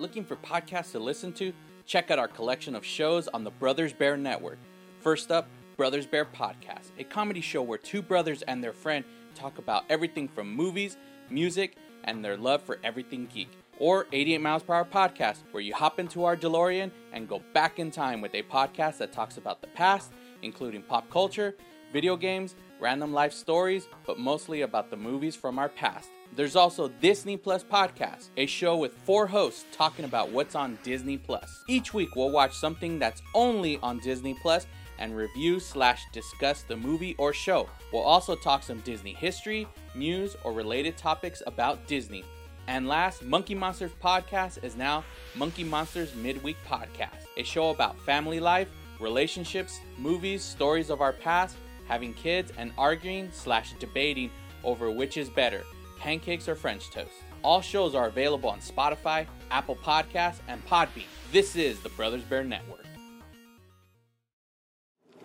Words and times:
Looking 0.00 0.24
for 0.24 0.36
podcasts 0.36 0.92
to 0.92 0.98
listen 0.98 1.30
to? 1.34 1.52
Check 1.84 2.10
out 2.10 2.18
our 2.18 2.26
collection 2.26 2.74
of 2.74 2.86
shows 2.86 3.28
on 3.28 3.44
the 3.44 3.50
Brothers 3.50 3.92
Bear 3.92 4.16
Network. 4.16 4.56
First 5.00 5.30
up, 5.30 5.46
Brothers 5.76 6.06
Bear 6.06 6.24
Podcast, 6.24 6.92
a 6.98 7.04
comedy 7.04 7.42
show 7.42 7.60
where 7.60 7.76
two 7.76 8.00
brothers 8.00 8.40
and 8.40 8.64
their 8.64 8.72
friend 8.72 9.04
talk 9.34 9.58
about 9.58 9.84
everything 9.90 10.26
from 10.26 10.50
movies, 10.50 10.96
music, 11.28 11.76
and 12.04 12.24
their 12.24 12.38
love 12.38 12.62
for 12.62 12.78
everything 12.82 13.28
geek. 13.30 13.50
Or 13.78 14.06
88 14.10 14.38
Miles 14.40 14.62
Per 14.62 14.72
Hour 14.72 14.86
Podcast, 14.86 15.40
where 15.50 15.62
you 15.62 15.74
hop 15.74 16.00
into 16.00 16.24
our 16.24 16.34
DeLorean 16.34 16.90
and 17.12 17.28
go 17.28 17.42
back 17.52 17.78
in 17.78 17.90
time 17.90 18.22
with 18.22 18.34
a 18.34 18.42
podcast 18.44 18.96
that 18.98 19.12
talks 19.12 19.36
about 19.36 19.60
the 19.60 19.68
past, 19.68 20.12
including 20.40 20.80
pop 20.80 21.10
culture, 21.10 21.54
video 21.92 22.16
games, 22.16 22.56
random 22.80 23.12
life 23.12 23.34
stories, 23.34 23.86
but 24.06 24.18
mostly 24.18 24.62
about 24.62 24.88
the 24.88 24.96
movies 24.96 25.36
from 25.36 25.58
our 25.58 25.68
past. 25.68 26.08
There's 26.36 26.54
also 26.54 26.88
Disney 26.88 27.36
Plus 27.36 27.64
Podcast, 27.64 28.28
a 28.36 28.46
show 28.46 28.76
with 28.76 28.92
four 28.92 29.26
hosts 29.26 29.64
talking 29.72 30.04
about 30.04 30.30
what's 30.30 30.54
on 30.54 30.78
Disney 30.84 31.18
Plus. 31.18 31.64
Each 31.68 31.92
week 31.92 32.14
we'll 32.14 32.30
watch 32.30 32.56
something 32.56 32.98
that's 33.00 33.20
only 33.34 33.78
on 33.82 33.98
Disney 33.98 34.34
Plus 34.40 34.66
and 35.00 35.16
review 35.16 35.58
slash 35.58 36.04
discuss 36.12 36.62
the 36.62 36.76
movie 36.76 37.16
or 37.18 37.32
show. 37.32 37.68
We'll 37.92 38.02
also 38.02 38.36
talk 38.36 38.62
some 38.62 38.78
Disney 38.80 39.12
history, 39.12 39.66
news, 39.96 40.36
or 40.44 40.52
related 40.52 40.96
topics 40.96 41.42
about 41.46 41.86
Disney. 41.88 42.24
And 42.68 42.86
last, 42.86 43.24
Monkey 43.24 43.56
Monsters 43.56 43.92
Podcast 44.00 44.62
is 44.62 44.76
now 44.76 45.02
Monkey 45.34 45.64
Monsters 45.64 46.14
Midweek 46.14 46.58
Podcast, 46.64 47.26
a 47.36 47.42
show 47.42 47.70
about 47.70 47.98
family 48.02 48.38
life, 48.38 48.68
relationships, 49.00 49.80
movies, 49.98 50.44
stories 50.44 50.90
of 50.90 51.00
our 51.00 51.12
past, 51.12 51.56
having 51.88 52.14
kids, 52.14 52.52
and 52.56 52.70
arguing 52.78 53.30
slash 53.32 53.72
debating 53.80 54.30
over 54.62 54.90
which 54.90 55.16
is 55.16 55.28
better, 55.28 55.64
pancakes 56.00 56.48
or 56.48 56.56
French 56.56 56.90
toast. 56.90 57.12
All 57.42 57.60
shows 57.60 57.94
are 57.94 58.08
available 58.08 58.50
on 58.50 58.58
Spotify, 58.58 59.26
Apple 59.50 59.76
Podcasts, 59.76 60.40
and 60.48 60.64
Podbean. 60.66 61.04
This 61.30 61.54
is 61.54 61.78
the 61.80 61.90
Brothers 61.90 62.22
Bear 62.22 62.42
Network. 62.42 62.84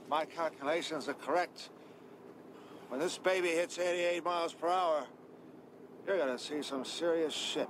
My 0.08 0.26
calculations 0.26 1.10
are 1.10 1.14
correct. 1.14 1.70
When 2.90 3.00
this 3.00 3.18
baby 3.18 3.50
hits 3.50 3.80
88 3.80 4.24
miles 4.24 4.54
per 4.54 4.68
hour, 4.68 5.06
you're 6.06 6.18
gonna 6.18 6.38
see 6.38 6.62
some 6.62 6.86
serious 6.86 7.34
shit. 7.34 7.68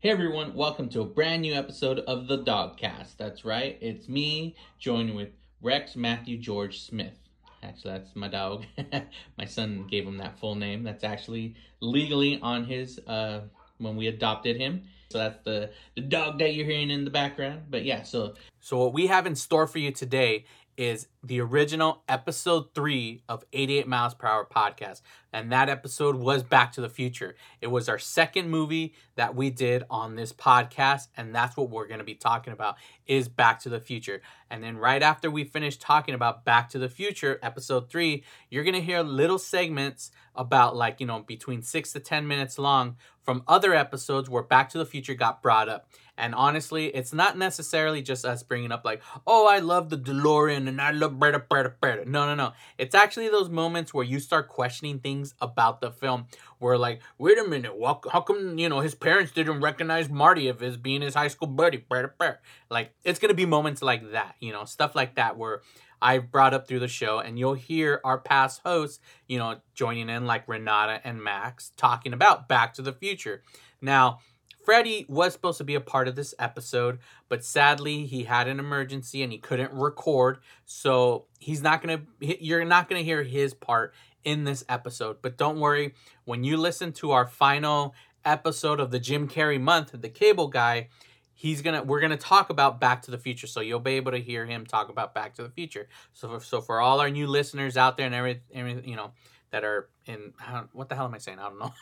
Hey 0.00 0.10
everyone, 0.10 0.54
welcome 0.54 0.88
to 0.90 1.00
a 1.00 1.06
brand 1.06 1.42
new 1.42 1.54
episode 1.54 2.00
of 2.00 2.26
the 2.26 2.38
Dogcast. 2.38 3.16
That's 3.16 3.44
right, 3.44 3.78
it's 3.80 4.08
me 4.08 4.56
joined 4.78 5.14
with 5.14 5.30
Rex 5.62 5.96
Matthew 5.96 6.36
George 6.36 6.80
Smith. 6.80 7.23
Actually, 7.64 7.92
that's 7.92 8.14
my 8.14 8.28
dog. 8.28 8.64
my 9.38 9.44
son 9.44 9.86
gave 9.90 10.06
him 10.06 10.18
that 10.18 10.38
full 10.38 10.54
name. 10.54 10.82
That's 10.84 11.04
actually 11.04 11.54
legally 11.80 12.38
on 12.40 12.64
his 12.64 12.98
uh, 13.06 13.42
when 13.78 13.96
we 13.96 14.06
adopted 14.08 14.56
him. 14.56 14.82
So 15.10 15.18
that's 15.18 15.38
the 15.44 15.70
the 15.94 16.02
dog 16.02 16.38
that 16.40 16.54
you're 16.54 16.66
hearing 16.66 16.90
in 16.90 17.04
the 17.04 17.10
background. 17.10 17.62
But 17.70 17.84
yeah, 17.84 18.02
so 18.02 18.34
so 18.60 18.78
what 18.78 18.92
we 18.92 19.06
have 19.06 19.26
in 19.26 19.34
store 19.34 19.66
for 19.66 19.78
you 19.78 19.92
today 19.92 20.44
is 20.76 21.08
the 21.22 21.40
original 21.40 22.02
episode 22.08 22.74
three 22.74 23.22
of 23.28 23.44
88 23.52 23.86
miles 23.86 24.14
per 24.14 24.26
hour 24.26 24.46
podcast. 24.46 25.00
And 25.32 25.50
that 25.50 25.68
episode 25.68 26.16
was 26.16 26.42
back 26.42 26.72
to 26.72 26.80
the 26.80 26.88
future. 26.88 27.34
It 27.60 27.68
was 27.68 27.88
our 27.88 27.98
second 27.98 28.50
movie 28.50 28.94
that 29.16 29.34
we 29.34 29.50
did 29.50 29.84
on 29.90 30.14
this 30.14 30.32
podcast 30.32 31.08
and 31.16 31.34
that's 31.34 31.56
what 31.56 31.70
we're 31.70 31.86
going 31.86 31.98
to 31.98 32.04
be 32.04 32.14
talking 32.14 32.52
about 32.52 32.76
is 33.06 33.28
back 33.28 33.60
to 33.60 33.68
the 33.68 33.80
future. 33.80 34.22
And 34.50 34.62
then 34.62 34.76
right 34.76 35.02
after 35.02 35.30
we 35.30 35.44
finish 35.44 35.76
talking 35.76 36.14
about 36.14 36.44
back 36.44 36.68
to 36.70 36.78
the 36.78 36.88
future 36.88 37.38
episode 37.42 37.90
three 37.90 38.24
you're 38.50 38.64
going 38.64 38.74
to 38.74 38.80
hear 38.80 39.02
little 39.02 39.38
segments 39.38 40.10
about 40.34 40.76
like 40.76 41.00
you 41.00 41.06
know 41.06 41.20
between 41.20 41.62
six 41.62 41.92
to 41.92 42.00
ten 42.00 42.26
minutes 42.26 42.58
long 42.58 42.96
from 43.22 43.42
other 43.48 43.74
episodes 43.74 44.28
where 44.28 44.42
back 44.42 44.68
to 44.68 44.78
the 44.78 44.86
future 44.86 45.14
got 45.14 45.42
brought 45.42 45.68
up 45.68 45.88
and 46.16 46.34
honestly, 46.34 46.86
it's 46.86 47.12
not 47.12 47.36
necessarily 47.36 48.00
just 48.00 48.24
us 48.24 48.42
bringing 48.42 48.70
up 48.70 48.84
like, 48.84 49.02
oh, 49.26 49.48
I 49.48 49.58
love 49.58 49.90
the 49.90 49.98
DeLorean 49.98 50.68
and 50.68 50.80
I 50.80 50.92
love 50.92 51.18
Breda, 51.18 51.40
Breda, 51.40 51.74
Breda. 51.80 52.08
No, 52.08 52.26
no, 52.26 52.34
no. 52.34 52.52
It's 52.78 52.94
actually 52.94 53.28
those 53.28 53.48
moments 53.48 53.92
where 53.92 54.04
you 54.04 54.20
start 54.20 54.48
questioning 54.48 55.00
things 55.00 55.34
about 55.40 55.80
the 55.80 55.90
film. 55.90 56.26
Where 56.58 56.78
like, 56.78 57.00
wait 57.18 57.38
a 57.38 57.44
minute, 57.44 57.72
how 58.12 58.20
come 58.20 58.58
you 58.58 58.68
know 58.68 58.80
his 58.80 58.94
parents 58.94 59.32
didn't 59.32 59.60
recognize 59.60 60.08
Marty 60.08 60.48
of 60.48 60.62
as 60.62 60.76
being 60.76 61.02
his 61.02 61.14
high 61.14 61.28
school 61.28 61.48
buddy? 61.48 61.78
Breda, 61.78 62.12
Breda. 62.16 62.38
Like, 62.70 62.92
it's 63.02 63.18
gonna 63.18 63.34
be 63.34 63.46
moments 63.46 63.82
like 63.82 64.12
that, 64.12 64.36
you 64.40 64.52
know, 64.52 64.64
stuff 64.64 64.94
like 64.94 65.16
that 65.16 65.36
where 65.36 65.62
I've 66.00 66.30
brought 66.30 66.54
up 66.54 66.68
through 66.68 66.80
the 66.80 66.88
show, 66.88 67.18
and 67.18 67.38
you'll 67.38 67.54
hear 67.54 68.00
our 68.04 68.18
past 68.18 68.60
hosts, 68.64 69.00
you 69.26 69.38
know, 69.38 69.60
joining 69.74 70.08
in 70.10 70.26
like 70.26 70.46
Renata 70.46 71.00
and 71.02 71.22
Max 71.22 71.72
talking 71.76 72.12
about 72.12 72.48
Back 72.48 72.74
to 72.74 72.82
the 72.82 72.92
Future. 72.92 73.42
Now 73.80 74.20
Freddie 74.64 75.04
was 75.08 75.32
supposed 75.32 75.58
to 75.58 75.64
be 75.64 75.74
a 75.74 75.80
part 75.80 76.08
of 76.08 76.16
this 76.16 76.34
episode, 76.38 76.98
but 77.28 77.44
sadly 77.44 78.06
he 78.06 78.24
had 78.24 78.48
an 78.48 78.58
emergency 78.58 79.22
and 79.22 79.30
he 79.30 79.38
couldn't 79.38 79.72
record. 79.72 80.38
So 80.64 81.26
he's 81.38 81.62
not 81.62 81.82
to, 81.82 82.00
you're 82.20 82.64
not 82.64 82.88
to 82.88 83.02
hear 83.02 83.22
his 83.22 83.54
part 83.54 83.94
in 84.24 84.44
this 84.44 84.64
episode. 84.68 85.18
But 85.20 85.36
don't 85.36 85.60
worry, 85.60 85.94
when 86.24 86.44
you 86.44 86.56
listen 86.56 86.92
to 86.94 87.12
our 87.12 87.26
final 87.26 87.94
episode 88.24 88.80
of 88.80 88.90
the 88.90 88.98
Jim 88.98 89.28
Carrey 89.28 89.60
month, 89.60 89.90
the 89.92 90.08
cable 90.08 90.48
guy, 90.48 90.88
he's 91.34 91.60
gonna 91.60 91.82
we're 91.82 92.00
gonna 92.00 92.16
talk 92.16 92.48
about 92.48 92.80
back 92.80 93.02
to 93.02 93.10
the 93.10 93.18
future 93.18 93.46
so 93.46 93.60
you'll 93.60 93.80
be 93.80 93.94
able 93.94 94.12
to 94.12 94.18
hear 94.18 94.46
him 94.46 94.64
talk 94.64 94.88
about 94.88 95.12
back 95.12 95.34
to 95.34 95.42
the 95.42 95.48
future 95.48 95.88
so 96.12 96.28
for, 96.28 96.44
so 96.44 96.60
for 96.60 96.80
all 96.80 97.00
our 97.00 97.10
new 97.10 97.26
listeners 97.26 97.76
out 97.76 97.96
there 97.96 98.06
and 98.06 98.14
every, 98.14 98.40
every 98.54 98.80
you 98.88 98.94
know 98.94 99.10
that 99.50 99.64
are 99.64 99.88
in 100.06 100.32
what 100.72 100.88
the 100.88 100.94
hell 100.94 101.06
am 101.06 101.14
i 101.14 101.18
saying 101.18 101.38
i 101.40 101.48
don't 101.48 101.58
know 101.58 101.74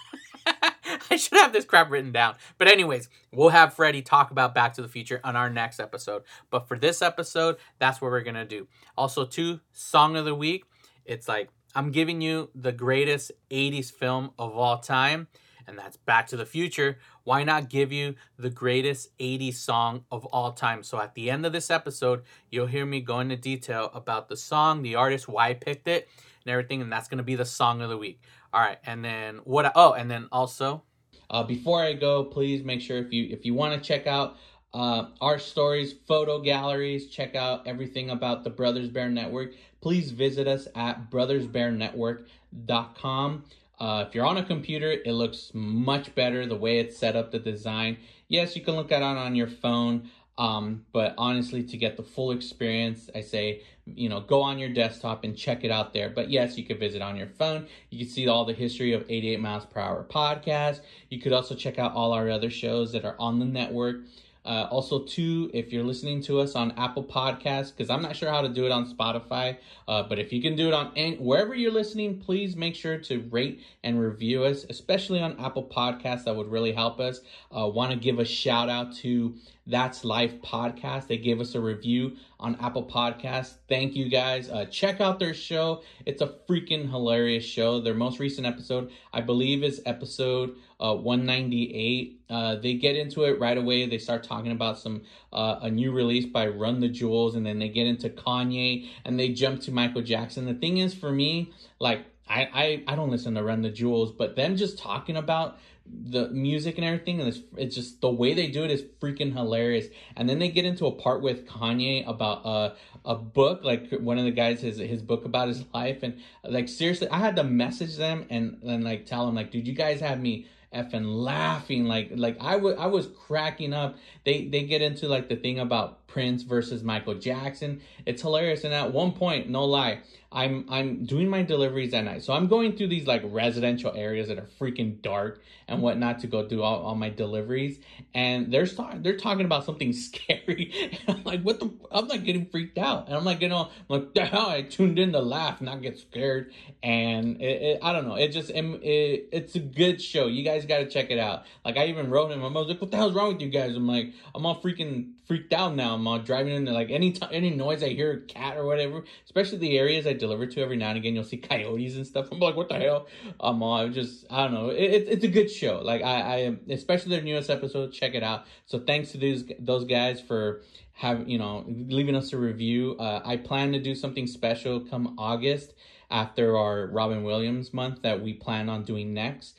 I 1.10 1.16
should 1.16 1.38
have 1.38 1.53
this 1.53 1.65
crap 1.65 1.91
written 1.91 2.12
down. 2.12 2.37
But 2.59 2.69
anyways, 2.69 3.09
we'll 3.32 3.50
have 3.50 3.75
Freddie 3.75 4.03
talk 4.03 4.31
about 4.31 4.54
Back 4.54 4.75
to 4.75 4.82
the 4.82 4.88
Future 4.88 5.20
on 5.25 5.37
our 5.37 5.50
next 5.50 5.81
episode. 5.81 6.22
But 6.50 6.69
for 6.69 6.78
this 6.78 7.03
episode, 7.03 7.56
that's 7.78 8.00
what 8.00 8.10
we're 8.10 8.22
gonna 8.22 8.44
do. 8.44 8.69
Also, 8.97 9.25
two 9.25 9.60
song 9.72 10.16
of 10.16 10.25
the 10.25 10.34
week. 10.34 10.65
It's 11.04 11.28
like 11.28 11.50
I'm 11.75 11.91
giving 11.91 12.20
you 12.20 12.50
the 12.54 12.72
greatest 12.72 13.32
80s 13.50 13.91
film 13.91 14.31
of 14.38 14.56
all 14.56 14.78
time, 14.78 15.28
and 15.66 15.78
that's 15.78 15.97
Back 15.97 16.26
to 16.28 16.37
the 16.37 16.47
Future. 16.47 16.99
Why 17.25 17.44
not 17.44 17.70
give 17.70 17.93
you 17.93 18.16
the 18.37 18.50
greatest 18.50 19.16
80s 19.19 19.54
song 19.54 20.04
of 20.10 20.26
all 20.26 20.53
time? 20.53 20.82
So 20.82 21.00
at 21.00 21.14
the 21.14 21.31
end 21.31 21.47
of 21.47 21.53
this 21.53 21.70
episode, 21.70 22.22
you'll 22.50 22.66
hear 22.66 22.84
me 22.84 23.00
go 23.00 23.20
into 23.20 23.37
detail 23.37 23.91
about 23.94 24.28
the 24.28 24.37
song, 24.37 24.82
the 24.82 24.97
artist, 24.97 25.28
why 25.28 25.49
I 25.49 25.54
picked 25.54 25.88
it, 25.88 26.09
and 26.44 26.53
everything, 26.53 26.82
and 26.82 26.93
that's 26.93 27.09
gonna 27.09 27.22
be 27.22 27.37
the 27.37 27.44
song 27.44 27.81
of 27.81 27.88
the 27.88 27.99
week. 27.99 28.20
All 28.53 28.61
right, 28.61 28.79
and 28.85 29.05
then 29.05 29.37
what? 29.45 29.73
Oh, 29.75 29.93
and 29.93 30.11
then 30.11 30.29
also, 30.31 30.83
uh, 31.31 31.43
before 31.43 31.83
I 31.83 31.95
go, 31.95 32.25
please 32.25 32.65
make 32.65 32.81
sure 32.81 32.99
if 32.99 33.13
you 33.13 33.29
if 33.31 33.47
you 33.47 33.55
want 33.55 33.75
to 33.75 33.87
check 33.87 34.07
out 34.07 34.37
uh, 34.75 35.07
art 35.21 35.43
stories, 35.43 35.95
photo 36.07 36.41
galleries, 36.41 37.09
check 37.09 37.35
out 37.35 37.67
everything 37.67 38.11
about 38.11 38.45
the 38.45 38.51
Brothers 38.51 38.89
Bear 38.89 39.09
Network. 39.09 39.55
Please 39.81 40.11
visit 40.11 40.47
us 40.47 40.69
at 40.75 41.11
brothersbearnetwork.com. 41.11 43.45
Uh, 43.81 44.05
if 44.07 44.15
you're 44.15 44.25
on 44.25 44.37
a 44.37 44.45
computer, 44.45 44.91
it 44.91 45.12
looks 45.12 45.51
much 45.55 46.15
better 46.15 46.47
the 46.47 46.57
way 46.57 46.79
it's 46.79 46.97
set 46.97 47.17
up, 47.17 47.33
the 47.33 47.39
design. 47.39 47.97
Yes, 48.29 48.55
you 48.55 48.62
can 48.62 48.77
look 48.77 48.93
at 48.93 49.03
it 49.03 49.05
on 49.05 49.35
your 49.35 49.49
phone. 49.49 50.09
Um, 50.39 50.87
but 50.93 51.15
honestly, 51.19 51.62
to 51.65 51.77
get 51.77 51.97
the 51.97 52.03
full 52.03 52.33
experience, 52.33 53.11
I 53.15 53.21
say, 53.21 53.62
you 53.87 54.09
know, 54.09 54.20
go 54.20 54.43
on 54.43 54.59
your 54.59 54.69
desktop 54.69 55.25
and 55.25 55.37
check 55.37 55.65
it 55.65 55.70
out 55.70 55.93
there. 55.93 56.09
But 56.09 56.31
yes, 56.31 56.56
you 56.56 56.65
could 56.65 56.78
visit 56.78 57.03
on 57.03 57.16
your 57.16 57.26
phone. 57.26 57.66
You 57.91 57.98
can 57.98 58.09
see 58.09 58.28
all 58.28 58.44
the 58.44 58.53
history 58.53 58.93
of 58.93 59.04
88 59.09 59.41
miles 59.41 59.65
per 59.66 59.81
hour 59.81 60.06
podcast. 60.09 60.81
You 61.09 61.20
could 61.20 61.32
also 61.32 61.54
check 61.54 61.78
out 61.78 61.93
all 61.94 62.12
our 62.12 62.31
other 62.31 62.50
shows 62.50 62.93
that 62.93 63.04
are 63.04 63.16
on 63.19 63.38
the 63.38 63.44
network. 63.44 64.03
Uh, 64.44 64.66
also, 64.72 65.04
too, 65.04 65.50
if 65.54 65.72
you're 65.72 65.84
listening 65.84 66.20
to 66.20 66.41
us 66.41 66.56
on 66.56 66.72
Apple 66.72 67.04
Podcasts, 67.04 67.70
because 67.70 67.88
I'm 67.88 68.03
not 68.03 68.16
sure 68.16 68.28
how 68.28 68.43
to 68.43 68.48
do 68.48 68.66
it 68.66 68.72
on 68.72 68.93
Spotify, 68.93 69.56
uh, 69.87 70.03
but 70.03 70.19
if 70.19 70.32
you 70.32 70.43
can 70.43 70.56
do 70.56 70.66
it 70.66 70.75
on 70.75 70.91
any, 70.97 71.16
wherever 71.16 71.54
you're 71.54 71.70
listening, 71.70 72.19
please 72.19 72.56
make 72.56 72.75
sure 72.75 72.99
to 72.99 73.20
rate 73.31 73.62
and 73.84 74.00
review 74.00 74.43
us, 74.43 74.66
especially 74.69 75.20
on 75.20 75.38
Apple 75.38 75.62
Podcasts. 75.62 76.25
That 76.25 76.34
would 76.34 76.50
really 76.50 76.72
help 76.72 76.99
us. 76.99 77.20
Uh, 77.56 77.69
Want 77.69 77.93
to 77.93 77.97
give 77.97 78.19
a 78.19 78.25
shout 78.25 78.69
out 78.69 78.93
to 78.96 79.37
That's 79.67 80.05
Life 80.05 80.41
Podcast. 80.43 81.06
They 81.06 81.19
gave 81.19 81.41
us 81.41 81.55
a 81.55 81.61
review 81.61 82.17
on 82.41 82.56
Apple 82.56 82.85
Podcasts. 82.85 83.55
Thank 83.69 83.94
you 83.94 84.09
guys. 84.09 84.50
Uh, 84.50 84.64
check 84.64 85.00
out 85.00 85.20
their 85.20 85.35
show. 85.35 85.82
It's 86.05 86.20
a 86.20 86.35
freaking 86.49 86.91
hilarious 86.91 87.44
show. 87.44 87.81
Their 87.81 87.94
most 87.94 88.19
recent 88.19 88.47
episode, 88.47 88.91
I 89.12 89.20
believe, 89.20 89.62
is 89.62 89.81
episode 89.87 90.56
uh, 90.81 90.97
198. 90.97 92.20
Uh, 92.29 92.56
they 92.56 92.75
get 92.75 92.97
into 92.97 93.23
it 93.25 93.38
right 93.38 93.56
away. 93.56 93.87
They 93.87 93.99
start 93.99 94.25
talking 94.25 94.50
about 94.50 94.79
some 94.79 95.03
uh, 95.32 95.61
a 95.62 95.70
new 95.70 95.93
release 95.93 96.26
by 96.26 96.49
Run 96.49 96.81
the 96.81 96.88
Jewels, 96.88 97.37
and 97.37 97.47
then 97.47 97.61
they 97.61 97.69
get 97.69 97.87
into 97.87 98.09
Kanye, 98.09 98.88
and 99.05 99.19
they 99.19 99.29
jump 99.29 99.61
to 99.62 99.70
Michael 99.70 100.03
Jackson. 100.03 100.44
The 100.47 100.55
thing 100.55 100.79
is, 100.79 100.93
for 100.93 101.12
me, 101.12 101.53
like 101.79 102.05
I 102.29 102.49
I, 102.53 102.85
I 102.93 102.97
don't 102.97 103.11
listen 103.11 103.35
to 103.35 103.43
Run 103.44 103.62
the 103.62 103.70
Jewels, 103.70 104.11
but 104.11 104.35
them 104.35 104.56
just 104.56 104.79
talking 104.79 105.17
about 105.17 105.59
the 105.87 106.29
music 106.29 106.76
and 106.79 106.84
everything 106.84 107.20
and 107.20 107.29
it's, 107.29 107.40
it's 107.56 107.75
just 107.75 108.00
the 108.00 108.11
way 108.11 108.34
they 108.34 108.46
do 108.46 108.64
it 108.64 108.70
is 108.70 108.84
freaking 109.00 109.32
hilarious 109.32 109.87
and 110.17 110.29
then 110.29 110.38
they 110.38 110.49
get 110.49 110.64
into 110.64 110.87
a 110.87 110.93
part 110.93 111.20
with 111.23 111.46
kanye 111.46 112.06
about 112.08 112.43
a, 112.44 112.75
a 113.05 113.14
book 113.14 113.64
like 113.64 113.90
one 114.00 114.19
of 114.19 114.25
the 114.25 114.31
guys 114.31 114.61
his 114.61 114.79
his 114.79 115.02
book 115.02 115.25
about 115.25 115.49
his 115.49 115.64
life 115.75 116.02
and 116.02 116.20
like 116.44 116.69
seriously 116.69 117.08
i 117.08 117.19
had 117.19 117.37
to 117.37 117.44
message 117.44 117.96
them 117.96 118.25
and 118.31 118.58
then 118.62 118.82
like 118.82 119.06
tell 119.06 119.26
them 119.26 119.34
like 119.34 119.50
dude 119.50 119.67
you 119.67 119.75
guys 119.75 120.00
have 120.00 120.20
me 120.20 120.46
effing 120.73 121.05
laughing 121.05 121.85
like 121.85 122.11
like 122.12 122.37
I 122.40 122.56
was 122.56 123.08
cracking 123.26 123.73
up. 123.73 123.96
They 124.25 124.46
they 124.46 124.62
get 124.64 124.82
into 124.82 125.08
like 125.08 125.28
the 125.28 125.37
thing 125.37 125.58
about 125.58 126.06
Prince 126.06 126.43
versus 126.43 126.82
Michael 126.82 127.14
Jackson. 127.14 127.81
It's 128.06 128.23
hilarious. 128.23 128.64
And 128.64 128.73
at 128.73 128.93
one 128.93 129.12
point, 129.12 129.49
no 129.49 129.64
lie, 129.64 130.00
I'm 130.32 130.67
I'm 130.69 131.05
doing 131.05 131.29
my 131.29 131.43
deliveries 131.43 131.93
at 131.94 132.05
night. 132.05 132.23
So 132.25 132.32
I'm 132.32 132.46
going 132.46 132.76
through 132.76 132.88
these 132.88 133.06
like 133.06 133.23
residential 133.25 133.93
areas 133.94 134.29
that 134.29 134.38
are 134.38 134.49
freaking 134.58 135.02
dark 135.02 135.43
and 135.69 135.82
whatnot 135.82 136.20
to 136.20 136.26
go 136.26 136.46
do 136.46 136.62
all, 136.62 136.82
all 136.82 136.94
my 136.94 137.11
deliveries. 137.11 137.79
And 138.14 138.52
they're 138.52 138.67
start, 138.67 139.02
they're 139.02 139.17
talking 139.17 139.44
about 139.44 139.64
something 139.64 139.93
scary. 139.93 140.99
I'm 141.08 141.23
like, 141.25 141.43
what 141.43 141.61
the? 141.61 141.70
I'm 141.90 142.08
like 142.08 142.25
getting 142.25 142.46
freaked 142.46 142.79
out, 142.79 143.06
and 143.06 143.17
I'm 143.17 143.25
like, 143.25 143.40
you 143.43 143.49
know, 143.49 143.69
I'm 143.69 143.84
like, 143.88 144.14
the 144.14 144.25
hell? 144.25 144.49
I 144.49 144.62
tuned 144.62 144.99
in 144.99 145.12
to 145.12 145.20
laugh, 145.20 145.61
not 145.61 145.82
get 145.82 145.99
scared. 145.99 146.52
And 146.82 147.40
it, 147.40 147.62
it, 147.62 147.78
I 147.82 147.93
don't 147.93 148.06
know. 148.08 148.14
It 148.14 148.28
just 148.28 148.50
it, 148.50 149.28
it's 149.32 149.55
a 149.55 149.61
good 149.61 150.00
show. 150.00 150.26
You 150.26 150.43
guys 150.43 150.67
got 150.67 150.78
to 150.78 150.88
check 150.88 151.11
it 151.11 151.19
out. 151.19 151.44
Like 151.64 151.76
I 151.76 151.87
even 151.87 152.11
wrote 152.11 152.31
him. 152.31 152.43
I 152.43 152.49
was 152.49 152.69
like, 152.69 152.81
what 152.81 152.90
the 152.90 152.96
hell's 152.96 153.14
wrong 153.14 153.32
with 153.32 153.43
you 153.43 153.49
guys? 153.49 153.76
I'm 153.76 153.87
like, 153.87 154.12
I'm 154.35 154.46
all 154.46 154.61
freaking 154.61 155.12
freaked 155.26 155.52
out 155.52 155.75
now. 155.75 155.94
I'm 155.94 156.06
all 156.06 156.19
driving 156.19 156.55
into 156.55 156.73
like 156.73 156.90
any 156.90 157.12
time, 157.12 157.31
any 157.32 157.50
noise 157.50 157.82
I 157.82 157.88
hear 157.90 158.12
a 158.12 158.20
cat 158.20 158.56
or 158.56 158.67
whatever, 158.67 159.05
especially 159.25 159.58
the 159.58 159.78
areas 159.78 160.06
I 160.06 160.12
deliver 160.23 160.47
to 160.47 160.63
every 160.63 160.77
now 160.77 160.91
and 160.91 160.99
again, 160.99 161.15
you'll 161.15 161.25
see 161.25 161.37
coyotes 161.37 161.97
and 161.97 162.07
stuff. 162.07 162.29
I'm 162.31 162.39
like, 162.39 162.57
what 162.57 162.69
the 162.69 162.79
hell? 162.79 163.09
Um, 163.41 163.63
I 163.63 163.89
just, 163.89 164.25
I 164.31 164.45
don't 164.45 164.55
know. 164.55 164.69
It, 164.71 165.09
it's 165.09 165.25
a 165.25 165.29
good 165.29 165.51
show. 165.51 165.81
Like 165.83 166.03
I, 166.03 166.21
I, 166.21 166.37
am, 166.39 166.61
especially 166.71 167.11
their 167.11 167.23
newest 167.23 167.51
episode. 167.51 167.93
Check 167.93 168.15
it 168.15 168.23
out. 168.23 168.47
So 168.67 168.79
thanks 168.79 169.13
to 169.13 169.19
these 169.19 169.45
those 169.59 169.85
guys 169.85 170.21
for 170.21 170.63
have 170.93 171.29
you 171.29 171.39
know 171.39 171.65
leaving 171.67 172.15
us 172.15 172.33
a 172.33 172.39
review. 172.39 172.97
Uh, 172.99 173.21
I 173.25 173.37
plan 173.37 173.73
to 173.73 173.81
do 173.81 173.95
something 173.95 174.27
special 174.27 174.81
come 174.81 175.17
August 175.19 175.75
after 176.11 176.57
our 176.57 176.87
Robin 176.87 177.25
Williams 177.25 177.75
month 177.75 178.03
that 178.03 178.23
we 178.23 178.35
plan 178.35 178.69
on 178.69 178.85
doing 178.85 179.13
next. 179.13 179.57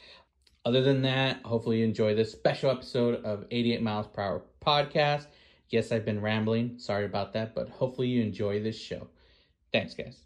Other 0.66 0.82
than 0.82 1.02
that, 1.02 1.42
hopefully 1.44 1.80
you 1.80 1.86
enjoy 1.86 2.16
this 2.16 2.32
special 2.32 2.72
episode 2.72 3.24
of 3.26 3.46
88 3.52 3.82
Miles 3.82 4.08
Per 4.08 4.22
Hour 4.22 4.44
podcast. 4.66 5.28
Yes, 5.70 5.92
I've 5.92 6.06
been 6.06 6.22
rambling. 6.22 6.80
Sorry 6.80 7.04
about 7.04 7.34
that, 7.34 7.54
but 7.54 7.68
hopefully 7.68 8.08
you 8.08 8.22
enjoy 8.22 8.62
this 8.62 8.80
show. 8.80 9.08
Thanks, 9.74 9.94
guys. 9.96 10.24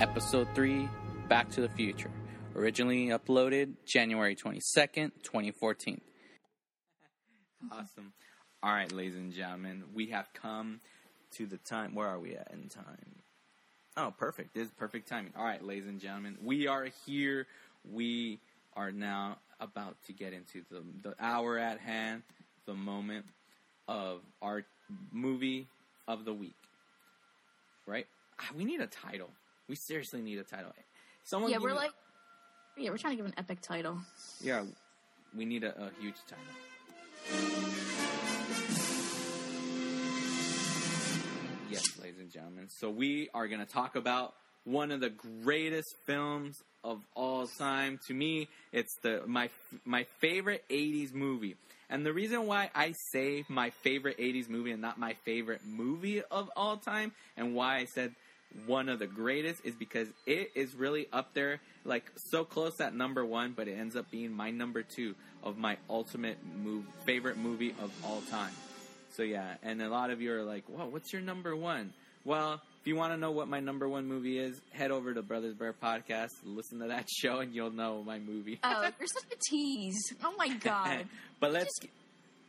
Episode 0.00 0.48
3 0.54 0.88
Back 1.28 1.50
to 1.50 1.60
the 1.60 1.68
Future. 1.68 2.10
Originally 2.56 3.08
uploaded 3.08 3.74
January 3.84 4.34
22nd, 4.34 5.12
2014. 5.22 6.00
Awesome. 7.70 8.14
All 8.62 8.72
right, 8.72 8.92
ladies 8.92 9.16
and 9.16 9.32
gentlemen, 9.32 9.84
we 9.94 10.06
have 10.08 10.28
come 10.34 10.80
to 11.32 11.46
the 11.46 11.56
time. 11.58 11.94
Where 11.94 12.06
are 12.06 12.18
we 12.18 12.34
at 12.34 12.50
in 12.52 12.68
time? 12.68 13.14
Oh, 13.96 14.12
perfect. 14.16 14.54
This 14.54 14.66
is 14.66 14.72
perfect 14.72 15.08
timing. 15.08 15.32
All 15.36 15.44
right, 15.44 15.64
ladies 15.64 15.86
and 15.86 15.98
gentlemen, 16.00 16.36
we 16.44 16.66
are 16.66 16.88
here. 17.06 17.46
We 17.90 18.38
are 18.76 18.92
now 18.92 19.38
about 19.60 19.96
to 20.06 20.12
get 20.12 20.32
into 20.32 20.62
the, 20.70 20.82
the 21.02 21.14
hour 21.18 21.58
at 21.58 21.80
hand, 21.80 22.22
the 22.66 22.74
moment 22.74 23.24
of 23.88 24.20
our 24.42 24.64
movie 25.10 25.66
of 26.06 26.24
the 26.26 26.34
week. 26.34 26.54
Right? 27.86 28.06
Ah, 28.38 28.48
We 28.56 28.64
need 28.64 28.80
a 28.80 28.86
title. 28.86 29.30
We 29.68 29.76
seriously 29.76 30.20
need 30.20 30.38
a 30.38 30.44
title. 30.44 30.72
Someone 31.24 31.50
yeah, 31.50 31.58
we're 31.58 31.74
like, 31.74 31.92
yeah, 32.76 32.90
we're 32.90 32.98
trying 32.98 33.16
to 33.16 33.22
give 33.22 33.26
an 33.26 33.34
epic 33.38 33.60
title. 33.62 33.98
yeah, 34.42 34.64
we 35.34 35.44
need 35.46 35.64
a, 35.64 35.70
a 35.80 35.90
huge 36.00 36.16
title. 36.28 37.89
Yes, 41.70 41.98
ladies 42.00 42.18
and 42.18 42.32
gentlemen. 42.32 42.68
So 42.68 42.90
we 42.90 43.28
are 43.32 43.46
going 43.46 43.64
to 43.64 43.72
talk 43.72 43.94
about 43.94 44.34
one 44.64 44.90
of 44.90 45.00
the 45.00 45.10
greatest 45.10 45.94
films 46.04 46.56
of 46.82 47.00
all 47.14 47.46
time. 47.46 48.00
To 48.08 48.14
me, 48.14 48.48
it's 48.72 48.92
the 49.02 49.22
my 49.26 49.50
my 49.84 50.04
favorite 50.20 50.64
'80s 50.68 51.14
movie. 51.14 51.56
And 51.88 52.04
the 52.04 52.12
reason 52.12 52.46
why 52.46 52.70
I 52.74 52.94
say 53.12 53.44
my 53.48 53.70
favorite 53.70 54.18
'80s 54.18 54.48
movie 54.48 54.72
and 54.72 54.82
not 54.82 54.98
my 54.98 55.14
favorite 55.24 55.60
movie 55.64 56.22
of 56.22 56.50
all 56.56 56.76
time, 56.76 57.12
and 57.36 57.54
why 57.54 57.76
I 57.76 57.84
said 57.84 58.14
one 58.66 58.88
of 58.88 58.98
the 58.98 59.06
greatest, 59.06 59.64
is 59.64 59.76
because 59.76 60.08
it 60.26 60.50
is 60.56 60.74
really 60.74 61.06
up 61.12 61.34
there, 61.34 61.60
like 61.84 62.10
so 62.16 62.44
close 62.44 62.80
at 62.80 62.94
number 62.94 63.24
one, 63.24 63.52
but 63.56 63.68
it 63.68 63.78
ends 63.78 63.94
up 63.94 64.10
being 64.10 64.32
my 64.32 64.50
number 64.50 64.82
two 64.82 65.14
of 65.44 65.56
my 65.56 65.76
ultimate 65.88 66.38
move, 66.44 66.84
favorite 67.06 67.36
movie 67.36 67.74
of 67.80 67.92
all 68.04 68.22
time. 68.22 68.52
So 69.10 69.22
yeah, 69.22 69.54
and 69.62 69.82
a 69.82 69.88
lot 69.88 70.10
of 70.10 70.20
you 70.20 70.32
are 70.32 70.42
like, 70.42 70.64
"Whoa, 70.68 70.86
what's 70.86 71.12
your 71.12 71.22
number 71.22 71.54
one?" 71.56 71.92
Well, 72.24 72.60
if 72.80 72.86
you 72.86 72.96
want 72.96 73.12
to 73.12 73.16
know 73.18 73.30
what 73.30 73.48
my 73.48 73.60
number 73.60 73.88
one 73.88 74.06
movie 74.06 74.38
is, 74.38 74.60
head 74.72 74.90
over 74.90 75.12
to 75.14 75.22
Brothers 75.22 75.54
Bear 75.54 75.72
Podcast, 75.72 76.28
listen 76.44 76.78
to 76.80 76.88
that 76.88 77.08
show, 77.20 77.38
and 77.38 77.54
you'll 77.54 77.72
know 77.72 78.02
my 78.02 78.18
movie. 78.18 78.58
Oh, 78.62 78.82
you're 78.98 79.08
such 79.08 79.24
a 79.32 79.36
tease. 79.50 80.14
Oh 80.24 80.34
my 80.38 80.48
god. 80.60 81.06
but 81.40 81.52
let's 81.52 81.78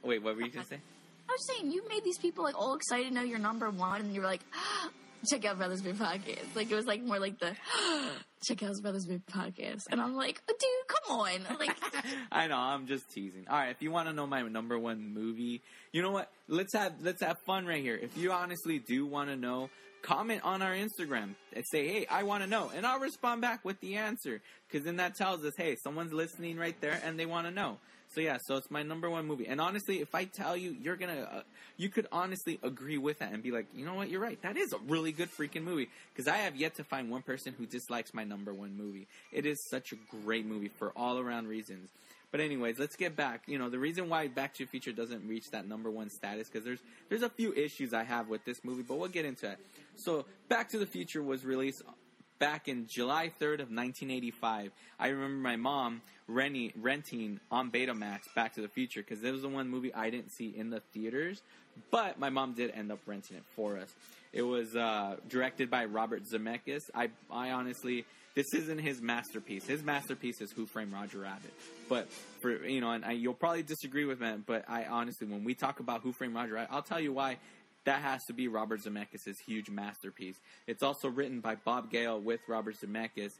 wait. 0.03 0.21
What 0.23 0.35
were 0.35 0.43
you 0.43 0.51
gonna 0.51 0.65
say? 0.65 0.79
I 1.29 1.31
was 1.31 1.47
saying 1.47 1.71
you 1.71 1.87
made 1.87 2.03
these 2.03 2.17
people 2.17 2.43
like 2.43 2.59
all 2.59 2.75
excited 2.75 3.07
to 3.09 3.13
know 3.13 3.21
you're 3.21 3.39
number 3.39 3.69
one, 3.69 4.01
and 4.01 4.13
you're 4.13 4.25
like, 4.25 4.41
ah, 4.55 4.89
check 5.29 5.45
out 5.45 5.57
Brothers 5.57 5.81
Big 5.81 5.95
Podcast. 5.95 6.55
Like 6.55 6.71
it 6.71 6.75
was 6.75 6.85
like 6.85 7.03
more 7.03 7.19
like 7.19 7.39
the 7.39 7.55
check 8.43 8.63
out 8.63 8.81
Brothers 8.81 9.05
Big 9.05 9.25
Podcast, 9.25 9.83
and 9.89 10.01
I'm 10.01 10.15
like, 10.15 10.41
dude, 10.47 10.57
come 10.87 11.19
on, 11.19 11.57
like. 11.59 11.75
I 12.31 12.47
know, 12.47 12.57
I'm 12.57 12.87
just 12.87 13.09
teasing. 13.11 13.45
All 13.49 13.57
right, 13.57 13.69
if 13.69 13.81
you 13.81 13.91
want 13.91 14.07
to 14.07 14.13
know 14.13 14.27
my 14.27 14.41
number 14.43 14.77
one 14.77 15.13
movie, 15.13 15.61
you 15.91 16.01
know 16.01 16.11
what? 16.11 16.31
Let's 16.47 16.73
have 16.73 16.93
let's 17.01 17.21
have 17.21 17.37
fun 17.45 17.65
right 17.65 17.81
here. 17.81 17.97
If 18.01 18.17
you 18.17 18.31
honestly 18.31 18.79
do 18.79 19.05
want 19.05 19.29
to 19.29 19.35
know, 19.35 19.69
comment 20.01 20.41
on 20.43 20.61
our 20.61 20.73
Instagram 20.73 21.35
and 21.53 21.63
say, 21.71 21.87
"Hey, 21.87 22.07
I 22.09 22.23
want 22.23 22.43
to 22.43 22.49
know," 22.49 22.71
and 22.75 22.85
I'll 22.85 22.99
respond 22.99 23.41
back 23.41 23.63
with 23.63 23.79
the 23.81 23.95
answer 23.95 24.41
because 24.67 24.85
then 24.85 24.97
that 24.97 25.15
tells 25.15 25.43
us, 25.45 25.53
"Hey, 25.57 25.75
someone's 25.75 26.13
listening 26.13 26.57
right 26.57 26.79
there 26.81 26.99
and 27.03 27.19
they 27.19 27.25
want 27.25 27.47
to 27.47 27.51
know." 27.51 27.77
So 28.13 28.19
yeah, 28.19 28.37
so 28.45 28.57
it's 28.57 28.69
my 28.69 28.83
number 28.83 29.09
one 29.09 29.25
movie. 29.25 29.47
And 29.47 29.61
honestly, 29.61 30.01
if 30.01 30.13
I 30.13 30.25
tell 30.25 30.57
you, 30.57 30.75
you're 30.81 30.97
gonna, 30.97 31.29
uh, 31.31 31.41
you 31.77 31.87
could 31.87 32.07
honestly 32.11 32.59
agree 32.61 32.97
with 32.97 33.19
that 33.19 33.31
and 33.31 33.41
be 33.41 33.51
like, 33.51 33.67
you 33.73 33.85
know 33.85 33.93
what, 33.93 34.09
you're 34.09 34.19
right. 34.19 34.41
That 34.41 34.57
is 34.57 34.73
a 34.73 34.77
really 34.87 35.13
good 35.13 35.29
freaking 35.31 35.63
movie. 35.63 35.87
Because 36.13 36.27
I 36.27 36.37
have 36.37 36.57
yet 36.57 36.75
to 36.75 36.83
find 36.83 37.09
one 37.09 37.21
person 37.21 37.55
who 37.57 37.65
dislikes 37.65 38.13
my 38.13 38.25
number 38.25 38.53
one 38.53 38.75
movie. 38.77 39.07
It 39.31 39.45
is 39.45 39.65
such 39.69 39.93
a 39.93 39.95
great 40.23 40.45
movie 40.45 40.67
for 40.67 40.91
all 40.95 41.19
around 41.19 41.47
reasons. 41.47 41.89
But 42.31 42.39
anyways, 42.39 42.79
let's 42.79 42.95
get 42.95 43.15
back. 43.15 43.43
You 43.47 43.59
know, 43.59 43.69
the 43.69 43.79
reason 43.79 44.07
why 44.07 44.27
Back 44.27 44.53
to 44.55 44.63
the 44.63 44.69
Future 44.69 44.93
doesn't 44.93 45.27
reach 45.27 45.51
that 45.51 45.67
number 45.67 45.91
one 45.91 46.09
status 46.09 46.47
because 46.47 46.63
there's 46.63 46.79
there's 47.09 47.23
a 47.23 47.29
few 47.29 47.53
issues 47.53 47.93
I 47.93 48.03
have 48.03 48.29
with 48.29 48.45
this 48.45 48.63
movie, 48.63 48.83
but 48.83 48.97
we'll 48.97 49.09
get 49.09 49.25
into 49.25 49.51
it. 49.51 49.59
So, 49.97 50.25
Back 50.47 50.69
to 50.69 50.79
the 50.79 50.85
Future 50.85 51.21
was 51.21 51.43
released 51.43 51.81
back 52.41 52.67
in 52.67 52.87
July 52.87 53.31
3rd 53.39 53.61
of 53.61 53.69
1985. 53.69 54.71
I 54.99 55.07
remember 55.09 55.47
my 55.47 55.57
mom 55.57 56.01
renting, 56.27 56.73
renting 56.75 57.39
on 57.51 57.69
Betamax 57.69 58.21
Back 58.35 58.55
to 58.55 58.61
the 58.61 58.67
Future 58.67 59.01
because 59.01 59.23
it 59.23 59.31
was 59.31 59.43
the 59.43 59.47
one 59.47 59.69
movie 59.69 59.93
I 59.93 60.09
didn't 60.09 60.31
see 60.31 60.47
in 60.47 60.71
the 60.71 60.81
theaters, 60.91 61.43
but 61.91 62.19
my 62.19 62.31
mom 62.31 62.53
did 62.53 62.71
end 62.71 62.91
up 62.91 62.99
renting 63.05 63.37
it 63.37 63.43
for 63.55 63.77
us. 63.77 63.93
It 64.33 64.41
was 64.41 64.75
uh, 64.75 65.17
directed 65.29 65.69
by 65.69 65.85
Robert 65.85 66.23
Zemeckis. 66.23 66.81
I, 66.95 67.09
I 67.29 67.51
honestly, 67.51 68.05
this 68.33 68.47
isn't 68.55 68.79
his 68.79 69.01
masterpiece. 69.01 69.67
His 69.67 69.83
masterpiece 69.83 70.41
is 70.41 70.51
Who 70.51 70.65
Framed 70.65 70.93
Roger 70.93 71.19
Rabbit. 71.19 71.53
But 71.89 72.09
for 72.41 72.65
you 72.65 72.81
know, 72.81 72.89
and 72.89 73.05
I, 73.05 73.11
you'll 73.11 73.35
probably 73.35 73.61
disagree 73.61 74.05
with 74.05 74.19
me, 74.19 74.33
but 74.47 74.65
I 74.67 74.85
honestly, 74.85 75.27
when 75.27 75.43
we 75.43 75.53
talk 75.53 75.79
about 75.79 76.01
Who 76.01 76.11
Framed 76.11 76.33
Roger 76.33 76.55
Rabbit, 76.55 76.69
I'll 76.73 76.81
tell 76.81 76.99
you 76.99 77.13
why 77.13 77.37
that 77.85 78.01
has 78.01 78.23
to 78.25 78.33
be 78.33 78.47
Robert 78.47 78.81
Zemeckis' 78.81 79.39
huge 79.45 79.69
masterpiece. 79.69 80.35
It's 80.67 80.83
also 80.83 81.07
written 81.09 81.39
by 81.39 81.55
Bob 81.55 81.89
Gale 81.91 82.19
with 82.19 82.39
Robert 82.47 82.75
Zemeckis, 82.79 83.33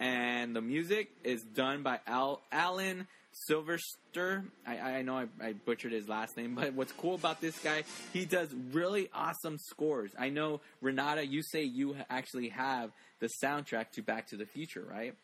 and 0.00 0.54
the 0.54 0.60
music 0.60 1.10
is 1.24 1.42
done 1.42 1.82
by 1.82 2.00
Al 2.06 2.40
Alan 2.52 3.06
Silverster. 3.50 4.44
I, 4.66 4.78
I 4.78 5.02
know 5.02 5.18
I, 5.18 5.26
I 5.40 5.52
butchered 5.52 5.92
his 5.92 6.08
last 6.08 6.36
name, 6.36 6.54
but 6.54 6.74
what's 6.74 6.92
cool 6.92 7.14
about 7.14 7.40
this 7.40 7.58
guy, 7.58 7.84
he 8.12 8.24
does 8.24 8.48
really 8.72 9.08
awesome 9.14 9.58
scores. 9.58 10.10
I 10.18 10.30
know 10.30 10.60
Renata, 10.80 11.26
you 11.26 11.42
say 11.42 11.62
you 11.62 11.96
actually 12.10 12.48
have 12.50 12.90
the 13.20 13.28
soundtrack 13.42 13.90
to 13.92 14.02
Back 14.02 14.28
to 14.28 14.36
the 14.36 14.46
Future, 14.46 14.84
right? 14.88 15.14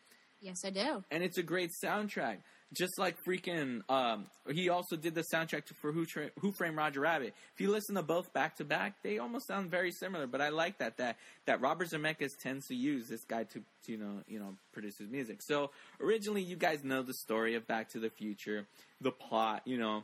Yes, 0.41 0.65
I 0.65 0.71
do. 0.71 1.03
and 1.09 1.23
it's 1.23 1.37
a 1.37 1.43
great 1.43 1.71
soundtrack. 1.83 2.37
Just 2.73 2.97
like 2.97 3.17
freaking, 3.27 3.81
um, 3.89 4.25
he 4.51 4.69
also 4.69 4.95
did 4.95 5.13
the 5.13 5.23
soundtrack 5.33 5.63
for 5.81 5.91
Who, 5.91 6.05
Tra- 6.05 6.31
Who 6.39 6.51
Framed 6.51 6.75
Roger 6.75 7.01
Rabbit. 7.01 7.33
If 7.53 7.61
you 7.61 7.69
listen 7.69 7.95
to 7.95 8.03
both 8.03 8.33
back 8.33 8.57
to 8.57 8.65
back, 8.65 8.95
they 9.03 9.19
almost 9.19 9.47
sound 9.47 9.69
very 9.69 9.91
similar. 9.91 10.25
But 10.27 10.41
I 10.41 10.49
like 10.49 10.79
that 10.79 10.97
that 10.97 11.17
that 11.45 11.61
Robert 11.61 11.89
Zemeckis 11.89 12.31
tends 12.41 12.67
to 12.67 12.75
use 12.75 13.07
this 13.07 13.23
guy 13.25 13.43
to, 13.43 13.59
to 13.85 13.91
you 13.91 13.97
know 13.97 14.23
you 14.27 14.39
know 14.39 14.55
produce 14.71 14.97
his 14.97 15.09
music. 15.09 15.41
So 15.41 15.71
originally, 16.01 16.41
you 16.41 16.55
guys 16.55 16.83
know 16.83 17.03
the 17.03 17.13
story 17.13 17.55
of 17.55 17.67
Back 17.67 17.89
to 17.91 17.99
the 17.99 18.09
Future, 18.09 18.65
the 19.01 19.11
plot. 19.11 19.61
You 19.65 19.77
know, 19.77 20.03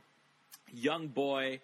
young 0.72 1.08
boy 1.08 1.62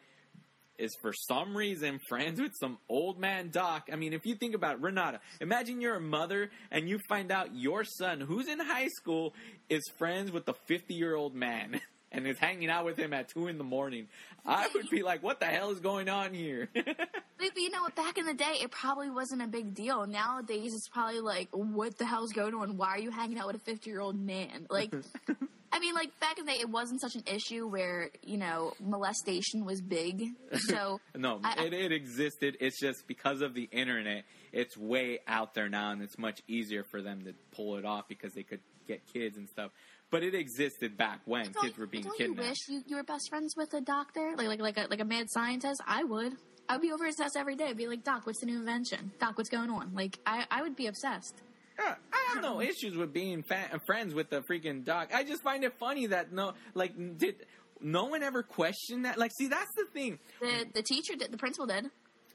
is 0.77 0.95
for 1.01 1.13
some 1.13 1.55
reason 1.55 1.99
friends 2.07 2.39
with 2.39 2.53
some 2.59 2.77
old 2.89 3.19
man 3.19 3.49
doc. 3.49 3.89
I 3.91 3.95
mean, 3.95 4.13
if 4.13 4.25
you 4.25 4.35
think 4.35 4.55
about 4.55 4.75
it, 4.75 4.81
Renata, 4.81 5.19
imagine 5.39 5.81
you're 5.81 5.95
a 5.95 6.01
mother 6.01 6.49
and 6.71 6.89
you 6.89 6.99
find 7.09 7.31
out 7.31 7.55
your 7.55 7.83
son, 7.83 8.21
who's 8.21 8.47
in 8.47 8.59
high 8.59 8.89
school, 8.89 9.33
is 9.69 9.83
friends 9.97 10.31
with 10.31 10.47
a 10.47 10.53
50 10.67 10.93
year 10.93 11.15
old 11.15 11.35
man. 11.35 11.81
And 12.11 12.25
is 12.27 12.39
hanging 12.39 12.69
out 12.69 12.85
with 12.85 12.97
him 12.97 13.11
at 13.11 13.27
two 13.27 13.47
in 13.47 13.57
the 13.57 13.65
morning. 13.65 14.07
I 14.45 14.69
would 14.73 14.89
be 14.89 15.03
like, 15.03 15.21
"What 15.21 15.41
the 15.41 15.47
hell 15.47 15.71
is 15.71 15.81
going 15.81 16.07
on 16.07 16.33
here?" 16.33 16.69
But 17.37 17.57
you 17.57 17.69
know 17.69 17.81
what? 17.81 17.95
Back 17.95 18.17
in 18.17 18.25
the 18.25 18.33
day, 18.33 18.59
it 18.61 18.71
probably 18.71 19.09
wasn't 19.09 19.41
a 19.41 19.47
big 19.47 19.73
deal. 19.73 20.07
Nowadays, 20.07 20.73
it's 20.73 20.87
probably 20.87 21.19
like, 21.19 21.49
what 21.51 21.97
the 21.97 22.05
hell's 22.05 22.31
going 22.31 22.53
on? 22.53 22.77
Why 22.77 22.89
are 22.89 22.99
you 22.99 23.11
hanging 23.11 23.37
out 23.37 23.47
with 23.47 23.57
a 23.57 23.59
50 23.59 23.89
year 23.89 23.99
old 23.99 24.17
man? 24.17 24.67
Like, 24.69 24.93
I 25.75 25.79
mean, 25.79 25.93
like, 25.93 26.17
back 26.21 26.39
in 26.39 26.45
the 26.45 26.53
day, 26.53 26.59
it 26.61 26.69
wasn't 26.69 27.01
such 27.01 27.15
an 27.15 27.23
issue 27.27 27.67
where, 27.67 28.09
you 28.23 28.37
know, 28.37 28.71
molestation 28.79 29.65
was 29.65 29.81
big. 29.81 30.23
So, 30.69 31.01
No, 31.15 31.41
I- 31.43 31.65
it, 31.65 31.73
it 31.73 31.91
existed. 31.91 32.55
It's 32.61 32.79
just 32.79 33.05
because 33.07 33.41
of 33.41 33.53
the 33.53 33.67
internet, 33.73 34.23
it's 34.53 34.77
way 34.77 35.19
out 35.27 35.53
there 35.53 35.67
now, 35.67 35.91
and 35.91 36.01
it's 36.01 36.17
much 36.17 36.41
easier 36.47 36.83
for 36.85 37.01
them 37.01 37.25
to 37.25 37.33
pull 37.51 37.75
it 37.75 37.83
off 37.83 38.07
because 38.07 38.33
they 38.33 38.43
could 38.43 38.61
get 38.87 39.01
kids 39.11 39.35
and 39.35 39.49
stuff. 39.49 39.71
But 40.11 40.23
it 40.23 40.33
existed 40.33 40.95
back 40.95 41.19
when 41.25 41.51
kids 41.61 41.77
were 41.77 41.87
being 41.87 42.05
don't 42.05 42.17
kidnapped. 42.17 42.41
you 42.41 42.49
wish 42.49 42.57
you, 42.69 42.83
you 42.87 42.95
were 42.95 43.03
best 43.03 43.27
friends 43.29 43.53
with 43.57 43.73
a 43.73 43.81
doctor? 43.81 44.33
Like, 44.37 44.47
like, 44.47 44.61
like 44.61 44.77
a, 44.77 44.87
like 44.89 45.01
a 45.01 45.05
mad 45.05 45.29
scientist? 45.29 45.81
I 45.85 46.05
would. 46.05 46.33
I'd 46.69 46.79
be 46.81 46.91
over 46.93 47.05
his 47.05 47.19
house 47.19 47.35
every 47.35 47.55
day. 47.55 47.65
I'd 47.65 47.77
be 47.77 47.87
like, 47.87 48.03
Doc, 48.05 48.25
what's 48.25 48.39
the 48.39 48.45
new 48.45 48.59
invention? 48.59 49.11
Doc, 49.19 49.37
what's 49.37 49.49
going 49.49 49.69
on? 49.69 49.91
Like, 49.93 50.19
I, 50.25 50.45
I 50.49 50.61
would 50.61 50.75
be 50.77 50.87
obsessed. 50.87 51.41
Yeah, 51.79 51.95
I 52.11 52.33
have 52.33 52.43
no 52.43 52.61
issues 52.61 52.95
with 52.95 53.13
being 53.13 53.43
fa- 53.43 53.79
friends 53.85 54.13
with 54.13 54.29
the 54.29 54.41
freaking 54.41 54.83
doc. 54.83 55.11
I 55.13 55.23
just 55.23 55.43
find 55.43 55.63
it 55.63 55.73
funny 55.79 56.07
that 56.07 56.31
no, 56.31 56.53
like, 56.73 56.93
did 57.17 57.35
no 57.81 58.05
one 58.05 58.23
ever 58.23 58.43
question 58.43 59.03
that? 59.03 59.17
Like, 59.17 59.31
see, 59.37 59.47
that's 59.47 59.71
the 59.75 59.85
thing. 59.93 60.19
The, 60.39 60.65
the 60.73 60.83
teacher 60.83 61.15
did, 61.17 61.31
the 61.31 61.37
principal 61.37 61.67
did. 61.67 61.85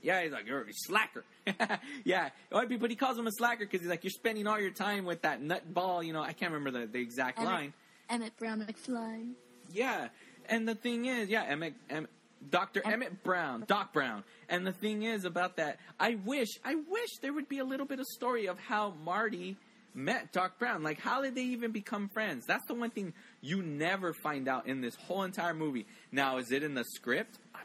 Yeah, 0.03 0.23
he's 0.23 0.33
like, 0.33 0.47
you're 0.47 0.63
a 0.63 0.73
slacker. 0.73 1.25
yeah, 2.05 2.31
but 2.51 2.71
he 2.91 2.97
calls 2.97 3.19
him 3.19 3.27
a 3.27 3.33
slacker 3.33 3.67
because 3.67 3.81
he's 3.81 3.91
like, 3.91 4.03
you're 4.03 4.11
spending 4.11 4.47
all 4.47 4.59
your 4.59 4.71
time 4.71 5.05
with 5.05 5.23
that 5.23 5.43
nut 5.43 5.73
ball. 5.73 6.03
You 6.03 6.13
know, 6.13 6.23
I 6.23 6.33
can't 6.33 6.53
remember 6.53 6.81
the, 6.81 6.87
the 6.87 7.01
exact 7.01 7.39
Emmett, 7.39 7.53
line. 7.53 7.73
Emmett 8.09 8.37
Brown 8.39 8.63
McFly. 8.63 9.33
Yeah, 9.73 10.09
and 10.49 10.67
the 10.67 10.75
thing 10.75 11.05
is, 11.07 11.29
yeah, 11.29 11.45
Emmett, 11.45 11.75
Em 11.91 12.09
Dr. 12.49 12.83
Em- 12.85 12.95
Emmett 12.95 13.23
Brown, 13.23 13.65
Doc 13.67 13.93
Brown. 13.93 14.25
And 14.49 14.67
the 14.67 14.73
thing 14.73 15.03
is 15.03 15.25
about 15.25 15.57
that, 15.57 15.79
I 15.99 16.17
wish, 16.25 16.49
I 16.65 16.75
wish 16.75 17.09
there 17.21 17.33
would 17.33 17.49
be 17.49 17.59
a 17.59 17.65
little 17.65 17.87
bit 17.87 18.01
of 18.01 18.07
story 18.07 18.47
of 18.47 18.59
how 18.59 18.95
Marty 19.05 19.57
met 19.95 20.33
Doc 20.33 20.59
Brown. 20.59 20.83
Like, 20.83 21.01
how 21.01 21.23
did 21.23 21.35
they 21.35 21.43
even 21.43 21.73
become 21.73 22.09
friends? 22.09 22.47
That's 22.47 22.67
the 22.67 22.75
one 22.75 22.91
thing 22.91 23.13
you 23.41 23.63
never 23.63 24.13
find 24.13 24.49
out 24.49 24.67
in 24.67 24.81
this 24.81 24.95
whole 24.95 25.23
entire 25.23 25.55
movie. 25.55 25.87
Now, 26.13 26.39
is 26.39 26.51
it 26.53 26.63
in 26.63 26.75
the 26.75 26.85
script? 26.85 27.39
I, 27.55 27.61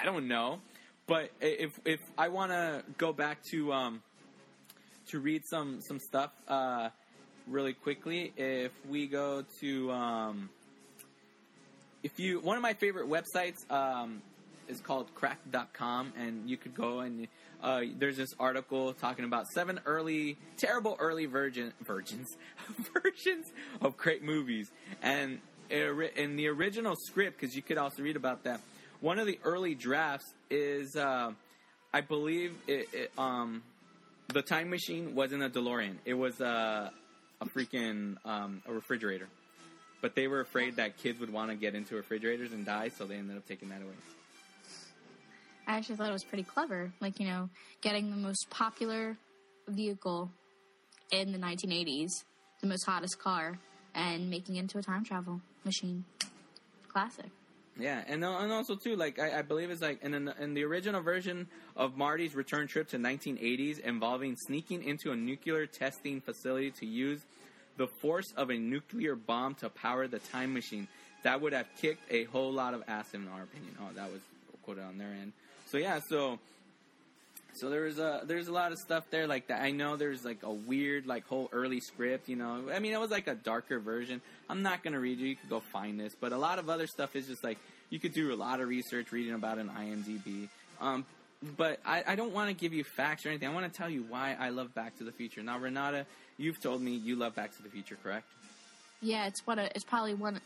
I 0.00 0.04
don't 0.04 0.28
know. 0.28 0.60
But 1.06 1.30
if 1.40 1.72
if 1.86 2.00
I 2.18 2.28
want 2.28 2.52
to 2.52 2.84
go 2.98 3.14
back 3.14 3.42
to 3.52 3.72
um, 3.72 4.02
to 5.08 5.20
read 5.20 5.42
some 5.46 5.80
some 5.80 5.98
stuff 5.98 6.30
uh, 6.46 6.90
really 7.46 7.72
quickly, 7.72 8.32
if 8.36 8.72
we 8.86 9.06
go 9.06 9.42
to 9.60 9.90
um, 9.90 10.50
if 12.08 12.18
you 12.18 12.40
one 12.40 12.56
of 12.56 12.62
my 12.62 12.72
favorite 12.72 13.06
websites 13.06 13.70
um, 13.70 14.22
is 14.66 14.80
called 14.80 15.14
crack.com 15.14 16.14
and 16.18 16.48
you 16.48 16.56
could 16.56 16.74
go 16.74 17.00
and 17.00 17.28
uh, 17.62 17.82
there's 17.98 18.16
this 18.16 18.30
article 18.40 18.94
talking 18.94 19.26
about 19.26 19.46
seven 19.48 19.78
early 19.84 20.38
terrible 20.56 20.96
early 21.00 21.26
virgin 21.26 21.70
virgins 21.86 22.28
versions 22.94 23.46
of 23.82 23.98
great 23.98 24.22
movies. 24.22 24.70
And 25.02 25.40
in 25.68 26.36
the 26.36 26.48
original 26.48 26.96
script 26.96 27.38
because 27.38 27.54
you 27.54 27.60
could 27.60 27.76
also 27.76 28.02
read 28.02 28.16
about 28.16 28.44
that 28.44 28.62
one 29.00 29.18
of 29.18 29.26
the 29.26 29.38
early 29.44 29.74
drafts 29.74 30.32
is 30.48 30.96
uh, 30.96 31.30
i 31.92 32.00
believe 32.00 32.56
it, 32.66 32.88
it, 32.94 33.12
um, 33.18 33.62
the 34.32 34.40
time 34.40 34.70
machine 34.70 35.14
wasn't 35.14 35.42
a 35.42 35.50
delorean. 35.50 35.96
It 36.06 36.14
was 36.14 36.40
a, 36.40 36.90
a 37.42 37.46
freaking 37.46 38.16
um, 38.24 38.62
a 38.66 38.72
refrigerator 38.72 39.28
but 40.00 40.14
they 40.14 40.28
were 40.28 40.40
afraid 40.40 40.76
that 40.76 40.96
kids 40.98 41.18
would 41.20 41.32
want 41.32 41.50
to 41.50 41.56
get 41.56 41.74
into 41.74 41.94
refrigerators 41.94 42.52
and 42.52 42.64
die, 42.64 42.88
so 42.88 43.04
they 43.04 43.16
ended 43.16 43.36
up 43.36 43.46
taking 43.46 43.68
that 43.70 43.82
away. 43.82 43.94
I 45.66 45.76
actually 45.76 45.96
thought 45.96 46.08
it 46.08 46.12
was 46.12 46.24
pretty 46.24 46.44
clever. 46.44 46.90
Like, 47.00 47.20
you 47.20 47.26
know, 47.26 47.50
getting 47.82 48.10
the 48.10 48.16
most 48.16 48.48
popular 48.48 49.16
vehicle 49.68 50.30
in 51.10 51.32
the 51.32 51.38
1980s, 51.38 52.24
the 52.60 52.66
most 52.66 52.84
hottest 52.84 53.18
car, 53.18 53.58
and 53.94 54.30
making 54.30 54.56
it 54.56 54.60
into 54.60 54.78
a 54.78 54.82
time 54.82 55.04
travel 55.04 55.40
machine. 55.64 56.04
Classic. 56.88 57.26
Yeah, 57.78 58.02
and 58.08 58.24
and 58.24 58.52
also 58.52 58.74
too, 58.74 58.96
like 58.96 59.20
I, 59.20 59.38
I 59.38 59.42
believe 59.42 59.70
it's 59.70 59.80
like 59.80 60.02
in 60.02 60.24
the, 60.24 60.34
in 60.40 60.54
the 60.54 60.64
original 60.64 61.00
version 61.00 61.46
of 61.76 61.96
Marty's 61.96 62.34
return 62.34 62.66
trip 62.66 62.88
to 62.88 62.98
1980s, 62.98 63.78
involving 63.78 64.34
sneaking 64.36 64.82
into 64.82 65.12
a 65.12 65.16
nuclear 65.16 65.64
testing 65.66 66.20
facility 66.20 66.72
to 66.72 66.86
use 66.86 67.24
the 67.78 67.86
force 67.86 68.30
of 68.36 68.50
a 68.50 68.58
nuclear 68.58 69.16
bomb 69.16 69.54
to 69.56 69.70
power 69.70 70.06
the 70.06 70.18
time 70.18 70.52
machine. 70.52 70.86
That 71.22 71.40
would 71.40 71.52
have 71.52 71.66
kicked 71.80 72.02
a 72.12 72.24
whole 72.24 72.52
lot 72.52 72.74
of 72.74 72.82
ass, 72.86 73.14
in 73.14 73.26
our 73.28 73.42
opinion. 73.42 73.74
Oh, 73.80 73.88
that 73.94 74.12
was 74.12 74.20
quoted 74.64 74.84
on 74.84 74.98
their 74.98 75.08
end. 75.08 75.32
So 75.66 75.78
yeah, 75.78 76.00
so 76.10 76.38
so 77.54 77.70
there's 77.70 77.98
a 77.98 78.22
there's 78.24 78.48
a 78.48 78.52
lot 78.52 78.72
of 78.72 78.78
stuff 78.78 79.04
there 79.10 79.26
like 79.26 79.48
that. 79.48 79.62
I 79.62 79.70
know 79.70 79.96
there's 79.96 80.24
like 80.24 80.42
a 80.42 80.52
weird 80.52 81.06
like 81.06 81.26
whole 81.26 81.48
early 81.52 81.80
script. 81.80 82.28
You 82.28 82.36
know, 82.36 82.64
I 82.72 82.78
mean 82.78 82.92
it 82.92 83.00
was 83.00 83.10
like 83.10 83.26
a 83.26 83.34
darker 83.34 83.78
version. 83.78 84.20
I'm 84.48 84.62
not 84.62 84.82
gonna 84.84 85.00
read 85.00 85.18
you. 85.18 85.28
You 85.28 85.36
could 85.36 85.50
go 85.50 85.60
find 85.60 85.98
this, 85.98 86.14
but 86.18 86.32
a 86.32 86.38
lot 86.38 86.58
of 86.58 86.68
other 86.68 86.86
stuff 86.86 87.16
is 87.16 87.26
just 87.26 87.42
like 87.42 87.58
you 87.90 87.98
could 87.98 88.12
do 88.12 88.32
a 88.32 88.36
lot 88.36 88.60
of 88.60 88.68
research 88.68 89.12
reading 89.12 89.34
about 89.34 89.58
an 89.58 89.70
IMDb. 89.70 90.48
Um, 90.80 91.04
but 91.56 91.80
I, 91.84 92.02
I 92.06 92.16
don't 92.16 92.32
want 92.32 92.48
to 92.48 92.54
give 92.54 92.72
you 92.72 92.84
facts 92.84 93.24
or 93.24 93.28
anything. 93.28 93.48
I 93.48 93.54
want 93.54 93.70
to 93.72 93.76
tell 93.76 93.88
you 93.90 94.04
why 94.08 94.36
I 94.38 94.50
love 94.50 94.74
Back 94.74 94.98
to 94.98 95.04
the 95.04 95.12
Future. 95.12 95.42
Now, 95.42 95.58
Renata, 95.58 96.06
you've 96.36 96.60
told 96.60 96.82
me 96.82 96.92
you 96.92 97.16
love 97.16 97.34
Back 97.34 97.56
to 97.56 97.62
the 97.62 97.68
Future, 97.68 97.96
correct? 98.02 98.26
Yeah, 99.00 99.26
it's 99.26 99.46
one. 99.46 99.58
Of, 99.58 99.70
it's 99.74 99.84
probably 99.84 100.14
one. 100.14 100.40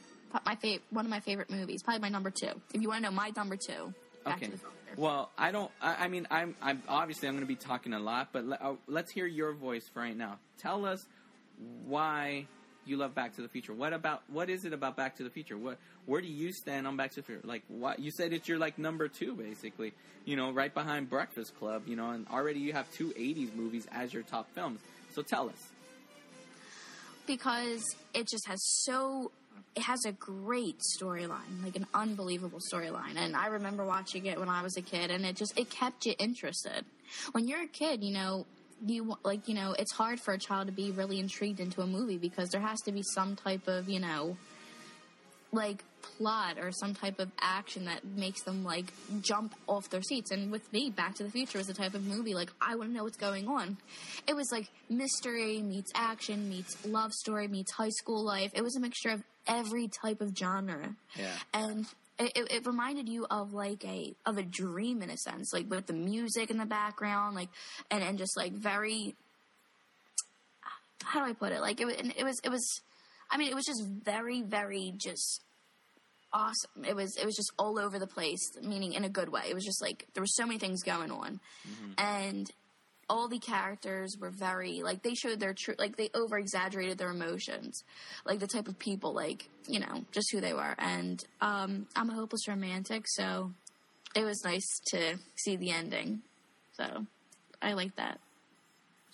My 0.47 0.57
fav- 0.57 0.81
one 0.91 1.05
of 1.05 1.11
my 1.11 1.21
favorite 1.21 1.51
movies. 1.51 1.83
Probably 1.83 2.01
my 2.01 2.09
number 2.09 2.31
two. 2.31 2.53
If 2.75 2.83
you 2.83 2.89
want 2.89 3.05
to 3.05 3.11
know 3.11 3.15
my 3.15 3.33
number 3.37 3.57
two. 3.57 3.95
Back 4.25 4.37
Okay. 4.37 4.47
to 4.47 4.53
the 4.53 4.59
Future. 4.59 4.73
Well, 4.97 5.31
I 5.39 5.51
don't. 5.53 5.71
I, 5.81 6.05
I 6.05 6.09
mean, 6.09 6.27
I'm. 6.31 6.55
I'm 6.61 6.83
obviously 6.89 7.29
I'm 7.29 7.35
going 7.35 7.43
to 7.45 7.49
be 7.49 7.57
talking 7.57 7.95
a 7.95 7.99
lot, 7.99 8.29
but 8.33 8.45
let, 8.45 8.63
uh, 8.63 8.75
let's 8.87 9.11
hear 9.11 9.27
your 9.27 9.53
voice 9.53 9.89
for 9.89 10.01
right 10.01 10.17
now. 10.17 10.39
Tell 10.59 10.85
us 10.85 11.07
why 11.87 12.47
you 12.85 12.97
love 12.97 13.15
Back 13.15 13.35
to 13.37 13.43
the 13.43 13.49
Future. 13.49 13.73
What 13.73 13.93
about? 13.93 14.23
What 14.29 14.51
is 14.51 14.65
it 14.65 14.73
about 14.73 14.97
Back 14.97 15.17
to 15.17 15.23
the 15.25 15.31
Future? 15.31 15.57
What? 15.57 15.79
Where 16.07 16.21
do 16.21 16.29
you 16.29 16.53
stand 16.53 16.87
on 16.87 16.97
Back 16.97 17.11
to 17.13 17.17
the 17.17 17.23
Future? 17.23 17.43
Like, 17.45 17.63
what? 17.69 17.99
You 17.99 18.11
said 18.11 18.33
it's 18.33 18.49
your 18.49 18.59
like 18.59 18.79
number 18.79 19.09
two, 19.09 19.35
basically. 19.35 19.93
You 20.25 20.37
know, 20.37 20.51
right 20.53 20.73
behind 20.73 21.09
Breakfast 21.11 21.57
Club. 21.59 21.83
You 21.87 21.97
know, 21.97 22.11
and 22.11 22.27
already 22.29 22.61
you 22.61 22.73
have 22.73 22.91
two 22.93 23.11
'80s 23.11 23.55
movies 23.55 23.87
as 23.93 24.13
your 24.13 24.23
top 24.23 24.49
films. 24.55 24.81
So 25.15 25.23
tell 25.23 25.49
us. 25.49 25.69
because 27.27 27.83
it 28.15 28.29
just 28.29 28.47
has 28.47 28.59
so 28.85 29.31
it 29.77 29.83
has 29.83 30.05
a 30.05 30.13
great 30.13 30.77
storyline 30.99 31.63
like 31.63 31.77
an 31.77 31.87
unbelievable 31.95 32.59
storyline 32.73 33.17
and 33.17 33.37
i 33.37 33.47
remember 33.47 33.85
watching 33.85 34.27
it 34.27 34.39
when 34.39 34.49
i 34.49 34.61
was 34.63 34.77
a 34.77 34.83
kid 34.83 35.11
and 35.11 35.25
it 35.25 35.37
just 35.37 35.57
it 35.59 35.71
kept 35.71 36.05
you 36.05 36.15
interested 36.19 36.85
when 37.33 37.47
you're 37.47 37.63
a 37.63 37.69
kid 37.69 38.03
you 38.03 38.13
know 38.13 38.45
you 38.85 39.17
like 39.25 39.49
you 39.49 39.55
know 39.55 39.75
it's 39.79 39.93
hard 39.93 40.21
for 40.21 40.35
a 40.35 40.39
child 40.39 40.67
to 40.67 40.73
be 40.73 40.91
really 40.91 41.19
intrigued 41.19 41.61
into 41.61 41.81
a 41.81 41.87
movie 41.87 42.19
because 42.19 42.51
there 42.51 42.61
has 42.61 42.81
to 42.83 42.93
be 42.93 43.03
some 43.03 43.37
type 43.37 43.67
of 43.69 43.89
you 43.89 44.01
know 44.01 44.37
like 45.53 45.85
plot 46.01 46.59
or 46.59 46.73
some 46.73 46.95
type 46.95 47.21
of 47.21 47.31
action 47.41 47.85
that 47.85 48.05
makes 48.05 48.43
them 48.43 48.65
like 48.65 48.87
jump 49.21 49.55
off 49.69 49.89
their 49.91 50.03
seats. 50.03 50.31
And 50.31 50.51
with 50.51 50.71
me, 50.73 50.91
Back 50.91 51.15
to 51.17 51.25
the 51.25 51.31
Future 51.31 51.59
was 51.59 51.67
the 51.67 51.75
type 51.75 51.95
of 51.95 52.05
movie 52.05 52.35
like 52.35 52.51
I 52.61 52.75
want 52.75 52.91
to 52.91 52.97
know 52.97 53.05
what's 53.05 53.17
going 53.17 53.49
on. 53.49 53.77
It 54.27 54.35
was 54.35 54.51
like 54.51 54.69
mystery 54.89 55.61
meets 55.63 55.91
action 55.95 56.49
meets 56.49 56.85
love 56.87 57.13
story 57.13 57.49
meets 57.49 57.73
high 57.73 57.91
school 57.91 58.25
life. 58.25 58.51
It 58.55 58.63
was 58.63 58.77
a 58.77 58.81
mixture 58.81 59.11
of 59.11 59.23
every 59.47 59.89
type 59.89 60.21
of 60.21 60.37
genre. 60.37 60.97
Yeah. 61.17 61.35
And 61.53 61.87
it, 62.19 62.33
it, 62.37 62.53
it 62.53 62.67
reminded 62.67 63.09
you 63.09 63.27
of 63.31 63.53
like 63.53 63.85
a 63.85 64.15
of 64.27 64.39
a 64.39 64.43
dream 64.43 65.03
in 65.03 65.11
a 65.11 65.17
sense, 65.17 65.53
like 65.53 65.71
with 65.71 65.87
the 65.87 65.93
music 65.93 66.51
in 66.51 66.59
the 66.59 66.67
background, 66.67 67.35
like 67.35 67.49
and 67.91 68.03
and 68.03 68.19
just 68.19 68.37
like 68.37 68.53
very 68.53 69.15
how 71.05 71.25
do 71.25 71.31
I 71.31 71.35
put 71.35 71.53
it? 71.53 71.61
Like 71.61 71.81
it, 71.81 72.15
it 72.17 72.25
was, 72.25 72.41
it 72.45 72.49
was, 72.49 72.81
I 73.31 73.37
mean, 73.37 73.49
it 73.49 73.55
was 73.55 73.65
just 73.65 73.85
very, 73.85 74.43
very 74.43 74.93
just 74.97 75.43
awesome. 76.33 76.85
It 76.87 76.97
was, 76.97 77.17
it 77.17 77.25
was 77.25 77.37
just 77.37 77.53
all 77.59 77.79
over 77.79 77.99
the 77.99 78.07
place, 78.07 78.41
meaning 78.63 78.93
in 78.93 79.05
a 79.05 79.09
good 79.09 79.29
way. 79.29 79.43
It 79.49 79.55
was 79.55 79.65
just 79.65 79.83
like 79.83 80.07
there 80.15 80.23
were 80.23 80.27
so 80.27 80.47
many 80.47 80.59
things 80.59 80.83
going 80.83 81.11
on, 81.11 81.41
mm-hmm. 81.69 81.93
and 81.99 82.51
all 83.13 83.29
the 83.29 83.39
characters 83.39 84.17
were 84.19 84.31
very 84.31 84.83
like 84.83 85.03
they 85.03 85.13
showed 85.13 85.39
their 85.39 85.53
true, 85.53 85.75
like 85.79 85.97
they 85.97 86.09
over 86.15 86.39
exaggerated 86.39 86.97
their 86.97 87.11
emotions, 87.11 87.85
like 88.25 88.39
the 88.39 88.47
type 88.47 88.69
of 88.69 88.79
people, 88.79 89.13
like 89.13 89.51
you 89.69 89.79
know, 89.79 90.07
just 90.13 90.33
who 90.33 90.41
they 90.41 90.55
were. 90.55 90.75
And 90.79 91.23
um, 91.43 91.87
I'm 91.95 92.09
a 92.09 92.15
hopeless 92.15 92.49
romantic, 92.49 93.05
so 93.07 93.53
it 94.17 94.25
was 94.25 94.43
nice 94.45 94.67
to 94.93 95.19
see 95.37 95.57
the 95.57 95.71
ending. 95.71 96.23
So 96.73 97.07
I 97.61 97.75
like 97.75 97.95
that. 97.97 98.19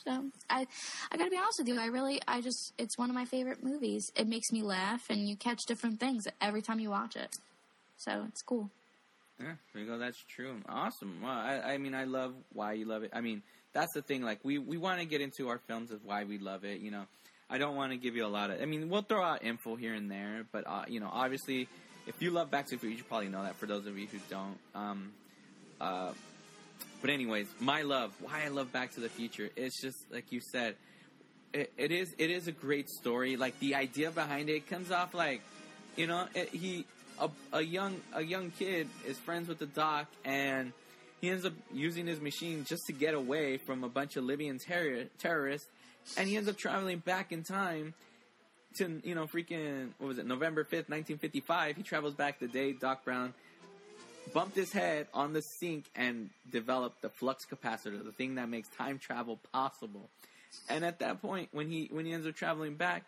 So 0.06 0.26
I, 0.48 0.64
I 1.10 1.16
gotta 1.16 1.30
be 1.30 1.36
honest 1.36 1.58
with 1.58 1.66
you. 1.68 1.80
I 1.80 1.86
really, 1.86 2.20
I 2.28 2.40
just, 2.40 2.72
it's 2.78 2.96
one 2.96 3.10
of 3.10 3.16
my 3.16 3.24
favorite 3.24 3.64
movies. 3.64 4.12
It 4.14 4.28
makes 4.28 4.52
me 4.52 4.62
laugh, 4.62 5.10
and 5.10 5.28
you 5.28 5.36
catch 5.36 5.58
different 5.66 5.98
things 5.98 6.28
every 6.40 6.62
time 6.62 6.78
you 6.78 6.90
watch 6.90 7.16
it. 7.16 7.34
So 7.96 8.24
it's 8.28 8.42
cool. 8.42 8.70
Yeah, 9.40 9.54
there 9.72 9.82
you 9.82 9.88
go. 9.88 9.98
That's 9.98 10.22
true. 10.28 10.56
Awesome. 10.68 11.20
Well, 11.22 11.32
I, 11.32 11.74
I 11.74 11.78
mean, 11.78 11.94
I 11.94 12.04
love 12.04 12.34
why 12.52 12.72
you 12.74 12.86
love 12.86 13.02
it. 13.02 13.10
I 13.12 13.20
mean, 13.20 13.42
that's 13.72 13.92
the 13.94 14.02
thing. 14.02 14.22
Like, 14.22 14.40
we, 14.42 14.58
we 14.58 14.76
want 14.76 15.00
to 15.00 15.06
get 15.06 15.20
into 15.20 15.48
our 15.48 15.58
films 15.58 15.90
of 15.90 16.04
why 16.04 16.24
we 16.24 16.38
love 16.38 16.64
it. 16.64 16.80
You 16.80 16.90
know, 16.90 17.04
I 17.50 17.58
don't 17.58 17.76
want 17.76 17.92
to 17.92 17.98
give 17.98 18.16
you 18.16 18.26
a 18.26 18.28
lot 18.28 18.50
of. 18.50 18.60
I 18.60 18.64
mean, 18.64 18.88
we'll 18.88 19.02
throw 19.02 19.22
out 19.22 19.42
info 19.42 19.76
here 19.76 19.94
and 19.94 20.10
there, 20.10 20.44
but 20.52 20.66
uh, 20.66 20.84
you 20.88 21.00
know, 21.00 21.08
obviously, 21.10 21.68
if 22.06 22.20
you 22.20 22.30
love 22.30 22.50
Back 22.50 22.66
to 22.66 22.76
the 22.76 22.80
Future, 22.80 22.96
you 22.98 23.04
probably 23.04 23.28
know 23.28 23.42
that. 23.42 23.56
For 23.56 23.66
those 23.66 23.86
of 23.86 23.98
you 23.98 24.06
who 24.06 24.18
don't, 24.30 24.58
um, 24.74 25.12
uh, 25.80 26.12
but 27.00 27.10
anyways, 27.10 27.46
my 27.60 27.82
love, 27.82 28.12
why 28.20 28.44
I 28.44 28.48
love 28.48 28.72
Back 28.72 28.94
to 28.94 29.00
the 29.00 29.08
Future, 29.08 29.50
it's 29.56 29.80
just 29.80 29.98
like 30.10 30.30
you 30.30 30.40
said, 30.52 30.74
it, 31.52 31.72
it 31.76 31.92
is 31.92 32.14
it 32.18 32.30
is 32.30 32.48
a 32.48 32.52
great 32.52 32.88
story. 32.88 33.36
Like 33.36 33.58
the 33.60 33.74
idea 33.74 34.10
behind 34.10 34.50
it 34.50 34.68
comes 34.68 34.90
off 34.90 35.14
like, 35.14 35.40
you 35.96 36.06
know, 36.06 36.26
it, 36.34 36.50
he 36.50 36.84
a, 37.20 37.30
a 37.52 37.62
young 37.62 38.00
a 38.14 38.22
young 38.22 38.50
kid 38.50 38.88
is 39.06 39.18
friends 39.18 39.48
with 39.48 39.58
the 39.58 39.66
doc 39.66 40.06
and 40.24 40.72
he 41.20 41.30
ends 41.30 41.44
up 41.44 41.52
using 41.72 42.06
his 42.06 42.20
machine 42.20 42.64
just 42.64 42.82
to 42.86 42.92
get 42.92 43.14
away 43.14 43.58
from 43.58 43.84
a 43.84 43.88
bunch 43.88 44.16
of 44.16 44.24
Libyan 44.24 44.58
terror, 44.58 45.04
terrorists, 45.18 45.68
and 46.16 46.28
he 46.28 46.36
ends 46.36 46.48
up 46.48 46.56
traveling 46.56 46.98
back 46.98 47.32
in 47.32 47.42
time 47.42 47.94
to 48.76 49.00
you 49.02 49.14
know 49.14 49.26
freaking 49.26 49.88
what 49.98 50.08
was 50.08 50.18
it 50.18 50.26
November 50.26 50.64
fifth, 50.64 50.88
nineteen 50.88 51.18
fifty 51.18 51.40
five. 51.40 51.76
He 51.76 51.82
travels 51.82 52.14
back 52.14 52.38
the 52.38 52.48
day 52.48 52.72
Doc 52.72 53.04
Brown 53.04 53.34
bumped 54.32 54.56
his 54.56 54.72
head 54.72 55.06
on 55.14 55.32
the 55.32 55.40
sink 55.40 55.86
and 55.96 56.30
developed 56.50 57.02
the 57.02 57.08
flux 57.08 57.44
capacitor, 57.46 58.04
the 58.04 58.12
thing 58.12 58.34
that 58.34 58.48
makes 58.48 58.68
time 58.76 58.98
travel 58.98 59.38
possible. 59.52 60.08
And 60.68 60.84
at 60.84 60.98
that 61.00 61.20
point, 61.20 61.48
when 61.52 61.70
he 61.70 61.88
when 61.90 62.06
he 62.06 62.12
ends 62.12 62.26
up 62.26 62.34
traveling 62.34 62.74
back, 62.74 63.04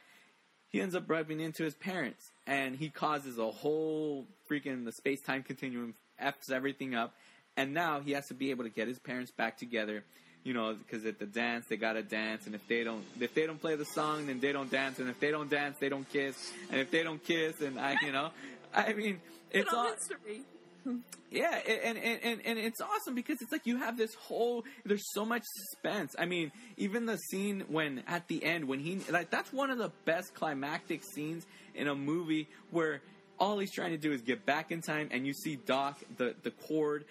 he 0.71 0.81
ends 0.81 0.95
up 0.95 1.09
rubbing 1.09 1.40
into 1.40 1.64
his 1.64 1.75
parents, 1.75 2.31
and 2.47 2.76
he 2.76 2.88
causes 2.88 3.38
a 3.38 3.50
whole 3.50 4.26
freaking 4.50 4.85
the 4.85 4.93
space 4.93 5.21
time 5.21 5.43
continuum 5.43 5.95
f's 6.19 6.50
everything 6.50 6.95
up, 6.95 7.14
and 7.61 7.75
now 7.75 8.00
he 8.00 8.12
has 8.12 8.26
to 8.29 8.35
be 8.35 8.50
able 8.50 8.64
to 8.64 8.71
get 8.71 8.88
his 8.88 8.99
parents 8.99 9.31
back 9.31 9.59
together. 9.59 10.02
You 10.43 10.55
know, 10.55 10.75
because 10.75 11.05
at 11.05 11.19
the 11.19 11.26
dance 11.26 11.67
they 11.69 11.76
gotta 11.76 12.02
dance, 12.02 12.47
and 12.47 12.55
if 12.55 12.67
they 12.67 12.83
don't, 12.83 13.05
if 13.21 13.35
they 13.35 13.47
don't 13.47 13.61
play 13.61 13.76
the 13.76 13.85
song, 13.85 14.26
then 14.26 14.40
they 14.40 14.52
don't 14.52 14.71
dance, 14.71 14.99
and 14.99 15.11
if 15.11 15.21
they 15.21 15.31
don't 15.31 15.50
dance, 15.50 15.76
they 15.79 15.90
don't 15.90 16.09
kiss, 16.09 16.35
and 16.71 16.81
if 16.81 16.90
they 16.90 17.02
don't 17.02 17.23
kiss, 17.23 17.61
and 17.61 17.79
I, 17.79 17.97
you 18.00 18.11
know, 18.11 18.31
I 18.75 18.95
mean, 18.95 19.21
it's 19.50 19.71
all. 19.71 19.90
mystery. 19.90 20.45
Yeah, 21.31 21.55
and, 21.69 21.99
and, 21.99 22.21
and, 22.23 22.40
and 22.47 22.59
it's 22.59 22.81
awesome 22.81 23.14
because 23.14 23.37
it's 23.43 23.52
like 23.52 23.67
you 23.67 23.76
have 23.76 23.99
this 23.99 24.14
whole 24.14 24.64
there's 24.87 25.05
so 25.12 25.26
much 25.26 25.43
suspense. 25.45 26.17
I 26.19 26.25
mean, 26.25 26.50
even 26.79 27.05
the 27.05 27.19
scene 27.19 27.64
when 27.69 28.02
at 28.09 28.26
the 28.29 28.43
end 28.43 28.67
when 28.67 28.81
he 28.81 29.00
like 29.11 29.29
that's 29.29 29.52
one 29.52 29.71
of 29.71 29.76
the 29.76 29.93
best 30.07 30.35
climactic 30.35 31.02
scenes 31.05 31.47
in 31.75 31.87
a 31.87 31.95
movie 31.95 32.49
where 32.71 33.02
all 33.38 33.59
he's 33.59 33.73
trying 33.73 33.93
to 33.93 33.99
do 33.99 34.12
is 34.12 34.23
get 34.23 34.45
back 34.45 34.73
in 34.73 34.83
time 34.83 35.09
and 35.12 35.26
you 35.26 35.35
see 35.35 35.57
Doc 35.57 35.99
the 36.17 36.35
the 36.43 36.50
cord 36.50 37.05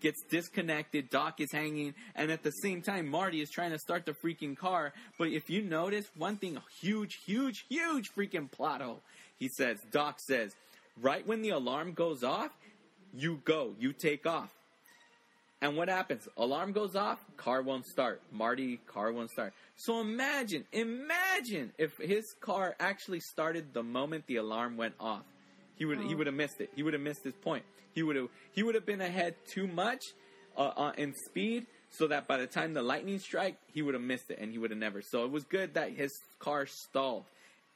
gets 0.00 0.22
disconnected, 0.30 1.10
Doc 1.10 1.40
is 1.40 1.52
hanging, 1.52 1.94
and 2.14 2.30
at 2.30 2.42
the 2.42 2.50
same 2.50 2.82
time 2.82 3.08
Marty 3.08 3.40
is 3.40 3.50
trying 3.50 3.70
to 3.70 3.78
start 3.78 4.06
the 4.06 4.12
freaking 4.12 4.56
car. 4.56 4.92
But 5.18 5.28
if 5.28 5.50
you 5.50 5.62
notice 5.62 6.06
one 6.16 6.36
thing 6.36 6.58
huge, 6.80 7.18
huge, 7.24 7.64
huge 7.68 8.10
freaking 8.14 8.50
plot 8.50 8.80
hole. 8.80 9.00
He 9.38 9.48
says, 9.48 9.78
Doc 9.90 10.18
says, 10.20 10.54
right 11.00 11.26
when 11.26 11.42
the 11.42 11.50
alarm 11.50 11.92
goes 11.94 12.22
off, 12.22 12.50
you 13.14 13.40
go, 13.44 13.74
you 13.78 13.92
take 13.92 14.26
off. 14.26 14.50
And 15.62 15.76
what 15.76 15.88
happens? 15.88 16.26
Alarm 16.36 16.72
goes 16.72 16.96
off, 16.96 17.18
car 17.36 17.60
won't 17.62 17.86
start. 17.86 18.22
Marty, 18.32 18.78
car 18.86 19.12
won't 19.12 19.30
start. 19.30 19.52
So 19.76 20.00
imagine, 20.00 20.64
imagine 20.72 21.72
if 21.78 21.96
his 21.98 22.34
car 22.40 22.74
actually 22.80 23.20
started 23.20 23.74
the 23.74 23.82
moment 23.82 24.26
the 24.26 24.36
alarm 24.36 24.76
went 24.76 24.94
off. 24.98 25.24
He 25.80 25.86
would 25.86 26.00
he 26.00 26.14
would 26.14 26.26
have 26.26 26.36
missed 26.36 26.60
it. 26.60 26.70
He 26.76 26.82
would 26.82 26.92
have 26.92 27.02
missed 27.02 27.24
his 27.24 27.34
point. 27.34 27.64
He 27.94 28.02
would 28.02 28.14
have 28.14 28.28
he 28.52 28.62
would 28.62 28.74
have 28.76 28.84
been 28.86 29.00
ahead 29.00 29.34
too 29.48 29.66
much 29.66 30.12
uh, 30.56 30.72
uh, 30.76 30.92
in 30.96 31.14
speed, 31.14 31.66
so 31.88 32.06
that 32.08 32.28
by 32.28 32.36
the 32.36 32.46
time 32.46 32.74
the 32.74 32.82
lightning 32.82 33.18
strike, 33.18 33.56
he 33.72 33.80
would 33.80 33.94
have 33.94 34.02
missed 34.02 34.30
it 34.30 34.38
and 34.38 34.52
he 34.52 34.58
would 34.58 34.70
have 34.70 34.78
never. 34.78 35.00
So 35.00 35.24
it 35.24 35.30
was 35.30 35.44
good 35.44 35.74
that 35.74 35.90
his 35.92 36.12
car 36.38 36.66
stalled 36.66 37.24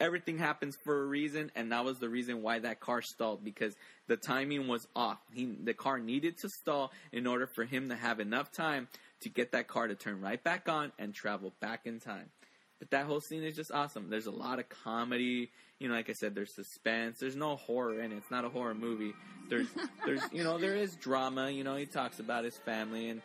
everything 0.00 0.38
happens 0.38 0.76
for 0.84 1.02
a 1.02 1.06
reason, 1.06 1.50
and 1.54 1.72
that 1.72 1.84
was 1.84 1.98
the 1.98 2.08
reason 2.08 2.42
why 2.42 2.58
that 2.58 2.80
car 2.80 3.02
stalled 3.02 3.44
because 3.44 3.74
the 4.06 4.16
timing 4.16 4.68
was 4.68 4.86
off. 4.94 5.18
He, 5.32 5.46
the 5.46 5.74
car 5.74 5.98
needed 5.98 6.38
to 6.38 6.48
stall 6.48 6.92
in 7.12 7.26
order 7.26 7.46
for 7.46 7.64
him 7.64 7.88
to 7.88 7.96
have 7.96 8.20
enough 8.20 8.52
time 8.52 8.88
to 9.20 9.28
get 9.28 9.52
that 9.52 9.68
car 9.68 9.88
to 9.88 9.94
turn 9.94 10.20
right 10.20 10.42
back 10.42 10.68
on 10.68 10.92
and 10.98 11.14
travel 11.14 11.52
back 11.60 11.86
in 11.86 12.00
time. 12.00 12.30
But 12.78 12.90
that 12.90 13.06
whole 13.06 13.20
scene 13.20 13.44
is 13.44 13.56
just 13.56 13.70
awesome. 13.70 14.10
There's 14.10 14.26
a 14.26 14.32
lot 14.32 14.58
of 14.58 14.68
comedy. 14.68 15.50
You 15.78 15.88
know, 15.88 15.94
like 15.94 16.08
I 16.08 16.12
said, 16.12 16.34
there's 16.34 16.54
suspense. 16.54 17.18
There's 17.18 17.36
no 17.36 17.56
horror 17.56 18.00
in 18.00 18.12
it. 18.12 18.16
It's 18.16 18.30
not 18.30 18.44
a 18.44 18.48
horror 18.48 18.74
movie. 18.74 19.12
There's, 19.48 19.66
there's, 20.06 20.22
you 20.32 20.44
know, 20.44 20.58
there 20.58 20.76
is 20.76 20.94
drama. 20.96 21.50
You 21.50 21.64
know, 21.64 21.76
he 21.76 21.86
talks 21.86 22.20
about 22.20 22.44
his 22.44 22.56
family 22.58 23.10
and, 23.10 23.22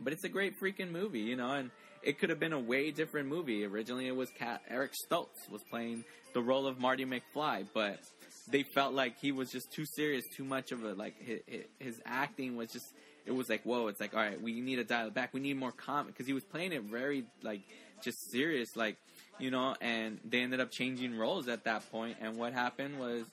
but 0.00 0.12
it's 0.12 0.24
a 0.24 0.28
great 0.28 0.60
freaking 0.60 0.90
movie. 0.90 1.20
You 1.20 1.36
know, 1.36 1.52
and 1.52 1.70
it 2.02 2.18
could 2.18 2.30
have 2.30 2.40
been 2.40 2.52
a 2.52 2.60
way 2.60 2.90
different 2.90 3.28
movie. 3.28 3.64
Originally, 3.64 4.08
it 4.08 4.16
was 4.16 4.30
Cat, 4.30 4.62
Eric 4.68 4.92
Stoltz 5.06 5.48
was 5.50 5.62
playing 5.70 6.04
the 6.34 6.42
role 6.42 6.66
of 6.66 6.80
Marty 6.80 7.04
McFly, 7.04 7.66
but 7.72 8.00
they 8.48 8.62
felt 8.62 8.92
like 8.94 9.18
he 9.20 9.32
was 9.32 9.50
just 9.50 9.72
too 9.72 9.84
serious, 9.84 10.24
too 10.36 10.44
much 10.44 10.72
of 10.72 10.82
a 10.82 10.94
like 10.94 11.14
his, 11.20 11.40
his 11.78 12.02
acting 12.04 12.56
was 12.56 12.70
just. 12.70 12.86
It 13.26 13.32
was 13.32 13.48
like 13.48 13.62
whoa! 13.62 13.88
It's 13.88 14.00
like 14.00 14.14
all 14.14 14.20
right, 14.20 14.40
we 14.40 14.60
need 14.60 14.76
to 14.76 14.84
dial 14.84 15.08
it 15.08 15.14
back. 15.14 15.32
We 15.32 15.40
need 15.40 15.56
more 15.56 15.72
comic 15.72 16.14
because 16.14 16.26
he 16.26 16.32
was 16.32 16.44
playing 16.44 16.72
it 16.72 16.82
very 16.82 17.24
like 17.42 17.60
just 18.02 18.30
serious, 18.30 18.76
like 18.76 18.96
you 19.38 19.50
know. 19.50 19.74
And 19.80 20.18
they 20.24 20.40
ended 20.40 20.60
up 20.60 20.70
changing 20.70 21.16
roles 21.16 21.48
at 21.48 21.64
that 21.64 21.90
point. 21.90 22.16
And 22.20 22.36
what 22.36 22.52
happened 22.52 22.98
was 22.98 23.24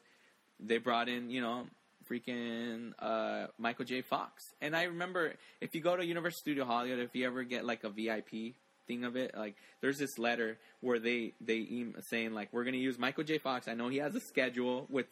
they 0.60 0.78
brought 0.78 1.10
in 1.10 1.30
you 1.30 1.42
know 1.42 1.66
freaking 2.10 2.94
uh, 3.00 3.48
Michael 3.58 3.86
J. 3.86 4.02
Fox. 4.02 4.54
And 4.62 4.76
I 4.76 4.84
remember 4.84 5.34
if 5.62 5.76
you 5.76 5.82
go 5.82 5.96
to 5.96 6.06
Universal 6.06 6.40
Studio 6.40 6.66
Hollywood, 6.66 7.00
if 7.00 7.16
you 7.16 7.26
ever 7.26 7.44
get 7.44 7.66
like 7.66 7.84
a 7.84 7.90
VIP 7.90 8.56
thing 8.88 9.04
of 9.04 9.16
it, 9.16 9.36
like 9.38 9.56
there's 9.82 10.00
this 10.00 10.18
letter 10.18 10.58
where 10.82 11.00
they 11.00 11.34
they 11.40 11.86
saying 12.02 12.34
like 12.34 12.50
we're 12.52 12.64
gonna 12.64 12.78
use 12.78 12.98
Michael 12.98 13.24
J. 13.24 13.38
Fox. 13.38 13.68
I 13.68 13.74
know 13.74 13.88
he 13.90 13.98
has 13.98 14.16
a 14.16 14.20
schedule 14.20 14.88
with 14.90 15.08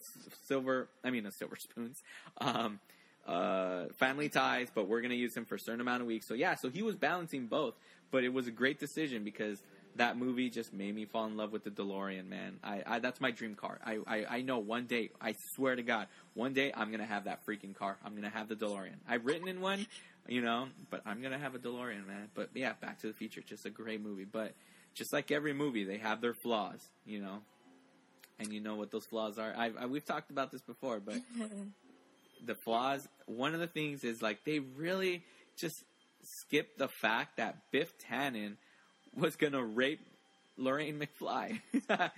silver, 0.45 0.89
I 1.03 1.11
mean, 1.11 1.25
a 1.25 1.31
silver 1.31 1.55
spoons. 1.55 2.01
Um, 2.39 2.79
uh, 3.27 3.85
family 3.97 4.29
ties, 4.29 4.69
but 4.73 4.87
we're 4.87 5.01
gonna 5.01 5.13
use 5.13 5.35
him 5.35 5.45
for 5.45 5.55
a 5.55 5.59
certain 5.59 5.81
amount 5.81 6.01
of 6.01 6.07
weeks. 6.07 6.27
So 6.27 6.33
yeah, 6.33 6.55
so 6.55 6.69
he 6.69 6.81
was 6.81 6.95
balancing 6.95 7.47
both, 7.47 7.75
but 8.11 8.23
it 8.23 8.33
was 8.33 8.47
a 8.47 8.51
great 8.51 8.79
decision 8.79 9.23
because 9.23 9.61
that 9.97 10.17
movie 10.17 10.49
just 10.49 10.73
made 10.73 10.95
me 10.95 11.05
fall 11.05 11.25
in 11.25 11.35
love 11.35 11.51
with 11.51 11.63
the 11.63 11.71
DeLorean, 11.71 12.29
man. 12.29 12.59
I, 12.63 12.83
I 12.85 12.99
that's 12.99 13.19
my 13.19 13.31
dream 13.31 13.55
car. 13.55 13.79
I, 13.85 13.99
I, 14.07 14.25
I 14.37 14.41
know 14.41 14.59
one 14.59 14.85
day, 14.85 15.09
I 15.19 15.35
swear 15.55 15.75
to 15.75 15.83
God, 15.83 16.07
one 16.35 16.53
day 16.53 16.71
I'm 16.75 16.91
gonna 16.91 17.05
have 17.05 17.25
that 17.25 17.45
freaking 17.45 17.75
car. 17.75 17.97
I'm 18.05 18.15
gonna 18.15 18.29
have 18.29 18.47
the 18.47 18.55
DeLorean. 18.55 18.95
I've 19.07 19.25
written 19.25 19.47
in 19.47 19.59
one, 19.59 19.85
you 20.27 20.41
know, 20.41 20.67
but 20.89 21.01
I'm 21.05 21.21
gonna 21.21 21.39
have 21.39 21.55
a 21.55 21.59
DeLorean, 21.59 22.07
man. 22.07 22.29
But 22.33 22.49
yeah, 22.53 22.73
Back 22.79 23.01
to 23.01 23.07
the 23.07 23.13
Future, 23.13 23.41
just 23.41 23.65
a 23.65 23.69
great 23.69 24.01
movie. 24.01 24.25
But 24.25 24.53
just 24.93 25.11
like 25.11 25.31
every 25.31 25.53
movie, 25.53 25.83
they 25.83 25.97
have 25.97 26.21
their 26.21 26.33
flaws, 26.33 26.81
you 27.05 27.19
know. 27.19 27.39
And 28.39 28.53
you 28.53 28.61
know 28.61 28.75
what 28.75 28.91
those 28.91 29.05
flaws 29.05 29.39
are. 29.39 29.51
I've, 29.57 29.75
I, 29.77 29.85
we've 29.87 30.05
talked 30.05 30.29
about 30.29 30.51
this 30.51 30.61
before, 30.61 30.99
but 30.99 31.15
the 32.45 32.55
flaws. 32.55 33.07
One 33.25 33.53
of 33.53 33.59
the 33.59 33.67
things 33.67 34.03
is 34.03 34.21
like 34.21 34.43
they 34.45 34.59
really 34.59 35.23
just 35.57 35.83
skipped 36.23 36.77
the 36.77 36.87
fact 36.87 37.37
that 37.37 37.71
Biff 37.71 37.93
Tannen 37.99 38.57
was 39.15 39.35
gonna 39.35 39.63
rape 39.63 40.01
Lorraine 40.57 40.99
McFly 40.99 41.61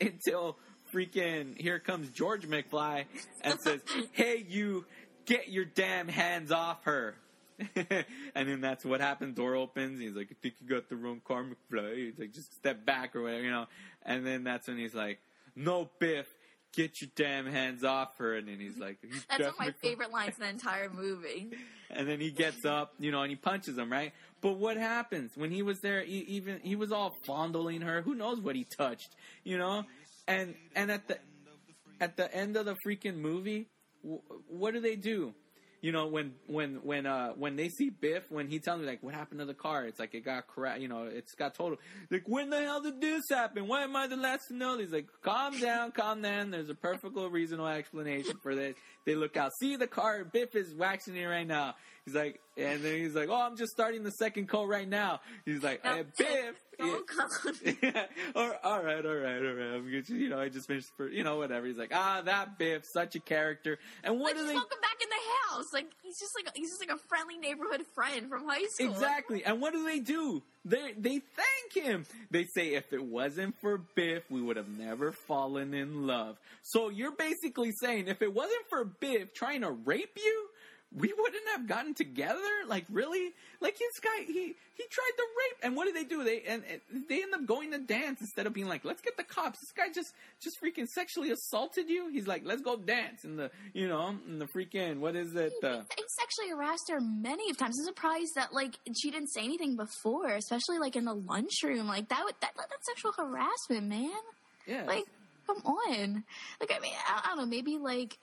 until 0.00 0.56
freaking 0.92 1.60
here 1.60 1.78
comes 1.78 2.10
George 2.10 2.46
McFly 2.48 3.04
and 3.42 3.60
says, 3.60 3.80
"Hey, 4.12 4.44
you, 4.48 4.84
get 5.24 5.48
your 5.48 5.64
damn 5.64 6.08
hands 6.08 6.52
off 6.52 6.84
her." 6.84 7.16
and 7.74 8.48
then 8.48 8.60
that's 8.60 8.84
what 8.84 9.00
happens. 9.00 9.34
Door 9.34 9.56
opens. 9.56 10.00
He's 10.00 10.14
like, 10.14 10.28
"I 10.30 10.36
think 10.42 10.54
you 10.60 10.68
got 10.68 10.88
the 10.88 10.96
wrong 10.96 11.20
car, 11.26 11.44
McFly." 11.44 11.96
He's 11.96 12.18
like, 12.18 12.32
"Just 12.32 12.54
step 12.54 12.84
back 12.84 13.16
or 13.16 13.22
whatever," 13.22 13.42
you 13.42 13.50
know. 13.50 13.66
And 14.04 14.26
then 14.26 14.44
that's 14.44 14.68
when 14.68 14.78
he's 14.78 14.94
like, 14.94 15.18
"No, 15.54 15.88
Biff." 15.98 16.26
Get 16.76 17.00
your 17.00 17.10
damn 17.16 17.46
hands 17.46 17.84
off 17.84 18.18
her, 18.18 18.34
and 18.36 18.46
then 18.46 18.60
he's 18.60 18.76
like, 18.76 18.98
"That's 19.30 19.40
one 19.40 19.48
of 19.48 19.58
my 19.58 19.70
favorite 19.72 20.12
lines 20.12 20.34
in 20.36 20.42
the 20.42 20.50
entire 20.50 20.90
movie." 20.90 21.50
and 21.90 22.06
then 22.06 22.20
he 22.20 22.30
gets 22.30 22.66
up, 22.66 22.92
you 22.98 23.10
know, 23.10 23.22
and 23.22 23.30
he 23.30 23.36
punches 23.36 23.78
him, 23.78 23.90
right? 23.90 24.12
But 24.42 24.58
what 24.58 24.76
happens 24.76 25.32
when 25.36 25.50
he 25.50 25.62
was 25.62 25.80
there? 25.80 26.02
He, 26.02 26.18
even 26.18 26.60
he 26.62 26.76
was 26.76 26.92
all 26.92 27.16
fondling 27.24 27.80
her. 27.80 28.02
Who 28.02 28.14
knows 28.14 28.40
what 28.40 28.56
he 28.56 28.64
touched, 28.64 29.16
you 29.42 29.56
know? 29.56 29.84
And 30.28 30.54
and 30.74 30.90
at 30.90 31.08
the 31.08 31.18
at 31.98 32.16
the 32.18 32.32
end 32.34 32.56
of 32.56 32.66
the 32.66 32.76
freaking 32.86 33.16
movie, 33.16 33.68
w- 34.02 34.20
what 34.48 34.74
do 34.74 34.80
they 34.80 34.96
do? 34.96 35.34
You 35.86 35.92
know, 35.92 36.08
when 36.08 36.32
when 36.48 36.80
when 36.82 37.06
uh 37.06 37.34
when 37.36 37.54
they 37.54 37.68
see 37.68 37.90
Biff, 37.90 38.28
when 38.28 38.48
he 38.48 38.58
tells 38.58 38.80
me 38.80 38.86
like 38.88 39.04
what 39.04 39.14
happened 39.14 39.38
to 39.38 39.46
the 39.46 39.54
car, 39.54 39.84
it's 39.84 40.00
like 40.00 40.16
it 40.16 40.24
got 40.24 40.48
correct. 40.48 40.80
You 40.80 40.88
know, 40.88 41.04
it's 41.04 41.36
got 41.36 41.54
total. 41.54 41.78
Like 42.10 42.24
when 42.26 42.50
the 42.50 42.60
hell 42.60 42.82
did 42.82 43.00
this 43.00 43.22
happen? 43.30 43.68
Why 43.68 43.84
am 43.84 43.94
I 43.94 44.08
the 44.08 44.16
last 44.16 44.48
to 44.48 44.56
know? 44.56 44.76
He's 44.78 44.90
like, 44.90 45.06
calm 45.22 45.60
down, 45.60 45.92
calm 45.92 46.22
down. 46.22 46.50
There's 46.50 46.70
a 46.70 46.74
perfect 46.74 47.16
reasonable 47.16 47.68
explanation 47.68 48.34
for 48.42 48.56
this. 48.56 48.74
They 49.04 49.14
look 49.14 49.36
out, 49.36 49.52
see 49.60 49.76
the 49.76 49.86
car. 49.86 50.24
Biff 50.24 50.56
is 50.56 50.74
waxing 50.74 51.16
it 51.16 51.24
right 51.24 51.46
now. 51.46 51.76
He's 52.06 52.14
like, 52.14 52.40
And 52.56 52.82
then 52.82 52.94
he's 52.94 53.14
like, 53.14 53.28
"Oh, 53.28 53.34
I'm 53.34 53.56
just 53.56 53.72
starting 53.72 54.02
the 54.02 54.12
second 54.12 54.48
call 54.48 54.66
right 54.66 54.88
now." 54.88 55.20
He's 55.44 55.62
like, 55.62 55.84
No, 55.84 56.04
"Biff." 56.16 56.54
Oh, 56.78 57.02
God. 57.16 57.54
Yeah. 57.82 58.06
or 58.34 58.56
all 58.64 58.82
right, 58.82 59.04
all 59.04 59.14
right, 59.14 59.38
all 59.38 59.54
right. 59.54 59.74
I'm 59.76 59.90
good. 59.90 60.08
You 60.08 60.28
know, 60.28 60.38
I 60.38 60.48
just 60.48 60.66
finished 60.68 60.88
for 60.96 61.08
you 61.08 61.24
know 61.24 61.36
whatever. 61.36 61.66
He's 61.66 61.78
like, 61.78 61.92
ah, 61.94 62.22
that 62.24 62.58
Biff, 62.58 62.84
such 62.84 63.14
a 63.16 63.20
character. 63.20 63.78
And 64.04 64.20
what 64.20 64.36
do 64.36 64.46
they 64.46 64.54
welcome 64.54 64.78
back 64.80 65.02
in 65.02 65.08
the 65.08 65.54
house. 65.54 65.72
Like 65.72 65.86
he's 66.02 66.18
just 66.18 66.32
like 66.36 66.54
he's 66.54 66.70
just 66.70 66.80
like 66.80 66.96
a 66.96 67.00
friendly 67.08 67.38
neighborhood 67.38 67.84
friend 67.94 68.28
from 68.28 68.46
high 68.46 68.66
school. 68.66 68.90
exactly? 68.90 69.44
And 69.44 69.60
what 69.60 69.72
do 69.72 69.84
they 69.84 70.00
do? 70.00 70.42
They 70.64 70.92
they 70.98 71.20
thank 71.20 71.86
him. 71.86 72.06
They 72.30 72.44
say 72.44 72.74
if 72.74 72.92
it 72.92 73.04
wasn't 73.04 73.54
for 73.60 73.78
Biff, 73.94 74.24
we 74.30 74.42
would 74.42 74.56
have 74.56 74.68
never 74.68 75.12
fallen 75.12 75.74
in 75.74 76.06
love. 76.06 76.36
So 76.62 76.88
you're 76.88 77.16
basically 77.16 77.72
saying 77.72 78.08
if 78.08 78.22
it 78.22 78.32
wasn't 78.32 78.68
for 78.68 78.84
Biff 78.84 79.32
trying 79.34 79.62
to 79.62 79.70
rape 79.70 80.16
you. 80.16 80.48
We 80.94 81.12
wouldn't 81.18 81.42
have 81.54 81.66
gotten 81.66 81.94
together, 81.94 82.40
like 82.68 82.84
really, 82.90 83.32
like 83.60 83.76
this 83.78 83.98
guy. 84.00 84.24
He 84.24 84.54
he 84.74 84.84
tried 84.90 85.10
to 85.16 85.22
rape, 85.38 85.58
and 85.64 85.76
what 85.76 85.84
did 85.86 85.96
they 85.96 86.04
do? 86.04 86.22
They 86.24 86.42
and, 86.42 86.62
and 86.70 86.80
they 87.08 87.22
end 87.22 87.34
up 87.34 87.44
going 87.44 87.72
to 87.72 87.78
dance 87.78 88.20
instead 88.20 88.46
of 88.46 88.54
being 88.54 88.68
like, 88.68 88.84
let's 88.84 89.02
get 89.02 89.16
the 89.16 89.24
cops. 89.24 89.58
This 89.60 89.72
guy 89.76 89.92
just 89.92 90.14
just 90.40 90.56
freaking 90.62 90.86
sexually 90.86 91.32
assaulted 91.32 91.90
you. 91.90 92.08
He's 92.10 92.26
like, 92.26 92.42
let's 92.46 92.62
go 92.62 92.76
dance 92.76 93.24
in 93.24 93.36
the 93.36 93.50
you 93.74 93.88
know 93.88 94.14
in 94.28 94.38
the 94.38 94.46
freaking 94.46 95.00
what 95.00 95.16
is 95.16 95.34
it? 95.34 95.52
Uh, 95.62 95.82
He 95.96 96.04
sexually 96.20 96.50
harassed 96.50 96.88
her 96.90 97.00
many 97.00 97.50
of 97.50 97.58
times. 97.58 97.76
I'm 97.80 97.84
surprised 97.86 98.34
that 98.36 98.54
like 98.54 98.78
she 98.96 99.10
didn't 99.10 99.28
say 99.32 99.42
anything 99.44 99.76
before, 99.76 100.28
especially 100.28 100.78
like 100.78 100.96
in 100.96 101.04
the 101.04 101.14
lunchroom. 101.14 101.88
Like 101.88 102.08
that 102.10 102.22
would 102.24 102.36
that 102.40 102.52
that's 102.56 102.86
sexual 102.86 103.12
harassment, 103.12 103.88
man. 103.88 104.10
yeah, 104.66 104.84
Like, 104.86 105.04
come 105.46 105.58
on. 105.64 106.24
Like 106.60 106.72
I 106.74 106.78
mean, 106.80 106.94
I, 107.08 107.22
I 107.24 107.28
don't 107.28 107.38
know. 107.38 107.46
Maybe 107.46 107.76
like 107.76 108.16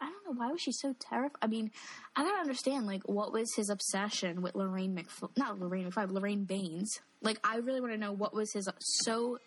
I 0.00 0.06
don't 0.06 0.24
know 0.26 0.40
why 0.40 0.50
was 0.50 0.60
she 0.62 0.72
so 0.72 0.94
terrified. 0.98 1.36
I 1.42 1.46
mean, 1.46 1.70
I 2.16 2.24
don't 2.24 2.40
understand. 2.40 2.86
Like, 2.86 3.02
what 3.04 3.32
was 3.32 3.52
his 3.54 3.68
obsession 3.68 4.40
with 4.42 4.54
Lorraine 4.54 4.96
McFly? 4.96 5.36
Not 5.36 5.58
Lorraine 5.60 5.90
McFly, 5.90 6.10
Lorraine 6.10 6.44
Baines. 6.44 7.00
Like, 7.22 7.38
I 7.44 7.56
really 7.56 7.80
want 7.80 7.92
to 7.92 7.98
know 7.98 8.12
what 8.12 8.32
was 8.34 8.52
his 8.52 8.68
so 9.04 9.38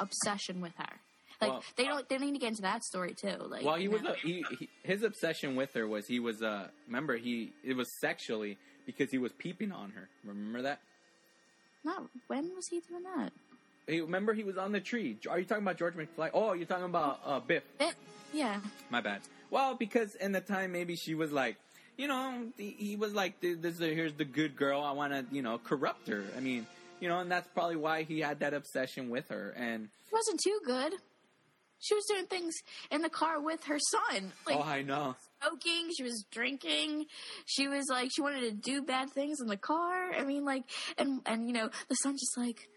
obsession 0.00 0.60
with 0.60 0.72
her. 0.78 1.00
Like, 1.40 1.50
Well- 1.52 1.64
they 1.76 1.84
don't. 1.84 2.08
They 2.08 2.18
need 2.18 2.32
to 2.32 2.38
get 2.38 2.48
into 2.48 2.62
that 2.62 2.82
story 2.84 3.14
too. 3.14 3.36
Like, 3.38 3.64
Well, 3.64 3.76
he 3.76 3.84
you 3.84 3.90
was 3.90 4.02
a, 4.02 4.14
he, 4.14 4.44
he 4.58 4.68
his 4.82 5.02
obsession 5.02 5.56
with 5.56 5.72
her 5.74 5.86
was 5.86 6.06
he 6.06 6.20
was 6.20 6.42
uh 6.42 6.68
remember 6.86 7.16
he 7.16 7.52
it 7.64 7.74
was 7.74 7.88
sexually 8.00 8.58
because 8.84 9.10
he 9.10 9.18
was 9.18 9.32
peeping 9.38 9.72
on 9.72 9.90
her. 9.92 10.08
Remember 10.24 10.62
that? 10.62 10.80
Not 11.84 12.02
when 12.26 12.54
was 12.54 12.66
he 12.66 12.80
doing 12.80 13.04
that? 13.04 13.32
He, 13.90 14.00
remember 14.00 14.32
he 14.32 14.44
was 14.44 14.56
on 14.56 14.72
the 14.72 14.80
tree. 14.80 15.18
Are 15.28 15.38
you 15.38 15.44
talking 15.44 15.64
about 15.64 15.76
George 15.76 15.94
McFly? 15.94 16.30
Oh, 16.32 16.52
you're 16.52 16.66
talking 16.66 16.84
about 16.84 17.20
uh, 17.24 17.40
Biff. 17.40 17.62
It, 17.78 17.94
yeah. 18.32 18.60
My 18.90 19.00
bad. 19.00 19.20
Well, 19.50 19.74
because 19.74 20.14
in 20.14 20.32
the 20.32 20.40
time 20.40 20.72
maybe 20.72 20.96
she 20.96 21.14
was 21.14 21.32
like, 21.32 21.56
you 21.96 22.08
know, 22.08 22.46
he, 22.56 22.70
he 22.70 22.96
was 22.96 23.14
like, 23.14 23.40
this 23.40 23.58
is 23.62 23.78
here's 23.78 24.14
the 24.14 24.24
good 24.24 24.56
girl. 24.56 24.82
I 24.82 24.92
want 24.92 25.12
to, 25.12 25.24
you 25.34 25.42
know, 25.42 25.58
corrupt 25.58 26.08
her. 26.08 26.24
I 26.36 26.40
mean, 26.40 26.66
you 27.00 27.08
know, 27.08 27.18
and 27.18 27.30
that's 27.30 27.48
probably 27.48 27.76
why 27.76 28.04
he 28.04 28.20
had 28.20 28.40
that 28.40 28.54
obsession 28.54 29.10
with 29.10 29.28
her. 29.28 29.50
And 29.56 29.84
It 29.84 30.12
wasn't 30.12 30.40
too 30.42 30.60
good. 30.64 30.92
She 31.80 31.94
was 31.94 32.04
doing 32.04 32.26
things 32.26 32.54
in 32.90 33.00
the 33.00 33.08
car 33.08 33.40
with 33.40 33.64
her 33.64 33.78
son. 33.78 34.32
Like, 34.46 34.56
oh, 34.56 34.62
I 34.62 34.82
know. 34.82 35.16
smoking, 35.42 35.90
she 35.96 36.02
was 36.02 36.24
drinking, 36.30 37.06
she 37.46 37.68
was 37.68 37.86
like 37.90 38.10
she 38.14 38.20
wanted 38.20 38.42
to 38.42 38.52
do 38.52 38.82
bad 38.82 39.10
things 39.10 39.38
in 39.40 39.46
the 39.46 39.56
car. 39.56 40.12
I 40.12 40.24
mean, 40.24 40.44
like, 40.44 40.64
and 40.98 41.22
and 41.24 41.46
you 41.48 41.54
know, 41.54 41.70
the 41.88 41.94
son's 41.96 42.20
just 42.20 42.36
like, 42.36 42.68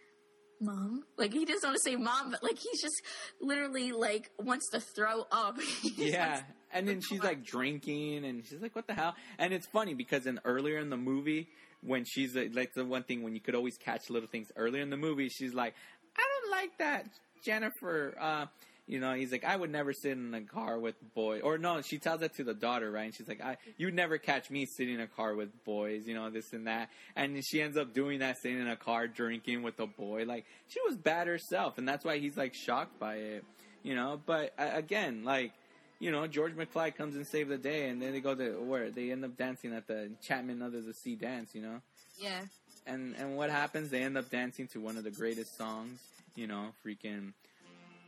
"Mom," 0.64 1.04
like 1.18 1.34
he 1.34 1.46
doesn't 1.46 1.68
want 1.68 1.76
to 1.76 1.90
say 1.90 1.96
"mom," 1.96 2.32
but 2.32 2.42
like 2.44 2.58
he's 2.58 2.82
just 2.82 3.02
literally 3.42 3.92
like 3.92 4.32
wants 4.40 4.70
to 4.72 4.80
throw 4.80 5.26
up. 5.32 5.58
Yeah. 5.98 6.42
And 6.72 6.88
then 6.88 7.02
she's 7.02 7.22
like 7.22 7.46
drinking, 7.46 8.26
and 8.26 8.44
she's 8.46 8.60
like, 8.62 8.76
"What 8.76 8.88
the 8.88 8.94
hell?" 8.96 9.16
And 9.38 9.54
it's 9.54 9.68
funny 9.68 9.94
because 9.94 10.26
in 10.26 10.40
earlier 10.44 10.80
in 10.80 10.90
the 10.90 10.98
movie, 10.98 11.50
when 11.82 12.04
she's 12.06 12.36
like 12.36 12.74
the 12.74 12.86
one 12.86 13.04
thing 13.04 13.22
when 13.22 13.34
you 13.36 13.42
could 13.42 13.56
always 13.56 13.78
catch 13.78 14.10
little 14.10 14.30
things 14.30 14.48
earlier 14.56 14.82
in 14.82 14.90
the 14.90 14.98
movie, 14.98 15.30
she's 15.30 15.54
like, 15.54 15.76
"I 16.18 16.22
don't 16.22 16.52
like 16.52 16.78
that, 16.80 17.06
Jennifer." 17.46 18.16
Uh, 18.20 18.46
you 18.88 19.00
know, 19.00 19.14
he's 19.14 19.32
like, 19.32 19.46
"I 19.46 19.56
would 19.56 19.72
never 19.72 19.94
sit 19.94 20.12
in 20.12 20.34
a 20.34 20.42
car 20.42 20.78
with 20.78 20.96
boys," 21.14 21.42
or 21.44 21.58
no, 21.58 21.82
she 21.82 21.98
tells 22.00 22.20
that 22.20 22.36
to 22.36 22.44
the 22.44 22.54
daughter, 22.54 22.92
right? 22.92 23.06
And 23.06 23.16
she's 23.16 23.28
like, 23.28 23.42
"I, 23.42 23.58
you'd 23.78 23.94
never 23.94 24.18
catch 24.18 24.50
me 24.50 24.66
sitting 24.66 24.96
in 24.96 25.02
a 25.02 25.08
car 25.08 25.36
with 25.36 25.64
boys," 25.64 26.06
you 26.06 26.14
know, 26.14 26.30
this 26.30 26.52
and 26.54 26.68
that. 26.68 26.90
And 27.16 27.44
she 27.46 27.62
ends 27.62 27.78
up 27.78 27.94
doing 27.94 28.20
that, 28.20 28.38
sitting 28.40 28.60
in 28.60 28.68
a 28.68 28.76
car 28.76 29.08
drinking 29.08 29.64
with 29.64 29.80
a 29.80 29.88
boy. 29.88 30.26
Like 30.26 30.46
she 30.68 30.80
was 30.86 30.98
bad 30.98 31.28
herself, 31.28 31.78
and 31.78 31.88
that's 31.88 32.04
why 32.04 32.18
he's 32.20 32.36
like 32.36 32.54
shocked 32.54 33.00
by 33.00 33.16
it, 33.16 33.46
you 33.84 33.96
know. 33.96 34.20
But 34.26 34.54
uh, 34.60 34.72
again, 34.74 35.24
like 35.24 35.54
you 36.00 36.12
know, 36.12 36.28
George 36.28 36.54
McFly 36.54 36.94
comes 36.94 37.16
and 37.16 37.26
save 37.26 37.48
the 37.48 37.58
day, 37.58 37.88
and 37.88 38.02
then 38.02 38.12
they 38.12 38.20
go 38.20 38.36
to 38.36 38.62
where 38.62 38.92
they 38.92 39.12
end 39.12 39.24
up 39.24 39.38
dancing 39.38 39.74
at 39.74 39.88
the 39.88 40.04
Enchantment 40.08 40.62
Under 40.62 40.82
the 40.82 40.94
Sea 40.94 41.16
dance, 41.16 41.56
you 41.56 41.62
know. 41.62 41.80
yeah. 42.20 42.42
And 42.86 43.16
and 43.16 43.38
what 43.38 43.50
happens? 43.50 43.90
They 43.92 44.04
end 44.04 44.18
up 44.18 44.30
dancing 44.30 44.68
to 44.74 44.82
one 44.82 44.98
of 44.98 45.06
the 45.06 45.12
greatest 45.12 45.58
songs, 45.58 46.02
you 46.36 46.48
know, 46.48 46.74
freaking 46.86 47.32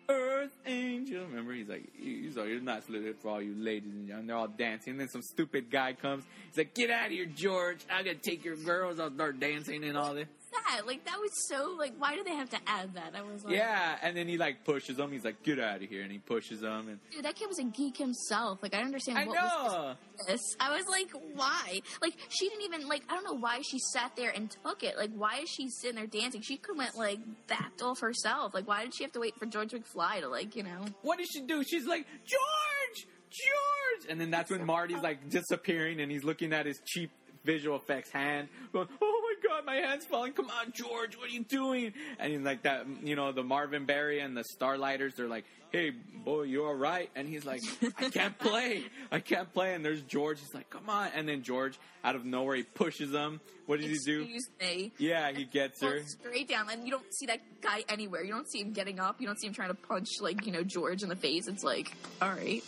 Earth 0.10 0.52
Angel. 0.66 1.24
Remember, 1.26 1.54
he's 1.54 1.68
like, 1.68 1.90
he's 1.96 2.36
like, 2.36 2.48
it's 2.48 2.64
not 2.64 2.84
salute 2.84 3.18
for 3.22 3.30
all 3.30 3.42
you 3.42 3.56
ladies, 3.58 3.92
and 3.92 4.08
young. 4.08 4.28
they're 4.28 4.36
all 4.36 4.48
dancing. 4.48 4.92
And 4.92 5.00
then 5.00 5.10
some 5.10 5.22
stupid 5.22 5.70
guy 5.70 5.94
comes. 5.94 6.24
He's 6.50 6.58
like, 6.58 6.74
get 6.74 6.90
out 6.90 7.08
of 7.08 7.12
here, 7.12 7.26
George! 7.26 7.80
I 7.92 8.04
gotta 8.04 8.16
take 8.16 8.46
your 8.46 8.56
girls. 8.56 9.00
I'll 9.00 9.14
start 9.14 9.40
dancing 9.40 9.84
and 9.84 9.98
all 9.98 10.14
this. 10.14 10.28
That 10.70 10.88
like 10.88 11.06
that 11.06 11.20
was 11.20 11.32
so 11.50 11.76
like 11.78 11.94
why 11.98 12.16
do 12.16 12.24
they 12.24 12.36
have 12.36 12.50
to 12.52 12.58
add 12.68 12.94
that? 12.96 13.14
I 13.16 13.22
was 13.22 13.44
like, 13.44 13.56
Yeah, 13.56 13.98
and 14.02 14.16
then 14.16 14.28
he 14.28 14.38
like 14.38 14.64
pushes 14.64 14.98
him. 14.98 15.12
He's 15.12 15.24
like, 15.26 15.44
get 15.44 15.60
out 15.60 15.82
of 15.84 15.90
here, 15.90 16.02
and 16.02 16.12
he 16.12 16.18
pushes 16.18 16.62
him. 16.62 16.88
And 16.90 17.00
dude, 17.12 17.26
that 17.26 17.36
kid 17.36 17.48
was 17.48 17.60
a 17.60 17.64
geek 17.64 17.98
himself. 17.98 18.60
Like 18.64 18.74
I 18.74 18.78
don't 18.78 18.88
understand 18.88 19.18
I 19.18 19.26
what 19.26 19.38
was 19.42 19.74
know. 19.74 19.94
this. 20.28 20.42
I 20.60 20.76
was 20.76 20.88
like, 20.88 21.10
why? 21.34 21.82
Like 22.02 22.16
she 22.30 22.50
didn't 22.50 22.64
even 22.64 22.88
like. 22.88 23.04
I 23.10 23.14
don't 23.16 23.24
know 23.26 23.38
why 23.40 23.62
she 23.62 23.80
sat 23.94 24.16
there 24.16 24.32
and 24.32 24.50
took 24.64 24.84
it. 24.84 24.98
Like 24.98 25.12
why 25.16 25.40
is 25.40 25.50
she 25.50 25.70
sitting 25.70 25.96
there 25.98 26.08
dancing? 26.08 26.42
She 26.42 26.58
could 26.58 26.76
have 26.76 26.78
went 26.78 26.98
like 26.98 27.20
backed 27.48 27.82
off 27.82 28.00
herself. 28.00 28.54
Like 28.54 28.68
why 28.68 28.84
did 28.84 28.96
she 28.96 29.04
have 29.04 29.12
to 29.14 29.20
wait 29.20 29.36
for 29.38 29.46
George 29.46 29.72
McFly 29.72 30.22
to 30.22 30.28
like 30.30 30.56
you 30.56 30.64
know? 30.64 30.86
what 31.02 31.18
did 31.18 31.28
she 31.32 31.42
do? 31.42 31.64
She's 31.64 31.86
like, 31.86 32.06
George, 32.26 33.08
George, 33.30 34.10
and 34.12 34.20
then 34.20 34.32
that's 34.32 34.50
when 34.52 34.66
Marty's 34.66 35.02
like 35.02 35.30
disappearing, 35.30 36.00
and 36.00 36.12
he's 36.12 36.24
looking 36.24 36.54
at 36.54 36.66
his 36.66 36.80
cheap 36.86 37.12
visual 37.44 37.76
effects 37.78 38.10
hand, 38.10 38.48
going, 38.74 38.88
"Oh 39.02 39.15
my 39.44 39.50
god, 39.50 39.66
my 39.66 39.76
hand's 39.76 40.06
falling! 40.06 40.34
Come 40.34 40.48
on, 40.48 40.72
George, 40.74 41.18
what 41.18 41.30
are 41.30 41.34
you 41.34 41.44
doing?" 41.44 41.94
And 42.20 42.32
he's 42.34 42.42
like 42.42 42.64
that, 42.64 42.86
you 43.04 43.16
know, 43.16 43.32
the 43.32 43.44
Marvin 43.44 43.86
Berry 43.86 44.20
and 44.20 44.36
the 44.36 44.44
Starlighters. 44.58 45.16
They're 45.16 45.28
like, 45.28 45.46
"Hey, 45.72 45.92
boy, 46.24 46.44
you 46.44 46.66
all 46.66 46.76
right?" 46.76 47.10
And 47.16 47.28
he's 47.28 47.46
like, 47.46 47.62
"I 47.98 48.10
can't 48.10 48.38
play, 48.40 48.84
I 49.12 49.20
can't 49.20 49.52
play." 49.54 49.74
And 49.74 49.84
there's 49.84 50.02
George. 50.04 50.40
He's 50.40 50.54
like, 50.54 50.70
"Come 50.70 50.90
on!" 50.90 51.10
And 51.16 51.28
then 51.28 51.44
George, 51.44 51.78
out 52.04 52.16
of 52.16 52.26
nowhere, 52.26 52.56
he 52.56 52.64
pushes 52.64 53.12
him. 53.12 53.40
What 53.66 53.80
did 53.80 53.90
he 53.90 53.98
do? 54.06 54.28
Me. 54.62 54.92
Yeah, 54.98 55.32
he 55.32 55.46
gets 55.46 55.82
her. 55.82 56.02
Straight 56.04 56.48
down, 56.48 56.70
and 56.70 56.86
you 56.86 56.92
don't 56.92 57.14
see 57.14 57.26
that 57.28 57.40
guy 57.62 57.84
anywhere. 57.90 58.24
You 58.24 58.32
don't 58.32 58.50
see 58.50 58.62
him 58.62 58.74
getting 58.74 59.00
up. 59.00 59.20
You 59.20 59.28
don't 59.28 59.40
see 59.40 59.48
him 59.48 59.54
trying 59.54 59.70
to 59.70 59.76
punch 59.76 60.08
like 60.22 60.46
you 60.46 60.52
know 60.52 60.64
George 60.64 61.04
in 61.04 61.10
the 61.10 61.16
face. 61.16 61.48
It's 61.48 61.64
like, 61.64 61.92
all 62.22 62.30
right, 62.30 62.64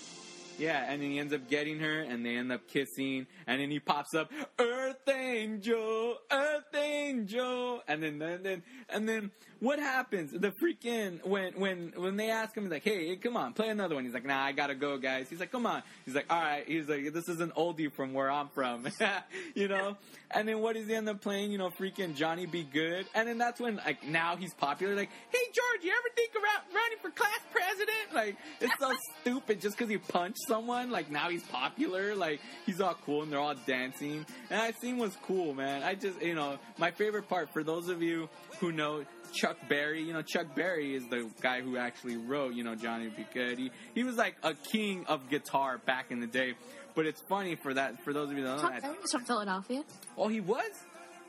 Yeah, 0.57 0.83
and 0.87 1.01
then 1.01 1.11
he 1.11 1.19
ends 1.19 1.33
up 1.33 1.49
getting 1.49 1.79
her, 1.79 2.01
and 2.01 2.25
they 2.25 2.35
end 2.35 2.51
up 2.51 2.67
kissing, 2.67 3.27
and 3.45 3.61
then 3.61 3.69
he 3.69 3.79
pops 3.79 4.13
up, 4.15 4.31
Earth 4.59 5.07
Angel, 5.07 6.17
Earth 6.31 6.75
Angel, 6.75 7.81
and 7.87 8.01
then, 8.01 8.19
then, 8.19 8.43
then, 8.43 8.63
and 8.89 9.07
then, 9.07 9.31
what 9.59 9.79
happens? 9.79 10.31
The 10.31 10.53
freaking 10.61 11.25
when 11.25 11.53
when 11.53 11.93
when 11.95 12.15
they 12.15 12.29
ask 12.29 12.55
him, 12.55 12.63
he's 12.63 12.71
like, 12.71 12.83
"Hey, 12.83 13.15
come 13.15 13.35
on, 13.35 13.53
play 13.53 13.69
another 13.69 13.95
one." 13.95 14.03
He's 14.03 14.13
like, 14.13 14.25
"Nah, 14.25 14.43
I 14.43 14.51
gotta 14.51 14.75
go, 14.75 14.97
guys." 14.97 15.29
He's 15.29 15.39
like, 15.39 15.51
"Come 15.51 15.65
on." 15.65 15.81
He's 16.05 16.13
like, 16.13 16.27
"All 16.29 16.39
right." 16.39 16.63
He's 16.67 16.87
like, 16.87 17.11
"This 17.11 17.27
is 17.27 17.39
an 17.39 17.51
oldie 17.57 17.91
from 17.91 18.13
where 18.13 18.29
I'm 18.29 18.49
from," 18.49 18.87
you 19.55 19.67
know. 19.67 19.97
And 20.29 20.47
then 20.47 20.59
what 20.59 20.75
does 20.75 20.87
he 20.87 20.93
end 20.93 21.09
up 21.09 21.21
playing? 21.21 21.51
You 21.51 21.57
know, 21.57 21.69
freaking 21.69 22.15
Johnny 22.15 22.45
B. 22.45 22.67
Goode, 22.71 23.07
and 23.15 23.27
then 23.27 23.37
that's 23.37 23.59
when 23.59 23.77
like 23.77 24.03
now 24.03 24.35
he's 24.35 24.53
popular. 24.53 24.95
Like, 24.95 25.09
"Hey, 25.31 25.39
George, 25.53 25.83
you 25.83 25.91
ever 25.91 26.15
think 26.15 26.31
about 26.31 26.73
running 26.73 26.97
for 27.01 27.09
class 27.09 27.39
president?" 27.51 28.13
Like, 28.13 28.37
it's 28.61 28.79
so 28.79 28.91
stupid 29.21 29.59
just 29.61 29.75
because 29.75 29.89
he 29.89 29.97
punched 29.97 30.46
someone. 30.47 30.89
Like 30.91 31.11
now 31.11 31.29
he's 31.29 31.43
popular. 31.43 32.15
Like 32.15 32.39
he's 32.65 32.79
all 32.81 32.95
cool, 33.05 33.23
and 33.23 33.31
they're 33.31 33.39
all 33.39 33.55
dancing. 33.65 34.25
And 34.49 34.59
that 34.61 34.79
scene 34.81 34.97
was 34.97 35.15
cool, 35.23 35.53
man. 35.53 35.83
I 35.83 35.95
just, 35.95 36.21
you 36.21 36.35
know, 36.35 36.57
my 36.77 36.91
favorite 36.91 37.27
part 37.27 37.49
for 37.53 37.63
those 37.63 37.89
of 37.89 38.01
you 38.01 38.29
who 38.59 38.71
know 38.71 39.03
Chuck 39.33 39.57
Berry. 39.69 40.01
You 40.03 40.13
know, 40.13 40.21
Chuck 40.21 40.55
Berry 40.55 40.95
is 40.95 41.03
the 41.09 41.29
guy 41.41 41.61
who 41.61 41.77
actually 41.77 42.17
wrote, 42.17 42.53
you 42.53 42.63
know, 42.63 42.75
Johnny 42.75 43.09
B. 43.09 43.25
Goode. 43.33 43.57
He, 43.59 43.71
he 43.93 44.03
was 44.03 44.15
like 44.15 44.35
a 44.43 44.53
king 44.53 45.05
of 45.07 45.29
guitar 45.29 45.77
back 45.85 46.11
in 46.11 46.19
the 46.19 46.27
day. 46.27 46.53
But 46.95 47.05
it's 47.05 47.21
funny 47.29 47.55
for 47.55 47.73
that, 47.75 48.03
for 48.03 48.11
those 48.11 48.31
of 48.31 48.37
you 48.37 48.43
that 48.43 48.59
Chuck. 48.59 48.81
Berry 48.81 48.95
was 48.99 49.11
from 49.11 49.25
Philadelphia. 49.25 49.83
Oh, 50.17 50.27
he 50.29 50.39
was? 50.41 50.71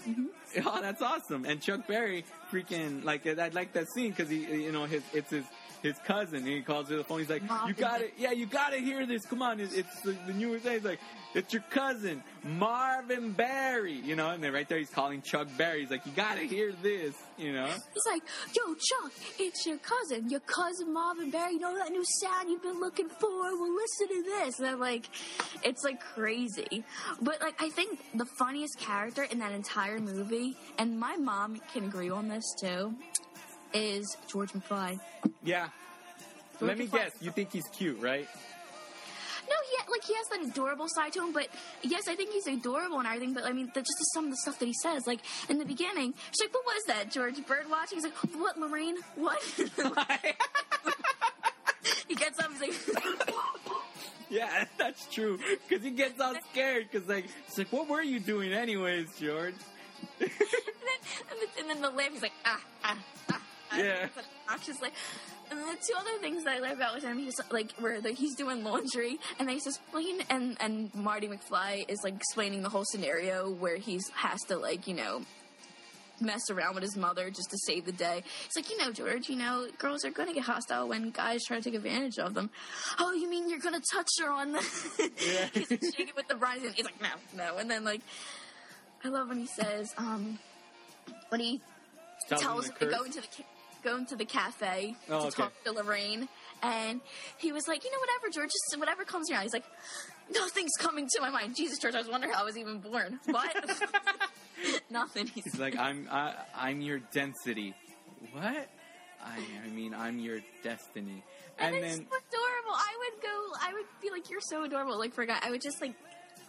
Mhm. 0.08 0.26
Oh, 0.64 0.80
that's 0.80 1.02
awesome. 1.02 1.44
And 1.44 1.60
Chuck 1.60 1.86
Berry, 1.86 2.24
freaking, 2.50 3.04
like, 3.04 3.26
I 3.26 3.48
like 3.48 3.74
that 3.74 3.84
scene 3.94 4.10
because 4.10 4.30
he, 4.30 4.62
you 4.62 4.72
know, 4.72 4.86
his, 4.86 5.02
it's 5.12 5.28
his, 5.30 5.44
his 5.82 5.96
cousin. 6.04 6.38
And 6.38 6.48
he 6.48 6.62
calls 6.62 6.88
to 6.88 6.96
the 6.96 7.04
phone. 7.04 7.20
He's 7.20 7.30
like, 7.30 7.42
"You 7.66 7.74
got 7.74 8.00
it, 8.00 8.14
yeah, 8.18 8.32
you 8.32 8.46
got 8.46 8.70
to 8.70 8.78
hear 8.78 9.06
this. 9.06 9.24
Come 9.26 9.42
on, 9.42 9.60
it's, 9.60 9.74
it's 9.74 10.00
the, 10.02 10.16
the 10.26 10.32
newest 10.32 10.64
thing." 10.64 10.74
He's 10.74 10.84
like, 10.84 11.00
"It's 11.34 11.52
your 11.52 11.62
cousin 11.70 12.22
Marvin 12.44 13.32
Berry," 13.32 13.92
you 13.94 14.16
know. 14.16 14.30
And 14.30 14.42
then 14.42 14.52
right 14.52 14.68
there, 14.68 14.78
he's 14.78 14.90
calling 14.90 15.22
Chuck 15.22 15.48
Berry. 15.56 15.80
He's 15.80 15.90
like, 15.90 16.06
"You 16.06 16.12
got 16.12 16.36
to 16.36 16.46
hear 16.46 16.72
this," 16.82 17.14
you 17.36 17.52
know. 17.52 17.66
He's 17.66 18.06
like, 18.06 18.22
yo, 18.54 18.74
Chuck, 18.74 19.12
it's 19.38 19.66
your 19.66 19.78
cousin, 19.78 20.28
your 20.28 20.40
cousin 20.40 20.92
Marvin 20.92 21.30
Berry. 21.30 21.54
You 21.54 21.60
know 21.60 21.76
that 21.78 21.90
new 21.90 22.04
sound 22.20 22.50
you've 22.50 22.62
been 22.62 22.80
looking 22.80 23.08
for? 23.08 23.28
Well, 23.28 23.74
listen 23.74 24.08
to 24.08 24.22
this. 24.22 24.58
And 24.58 24.68
I'm 24.68 24.80
like, 24.80 25.08
it's 25.62 25.84
like 25.84 26.00
crazy. 26.00 26.84
But 27.20 27.40
like, 27.40 27.60
I 27.60 27.70
think 27.70 28.00
the 28.14 28.26
funniest 28.38 28.78
character 28.78 29.22
in 29.22 29.38
that 29.38 29.52
entire 29.52 29.98
movie, 29.98 30.56
and 30.78 30.98
my 30.98 31.16
mom 31.16 31.60
can 31.72 31.84
agree 31.84 32.10
on 32.10 32.28
this 32.28 32.44
too, 32.60 32.94
is 33.72 34.16
George 34.30 34.52
McFly. 34.52 34.98
Yeah. 35.42 35.68
George 36.58 36.68
Let 36.68 36.78
me 36.78 36.86
McFly. 36.86 36.92
guess. 36.92 37.12
You 37.20 37.30
think 37.30 37.52
he's 37.52 37.66
cute, 37.72 38.00
right? 38.00 38.28
No, 39.48 39.54
he 39.70 39.76
like 39.90 40.04
he 40.04 40.14
has 40.14 40.28
that 40.28 40.42
adorable 40.50 40.88
side 40.88 41.12
to 41.14 41.20
him, 41.24 41.32
but 41.32 41.48
yes, 41.82 42.06
I 42.06 42.14
think 42.16 42.30
he's 42.32 42.46
adorable 42.46 42.98
and 42.98 43.06
everything. 43.06 43.32
But 43.32 43.44
I 43.44 43.52
mean, 43.52 43.70
the, 43.74 43.80
just 43.80 44.12
some 44.12 44.24
of 44.26 44.30
the 44.30 44.36
stuff 44.36 44.58
that 44.58 44.66
he 44.66 44.74
says, 44.82 45.06
like 45.06 45.20
in 45.48 45.56
the 45.58 45.64
beginning, 45.64 46.12
she's 46.30 46.46
like, 46.46 46.52
"What 46.54 46.64
was 46.66 46.84
that, 46.88 47.10
George? 47.10 47.34
Bird 47.46 47.70
watching?" 47.70 47.96
He's 47.96 48.04
like, 48.04 48.16
"What, 48.34 48.58
Lorraine? 48.58 48.96
What?" 49.14 49.42
he 52.08 52.14
gets 52.14 52.38
up, 52.40 52.50
he's 52.52 52.60
like, 52.60 52.74
yeah, 54.30 54.64
that's 54.76 55.06
true. 55.06 55.38
Because 55.66 55.82
he 55.84 55.90
gets 55.92 56.20
all 56.20 56.34
scared. 56.50 56.88
Because 56.90 57.08
like, 57.08 57.24
it's 57.46 57.56
like, 57.56 57.72
what 57.72 57.88
were 57.88 58.02
you 58.02 58.20
doing 58.20 58.52
anyways, 58.52 59.16
George? 59.18 59.54
and, 60.20 60.30
then, 60.30 61.48
and 61.58 61.70
then 61.70 61.80
the 61.80 61.90
laugh, 61.90 62.10
he's 62.12 62.22
like, 62.22 62.32
"Ah, 62.44 62.60
ah, 62.84 62.98
ah." 63.30 63.40
Ah." 63.72 63.78
Yeah. 63.78 64.08
Obnoxious. 64.46 64.76
And 65.50 65.60
the 65.60 65.76
two 65.76 65.94
other 65.98 66.18
things 66.20 66.44
that 66.44 66.56
I 66.56 66.60
love 66.60 66.76
about 66.76 66.94
with 66.94 67.04
him, 67.04 67.18
he's 67.18 67.34
like 67.50 67.72
where 67.78 68.00
the, 68.00 68.10
he's 68.12 68.34
doing 68.34 68.64
laundry, 68.64 69.18
and 69.38 69.48
they 69.48 69.54
just 69.54 69.80
explain, 69.80 70.20
and 70.28 70.56
and 70.60 70.94
Marty 70.94 71.28
McFly 71.28 71.84
is 71.88 72.00
like 72.04 72.14
explaining 72.16 72.62
the 72.62 72.68
whole 72.68 72.84
scenario 72.84 73.50
where 73.50 73.76
he's 73.76 74.08
has 74.10 74.40
to 74.48 74.56
like 74.56 74.86
you 74.86 74.94
know 74.94 75.22
mess 76.20 76.50
around 76.50 76.74
with 76.74 76.82
his 76.82 76.96
mother 76.96 77.30
just 77.30 77.48
to 77.50 77.56
save 77.64 77.84
the 77.84 77.92
day. 77.92 78.24
It's 78.46 78.56
like, 78.56 78.68
you 78.70 78.76
know, 78.76 78.90
George, 78.90 79.28
you 79.28 79.36
know, 79.36 79.68
girls 79.78 80.04
are 80.04 80.10
going 80.10 80.28
to 80.28 80.34
get 80.34 80.42
hostile 80.42 80.88
when 80.88 81.10
guys 81.10 81.44
try 81.46 81.58
to 81.58 81.62
take 81.62 81.74
advantage 81.74 82.18
of 82.18 82.34
them. 82.34 82.50
Oh, 82.98 83.12
you 83.12 83.30
mean 83.30 83.48
you're 83.48 83.60
going 83.60 83.80
to 83.80 83.86
touch 83.94 84.08
her 84.20 84.28
on 84.30 84.50
the. 84.50 84.58
Yeah. 85.24 85.48
he's 85.54 85.70
like 85.70 85.80
shaking 85.96 86.14
with 86.16 86.26
the 86.26 86.34
bride, 86.34 86.62
and 86.62 86.74
he's 86.74 86.84
like, 86.84 87.00
no, 87.00 87.08
no. 87.36 87.58
And 87.58 87.70
then, 87.70 87.84
like, 87.84 88.00
I 89.04 89.08
love 89.10 89.28
when 89.28 89.38
he 89.38 89.46
says, 89.46 89.94
um, 89.96 90.40
when 91.28 91.40
he 91.40 91.60
Tells 92.28 92.42
him 92.42 92.48
tells 92.48 92.64
to 92.64 92.72
him 92.72 92.78
to 92.90 92.96
go 92.96 93.04
into 93.04 93.20
the 93.20 93.26
ca- 93.28 93.44
go 93.82 94.04
to 94.04 94.16
the 94.16 94.24
cafe 94.24 94.96
Oh, 95.08 95.20
to 95.22 95.26
okay. 95.28 95.42
talk 95.42 95.52
to 95.64 95.72
Lorraine, 95.72 96.28
and 96.62 97.00
he 97.38 97.52
was 97.52 97.66
like, 97.68 97.84
you 97.84 97.90
know, 97.92 97.98
whatever, 97.98 98.30
George, 98.32 98.50
just 98.50 98.78
whatever 98.80 99.04
comes 99.04 99.30
around. 99.30 99.42
He's 99.42 99.52
like, 99.52 99.64
nothing's 100.32 100.72
coming 100.78 101.06
to 101.14 101.20
my 101.20 101.30
mind. 101.30 101.56
Jesus, 101.56 101.78
George, 101.78 101.94
I 101.94 101.98
was 101.98 102.08
wondering 102.08 102.32
how 102.32 102.42
I 102.42 102.44
was 102.44 102.56
even 102.58 102.78
born. 102.80 103.20
What? 103.26 103.54
Nothing. 104.90 105.26
He's 105.28 105.44
He's 105.44 105.58
like, 105.58 105.76
I'm, 105.76 106.08
I, 106.10 106.34
I'm 106.54 106.80
your 106.80 106.98
density. 107.12 107.74
What? 108.32 108.68
I, 109.24 109.38
I 109.64 109.68
mean, 109.70 109.94
I'm 109.94 110.18
your 110.18 110.40
destiny. 110.62 111.22
and, 111.58 111.74
And 111.74 111.84
it's 111.84 111.96
then, 111.96 112.06
so 112.10 112.16
adorable. 112.16 112.72
I 112.74 112.96
would 112.98 113.22
go. 113.22 113.52
I 113.60 113.72
would 113.74 113.84
be 114.02 114.10
like, 114.10 114.30
you're 114.30 114.40
so 114.40 114.64
adorable. 114.64 114.98
Like 114.98 115.12
for 115.12 115.22
a 115.22 115.26
guy, 115.26 115.38
I 115.42 115.50
would 115.50 115.60
just 115.62 115.80
like 115.80 115.94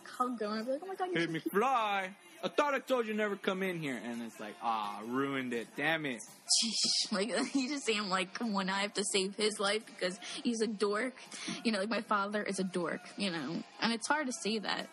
hug 0.06 0.42
him 0.42 0.52
and 0.52 0.66
be 0.66 0.72
like, 0.74 0.82
oh 0.84 0.88
my 0.88 0.96
god, 0.96 1.10
you're 1.14 1.22
hey, 1.22 1.26
so 1.28 1.32
cute. 1.40 1.54
McFly, 1.54 2.10
I 2.44 2.48
thought 2.48 2.74
I 2.74 2.80
told 2.80 3.06
you 3.08 3.14
never 3.14 3.36
come 3.36 3.64
in 3.64 3.80
here. 3.80 4.00
And 4.04 4.22
it's 4.22 4.40
like, 4.40 4.56
ah, 4.64 5.00
ruined 5.08 5.54
it. 5.54 5.68
Damn 5.76 6.06
it. 6.06 6.22
like 7.12 7.30
you 7.56 7.68
just 7.70 7.86
see 7.86 7.94
him 7.94 8.10
like, 8.10 8.34
come 8.34 8.56
on, 8.56 8.70
I 8.70 8.80
have 8.80 8.94
to 8.94 9.04
save 9.12 9.36
his 9.36 9.60
life 9.60 9.86
because 9.86 10.20
he's 10.44 10.62
a 10.62 10.68
dork. 10.68 11.16
You 11.64 11.72
know, 11.72 11.80
like 11.80 11.90
my 11.90 12.02
father 12.02 12.42
is 12.44 12.60
a 12.60 12.64
dork. 12.64 13.02
You 13.18 13.32
know, 13.32 13.56
and 13.82 13.94
it's 13.94 14.08
hard 14.08 14.28
to 14.28 14.34
see 14.34 14.60
that. 14.60 14.88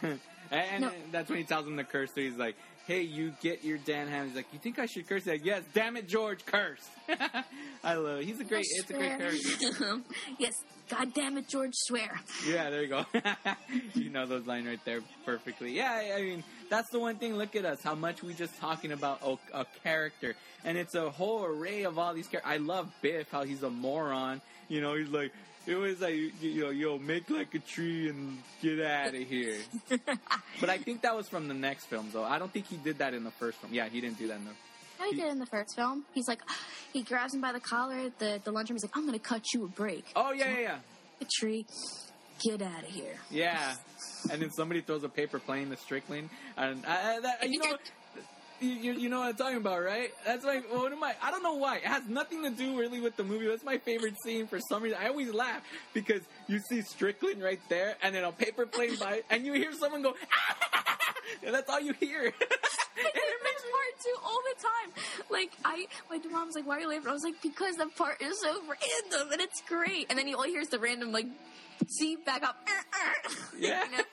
And, 0.48 0.62
and 0.74 0.82
No. 0.82 0.90
that's 1.10 1.28
when 1.28 1.38
he 1.38 1.44
tells 1.44 1.66
him 1.66 1.76
to 1.76 1.82
curse. 1.82 2.10
So 2.14 2.20
he's 2.20 2.36
like, 2.36 2.54
hey, 2.86 3.02
you 3.02 3.32
get 3.42 3.64
your 3.64 3.78
Dan 3.78 4.08
Ham. 4.08 4.26
He's 4.28 4.36
like, 4.36 4.46
you 4.52 4.58
think 4.58 4.78
I 4.78 4.86
should 4.86 5.08
curse? 5.08 5.24
He's 5.24 5.32
like, 5.32 5.44
yes, 5.44 5.62
damn 5.74 5.96
it, 5.96 6.08
George, 6.08 6.44
curse. 6.46 6.88
I 7.84 7.94
love 7.94 8.20
it. 8.20 8.24
He's 8.26 8.40
a 8.40 8.44
great, 8.44 8.64
it's 8.68 8.88
a 8.90 8.92
great 8.94 9.18
character. 9.18 10.00
yes, 10.38 10.52
God 10.88 11.12
damn 11.14 11.36
it, 11.38 11.48
George, 11.48 11.72
swear. 11.74 12.20
Yeah, 12.48 12.70
there 12.70 12.82
you 12.82 12.88
go. 12.88 13.04
you 13.94 14.10
know 14.10 14.26
those 14.26 14.46
lines 14.46 14.66
right 14.66 14.84
there 14.84 15.00
perfectly. 15.24 15.72
Yeah, 15.76 15.90
I- 15.92 16.18
I 16.18 16.22
mean, 16.22 16.44
that's 16.70 16.88
the 16.90 16.98
one 17.00 17.16
thing. 17.16 17.36
Look 17.36 17.56
at 17.56 17.64
us, 17.64 17.82
how 17.82 17.94
much 17.94 18.22
we 18.22 18.34
just 18.34 18.58
talking 18.60 18.92
about 18.92 19.20
a, 19.24 19.60
a 19.60 19.66
character, 19.82 20.34
and 20.64 20.78
it's 20.78 20.94
a 20.94 21.10
whole 21.10 21.44
array 21.44 21.82
of 21.84 21.98
all 21.98 22.14
these 22.14 22.26
characters. 22.28 22.52
I 22.52 22.58
love 22.58 22.90
Biff, 23.02 23.30
how 23.30 23.44
he's 23.44 23.62
a 23.62 23.70
moron. 23.70 24.40
You 24.68 24.80
know, 24.80 24.94
he's 24.94 25.08
like, 25.10 25.32
it 25.66 25.74
was 25.74 26.00
like, 26.00 26.14
you 26.14 26.70
yo, 26.70 26.98
make 26.98 27.28
like 27.28 27.54
a 27.54 27.58
tree 27.58 28.08
and 28.08 28.38
get 28.62 28.80
out 28.80 29.14
of 29.14 29.22
here. 29.22 29.58
but 30.60 30.70
I 30.70 30.78
think 30.78 31.02
that 31.02 31.16
was 31.16 31.28
from 31.28 31.48
the 31.48 31.54
next 31.54 31.86
film, 31.86 32.08
though. 32.12 32.24
I 32.24 32.38
don't 32.38 32.52
think 32.52 32.66
he 32.66 32.76
did 32.76 32.98
that 32.98 33.14
in 33.14 33.24
the 33.24 33.30
first 33.32 33.58
film. 33.58 33.74
Yeah, 33.74 33.88
he 33.88 34.00
didn't 34.00 34.18
do 34.18 34.28
that 34.28 34.38
in 34.38 34.44
the. 34.44 34.50
No, 34.98 35.10
he 35.10 35.16
did 35.16 35.30
in 35.30 35.38
the 35.38 35.46
first 35.46 35.74
film. 35.76 36.04
He's 36.14 36.28
like, 36.28 36.40
he 36.92 37.02
grabs 37.02 37.34
him 37.34 37.40
by 37.40 37.52
the 37.52 37.60
collar 37.60 37.96
at 37.96 38.18
the, 38.18 38.40
the 38.44 38.52
lunchroom. 38.52 38.76
He's 38.76 38.84
like, 38.84 38.96
I'm 38.96 39.06
going 39.06 39.18
to 39.18 39.24
cut 39.24 39.42
you 39.52 39.64
a 39.64 39.68
break. 39.68 40.06
Oh 40.14 40.32
yeah, 40.32 40.52
yeah, 40.52 40.60
yeah. 40.60 40.78
A 41.20 41.24
tree, 41.24 41.66
get 42.44 42.62
out 42.62 42.82
of 42.82 42.88
here. 42.88 43.16
Yeah, 43.30 43.74
and 44.30 44.40
then 44.40 44.50
somebody 44.50 44.82
throws 44.82 45.02
a 45.02 45.08
paper 45.08 45.38
plane 45.38 45.70
to 45.70 45.76
Strickland, 45.76 46.30
and 46.56 46.84
I, 46.86 47.16
I, 47.16 47.20
that, 47.20 47.50
you 47.50 47.58
know, 47.58 47.76
you, 48.60 48.92
you, 48.92 49.08
know 49.08 49.20
what 49.20 49.28
I'm 49.28 49.34
talking 49.36 49.56
about, 49.58 49.82
right? 49.82 50.10
That's 50.24 50.44
like 50.44 50.72
what 50.72 50.92
am 50.92 51.02
I? 51.02 51.14
I 51.22 51.30
don't 51.30 51.42
know 51.42 51.54
why. 51.54 51.76
It 51.76 51.84
has 51.84 52.06
nothing 52.08 52.42
to 52.42 52.50
do 52.50 52.78
really 52.78 53.00
with 53.00 53.16
the 53.16 53.24
movie. 53.24 53.46
That's 53.46 53.64
my 53.64 53.78
favorite 53.78 54.14
scene 54.22 54.46
for 54.46 54.58
some 54.68 54.82
reason. 54.82 54.98
I 55.00 55.08
always 55.08 55.32
laugh 55.32 55.62
because 55.92 56.22
you 56.48 56.60
see 56.68 56.82
Strickland 56.82 57.42
right 57.42 57.60
there, 57.68 57.96
and 58.02 58.14
then 58.14 58.24
a 58.24 58.32
paper 58.32 58.66
plane 58.66 58.96
by, 58.98 59.22
and 59.30 59.44
you 59.44 59.52
hear 59.52 59.72
someone 59.72 60.02
go, 60.02 60.14
ah! 60.32 60.56
and 61.44 61.54
that's 61.54 61.68
all 61.68 61.80
you 61.80 61.92
hear. 61.94 62.32
I 62.98 63.02
did 63.02 63.12
this 63.12 63.62
part 63.70 63.94
too 64.02 64.16
all 64.24 64.40
the 64.54 64.62
time. 64.62 65.04
Like 65.30 65.52
I, 65.64 65.86
my 66.10 66.20
mom's 66.30 66.54
like, 66.54 66.66
"Why 66.66 66.78
are 66.78 66.80
you 66.80 66.88
laughing?" 66.88 67.08
I 67.08 67.12
was 67.12 67.24
like, 67.24 67.40
"Because 67.42 67.76
the 67.76 67.86
part 67.96 68.20
is 68.22 68.40
so 68.40 68.60
random 68.60 69.32
and 69.32 69.40
it's 69.40 69.60
great." 69.62 70.06
And 70.08 70.18
then 70.18 70.28
you 70.28 70.36
all 70.36 70.44
hear 70.44 70.64
the 70.64 70.78
random 70.78 71.12
like, 71.12 71.26
"See 71.88 72.16
back 72.24 72.42
up." 72.42 72.56
Yeah. 73.58 73.84
you, 73.84 73.90
know? 73.90 74.04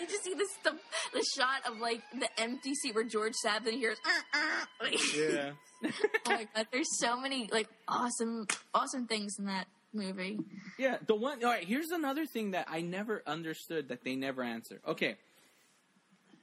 you 0.00 0.06
just 0.08 0.24
see 0.24 0.34
this 0.34 0.48
the, 0.64 0.72
the 1.12 1.24
shot 1.38 1.64
of 1.70 1.78
like 1.78 2.02
the 2.18 2.28
empty 2.40 2.74
seat 2.74 2.92
where 2.92 3.04
George 3.04 3.34
sat, 3.34 3.62
and 3.64 3.72
he 3.72 3.78
hears. 3.78 3.98
Uh, 4.04 4.84
uh, 4.84 4.88
yeah. 5.16 5.50
oh 6.26 6.30
my 6.30 6.48
god! 6.52 6.66
There's 6.72 6.98
so 6.98 7.20
many 7.20 7.48
like 7.52 7.68
awesome, 7.86 8.46
awesome 8.74 9.06
things 9.06 9.36
in 9.38 9.44
that 9.44 9.68
movie. 9.92 10.40
Yeah, 10.76 10.96
the 11.06 11.14
one. 11.14 11.44
All 11.44 11.50
right, 11.50 11.64
here's 11.64 11.90
another 11.90 12.26
thing 12.26 12.50
that 12.50 12.66
I 12.68 12.80
never 12.80 13.22
understood 13.28 13.90
that 13.90 14.02
they 14.02 14.16
never 14.16 14.42
answer. 14.42 14.80
Okay, 14.86 15.16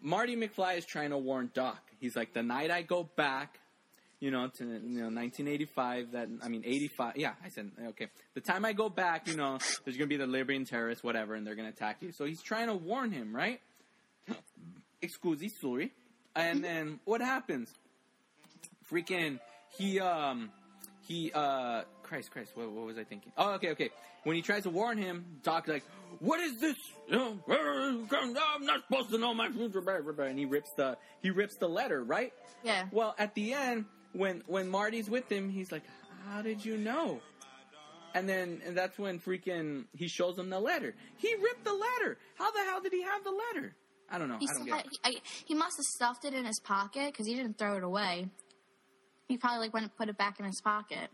Marty 0.01 0.35
McFly 0.35 0.77
is 0.77 0.85
trying 0.85 1.09
to 1.09 1.17
warn 1.17 1.51
Doc. 1.53 1.81
He's 1.99 2.15
like, 2.15 2.33
the 2.33 2.43
night 2.43 2.71
I 2.71 2.81
go 2.81 3.09
back, 3.15 3.59
you 4.19 4.31
know, 4.31 4.47
to 4.47 4.63
you 4.63 4.99
know 4.99 5.09
1985. 5.13 6.11
That 6.11 6.27
I 6.43 6.47
mean 6.47 6.63
85. 6.65 7.17
Yeah, 7.17 7.33
I 7.43 7.49
said 7.49 7.71
okay. 7.89 8.07
The 8.33 8.41
time 8.41 8.65
I 8.65 8.73
go 8.73 8.89
back, 8.89 9.27
you 9.27 9.35
know, 9.35 9.59
there's 9.85 9.97
gonna 9.97 10.07
be 10.07 10.17
the 10.17 10.27
Libyan 10.27 10.65
terrorists, 10.65 11.03
whatever, 11.03 11.35
and 11.35 11.45
they're 11.45 11.55
gonna 11.55 11.69
attack 11.69 11.97
you. 12.01 12.11
So 12.11 12.25
he's 12.25 12.41
trying 12.41 12.67
to 12.67 12.73
warn 12.75 13.11
him, 13.11 13.35
right? 13.35 13.59
Excusi, 15.03 15.51
sorry. 15.61 15.91
And 16.35 16.63
then 16.63 16.99
what 17.05 17.21
happens? 17.21 17.69
Freaking 18.91 19.39
he 19.77 19.99
um 19.99 20.49
he 21.01 21.31
uh 21.33 21.83
Christ 22.03 22.31
Christ 22.31 22.51
what, 22.55 22.71
what 22.71 22.85
was 22.85 22.97
I 22.97 23.03
thinking? 23.03 23.31
Oh 23.37 23.53
okay 23.53 23.71
okay 23.71 23.89
when 24.23 24.35
he 24.35 24.41
tries 24.41 24.63
to 24.63 24.69
warn 24.69 24.97
him 24.97 25.25
Doc's 25.43 25.67
like 25.67 25.83
what 26.19 26.39
is 26.39 26.59
this 26.61 26.77
you 27.09 27.17
know 27.17 27.37
I'm 27.49 28.65
not 28.65 28.81
supposed 28.87 29.09
to 29.11 29.17
know 29.17 29.33
my 29.33 29.49
future 29.49 29.81
blah, 29.81 29.99
blah, 30.01 30.13
blah," 30.13 30.25
and 30.25 30.39
he 30.39 30.45
rips 30.45 30.71
the 30.77 30.97
he 31.21 31.31
rips 31.31 31.55
the 31.57 31.67
letter 31.67 32.01
right 32.03 32.31
Yeah. 32.63 32.85
well 32.91 33.13
at 33.17 33.35
the 33.35 33.53
end 33.53 33.85
when 34.17 34.43
when 34.47 34.67
Marty's 34.69 35.09
with 35.09 35.31
him 35.31 35.49
he's 35.49 35.71
like 35.71 35.83
how 36.27 36.41
did 36.41 36.63
you 36.65 36.77
know 36.77 37.19
and 38.15 38.27
then 38.27 38.61
and 38.65 38.75
that's 38.77 38.97
when 38.97 39.19
freaking 39.19 39.85
he 39.95 40.07
shows 40.07 40.37
him 40.37 40.49
the 40.49 40.59
letter 40.59 40.95
he 41.17 41.33
ripped 41.35 41.63
the 41.63 41.73
letter 41.73 42.17
how 42.37 42.51
the 42.51 42.59
hell 42.63 42.81
did 42.81 42.91
he 42.93 43.03
have 43.03 43.23
the 43.23 43.31
letter 43.31 43.75
I 44.09 44.17
don't 44.17 44.29
know 44.29 44.37
He, 44.39 44.47
I 44.49 44.53
don't 44.53 44.65
get 44.65 44.75
had, 44.75 44.85
it. 44.85 44.91
he, 45.03 45.17
I, 45.17 45.21
he 45.45 45.53
must 45.53 45.75
have 45.77 45.85
stuffed 45.85 46.23
it 46.25 46.33
in 46.33 46.45
his 46.45 46.59
pocket 46.61 47.11
because 47.11 47.27
he 47.27 47.35
didn't 47.35 47.57
throw 47.57 47.75
it 47.75 47.83
away. 47.83 48.29
He 49.27 49.35
probably 49.37 49.59
like 49.59 49.73
went 49.73 49.83
and 49.83 49.93
put 49.97 50.07
it 50.07 50.17
back 50.17 50.39
in 50.39 50.45
his 50.45 50.61
pocket. 50.61 51.09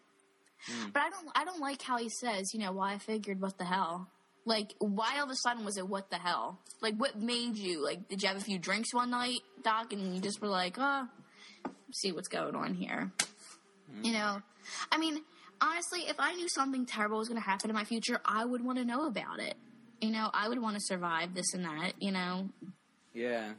Hmm. 0.67 0.89
But 0.93 1.01
I 1.01 1.09
don't. 1.09 1.27
I 1.33 1.43
don't 1.43 1.59
like 1.59 1.81
how 1.81 1.97
he 1.97 2.09
says. 2.09 2.53
You 2.53 2.59
know 2.59 2.71
why 2.71 2.93
I 2.93 2.99
figured 2.99 3.41
what 3.41 3.57
the 3.57 3.65
hell. 3.65 4.09
Like 4.45 4.75
why 4.77 5.17
all 5.17 5.23
of 5.23 5.31
a 5.31 5.35
sudden 5.37 5.65
was 5.65 5.77
it 5.77 5.87
what 5.87 6.11
the 6.11 6.17
hell? 6.17 6.59
Like 6.81 6.93
what 6.97 7.19
made 7.19 7.57
you 7.57 7.83
like? 7.83 8.07
Did 8.09 8.21
you 8.21 8.27
have 8.27 8.37
a 8.37 8.41
few 8.41 8.59
drinks 8.59 8.93
one 8.93 9.09
night, 9.09 9.39
Doc, 9.63 9.91
and 9.91 10.13
you 10.13 10.21
just 10.21 10.39
were 10.39 10.47
like, 10.47 10.75
oh, 10.77 11.07
see 11.93 12.11
what's 12.11 12.27
going 12.27 12.55
on 12.55 12.73
here? 12.73 13.11
Hmm. 13.91 14.05
You 14.05 14.13
know, 14.13 14.41
I 14.91 14.97
mean, 14.97 15.21
honestly, 15.61 16.01
if 16.07 16.15
I 16.19 16.33
knew 16.33 16.47
something 16.49 16.85
terrible 16.85 17.17
was 17.17 17.27
going 17.27 17.41
to 17.41 17.47
happen 17.47 17.69
in 17.69 17.75
my 17.75 17.85
future, 17.85 18.19
I 18.25 18.45
would 18.45 18.63
want 18.63 18.77
to 18.77 18.85
know 18.85 19.07
about 19.07 19.39
it. 19.39 19.55
You 20.01 20.11
know, 20.11 20.29
I 20.33 20.49
would 20.49 20.61
want 20.61 20.75
to 20.75 20.81
survive 20.81 21.33
this 21.33 21.53
and 21.53 21.65
that. 21.65 21.93
You 21.99 22.11
know, 22.11 22.49
yeah 23.13 23.53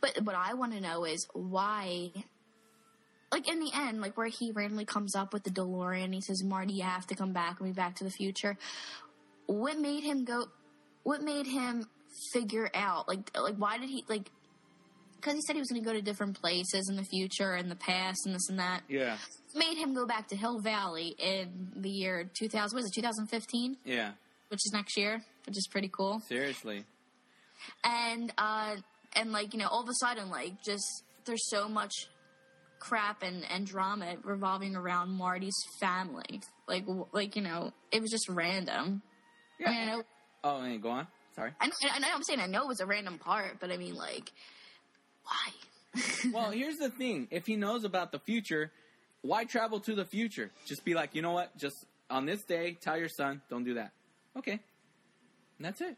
but 0.00 0.22
what 0.22 0.36
I 0.36 0.54
want 0.54 0.72
to 0.72 0.80
know 0.80 1.04
is 1.04 1.26
why 1.32 2.10
like 3.30 3.48
in 3.48 3.60
the 3.60 3.70
end, 3.74 4.00
like 4.00 4.16
where 4.16 4.28
he 4.28 4.52
randomly 4.52 4.86
comes 4.86 5.14
up 5.14 5.32
with 5.32 5.44
the 5.44 5.50
DeLorean, 5.50 6.14
he 6.14 6.20
says, 6.20 6.42
"Marty, 6.42 6.74
you 6.74 6.82
have 6.82 7.06
to 7.08 7.14
come 7.14 7.32
back 7.32 7.60
and 7.60 7.68
be 7.68 7.72
Back 7.72 7.96
to 7.96 8.04
the 8.04 8.10
Future." 8.10 8.56
What 9.46 9.78
made 9.78 10.02
him 10.02 10.24
go? 10.24 10.46
What 11.02 11.22
made 11.22 11.46
him 11.46 11.88
figure 12.32 12.70
out 12.74 13.06
like 13.06 13.30
like 13.36 13.56
why 13.56 13.78
did 13.78 13.90
he 13.90 14.04
like? 14.08 14.30
Because 15.20 15.34
he 15.34 15.40
said 15.42 15.54
he 15.56 15.60
was 15.60 15.68
going 15.70 15.82
to 15.82 15.86
go 15.86 15.92
to 15.92 16.00
different 16.02 16.40
places 16.40 16.88
in 16.88 16.96
the 16.96 17.04
future 17.04 17.52
and 17.54 17.70
the 17.70 17.76
past 17.76 18.20
and 18.24 18.34
this 18.34 18.48
and 18.48 18.58
that. 18.58 18.82
Yeah. 18.88 19.16
Made 19.54 19.76
him 19.76 19.94
go 19.94 20.06
back 20.06 20.28
to 20.28 20.36
Hill 20.36 20.60
Valley 20.60 21.14
in 21.18 21.72
the 21.76 21.90
year 21.90 22.30
2000. 22.38 22.76
Was 22.76 22.86
it 22.86 22.92
2015? 22.94 23.76
Yeah. 23.84 24.12
Which 24.48 24.60
is 24.64 24.70
next 24.72 24.96
year, 24.96 25.22
which 25.46 25.56
is 25.58 25.66
pretty 25.70 25.88
cool. 25.92 26.20
Seriously. 26.28 26.84
and 27.84 28.32
uh 28.38 28.76
and 29.14 29.32
like 29.32 29.52
you 29.52 29.58
know 29.58 29.66
all 29.68 29.82
of 29.82 29.88
a 29.88 29.94
sudden 29.94 30.30
like 30.30 30.62
just 30.62 30.84
there's 31.24 31.48
so 31.50 31.68
much 31.68 31.92
crap 32.78 33.22
and 33.22 33.44
and 33.50 33.66
drama 33.66 34.14
revolving 34.22 34.76
around 34.76 35.10
Marty's 35.10 35.56
family 35.80 36.40
like 36.68 36.86
w- 36.86 37.06
like 37.12 37.34
you 37.34 37.42
know 37.42 37.72
it 37.90 38.00
was 38.00 38.10
just 38.10 38.28
random 38.28 39.02
I 39.64 39.70
mean 39.70 39.80
I 39.80 39.84
know 39.86 40.02
Oh, 40.44 40.62
hey, 40.62 40.78
go 40.78 40.90
on. 40.90 41.08
Sorry. 41.34 41.50
I 41.60 41.66
know, 41.66 41.72
I 41.92 41.98
know 41.98 42.06
I'm 42.14 42.22
saying 42.22 42.38
I 42.40 42.46
know 42.46 42.62
it 42.62 42.68
was 42.68 42.80
a 42.80 42.86
random 42.86 43.18
part 43.18 43.58
but 43.58 43.72
I 43.72 43.76
mean 43.76 43.96
like 43.96 44.30
why 45.28 45.52
well, 46.32 46.50
here's 46.50 46.76
the 46.76 46.90
thing. 46.90 47.28
If 47.30 47.46
he 47.46 47.56
knows 47.56 47.84
about 47.84 48.12
the 48.12 48.18
future, 48.18 48.70
why 49.22 49.44
travel 49.44 49.80
to 49.80 49.94
the 49.94 50.04
future? 50.04 50.50
Just 50.66 50.84
be 50.84 50.94
like, 50.94 51.14
you 51.14 51.22
know 51.22 51.32
what? 51.32 51.56
Just 51.56 51.76
on 52.10 52.26
this 52.26 52.42
day, 52.44 52.76
tell 52.80 52.98
your 52.98 53.08
son, 53.08 53.42
don't 53.50 53.64
do 53.64 53.74
that. 53.74 53.92
Okay. 54.36 54.52
And 54.52 54.60
that's 55.60 55.80
it. 55.80 55.96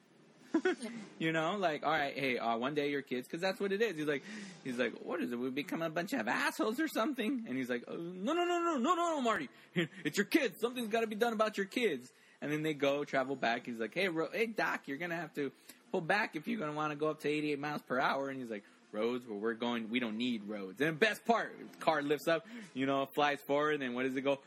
you 1.18 1.30
know, 1.30 1.56
like, 1.56 1.84
all 1.84 1.92
right, 1.92 2.12
hey, 2.16 2.38
uh, 2.38 2.56
one 2.56 2.74
day 2.74 2.90
your 2.90 3.02
kids, 3.02 3.26
because 3.26 3.40
that's 3.40 3.60
what 3.60 3.72
it 3.72 3.80
is. 3.80 3.96
He's 3.96 4.06
like, 4.06 4.22
he's 4.64 4.78
like, 4.78 4.94
what 5.04 5.20
is 5.20 5.30
it? 5.30 5.36
We 5.36 5.50
become 5.50 5.82
a 5.82 5.90
bunch 5.90 6.12
of 6.12 6.26
assholes 6.26 6.80
or 6.80 6.88
something? 6.88 7.44
And 7.48 7.56
he's 7.56 7.70
like, 7.70 7.84
oh, 7.86 7.96
no, 7.96 8.32
no, 8.32 8.44
no, 8.44 8.58
no, 8.58 8.76
no, 8.76 8.94
no, 8.94 8.94
no, 8.94 9.20
Marty, 9.20 9.48
it's 10.04 10.16
your 10.16 10.26
kids. 10.26 10.60
Something's 10.60 10.88
got 10.88 11.02
to 11.02 11.06
be 11.06 11.14
done 11.14 11.32
about 11.32 11.56
your 11.56 11.66
kids. 11.66 12.10
And 12.42 12.50
then 12.50 12.62
they 12.62 12.74
go 12.74 13.04
travel 13.04 13.36
back. 13.36 13.66
He's 13.66 13.78
like, 13.78 13.94
hey, 13.94 14.08
Ro- 14.08 14.30
hey, 14.32 14.46
Doc, 14.46 14.82
you're 14.86 14.96
gonna 14.96 15.16
have 15.16 15.34
to 15.34 15.52
pull 15.92 16.00
back 16.00 16.36
if 16.36 16.48
you're 16.48 16.58
gonna 16.58 16.72
want 16.72 16.90
to 16.90 16.96
go 16.96 17.08
up 17.08 17.20
to 17.20 17.28
88 17.28 17.58
miles 17.58 17.82
per 17.82 18.00
hour. 18.00 18.30
And 18.30 18.40
he's 18.40 18.50
like, 18.50 18.64
roads 18.92 19.26
where 19.26 19.38
we're 19.38 19.54
going, 19.54 19.90
we 19.90 20.00
don't 20.00 20.16
need 20.16 20.48
roads. 20.48 20.80
And 20.80 20.90
the 20.90 20.92
best 20.92 21.24
part, 21.24 21.54
car 21.80 22.02
lifts 22.02 22.28
up, 22.28 22.46
you 22.74 22.86
know, 22.86 23.06
flies 23.06 23.40
forward, 23.40 23.74
and 23.74 23.82
then 23.82 23.94
what 23.94 24.04
does 24.04 24.16
it 24.16 24.22
go? 24.22 24.38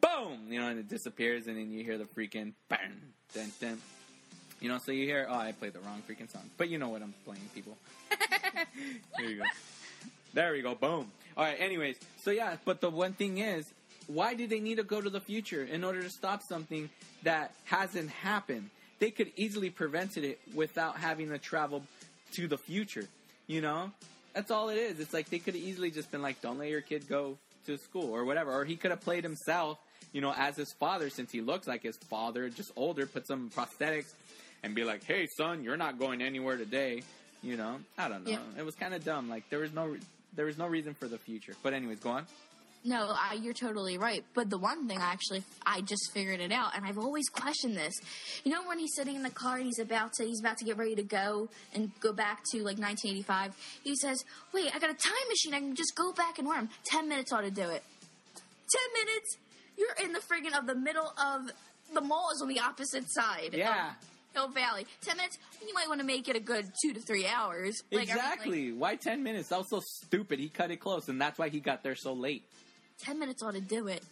Boom! 0.00 0.46
You 0.48 0.60
know, 0.60 0.68
and 0.68 0.78
it 0.78 0.88
disappears, 0.88 1.46
and 1.46 1.56
then 1.56 1.70
you 1.70 1.84
hear 1.84 1.98
the 1.98 2.04
freaking 2.04 2.52
bang, 2.68 2.92
dun, 3.34 3.52
dun. 3.60 3.78
You 4.60 4.68
know, 4.68 4.78
so 4.78 4.92
you 4.92 5.06
hear, 5.06 5.26
oh, 5.28 5.34
I 5.34 5.52
played 5.52 5.72
the 5.72 5.80
wrong 5.80 6.02
freaking 6.08 6.30
song. 6.30 6.48
But 6.56 6.68
you 6.68 6.78
know 6.78 6.88
what 6.88 7.02
I'm 7.02 7.14
playing, 7.24 7.42
people. 7.54 7.76
there 9.18 9.28
you 9.28 9.38
go. 9.38 9.44
There 10.34 10.52
we 10.52 10.62
go. 10.62 10.74
Boom. 10.74 11.10
All 11.36 11.44
right. 11.44 11.56
Anyways, 11.58 11.96
so 12.22 12.30
yeah, 12.30 12.56
but 12.64 12.80
the 12.80 12.88
one 12.88 13.12
thing 13.12 13.38
is, 13.38 13.72
why 14.06 14.34
do 14.34 14.46
they 14.46 14.60
need 14.60 14.76
to 14.76 14.84
go 14.84 15.00
to 15.00 15.10
the 15.10 15.20
future 15.20 15.64
in 15.64 15.84
order 15.84 16.02
to 16.02 16.10
stop 16.10 16.42
something 16.42 16.90
that 17.22 17.52
hasn't 17.64 18.10
happened? 18.10 18.70
They 18.98 19.10
could 19.10 19.32
easily 19.36 19.70
prevent 19.70 20.16
it 20.16 20.40
without 20.54 20.96
having 20.96 21.30
to 21.30 21.38
travel 21.38 21.82
to 22.32 22.46
the 22.46 22.58
future. 22.58 23.08
You 23.52 23.60
know, 23.60 23.92
that's 24.32 24.50
all 24.50 24.70
it 24.70 24.78
is. 24.78 24.98
It's 24.98 25.12
like 25.12 25.28
they 25.28 25.38
could 25.38 25.54
have 25.54 25.62
easily 25.62 25.90
just 25.90 26.10
been 26.10 26.22
like, 26.22 26.40
"Don't 26.40 26.58
let 26.58 26.70
your 26.70 26.80
kid 26.80 27.06
go 27.06 27.36
to 27.66 27.76
school" 27.76 28.10
or 28.10 28.24
whatever. 28.24 28.50
Or 28.50 28.64
he 28.64 28.76
could 28.76 28.90
have 28.90 29.02
played 29.02 29.24
himself, 29.24 29.78
you 30.14 30.22
know, 30.22 30.32
as 30.34 30.56
his 30.56 30.72
father 30.80 31.10
since 31.10 31.30
he 31.30 31.42
looks 31.42 31.66
like 31.66 31.82
his 31.82 31.98
father, 32.08 32.48
just 32.48 32.72
older. 32.76 33.04
Put 33.04 33.26
some 33.26 33.50
prosthetics 33.50 34.10
and 34.62 34.74
be 34.74 34.84
like, 34.84 35.04
"Hey, 35.04 35.26
son, 35.36 35.64
you're 35.64 35.76
not 35.76 35.98
going 35.98 36.22
anywhere 36.22 36.56
today." 36.56 37.02
You 37.42 37.58
know, 37.58 37.80
I 37.98 38.08
don't 38.08 38.24
know. 38.24 38.30
Yeah. 38.30 38.38
It 38.56 38.64
was 38.64 38.74
kind 38.74 38.94
of 38.94 39.04
dumb. 39.04 39.28
Like 39.28 39.50
there 39.50 39.58
was 39.58 39.74
no 39.74 39.84
re- 39.84 40.00
there 40.34 40.46
was 40.46 40.56
no 40.56 40.66
reason 40.66 40.94
for 40.94 41.06
the 41.06 41.18
future. 41.18 41.54
But 41.62 41.74
anyways, 41.74 42.00
go 42.00 42.12
on. 42.12 42.26
No 42.84 43.14
I, 43.14 43.34
you're 43.34 43.52
totally 43.54 43.96
right 43.98 44.24
but 44.34 44.50
the 44.50 44.58
one 44.58 44.88
thing 44.88 44.98
I 44.98 45.12
actually 45.12 45.44
I 45.64 45.80
just 45.82 46.10
figured 46.12 46.40
it 46.40 46.52
out 46.52 46.76
and 46.76 46.84
I've 46.84 46.98
always 46.98 47.28
questioned 47.28 47.76
this 47.76 47.94
you 48.44 48.50
know 48.50 48.62
when 48.66 48.78
he's 48.78 48.94
sitting 48.94 49.14
in 49.16 49.22
the 49.22 49.30
car 49.30 49.56
and 49.56 49.66
he's 49.66 49.78
about 49.78 50.12
to 50.14 50.24
he's 50.24 50.40
about 50.40 50.58
to 50.58 50.64
get 50.64 50.76
ready 50.76 50.94
to 50.96 51.02
go 51.02 51.48
and 51.74 51.90
go 52.00 52.12
back 52.12 52.42
to 52.52 52.58
like 52.58 52.78
1985 52.78 53.56
he 53.84 53.94
says 53.96 54.24
wait 54.52 54.74
I 54.74 54.78
got 54.78 54.90
a 54.90 54.94
time 54.94 55.28
machine 55.28 55.54
I 55.54 55.60
can 55.60 55.76
just 55.76 55.94
go 55.94 56.12
back 56.12 56.38
and 56.38 56.46
warm 56.46 56.68
10 56.86 57.08
minutes 57.08 57.32
ought 57.32 57.42
to 57.42 57.50
do 57.50 57.62
it 57.68 57.82
10 58.34 59.06
minutes 59.06 59.36
you're 59.78 60.06
in 60.06 60.12
the 60.12 60.20
friggin' 60.20 60.58
of 60.58 60.66
the 60.66 60.74
middle 60.74 61.12
of 61.22 61.50
the 61.94 62.00
mall 62.00 62.30
is 62.34 62.42
on 62.42 62.48
the 62.48 62.60
opposite 62.60 63.04
side 63.10 63.50
Yeah. 63.52 63.92
Hill 64.34 64.48
Valley 64.48 64.86
10 65.02 65.16
minutes 65.18 65.38
you 65.66 65.74
might 65.74 65.88
want 65.88 66.00
to 66.00 66.06
make 66.06 66.26
it 66.28 66.36
a 66.36 66.40
good 66.40 66.66
two 66.82 66.92
to 66.94 67.00
three 67.00 67.26
hours 67.26 67.82
Like, 67.92 68.08
I 68.10 68.14
mean, 68.14 68.16
like, 68.16 68.32
exactly. 68.32 68.72
Why 68.72 68.96
ten 68.96 69.22
minutes? 69.22 69.50
That 69.50 69.58
was 69.58 69.68
so 69.68 69.80
stupid. 69.84 70.38
He 70.40 70.48
cut 70.48 70.70
it 70.70 70.78
close, 70.78 71.08
and 71.08 71.20
that's 71.20 71.38
why 71.38 71.48
he 71.50 71.60
got 71.60 71.82
there 71.82 71.94
so 71.94 72.12
late. 72.14 72.42
10 73.02 73.18
minutes 73.18 73.42
ought 73.42 73.54
to 73.54 73.60
do 73.60 73.88
it 73.88 74.02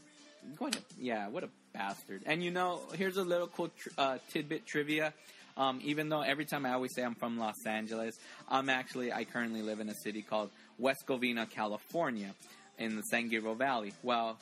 What 0.59 0.77
a, 0.77 0.81
yeah, 0.99 1.29
what 1.29 1.45
a 1.45 1.49
bastard. 1.73 2.23
And 2.27 2.43
you 2.43 2.51
know, 2.51 2.81
here's 2.95 3.17
a 3.17 3.23
little 3.23 3.47
cool 3.47 3.69
tr- 3.69 3.89
uh, 3.97 4.19
tidbit 4.33 4.67
trivia. 4.67 5.13
Um, 5.57 5.81
even 5.85 6.09
though 6.09 6.23
every 6.23 6.45
time 6.47 6.65
I 6.65 6.73
always 6.73 6.95
say 6.95 7.03
I'm 7.03 7.15
from 7.15 7.39
Los 7.39 7.67
Angeles, 7.67 8.15
I'm 8.49 8.69
actually, 8.71 9.13
I 9.13 9.25
currently 9.25 9.63
live 9.63 9.81
in 9.81 9.89
a 9.89 9.95
city 9.95 10.23
called 10.23 10.51
West 10.79 11.05
Covina, 11.07 11.49
California, 11.49 12.35
in 12.79 12.97
the 12.97 13.03
San 13.03 13.29
Gabriel 13.29 13.55
Valley. 13.55 13.93
Well, 14.03 14.39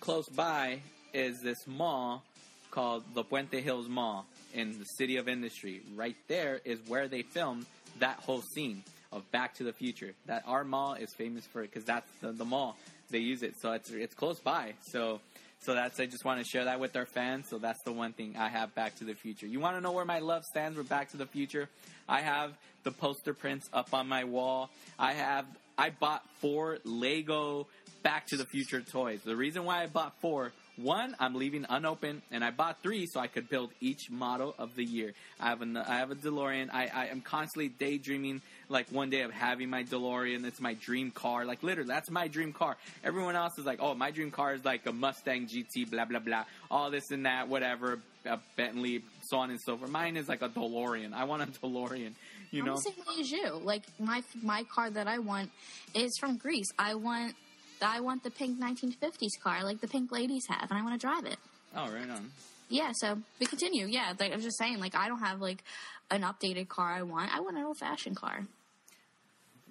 close 0.00 0.28
by 0.28 0.80
is 1.12 1.40
this 1.42 1.58
mall 1.66 2.22
called 2.70 3.04
the 3.14 3.22
Puente 3.22 3.60
Hills 3.60 3.88
Mall 3.88 4.24
in 4.54 4.78
the 4.78 4.84
City 4.84 5.18
of 5.18 5.28
Industry. 5.28 5.82
Right 5.94 6.16
there 6.28 6.60
is 6.64 6.78
where 6.88 7.08
they 7.08 7.22
filmed 7.22 7.66
that 7.98 8.16
whole 8.20 8.42
scene 8.54 8.82
of 9.12 9.30
Back 9.30 9.54
to 9.56 9.64
the 9.64 9.72
Future. 9.72 10.14
That 10.26 10.42
our 10.46 10.64
mall 10.64 10.94
is 10.94 11.12
famous 11.14 11.44
for 11.46 11.62
it 11.62 11.70
because 11.70 11.84
that's 11.84 12.10
the, 12.20 12.32
the 12.32 12.44
mall 12.44 12.76
they 13.10 13.18
use 13.18 13.42
it. 13.42 13.54
So 13.60 13.72
it's 13.72 13.90
it's 13.90 14.14
close 14.14 14.40
by. 14.40 14.74
So 14.90 15.20
so 15.60 15.74
that's 15.74 15.98
I 15.98 16.06
just 16.06 16.24
want 16.24 16.40
to 16.40 16.44
share 16.44 16.64
that 16.64 16.80
with 16.80 16.96
our 16.96 17.06
fans. 17.06 17.48
So 17.48 17.58
that's 17.58 17.82
the 17.84 17.92
one 17.92 18.12
thing 18.12 18.36
I 18.38 18.48
have 18.48 18.74
Back 18.74 18.96
to 18.98 19.04
the 19.04 19.14
Future. 19.14 19.46
You 19.46 19.60
want 19.60 19.76
to 19.76 19.80
know 19.80 19.92
where 19.92 20.04
my 20.04 20.20
love 20.20 20.44
stands 20.44 20.76
with 20.76 20.88
Back 20.88 21.10
to 21.10 21.16
the 21.16 21.26
Future? 21.26 21.68
I 22.08 22.20
have 22.20 22.52
the 22.84 22.92
poster 22.92 23.34
prints 23.34 23.68
up 23.72 23.92
on 23.92 24.08
my 24.08 24.24
wall. 24.24 24.70
I 24.98 25.14
have 25.14 25.46
I 25.78 25.90
bought 25.90 26.22
four 26.40 26.78
Lego 26.84 27.66
Back 28.02 28.26
to 28.28 28.36
the 28.36 28.46
Future 28.46 28.80
toys. 28.80 29.20
The 29.24 29.36
reason 29.36 29.64
why 29.64 29.82
I 29.82 29.86
bought 29.86 30.20
four 30.20 30.52
one, 30.76 31.16
I'm 31.18 31.34
leaving 31.34 31.64
unopened, 31.68 32.22
and 32.30 32.44
I 32.44 32.50
bought 32.50 32.82
three 32.82 33.06
so 33.06 33.20
I 33.20 33.26
could 33.26 33.48
build 33.48 33.70
each 33.80 34.10
model 34.10 34.54
of 34.58 34.74
the 34.74 34.84
year. 34.84 35.12
I 35.40 35.48
have 35.48 35.62
a, 35.62 35.84
I 35.86 35.96
have 35.96 36.10
a 36.10 36.14
DeLorean. 36.14 36.68
I, 36.72 36.90
I 36.94 37.06
am 37.06 37.20
constantly 37.22 37.68
daydreaming, 37.68 38.42
like 38.68 38.90
one 38.90 39.10
day 39.10 39.22
of 39.22 39.32
having 39.32 39.70
my 39.70 39.84
DeLorean. 39.84 40.44
It's 40.44 40.60
my 40.60 40.74
dream 40.74 41.10
car. 41.10 41.44
Like 41.44 41.62
literally, 41.62 41.88
that's 41.88 42.10
my 42.10 42.28
dream 42.28 42.52
car. 42.52 42.76
Everyone 43.02 43.36
else 43.36 43.58
is 43.58 43.64
like, 43.64 43.78
oh, 43.80 43.94
my 43.94 44.10
dream 44.10 44.30
car 44.30 44.54
is 44.54 44.64
like 44.64 44.86
a 44.86 44.92
Mustang 44.92 45.46
GT, 45.46 45.90
blah 45.90 46.04
blah 46.04 46.20
blah, 46.20 46.44
all 46.70 46.90
this 46.90 47.10
and 47.10 47.24
that, 47.26 47.48
whatever, 47.48 47.98
a 48.26 48.38
Bentley, 48.56 49.02
so 49.22 49.38
on 49.38 49.50
and 49.50 49.60
so 49.60 49.76
forth. 49.76 49.90
Mine 49.90 50.16
is 50.16 50.28
like 50.28 50.42
a 50.42 50.48
DeLorean. 50.48 51.12
I 51.12 51.24
want 51.24 51.42
a 51.42 51.46
DeLorean. 51.46 52.12
You 52.50 52.62
I'm 52.62 52.66
know, 52.66 52.74
the 52.76 52.82
same 52.82 52.94
way 53.08 53.20
as 53.20 53.30
you. 53.30 53.60
Like 53.62 53.82
my 53.98 54.22
my 54.42 54.64
car 54.64 54.90
that 54.90 55.08
I 55.08 55.18
want 55.18 55.50
is 55.94 56.16
from 56.18 56.36
Grease. 56.36 56.68
I 56.78 56.94
want 56.94 57.34
I 57.82 58.00
want 58.00 58.22
the 58.22 58.30
pink 58.30 58.58
1950s 58.60 59.40
car, 59.42 59.62
like 59.64 59.80
the 59.80 59.88
pink 59.88 60.10
ladies 60.12 60.44
have, 60.48 60.70
and 60.70 60.78
I 60.78 60.82
want 60.82 61.00
to 61.00 61.06
drive 61.06 61.24
it. 61.26 61.38
oh 61.74 61.90
right 61.90 62.08
on. 62.10 62.30
Yeah, 62.68 62.90
so 62.96 63.18
we 63.38 63.46
continue. 63.46 63.86
Yeah, 63.86 64.12
like 64.18 64.32
I 64.32 64.34
was 64.34 64.44
just 64.44 64.58
saying, 64.58 64.80
like 64.80 64.94
I 64.96 65.08
don't 65.08 65.20
have 65.20 65.40
like 65.40 65.62
an 66.10 66.22
updated 66.22 66.68
car 66.68 66.92
I 66.92 67.02
want. 67.02 67.34
I 67.34 67.40
want 67.40 67.56
an 67.56 67.64
old 67.64 67.78
fashioned 67.78 68.16
car. 68.16 68.46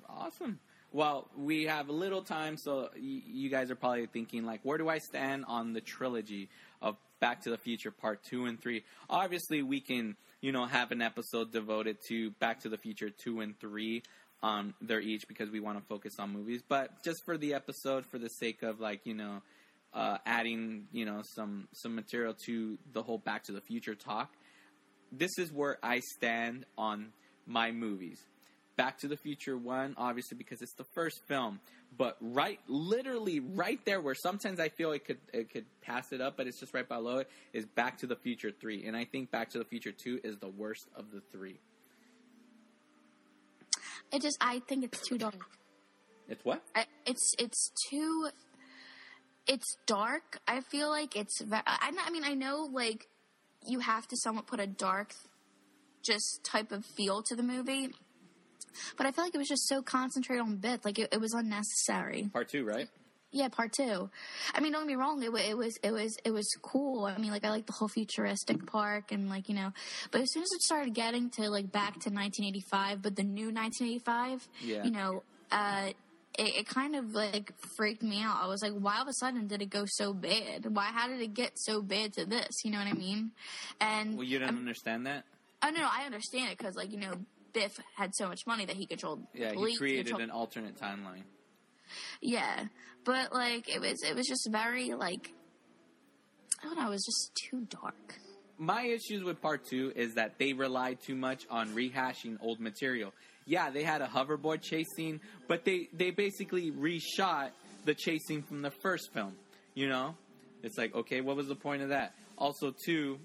Awesome. 0.10 0.60
Well, 0.91 1.28
we 1.38 1.63
have 1.63 1.89
a 1.89 1.91
little 1.91 2.22
time, 2.22 2.56
so 2.58 2.89
y- 2.96 3.22
you 3.28 3.50
guys 3.50 3.70
are 3.70 3.76
probably 3.76 4.06
thinking, 4.06 4.46
like, 4.46 4.62
where 4.63 4.78
do 4.78 4.88
I 4.88 5.00
stand 5.00 5.44
on 5.48 5.74
the 5.74 5.82
trilogy 5.82 6.48
of 6.82 6.96
Back 7.20 7.41
to 7.44 7.50
the 7.50 7.58
Future 7.58 7.91
Part 7.91 8.24
2 8.24 8.46
and 8.46 8.62
3? 8.62 8.82
Obviously, 9.10 9.62
we 9.62 9.82
can, 9.82 10.15
you 10.39 10.54
know, 10.54 10.65
have 10.65 10.91
an 10.91 11.02
episode 11.02 11.52
devoted 11.52 11.98
to 12.08 12.32
Back 12.39 12.62
to 12.62 12.70
the 12.70 12.78
Future 12.78 13.10
2 13.10 13.41
and 13.41 13.60
3. 13.60 14.04
Um, 14.45 14.75
they're 14.79 15.01
each 15.01 15.27
because 15.27 15.49
we 15.49 15.60
want 15.60 15.79
to 15.79 15.84
focus 15.86 16.13
on 16.19 16.31
movies. 16.31 16.62
But 16.67 17.03
just 17.03 17.25
for 17.25 17.36
the 17.36 17.55
episode, 17.55 18.05
for 18.05 18.19
the 18.19 18.27
sake 18.27 18.62
of, 18.62 18.79
like, 18.79 19.01
you 19.03 19.15
know, 19.15 19.41
uh, 19.91 20.19
adding, 20.23 20.86
you 20.91 21.03
know, 21.03 21.21
some, 21.36 21.67
some 21.73 21.95
material 21.95 22.36
to 22.45 22.77
the 22.93 23.01
whole 23.01 23.17
Back 23.17 23.45
to 23.45 23.53
the 23.53 23.62
Future 23.62 23.95
talk, 23.95 24.31
this 25.12 25.31
is 25.39 25.51
where 25.51 25.79
I 25.81 25.99
stand 26.17 26.65
on 26.77 27.08
my 27.47 27.71
movies. 27.71 28.19
Back 28.75 28.99
to 28.99 29.08
the 29.08 29.17
Future 29.17 29.58
1, 29.58 29.95
obviously, 29.97 30.38
because 30.38 30.62
it's 30.62 30.75
the 30.75 30.86
first 30.93 31.21
film. 31.27 31.60
But 31.97 32.17
right, 32.21 32.60
literally 32.67 33.39
right 33.39 33.79
there, 33.84 33.99
where 33.99 34.15
sometimes 34.15 34.60
I 34.60 34.69
feel 34.69 34.91
it 34.91 35.05
could 35.05 35.19
it 35.34 35.49
could 35.49 35.65
pass 35.81 36.12
it 36.12 36.21
up, 36.21 36.36
but 36.38 36.45
it's 36.45 36.60
just 36.60 36.73
right 36.73 36.88
below 36.88 37.19
it, 37.19 37.29
is 37.53 37.65
Back 37.65 37.97
to 37.99 38.08
the 38.08 38.17
Future 38.17 38.51
3. 38.51 38.86
And 38.86 38.95
I 38.95 39.05
think 39.05 39.31
Back 39.31 39.49
to 39.51 39.58
the 39.58 39.65
Future 39.65 39.93
2 39.93 40.19
is 40.23 40.38
the 40.38 40.49
worst 40.49 40.88
of 40.95 41.05
the 41.12 41.21
three. 41.31 41.58
It 44.15 44.21
just 44.21 44.38
I 44.39 44.60
think 44.60 44.86
it's 44.86 45.06
too 45.06 45.17
dark. 45.17 45.36
It's 46.30 46.45
what? 46.45 46.63
I, 46.73 46.86
it's 47.06 47.34
it's 47.38 47.69
too. 47.89 48.30
It's 49.45 49.75
dark. 49.86 50.39
I 50.47 50.62
feel 50.62 50.89
like 50.89 51.17
it's. 51.17 51.41
ve- 51.41 51.58
I, 51.67 51.91
I 52.06 52.10
mean, 52.12 52.23
I 52.23 52.34
know 52.34 52.69
like 52.71 53.08
you 53.67 53.80
have 53.80 54.08
to 54.08 54.15
somewhat 54.15 54.47
put 54.47 54.62
a 54.62 54.67
dark, 54.67 55.13
just 56.01 56.45
type 56.45 56.71
of 56.71 56.86
feel 56.86 57.23
to 57.23 57.36
the 57.36 57.43
movie, 57.43 57.89
but 58.97 59.05
I 59.05 59.11
feel 59.11 59.26
like 59.26 59.36
it 59.36 59.38
was 59.38 59.49
just 59.49 59.68
so 59.68 59.82
concentrated 59.82 60.41
on 60.41 60.55
bits. 60.57 60.86
Like 60.86 60.97
it, 60.97 61.09
it 61.11 61.20
was 61.20 61.34
unnecessary. 61.34 62.30
Part 62.32 62.47
2, 62.47 62.63
right? 62.63 62.88
Yeah, 63.36 63.49
part 63.49 63.73
two. 63.73 64.09
I 64.53 64.61
mean, 64.61 64.71
don't 64.71 64.83
get 64.83 64.88
me 64.88 64.95
wrong. 64.95 65.21
It, 65.21 65.29
it 65.49 65.57
was 65.57 65.77
it 65.83 65.91
was 65.91 66.15
it 66.23 66.31
was 66.31 66.47
cool. 66.61 67.03
I 67.03 67.17
mean, 67.17 67.31
like 67.31 67.43
I 67.43 67.49
like 67.49 67.65
the 67.65 67.73
whole 67.73 67.89
futuristic 67.89 68.65
park 68.65 69.11
and 69.11 69.29
like 69.29 69.49
you 69.49 69.55
know, 69.55 69.73
but 70.11 70.21
as 70.21 70.31
soon 70.31 70.43
as 70.43 70.51
it 70.53 70.61
started 70.61 70.93
getting 70.93 71.29
to 71.31 71.49
like 71.49 71.69
back 71.69 71.99
to 72.03 72.09
1985, 72.09 73.01
but 73.01 73.17
the 73.17 73.23
new 73.23 73.51
1985, 73.51 74.47
Yeah. 74.61 74.83
you 74.86 74.91
know, 74.91 75.23
uh, 75.51 75.89
it, 76.39 76.55
it 76.59 76.67
kind 76.67 76.95
of 76.95 77.13
like 77.13 77.51
freaked 77.75 78.01
me 78.03 78.21
out. 78.21 78.38
I 78.41 78.47
was 78.47 78.61
like, 78.61 78.71
why 78.71 78.95
all 78.95 79.01
of 79.01 79.09
a 79.09 79.13
sudden 79.13 79.47
did 79.47 79.61
it 79.61 79.69
go 79.69 79.83
so 79.86 80.13
bad? 80.13 80.73
Why 80.73 80.86
how 80.86 81.09
did 81.09 81.19
it 81.19 81.33
get 81.33 81.59
so 81.59 81.81
bad 81.81 82.13
to 82.13 82.25
this? 82.25 82.63
You 82.63 82.71
know 82.71 82.77
what 82.77 82.88
I 82.88 82.93
mean? 82.93 83.31
And 83.81 84.15
Well, 84.15 84.23
you 84.25 84.39
don't 84.39 84.47
I'm- 84.47 84.57
understand 84.57 85.05
that. 85.07 85.25
Oh 85.61 85.71
no, 85.71 85.81
no, 85.81 85.89
I 85.91 86.05
understand 86.05 86.51
it 86.51 86.57
because 86.57 86.75
like 86.77 86.93
you 86.93 86.99
know, 86.99 87.13
Biff 87.51 87.79
had 87.97 88.15
so 88.15 88.29
much 88.29 88.47
money 88.47 88.63
that 88.65 88.77
he 88.77 88.86
controlled. 88.86 89.23
Yeah, 89.33 89.51
he 89.53 89.75
created 89.75 90.05
controlled- 90.05 90.23
an 90.23 90.31
alternate 90.31 90.79
timeline. 90.79 91.23
Yeah, 92.21 92.65
but 93.03 93.33
like 93.33 93.69
it 93.69 93.81
was, 93.81 94.01
it 94.03 94.15
was 94.15 94.27
just 94.27 94.47
very 94.51 94.93
like 94.93 95.31
I 96.61 96.67
don't 96.67 96.77
know, 96.77 96.88
it 96.88 96.91
was 96.91 97.05
just 97.05 97.31
too 97.49 97.67
dark. 97.69 98.15
my 98.57 98.83
issues 98.83 99.23
with 99.23 99.41
part 99.41 99.65
two 99.69 99.91
is 99.95 100.15
that 100.15 100.39
they 100.39 100.53
relied 100.53 100.99
too 101.01 101.15
much 101.15 101.45
on 101.49 101.69
rehashing 101.69 102.38
old 102.41 102.59
material. 102.59 103.13
Yeah, 103.45 103.69
they 103.69 103.83
had 103.83 104.01
a 104.01 104.07
hoverboard 104.07 104.61
chase 104.61 104.88
scene, 104.95 105.19
but 105.47 105.65
they 105.65 105.89
they 105.93 106.09
basically 106.11 106.71
reshot 106.71 107.51
the 107.86 107.93
chase 107.93 108.25
scene 108.27 108.41
from 108.41 108.61
the 108.63 108.71
first 108.71 109.13
film. 109.13 109.33
You 109.75 109.88
know, 109.89 110.15
it's 110.63 110.77
like 110.77 110.95
okay, 110.95 111.21
what 111.21 111.36
was 111.36 111.47
the 111.47 111.55
point 111.55 111.81
of 111.83 111.89
that? 111.89 112.13
Also, 112.38 112.73
too, 112.86 113.19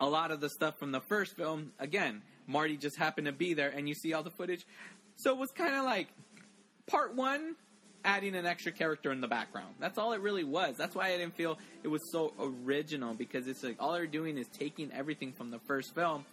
a 0.00 0.06
lot 0.06 0.30
of 0.30 0.40
the 0.40 0.50
stuff 0.50 0.78
from 0.78 0.92
the 0.92 1.00
first 1.00 1.34
film, 1.36 1.72
again, 1.78 2.22
Marty 2.46 2.76
just 2.76 2.98
happened 2.98 3.26
to 3.26 3.32
be 3.32 3.54
there, 3.54 3.70
and 3.70 3.88
you 3.88 3.94
see 3.94 4.12
all 4.12 4.22
the 4.22 4.30
footage. 4.30 4.66
So 5.16 5.32
it 5.32 5.38
was 5.38 5.50
kind 5.52 5.74
of 5.74 5.84
like 5.84 6.08
part 6.86 7.14
one, 7.14 7.54
adding 8.04 8.34
an 8.34 8.46
extra 8.46 8.72
character 8.72 9.12
in 9.12 9.20
the 9.20 9.28
background. 9.28 9.74
That's 9.78 9.98
all 9.98 10.12
it 10.12 10.20
really 10.20 10.44
was. 10.44 10.76
That's 10.76 10.94
why 10.94 11.08
I 11.08 11.16
didn't 11.16 11.36
feel 11.36 11.58
it 11.82 11.88
was 11.88 12.00
so 12.10 12.32
original 12.38 13.14
because 13.14 13.46
it's 13.46 13.62
like 13.62 13.76
all 13.80 13.92
they're 13.92 14.06
doing 14.06 14.38
is 14.38 14.46
taking 14.58 14.90
everything 14.92 15.32
from 15.32 15.50
the 15.50 15.58
first 15.60 15.94
film 15.94 16.24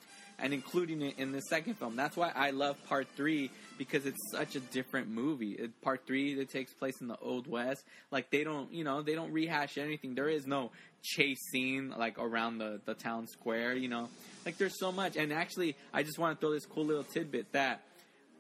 and 0.41 0.53
including 0.53 1.01
it 1.01 1.15
in 1.17 1.31
the 1.31 1.41
second 1.41 1.75
film. 1.75 1.95
That's 1.95 2.15
why 2.15 2.31
I 2.33 2.51
love 2.51 2.77
part 2.87 3.07
three 3.15 3.51
because 3.77 4.05
it's 4.05 4.31
such 4.31 4.55
a 4.55 4.59
different 4.59 5.09
movie. 5.09 5.51
It, 5.51 5.81
part 5.81 6.05
three 6.05 6.35
that 6.35 6.49
takes 6.49 6.73
place 6.73 7.01
in 7.01 7.07
the 7.07 7.17
old 7.17 7.47
west, 7.47 7.83
like 8.11 8.29
they 8.29 8.43
don't, 8.43 8.71
you 8.71 8.83
know, 8.83 9.01
they 9.01 9.15
don't 9.15 9.31
rehash 9.31 9.77
anything. 9.77 10.15
There 10.15 10.29
is 10.29 10.47
no 10.47 10.71
chase 11.01 11.39
scene 11.51 11.93
like 11.97 12.19
around 12.19 12.57
the 12.57 12.79
the 12.85 12.93
town 12.93 13.27
square. 13.27 13.73
You 13.73 13.89
know, 13.89 14.09
like 14.45 14.57
there's 14.57 14.79
so 14.79 14.91
much. 14.91 15.17
And 15.17 15.31
actually, 15.33 15.75
I 15.93 16.03
just 16.03 16.17
want 16.17 16.39
to 16.39 16.45
throw 16.45 16.53
this 16.53 16.65
cool 16.65 16.85
little 16.85 17.03
tidbit 17.03 17.51
that 17.53 17.81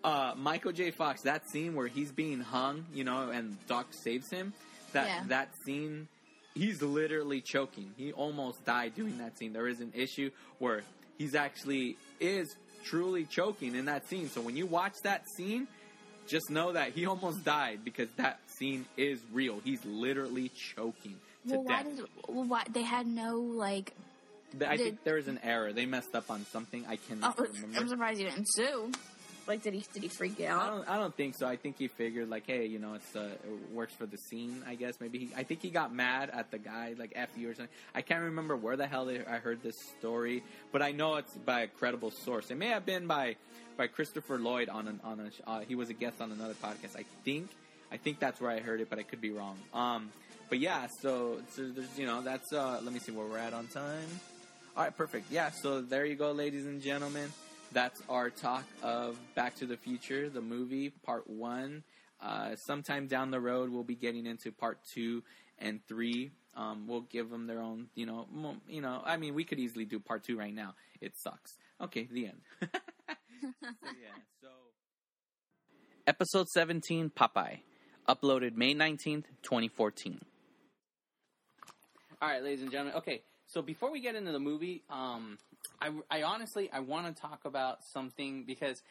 uh, 0.03 0.33
Michael 0.37 0.71
J. 0.71 0.91
Fox, 0.91 1.21
that 1.23 1.49
scene 1.49 1.75
where 1.75 1.87
he's 1.87 2.11
being 2.11 2.39
hung, 2.39 2.85
you 2.93 3.03
know, 3.03 3.29
and 3.29 3.57
Doc 3.67 3.87
saves 4.03 4.29
him, 4.29 4.53
that 4.93 5.07
Yeah. 5.07 5.23
that 5.27 5.49
scene, 5.65 6.07
he's 6.55 6.81
literally 6.81 7.41
choking. 7.41 7.93
He 7.97 8.11
almost 8.13 8.65
died 8.65 8.95
doing 8.95 9.17
that 9.19 9.37
scene. 9.37 9.53
There 9.53 9.67
is 9.67 9.79
an 9.81 9.91
issue 9.95 10.31
where 10.59 10.83
he's 11.17 11.35
actually 11.35 11.97
is 12.19 12.55
truly 12.85 13.25
choking 13.25 13.75
in 13.75 13.85
that 13.85 14.07
scene. 14.07 14.29
So 14.29 14.41
when 14.41 14.55
you 14.55 14.65
watch 14.65 14.95
that 15.03 15.23
scene, 15.35 15.67
just 16.27 16.49
know 16.49 16.71
that 16.73 16.91
he 16.93 17.05
almost 17.13 17.43
died 17.43 17.79
because 17.83 18.09
that 18.17 18.39
scene 18.57 18.85
is 18.97 19.19
real. 19.33 19.59
He's 19.63 19.83
literally 19.85 20.49
choking 20.75 21.15
to 21.47 21.55
Well, 21.55 21.63
why 21.63 21.83
death. 21.83 21.95
did 21.97 22.05
well, 22.27 22.43
why 22.45 22.63
they 22.71 22.83
had 22.83 23.05
no 23.07 23.37
like? 23.39 23.93
I 24.65 24.77
think 24.77 25.03
there 25.03 25.17
is 25.17 25.27
an 25.27 25.39
error. 25.43 25.73
They 25.73 25.85
messed 25.85 26.15
up 26.15 26.31
on 26.31 26.43
something. 26.51 26.83
I 26.87 26.95
cannot 26.95 27.35
Oh, 27.37 27.43
remember. 27.53 27.77
I'm 27.79 27.87
surprised 27.87 28.19
you 28.19 28.29
didn't 28.29 28.47
sue. 28.49 28.91
Like, 29.49 29.63
did 29.63 29.73
he 29.73 29.83
did 29.91 30.03
he 30.03 30.09
freak 30.09 30.39
I 30.41 30.45
out? 30.45 30.67
don't. 30.67 30.89
I 30.89 30.97
don't 30.97 31.15
think 31.17 31.33
so. 31.33 31.47
I 31.47 31.55
think 31.55 31.79
he 31.79 31.87
figured 31.87 32.29
like, 32.29 32.45
hey, 32.45 32.67
you 32.67 32.77
know, 32.77 32.93
it's 32.93 33.15
uh, 33.15 33.29
it 33.43 33.73
works 33.73 33.93
for 33.95 34.05
the 34.05 34.17
scene. 34.17 34.63
I 34.67 34.75
guess 34.75 35.01
maybe 35.01 35.17
he. 35.17 35.31
I 35.35 35.41
think 35.41 35.63
he 35.63 35.71
got 35.71 35.91
mad 35.91 36.29
at 36.29 36.51
the 36.51 36.59
guy, 36.59 36.93
like 36.99 37.13
f 37.15 37.29
you 37.35 37.49
or 37.49 37.55
something. 37.55 37.73
I 37.95 38.03
can't 38.03 38.25
remember 38.25 38.55
where 38.55 38.77
the 38.77 38.85
hell 38.85 39.09
I 39.09 39.37
heard 39.37 39.63
this 39.63 39.75
story, 39.97 40.43
but 40.71 40.83
I 40.83 40.91
know 40.91 41.15
it's 41.15 41.33
by 41.33 41.61
a 41.61 41.67
credible 41.67 42.11
source. 42.11 42.51
It 42.51 42.57
may 42.57 42.67
have 42.67 42.85
been 42.85 43.07
by 43.07 43.37
by 43.75 43.87
Christopher 43.87 44.37
Lloyd 44.37 44.69
on 44.69 44.87
an 44.87 44.99
on 45.03 45.19
a. 45.19 45.49
Uh, 45.49 45.59
he 45.61 45.73
was 45.73 45.89
a 45.89 45.93
guest 45.93 46.21
on 46.21 46.31
another 46.31 46.53
podcast. 46.53 46.95
I 46.95 47.05
think. 47.25 47.49
I 47.91 47.97
think 47.97 48.19
that's 48.19 48.39
where 48.39 48.51
I 48.51 48.59
heard 48.59 48.81
it, 48.81 48.89
but 48.91 48.99
I 48.99 49.03
could 49.03 49.19
be 49.19 49.31
wrong. 49.31 49.57
Um, 49.73 50.11
but 50.49 50.59
yeah, 50.59 50.85
so, 51.01 51.39
so 51.55 51.69
there's 51.69 51.97
you 51.97 52.05
know 52.05 52.21
that's 52.21 52.53
uh, 52.53 52.81
let 52.83 52.93
me 52.93 52.99
see 52.99 53.11
where 53.11 53.25
we're 53.25 53.39
at 53.39 53.55
on 53.55 53.65
time. 53.65 54.09
All 54.77 54.83
right, 54.83 54.95
perfect. 54.95 55.31
Yeah, 55.31 55.49
so 55.49 55.81
there 55.81 56.05
you 56.05 56.13
go, 56.15 56.33
ladies 56.33 56.67
and 56.67 56.83
gentlemen. 56.83 57.31
That's 57.71 58.01
our 58.09 58.31
talk 58.31 58.63
of 58.81 59.19
Back 59.35 59.55
to 59.57 59.67
the 59.67 59.77
Future, 59.77 60.27
the 60.27 60.41
movie, 60.41 60.89
part 60.89 61.29
one. 61.29 61.83
Uh, 62.21 62.55
sometime 62.55 63.05
down 63.05 63.29
the 63.29 63.39
road, 63.39 63.69
we'll 63.69 63.83
be 63.83 63.95
getting 63.95 64.25
into 64.25 64.51
part 64.51 64.79
two 64.91 65.23
and 65.59 65.79
three. 65.87 66.31
Um, 66.55 66.87
we'll 66.87 67.01
give 67.01 67.29
them 67.29 67.45
their 67.45 67.59
own, 67.59 67.87
you 67.93 68.07
know, 68.07 68.27
you 68.67 68.81
know. 68.81 69.01
I 69.05 69.17
mean, 69.17 69.35
we 69.35 69.43
could 69.43 69.59
easily 69.59 69.85
do 69.85 69.99
part 69.99 70.23
two 70.23 70.37
right 70.37 70.53
now. 70.53 70.73
It 70.99 71.13
sucks. 71.15 71.57
Okay, 71.79 72.07
the 72.11 72.25
end. 72.25 72.41
so, 72.61 72.67
yeah. 73.83 74.17
So, 74.41 74.47
episode 76.07 76.47
seventeen, 76.49 77.11
Popeye, 77.11 77.59
uploaded 78.07 78.55
May 78.55 78.73
nineteenth, 78.73 79.27
twenty 79.43 79.67
fourteen. 79.67 80.19
All 82.21 82.27
right, 82.27 82.43
ladies 82.43 82.63
and 82.63 82.71
gentlemen. 82.71 82.95
Okay, 82.97 83.21
so 83.45 83.61
before 83.61 83.91
we 83.91 84.01
get 84.01 84.15
into 84.15 84.31
the 84.31 84.39
movie, 84.39 84.83
um, 84.89 85.37
I, 85.81 85.91
I 86.09 86.23
honestly 86.23 86.69
I 86.71 86.79
want 86.79 87.15
to 87.15 87.21
talk 87.21 87.45
about 87.45 87.83
something 87.83 88.43
because 88.45 88.81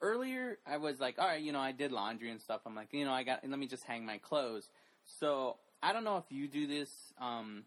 earlier 0.00 0.58
I 0.66 0.76
was 0.76 1.00
like, 1.00 1.18
all 1.18 1.26
right, 1.26 1.40
you 1.40 1.52
know, 1.52 1.60
I 1.60 1.72
did 1.72 1.92
laundry 1.92 2.30
and 2.30 2.40
stuff. 2.40 2.60
I'm 2.66 2.74
like, 2.74 2.88
you 2.92 3.04
know, 3.04 3.12
I 3.12 3.22
got 3.22 3.48
let 3.48 3.58
me 3.58 3.66
just 3.66 3.84
hang 3.84 4.04
my 4.04 4.18
clothes. 4.18 4.68
So 5.04 5.56
I 5.82 5.92
don't 5.92 6.04
know 6.04 6.16
if 6.18 6.24
you 6.30 6.48
do 6.48 6.66
this, 6.66 6.90
um, 7.20 7.64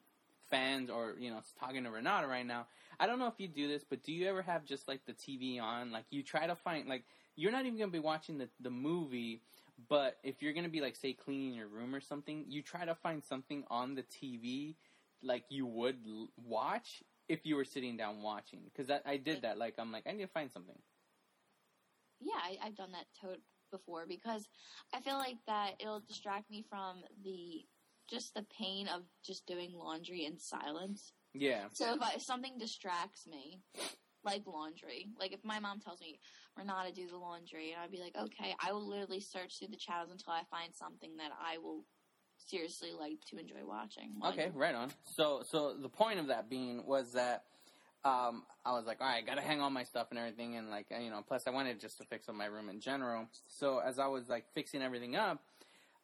fans, 0.50 0.90
or 0.90 1.16
you 1.20 1.30
know, 1.30 1.42
talking 1.60 1.84
to 1.84 1.90
Renata 1.92 2.28
right 2.28 2.46
now. 2.46 2.68
I 3.00 3.08
don't 3.08 3.20
know 3.20 3.28
if 3.28 3.36
you 3.38 3.48
do 3.48 3.68
this, 3.68 3.84
but 3.90 4.04
do 4.04 4.12
you 4.12 4.28
ever 4.28 4.42
have 4.42 4.66
just 4.66 4.88
like 4.88 5.06
the 5.06 5.14
TV 5.14 5.62
on? 5.62 5.92
Like 5.92 6.06
you 6.10 6.24
try 6.24 6.48
to 6.48 6.56
find 6.56 6.88
like 6.88 7.04
you're 7.36 7.52
not 7.52 7.66
even 7.66 7.78
gonna 7.78 7.92
be 7.92 8.00
watching 8.00 8.38
the 8.38 8.50
the 8.60 8.70
movie. 8.70 9.42
But 9.88 10.18
if 10.24 10.42
you're 10.42 10.54
gonna 10.54 10.70
be 10.70 10.82
like 10.82 10.96
say 10.96 11.14
cleaning 11.14 11.54
your 11.54 11.68
room 11.68 11.96
or 11.96 12.02
something, 12.02 12.46
you 12.50 12.62
try 12.62 12.86
to 12.86 12.96
find 12.96 13.24
something 13.24 13.64
on 13.70 13.96
the 13.96 14.04
TV 14.04 14.76
like 15.22 15.44
you 15.50 15.66
would 15.66 15.98
l- 16.08 16.30
watch 16.48 17.04
if 17.30 17.46
you 17.46 17.56
were 17.56 17.64
sitting 17.64 17.96
down 17.96 18.22
watching. 18.22 18.62
Because 18.66 18.92
I 19.06 19.18
did 19.18 19.44
that. 19.44 19.58
Like 19.58 19.76
I'm 19.78 19.92
like 19.92 20.06
I 20.08 20.12
need 20.12 20.24
to 20.24 20.28
find 20.28 20.52
something. 20.52 20.76
Yeah, 22.20 22.34
I, 22.44 22.58
I've 22.68 22.76
done 22.76 22.92
that 22.92 23.06
to- 23.22 23.42
before 23.72 24.06
because 24.08 24.50
I 24.94 25.00
feel 25.00 25.18
like 25.18 25.38
that 25.48 25.74
it'll 25.80 26.02
distract 26.02 26.50
me 26.50 26.66
from 26.68 27.04
the 27.24 27.64
just 28.10 28.34
the 28.34 28.46
pain 28.58 28.88
of 28.88 29.04
just 29.24 29.46
doing 29.46 29.72
laundry 29.74 30.26
in 30.26 30.40
silence. 30.40 31.14
Yeah. 31.34 31.66
So 31.72 31.94
if, 31.94 32.02
I, 32.02 32.14
if 32.16 32.24
something 32.24 32.58
distracts 32.58 33.28
me, 33.28 33.62
like 34.24 34.42
laundry, 34.48 35.06
like 35.20 35.32
if 35.32 35.40
my 35.44 35.60
mom 35.60 35.80
tells 35.80 36.02
me 36.02 36.20
Renata 36.58 36.92
do 36.92 37.08
the 37.08 37.18
laundry, 37.18 37.72
and 37.72 37.82
I'd 37.82 37.92
be 37.92 38.00
like, 38.00 38.16
okay, 38.20 38.56
I 38.60 38.72
will 38.72 38.88
literally 38.88 39.22
search 39.22 39.60
through 39.60 39.68
the 39.70 39.78
channels 39.78 40.12
until 40.12 40.34
I 40.34 40.42
find 40.50 40.74
something 40.74 41.18
that 41.18 41.30
I 41.40 41.60
will 41.60 41.86
seriously 42.48 42.90
like 42.98 43.24
to 43.30 43.38
enjoy 43.38 43.66
watching. 43.68 44.12
I 44.22 44.30
Okay, 44.30 44.52
right 44.54 44.76
on. 44.76 44.92
So, 45.04 45.44
so 45.50 45.74
the 45.80 45.90
point 45.90 46.20
of 46.20 46.28
that 46.28 46.50
being 46.50 46.86
was 46.86 47.14
that 47.14 47.44
um, 48.06 48.44
I 48.66 48.72
was 48.72 48.86
like, 48.86 49.02
all 49.02 49.08
right, 49.08 49.26
gotta 49.26 49.42
hang 49.42 49.62
all 49.62 49.70
my 49.70 49.84
stuff 49.84 50.08
and 50.10 50.20
everything, 50.20 50.56
and 50.56 50.70
like, 50.70 50.88
you 50.90 51.10
know, 51.10 51.22
plus 51.28 51.48
I 51.48 51.52
wanted 51.52 51.80
just 51.80 51.98
to 51.98 52.06
fix 52.06 52.30
up 52.30 52.36
my 52.36 52.46
room 52.46 52.70
in 52.70 52.80
general. 52.80 53.28
So 53.48 53.80
as 53.80 54.00
I 54.00 54.08
was 54.08 54.30
like 54.30 54.46
fixing 54.54 54.82
everything 54.82 55.16
up, 55.16 55.44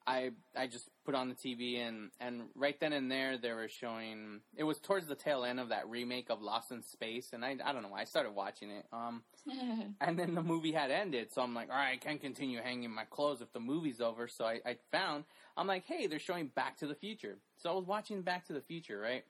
I 0.07 0.31
I 0.55 0.67
just 0.67 0.89
put 1.05 1.15
on 1.15 1.29
the 1.29 1.35
TV 1.35 1.79
and 1.79 2.11
and 2.19 2.43
right 2.55 2.79
then 2.79 2.93
and 2.93 3.09
there 3.11 3.37
they 3.37 3.51
were 3.51 3.69
showing. 3.69 4.41
It 4.55 4.63
was 4.63 4.79
towards 4.79 5.07
the 5.07 5.15
tail 5.15 5.43
end 5.43 5.59
of 5.59 5.69
that 5.69 5.89
remake 5.89 6.29
of 6.29 6.41
Lost 6.41 6.71
in 6.71 6.83
Space, 6.83 7.29
and 7.33 7.43
I 7.43 7.55
I 7.63 7.73
don't 7.73 7.81
know 7.81 7.89
why 7.89 8.01
I 8.01 8.05
started 8.05 8.35
watching 8.35 8.69
it. 8.69 8.85
Um, 8.91 9.23
and 10.01 10.17
then 10.17 10.33
the 10.33 10.41
movie 10.41 10.71
had 10.71 10.91
ended, 10.91 11.31
so 11.31 11.41
I'm 11.41 11.53
like, 11.53 11.69
all 11.69 11.75
right, 11.75 11.93
I 11.93 11.97
can't 11.97 12.21
continue 12.21 12.59
hanging 12.61 12.91
my 12.91 13.03
clothes 13.05 13.41
if 13.41 13.51
the 13.53 13.59
movie's 13.59 14.01
over. 14.01 14.27
So 14.27 14.45
I, 14.45 14.59
I 14.65 14.77
found, 14.91 15.25
I'm 15.55 15.67
like, 15.67 15.85
hey, 15.85 16.07
they're 16.07 16.19
showing 16.19 16.47
Back 16.47 16.77
to 16.77 16.87
the 16.87 16.95
Future. 16.95 17.37
So 17.57 17.71
I 17.71 17.73
was 17.73 17.85
watching 17.85 18.21
Back 18.21 18.45
to 18.47 18.53
the 18.53 18.61
Future, 18.61 18.99
right? 18.99 19.23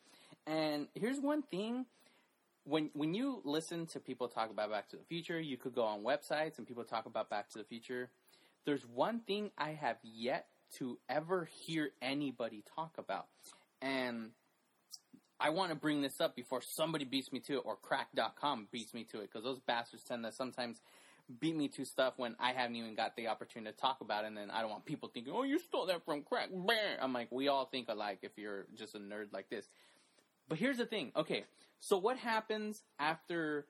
And 0.47 0.87
here's 0.95 1.19
one 1.19 1.41
thing. 1.41 1.85
When 2.63 2.89
when 2.93 3.13
you 3.13 3.41
listen 3.43 3.85
to 3.87 3.99
people 3.99 4.27
talk 4.27 4.49
about 4.49 4.71
Back 4.71 4.89
to 4.89 4.95
the 4.95 5.03
Future, 5.03 5.39
you 5.39 5.57
could 5.57 5.75
go 5.75 5.83
on 5.83 6.01
websites 6.01 6.57
and 6.57 6.65
people 6.65 6.83
talk 6.83 7.05
about 7.05 7.29
Back 7.29 7.49
to 7.49 7.57
the 7.59 7.63
Future. 7.63 8.09
There's 8.65 8.85
one 8.87 9.19
thing 9.19 9.51
I 9.57 9.71
have 9.71 9.97
yet 10.01 10.47
to 10.77 10.97
ever 11.07 11.47
hear 11.51 11.91
anybody 12.01 12.63
talk 12.75 12.95
about. 12.97 13.27
And 13.81 14.31
I 15.39 15.49
want 15.49 15.69
to 15.69 15.75
bring 15.75 16.01
this 16.01 16.21
up 16.21 16.35
before 16.35 16.61
somebody 16.61 17.05
beats 17.05 17.31
me 17.31 17.39
to 17.41 17.57
it 17.57 17.63
or 17.65 17.75
Cracked.com 17.75 18.67
beats 18.71 18.93
me 18.93 19.03
to 19.11 19.19
it 19.19 19.29
because 19.31 19.43
those 19.43 19.59
bastards 19.59 20.03
tend 20.03 20.23
to 20.23 20.31
sometimes 20.31 20.79
beat 21.39 21.55
me 21.55 21.67
to 21.69 21.85
stuff 21.85 22.13
when 22.17 22.35
I 22.39 22.51
haven't 22.51 22.75
even 22.75 22.95
got 22.95 23.15
the 23.15 23.27
opportunity 23.27 23.71
to 23.71 23.77
talk 23.77 24.01
about 24.01 24.23
it. 24.23 24.27
And 24.27 24.37
then 24.37 24.51
I 24.51 24.61
don't 24.61 24.69
want 24.69 24.85
people 24.85 25.09
thinking, 25.13 25.33
oh, 25.35 25.43
you 25.43 25.59
stole 25.59 25.87
that 25.87 26.05
from 26.05 26.21
Cracked. 26.21 26.53
I'm 27.01 27.13
like, 27.13 27.31
we 27.31 27.47
all 27.47 27.65
think 27.65 27.89
alike 27.89 28.19
if 28.21 28.31
you're 28.37 28.65
just 28.75 28.95
a 28.95 28.99
nerd 28.99 29.33
like 29.33 29.49
this. 29.49 29.65
But 30.47 30.57
here's 30.57 30.77
the 30.77 30.85
thing. 30.85 31.11
Okay. 31.15 31.45
So 31.79 31.97
what 31.97 32.17
happens 32.17 32.83
after 32.99 33.65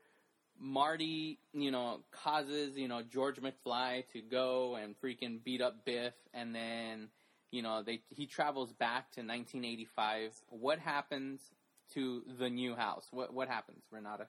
Marty, 0.59 1.39
you 1.53 1.71
know, 1.71 2.01
causes, 2.11 2.77
you 2.77 2.87
know, 2.87 3.01
George 3.01 3.37
McFly 3.41 4.03
to 4.13 4.21
go 4.21 4.75
and 4.75 4.95
freaking 5.01 5.43
beat 5.43 5.61
up 5.61 5.85
Biff 5.85 6.13
and 6.33 6.53
then, 6.53 7.09
you 7.51 7.61
know, 7.61 7.83
they 7.83 8.01
he 8.09 8.25
travels 8.25 8.71
back 8.73 9.11
to 9.11 9.21
1985. 9.21 10.33
What 10.49 10.79
happens 10.79 11.41
to 11.93 12.23
the 12.39 12.49
new 12.49 12.75
house? 12.75 13.07
What 13.11 13.33
what 13.33 13.47
happens, 13.47 13.83
Renata? 13.91 14.27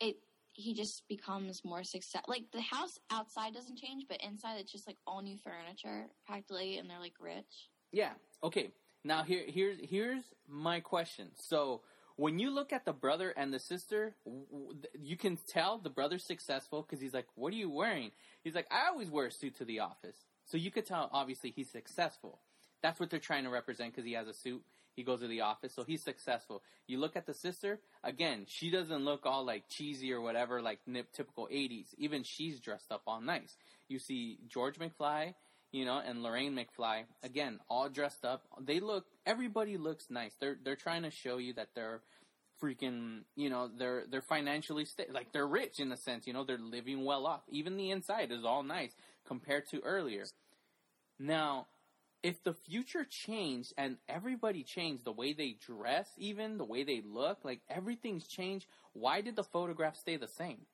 It 0.00 0.16
he 0.54 0.74
just 0.74 1.08
becomes 1.08 1.64
more 1.64 1.82
success. 1.82 2.22
Like 2.28 2.44
the 2.52 2.60
house 2.60 2.98
outside 3.10 3.54
doesn't 3.54 3.78
change, 3.78 4.04
but 4.08 4.22
inside 4.22 4.58
it's 4.58 4.72
just 4.72 4.86
like 4.86 4.98
all 5.06 5.22
new 5.22 5.36
furniture 5.38 6.06
practically, 6.26 6.78
and 6.78 6.88
they're 6.88 7.00
like 7.00 7.14
rich. 7.20 7.70
Yeah. 7.90 8.12
Okay. 8.42 8.72
Now 9.04 9.22
here 9.22 9.44
here's 9.46 9.78
here's 9.82 10.24
my 10.48 10.80
question. 10.80 11.30
So 11.34 11.82
when 12.16 12.38
you 12.38 12.50
look 12.50 12.72
at 12.72 12.84
the 12.84 12.92
brother 12.92 13.30
and 13.30 13.52
the 13.52 13.58
sister, 13.58 14.14
you 15.00 15.16
can 15.16 15.38
tell 15.48 15.78
the 15.78 15.90
brother's 15.90 16.24
successful 16.24 16.82
because 16.82 17.00
he's 17.00 17.14
like, 17.14 17.26
"What 17.34 17.52
are 17.52 17.56
you 17.56 17.70
wearing?" 17.70 18.12
He's 18.44 18.54
like, 18.54 18.66
"I 18.70 18.88
always 18.88 19.10
wear 19.10 19.26
a 19.26 19.32
suit 19.32 19.56
to 19.56 19.64
the 19.64 19.80
office." 19.80 20.26
So 20.44 20.56
you 20.56 20.70
could 20.70 20.86
tell 20.86 21.08
obviously 21.12 21.50
he's 21.50 21.70
successful. 21.70 22.40
That's 22.82 23.00
what 23.00 23.10
they're 23.10 23.20
trying 23.20 23.44
to 23.44 23.50
represent 23.50 23.92
because 23.92 24.04
he 24.04 24.12
has 24.12 24.28
a 24.28 24.34
suit. 24.34 24.62
He 24.94 25.02
goes 25.02 25.20
to 25.20 25.26
the 25.26 25.40
office, 25.40 25.74
so 25.74 25.84
he's 25.84 26.02
successful. 26.02 26.62
You 26.86 26.98
look 26.98 27.16
at 27.16 27.26
the 27.26 27.34
sister 27.34 27.80
again; 28.04 28.44
she 28.46 28.70
doesn't 28.70 29.04
look 29.04 29.24
all 29.24 29.44
like 29.44 29.68
cheesy 29.68 30.12
or 30.12 30.20
whatever, 30.20 30.60
like 30.60 30.80
nip 30.86 31.12
typical 31.12 31.48
'80s. 31.50 31.86
Even 31.96 32.22
she's 32.22 32.60
dressed 32.60 32.92
up 32.92 33.02
all 33.06 33.20
nice. 33.20 33.56
You 33.88 33.98
see 33.98 34.38
George 34.48 34.78
McFly, 34.78 35.34
you 35.72 35.84
know, 35.84 35.98
and 36.04 36.22
Lorraine 36.22 36.54
McFly 36.54 37.04
again, 37.22 37.60
all 37.68 37.88
dressed 37.88 38.24
up. 38.24 38.44
They 38.60 38.80
look. 38.80 39.06
Everybody 39.24 39.78
looks 39.78 40.06
nice. 40.10 40.34
They're 40.38 40.56
they're 40.62 40.76
trying 40.76 41.02
to 41.02 41.10
show 41.10 41.38
you 41.38 41.54
that 41.54 41.68
they're 41.74 42.02
freaking, 42.62 43.22
you 43.34 43.50
know, 43.50 43.70
they're 43.76 44.04
they're 44.10 44.22
financially 44.22 44.86
like 45.10 45.32
they're 45.32 45.46
rich 45.46 45.80
in 45.80 45.90
a 45.90 45.96
sense. 45.96 46.26
You 46.26 46.32
know, 46.32 46.44
they're 46.44 46.58
living 46.58 47.04
well 47.04 47.26
off. 47.26 47.42
Even 47.48 47.76
the 47.76 47.90
inside 47.90 48.30
is 48.30 48.44
all 48.44 48.62
nice 48.62 48.92
compared 49.26 49.68
to 49.70 49.80
earlier. 49.80 50.24
Now, 51.18 51.66
if 52.22 52.42
the 52.44 52.54
future 52.54 53.04
changed 53.04 53.72
and 53.76 53.96
everybody 54.08 54.62
changed 54.62 55.04
the 55.04 55.12
way 55.12 55.32
they 55.32 55.56
dress, 55.66 56.08
even 56.16 56.56
the 56.56 56.64
way 56.64 56.84
they 56.84 57.02
look, 57.04 57.44
like 57.44 57.60
everything's 57.68 58.26
changed, 58.26 58.66
why 58.92 59.20
did 59.20 59.36
the 59.36 59.44
photograph 59.44 59.96
stay 59.96 60.16
the 60.16 60.28
same? 60.28 60.66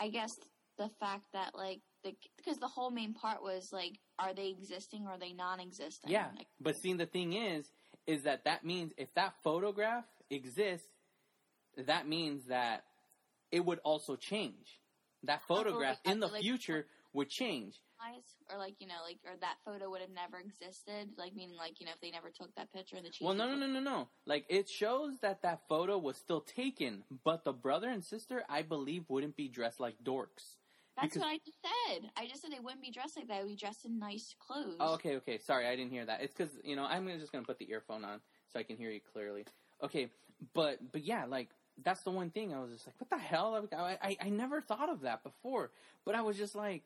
I 0.00 0.08
guess 0.08 0.38
the 0.78 0.90
fact 1.00 1.24
that 1.32 1.54
like 1.54 1.80
the 2.02 2.14
because 2.36 2.58
the 2.58 2.68
whole 2.68 2.90
main 2.90 3.14
part 3.14 3.42
was 3.42 3.72
like, 3.72 3.98
are 4.18 4.34
they 4.34 4.48
existing 4.48 5.06
or 5.06 5.12
are 5.12 5.18
they 5.18 5.32
non-existent? 5.32 6.10
Yeah, 6.10 6.28
Like, 6.36 6.46
but 6.60 6.76
see, 6.76 6.94
the 6.94 7.06
thing 7.06 7.34
is, 7.34 7.70
is 8.06 8.22
that 8.22 8.44
that 8.44 8.64
means 8.64 8.92
if 8.96 9.12
that 9.14 9.34
photograph 9.42 10.04
exists, 10.30 10.88
that 11.86 12.08
means 12.08 12.46
that 12.46 12.84
it 13.52 13.64
would 13.64 13.80
also 13.84 14.16
change. 14.16 14.80
That 15.24 15.42
photograph 15.46 15.98
in 16.04 16.20
the 16.20 16.28
future 16.28 16.86
would 17.12 17.30
change. 17.30 17.80
Or 18.50 18.58
like 18.58 18.74
you 18.78 18.86
know, 18.86 18.94
like 19.04 19.18
or 19.24 19.36
that 19.40 19.56
photo 19.64 19.90
would 19.90 20.00
have 20.00 20.10
never 20.10 20.38
existed. 20.38 21.10
Like 21.16 21.34
meaning, 21.34 21.56
like 21.56 21.80
you 21.80 21.86
know, 21.86 21.92
if 21.94 22.00
they 22.00 22.10
never 22.10 22.30
took 22.30 22.54
that 22.56 22.72
picture, 22.72 22.96
the 22.96 23.10
cheese. 23.10 23.26
Well, 23.26 23.34
no, 23.34 23.48
no, 23.48 23.56
no, 23.56 23.66
no, 23.66 23.80
no. 23.80 24.08
Like 24.26 24.44
it 24.48 24.68
shows 24.68 25.18
that 25.20 25.42
that 25.42 25.60
photo 25.68 25.98
was 25.98 26.16
still 26.16 26.40
taken, 26.40 27.04
but 27.24 27.44
the 27.44 27.52
brother 27.52 27.88
and 27.88 28.04
sister, 28.04 28.44
I 28.48 28.62
believe, 28.62 29.04
wouldn't 29.08 29.36
be 29.36 29.48
dressed 29.48 29.80
like 29.80 29.96
dorks. 30.04 30.56
That's 30.96 31.08
because- 31.14 31.22
what 31.22 31.28
I 31.28 31.38
just 31.44 31.58
said. 31.60 32.10
I 32.16 32.26
just 32.26 32.42
said 32.42 32.52
they 32.52 32.60
wouldn't 32.60 32.82
be 32.82 32.92
dressed 32.92 33.16
like 33.16 33.26
that. 33.28 33.38
They 33.38 33.42
would 33.42 33.50
be 33.50 33.56
dressed 33.56 33.84
in 33.84 33.98
nice 33.98 34.34
clothes. 34.38 34.76
Oh, 34.78 34.94
okay, 34.94 35.16
okay. 35.16 35.38
Sorry, 35.38 35.66
I 35.66 35.74
didn't 35.74 35.90
hear 35.90 36.04
that. 36.06 36.22
It's 36.22 36.32
because 36.34 36.52
you 36.62 36.76
know 36.76 36.84
I'm 36.84 37.08
just 37.18 37.32
gonna 37.32 37.44
put 37.44 37.58
the 37.58 37.70
earphone 37.70 38.04
on 38.04 38.20
so 38.52 38.58
I 38.58 38.62
can 38.62 38.76
hear 38.76 38.90
you 38.90 39.00
clearly. 39.00 39.44
Okay, 39.82 40.08
but 40.52 40.92
but 40.92 41.04
yeah, 41.04 41.24
like 41.24 41.48
that's 41.82 42.02
the 42.02 42.10
one 42.10 42.30
thing 42.30 42.54
I 42.54 42.60
was 42.60 42.70
just 42.70 42.86
like, 42.86 42.94
what 43.00 43.10
the 43.10 43.18
hell? 43.18 43.66
I 43.72 43.98
I, 44.00 44.16
I 44.22 44.28
never 44.28 44.60
thought 44.60 44.88
of 44.88 45.00
that 45.00 45.24
before, 45.24 45.72
but 46.04 46.14
I 46.14 46.22
was 46.22 46.36
just 46.36 46.54
like, 46.54 46.84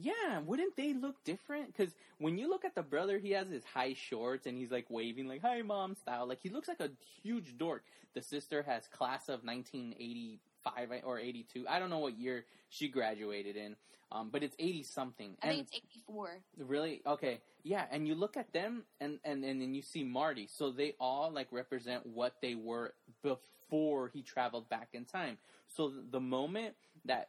yeah, 0.00 0.38
wouldn't 0.44 0.76
they 0.76 0.94
look 0.94 1.22
different? 1.24 1.74
Because 1.76 1.94
when 2.18 2.38
you 2.38 2.48
look 2.48 2.64
at 2.64 2.74
the 2.74 2.82
brother, 2.82 3.18
he 3.18 3.32
has 3.32 3.48
his 3.48 3.64
high 3.64 3.94
shorts 3.94 4.46
and 4.46 4.56
he's 4.56 4.70
like 4.70 4.86
waving 4.88 5.26
like 5.26 5.42
"Hi, 5.42 5.62
mom" 5.62 5.94
style. 5.94 6.26
Like 6.26 6.40
he 6.42 6.50
looks 6.50 6.68
like 6.68 6.80
a 6.80 6.90
huge 7.22 7.58
dork. 7.58 7.84
The 8.14 8.22
sister 8.22 8.62
has 8.62 8.86
class 8.86 9.28
of 9.28 9.44
1985 9.44 11.02
or 11.04 11.18
82. 11.18 11.66
I 11.68 11.78
don't 11.78 11.90
know 11.90 11.98
what 11.98 12.18
year 12.18 12.44
she 12.68 12.88
graduated 12.88 13.56
in, 13.56 13.76
um, 14.12 14.30
but 14.30 14.42
it's 14.42 14.56
80 14.58 14.82
something. 14.84 15.36
I 15.42 15.48
think 15.48 15.60
it's 15.62 15.74
eighty 15.74 16.02
four. 16.06 16.38
Really? 16.58 17.02
Okay. 17.06 17.40
Yeah, 17.64 17.84
and 17.90 18.06
you 18.06 18.14
look 18.14 18.36
at 18.36 18.52
them 18.52 18.84
and, 19.00 19.18
and, 19.24 19.44
and 19.44 19.60
then 19.60 19.74
you 19.74 19.82
see 19.82 20.04
Marty. 20.04 20.48
So 20.50 20.70
they 20.70 20.94
all 21.00 21.30
like 21.30 21.48
represent 21.50 22.06
what 22.06 22.36
they 22.40 22.54
were 22.54 22.94
before 23.22 24.10
he 24.14 24.22
traveled 24.22 24.68
back 24.68 24.88
in 24.92 25.04
time. 25.04 25.38
So 25.68 25.92
the 26.10 26.20
moment 26.20 26.74
that 27.04 27.28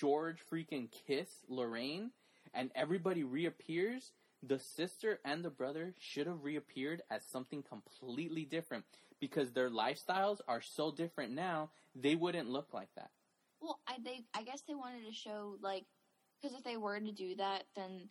George 0.00 0.38
freaking 0.50 0.90
kiss 0.90 1.44
Lorraine 1.48 2.12
and 2.54 2.70
everybody 2.74 3.24
reappears, 3.24 4.12
the 4.42 4.58
sister 4.58 5.20
and 5.24 5.44
the 5.44 5.50
brother 5.50 5.94
should 5.98 6.26
have 6.26 6.44
reappeared 6.44 7.02
as 7.10 7.24
something 7.24 7.62
completely 7.62 8.44
different 8.44 8.84
because 9.20 9.52
their 9.52 9.70
lifestyles 9.70 10.40
are 10.48 10.62
so 10.62 10.90
different 10.92 11.32
now, 11.32 11.70
they 11.94 12.14
wouldn't 12.16 12.48
look 12.50 12.72
like 12.72 12.94
that. 12.96 13.10
Well, 13.60 13.80
I 13.86 13.98
they 14.04 14.24
I 14.34 14.42
guess 14.44 14.62
they 14.62 14.74
wanted 14.74 15.06
to 15.06 15.12
show 15.12 15.56
like 15.60 15.86
because 16.40 16.56
if 16.56 16.64
they 16.64 16.76
were 16.76 16.98
to 17.00 17.12
do 17.12 17.36
that, 17.36 17.64
then 17.76 18.10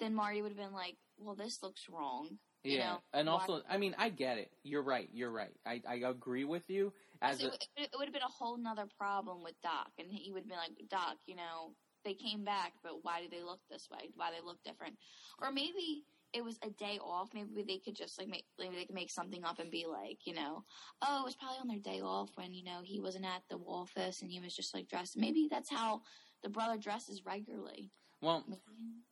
then 0.00 0.14
Marty 0.14 0.42
would 0.42 0.52
have 0.52 0.58
been 0.58 0.72
like, 0.72 0.96
well, 1.18 1.36
this 1.36 1.62
looks 1.62 1.88
wrong. 1.88 2.38
You 2.64 2.78
Yeah, 2.78 2.90
know, 2.94 3.02
and 3.14 3.28
also, 3.28 3.62
I 3.70 3.78
mean, 3.78 3.94
I 3.98 4.10
get 4.10 4.38
it. 4.38 4.50
You're 4.64 4.82
right. 4.82 5.08
You're 5.12 5.30
right. 5.30 5.54
I, 5.64 5.80
I 5.88 5.94
agree 5.96 6.44
with 6.44 6.68
you. 6.68 6.92
As 7.22 7.40
So 7.40 7.48
a, 7.48 7.52
it, 7.52 7.68
it 7.76 7.90
would 7.96 8.06
have 8.06 8.14
been 8.14 8.22
a 8.22 8.28
whole 8.28 8.56
nother 8.56 8.86
problem 8.98 9.42
with 9.42 9.54
Doc, 9.62 9.90
and 9.98 10.08
he 10.10 10.32
would 10.32 10.42
have 10.42 10.48
been 10.48 10.58
like, 10.58 10.88
Doc, 10.88 11.16
you 11.26 11.36
know, 11.36 11.74
they 12.04 12.14
came 12.14 12.44
back, 12.44 12.74
but 12.82 13.02
why 13.02 13.20
do 13.20 13.28
they 13.28 13.42
look 13.42 13.60
this 13.70 13.88
way? 13.90 14.10
Why 14.14 14.30
they 14.30 14.44
look 14.44 14.62
different? 14.64 14.94
Or 15.42 15.50
maybe 15.50 16.04
it 16.32 16.44
was 16.44 16.58
a 16.62 16.70
day 16.70 16.98
off. 17.02 17.30
Maybe 17.34 17.64
they 17.66 17.78
could 17.78 17.96
just 17.96 18.18
like 18.18 18.28
make 18.28 18.44
maybe 18.58 18.76
they 18.76 18.84
could 18.84 18.94
make 18.94 19.10
something 19.10 19.44
up 19.44 19.58
and 19.58 19.70
be 19.70 19.86
like, 19.86 20.18
you 20.26 20.34
know, 20.34 20.64
oh, 21.02 21.22
it 21.22 21.24
was 21.24 21.34
probably 21.34 21.58
on 21.60 21.68
their 21.68 21.78
day 21.78 22.00
off 22.00 22.30
when 22.34 22.52
you 22.52 22.64
know 22.64 22.80
he 22.84 23.00
wasn't 23.00 23.24
at 23.24 23.42
the 23.48 23.56
office 23.56 24.22
and 24.22 24.30
he 24.30 24.40
was 24.40 24.54
just 24.54 24.74
like 24.74 24.88
dressed. 24.88 25.16
Maybe 25.16 25.48
that's 25.50 25.70
how 25.70 26.02
the 26.42 26.48
brother 26.48 26.78
dresses 26.78 27.22
regularly. 27.24 27.90
well, 28.20 28.44
Maybe. 28.46 28.60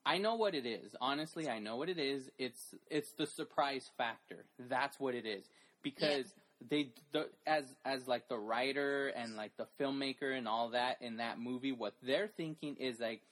I 0.05 0.19
know 0.19 0.37
what 0.37 0.55
it 0.55 0.67
is. 0.67 0.95
Honestly, 1.01 1.49
I 1.49 1.59
know 1.59 1.77
what 1.77 1.89
it 1.89 1.99
is. 1.99 2.31
It's 2.39 2.75
it's 2.91 3.13
the 3.13 3.27
surprise 3.27 3.91
factor. 3.97 4.45
That's 4.59 5.01
what 5.01 5.15
it 5.15 5.27
is. 5.27 5.49
Because 5.83 6.35
they 6.69 6.91
the, 7.13 7.29
as 7.47 7.65
as 7.85 8.07
like 8.09 8.29
the 8.29 8.39
writer 8.39 9.09
and 9.09 9.37
like 9.37 9.53
the 9.57 9.67
filmmaker 9.79 10.37
and 10.37 10.49
all 10.49 10.71
that 10.71 11.01
in 11.01 11.19
that 11.19 11.39
movie, 11.39 11.73
what 11.73 11.95
they're 12.03 12.29
thinking 12.29 12.77
is 12.77 13.01
like, 13.01 13.23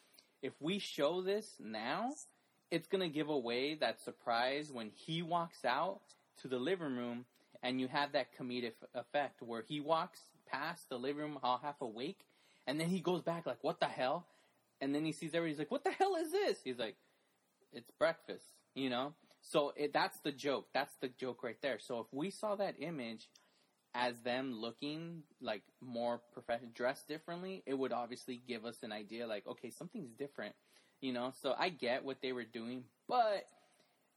if 0.42 0.52
we 0.60 0.78
show 0.78 1.22
this 1.22 1.54
now, 1.58 2.12
it's 2.70 2.86
gonna 2.86 3.08
give 3.08 3.28
away 3.28 3.74
that 3.76 4.00
surprise 4.00 4.70
when 4.72 4.90
he 4.94 5.22
walks 5.22 5.64
out 5.64 6.00
to 6.42 6.48
the 6.48 6.58
living 6.58 6.96
room, 6.96 7.24
and 7.62 7.80
you 7.80 7.88
have 7.88 8.12
that 8.12 8.36
comedic 8.38 8.72
effect 8.94 9.40
where 9.42 9.64
he 9.66 9.80
walks 9.80 10.20
past 10.46 10.88
the 10.88 10.98
living 10.98 11.22
room 11.22 11.38
all 11.42 11.58
half 11.62 11.80
awake, 11.80 12.20
and 12.66 12.78
then 12.78 12.88
he 12.88 13.00
goes 13.00 13.22
back 13.22 13.46
like, 13.46 13.62
"What 13.62 13.80
the 13.80 13.86
hell?" 13.86 14.26
And 14.80 14.94
then 14.94 15.04
he 15.04 15.12
sees 15.12 15.34
everybody. 15.34 15.52
He's 15.52 15.58
like, 15.58 15.70
"What 15.70 15.84
the 15.84 15.92
hell 15.92 16.16
is 16.16 16.32
this?" 16.32 16.58
He's 16.62 16.78
like, 16.78 16.96
"It's 17.72 17.90
breakfast," 17.98 18.44
you 18.74 18.90
know. 18.90 19.14
So 19.44 19.72
it, 19.76 19.92
that's 19.92 20.18
the 20.20 20.32
joke. 20.32 20.68
That's 20.72 20.94
the 21.00 21.08
joke 21.08 21.42
right 21.42 21.60
there. 21.62 21.78
So 21.78 22.00
if 22.00 22.06
we 22.12 22.30
saw 22.30 22.56
that 22.56 22.76
image 22.78 23.28
as 23.94 24.18
them 24.20 24.54
looking 24.54 25.22
like 25.40 25.62
more 25.80 26.20
professional, 26.32 26.70
dressed 26.74 27.06
differently, 27.08 27.62
it 27.66 27.74
would 27.74 27.92
obviously 27.92 28.40
give 28.48 28.64
us 28.64 28.78
an 28.82 28.90
idea. 28.90 29.26
Like, 29.26 29.46
okay, 29.46 29.70
something's 29.70 30.12
different, 30.12 30.54
you 31.00 31.12
know. 31.12 31.32
So 31.42 31.54
I 31.56 31.68
get 31.68 32.04
what 32.04 32.22
they 32.22 32.32
were 32.32 32.44
doing, 32.44 32.84
but 33.06 33.44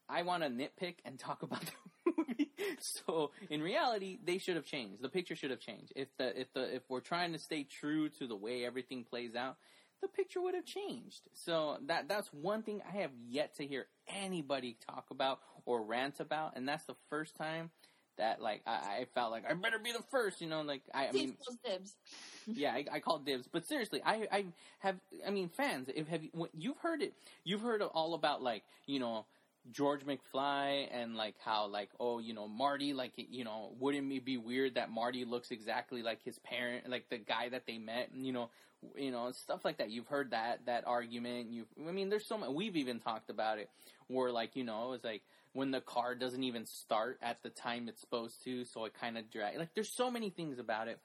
I 0.10 0.24
want 0.24 0.44
to 0.44 0.50
nitpick 0.50 0.96
and 1.04 1.20
talk 1.20 1.44
about 1.44 1.62
the 1.62 2.14
movie. 2.18 2.52
So 2.80 3.32
in 3.50 3.62
reality, 3.62 4.20
they 4.24 4.38
should 4.38 4.56
have 4.56 4.66
changed. 4.66 5.02
The 5.02 5.10
picture 5.10 5.36
should 5.36 5.52
have 5.52 5.60
changed. 5.60 5.92
If 5.96 6.08
the 6.18 6.40
if 6.40 6.54
the 6.54 6.76
if 6.76 6.84
we're 6.90 7.02
trying 7.02 7.34
to 7.34 7.40
stay 7.40 7.64
true 7.64 8.10
to 8.20 8.28
the 8.28 8.36
way 8.36 8.66
everything 8.66 9.04
plays 9.04 9.36
out, 9.36 9.58
the 10.02 10.08
picture 10.08 10.42
would 10.42 10.56
have 10.56 10.66
changed. 10.66 11.22
So 11.34 11.78
that 11.88 12.08
that's 12.08 12.28
one 12.34 12.64
thing 12.64 12.82
I 12.88 12.98
have 13.02 13.12
yet 13.28 13.56
to 13.58 13.68
hear 13.68 13.88
anybody 14.10 14.78
talk 14.90 15.06
about 15.12 15.40
or 15.66 15.82
rant 15.82 16.20
about, 16.20 16.56
and 16.56 16.68
that's 16.68 16.86
the 16.86 16.96
first 17.10 17.36
time 17.36 17.70
that 18.18 18.42
like 18.42 18.62
I, 18.66 18.72
I 18.72 19.08
felt 19.14 19.32
like 19.32 19.50
I 19.50 19.54
better 19.54 19.80
be 19.80 19.92
the 19.92 20.04
first. 20.10 20.42
You 20.42 20.48
know, 20.48 20.62
like 20.62 20.82
I, 20.94 21.08
I 21.08 21.12
mean, 21.12 21.38
Dibs 21.64 21.96
yeah, 22.48 22.74
I, 22.74 22.86
I 22.92 23.00
call 23.00 23.20
dibs. 23.20 23.48
But 23.52 23.68
seriously, 23.68 24.02
I 24.06 24.28
I 24.32 24.46
have 24.80 24.98
I 25.26 25.30
mean 25.30 25.50
fans. 25.50 25.90
If 25.94 26.08
have 26.08 26.24
you, 26.24 26.50
you've 26.58 26.78
heard 26.80 27.02
it, 27.02 27.14
you've 27.44 27.62
heard 27.62 27.82
all 27.82 28.14
about 28.14 28.42
like 28.42 28.64
you 28.86 29.00
know 29.00 29.26
George 29.72 30.02
McFly 30.06 30.88
and 30.92 31.16
like 31.16 31.36
how 31.44 31.68
like 31.68 31.90
oh 32.00 32.20
you 32.20 32.34
know 32.34 32.48
Marty 32.48 32.94
like 32.94 33.12
you 33.16 33.44
know 33.44 33.74
wouldn't 33.80 34.12
it 34.12 34.26
be 34.26 34.38
weird 34.38 34.76
that 34.76 34.90
Marty 34.90 35.26
looks 35.26 35.52
exactly 35.52 36.02
like 36.02 36.24
his 36.24 36.40
parent 36.40 36.90
like 36.90 37.10
the 37.10 37.18
guy 37.18 37.50
that 37.50 37.66
they 37.68 37.78
met 37.78 38.10
you 38.14 38.32
know 38.32 38.50
you 38.96 39.12
know 39.12 39.32
stuff 39.32 39.66
like 39.66 39.78
that. 39.78 39.90
You've 39.90 40.08
heard 40.08 40.32
that 40.32 40.66
that 40.66 40.86
argument. 40.86 41.50
You 41.52 41.66
I 41.88 41.92
mean 41.92 42.10
there's 42.10 42.26
so 42.26 42.38
much. 42.38 42.50
We've 42.50 42.76
even 42.76 43.00
talked 43.00 43.30
about 43.30 43.58
it 43.58 43.70
where 44.08 44.32
like 44.32 44.56
you 44.56 44.64
know 44.64 44.88
it 44.88 44.90
was 44.90 45.04
like 45.04 45.24
when 45.54 45.72
the 45.72 45.82
car 45.82 46.16
doesn't 46.16 46.44
even 46.44 46.66
start 46.66 47.18
at 47.22 47.42
the 47.44 47.50
time 47.50 47.90
it's 47.90 48.02
supposed 48.02 48.44
to, 48.44 48.64
so 48.66 48.86
it 48.86 48.94
kind 48.94 49.18
of 49.18 49.30
drag. 49.32 49.58
Like 49.58 49.74
there's 49.74 49.92
so 49.92 50.12
many 50.12 50.30
things 50.30 50.60
about 50.60 50.88
it. 50.88 51.00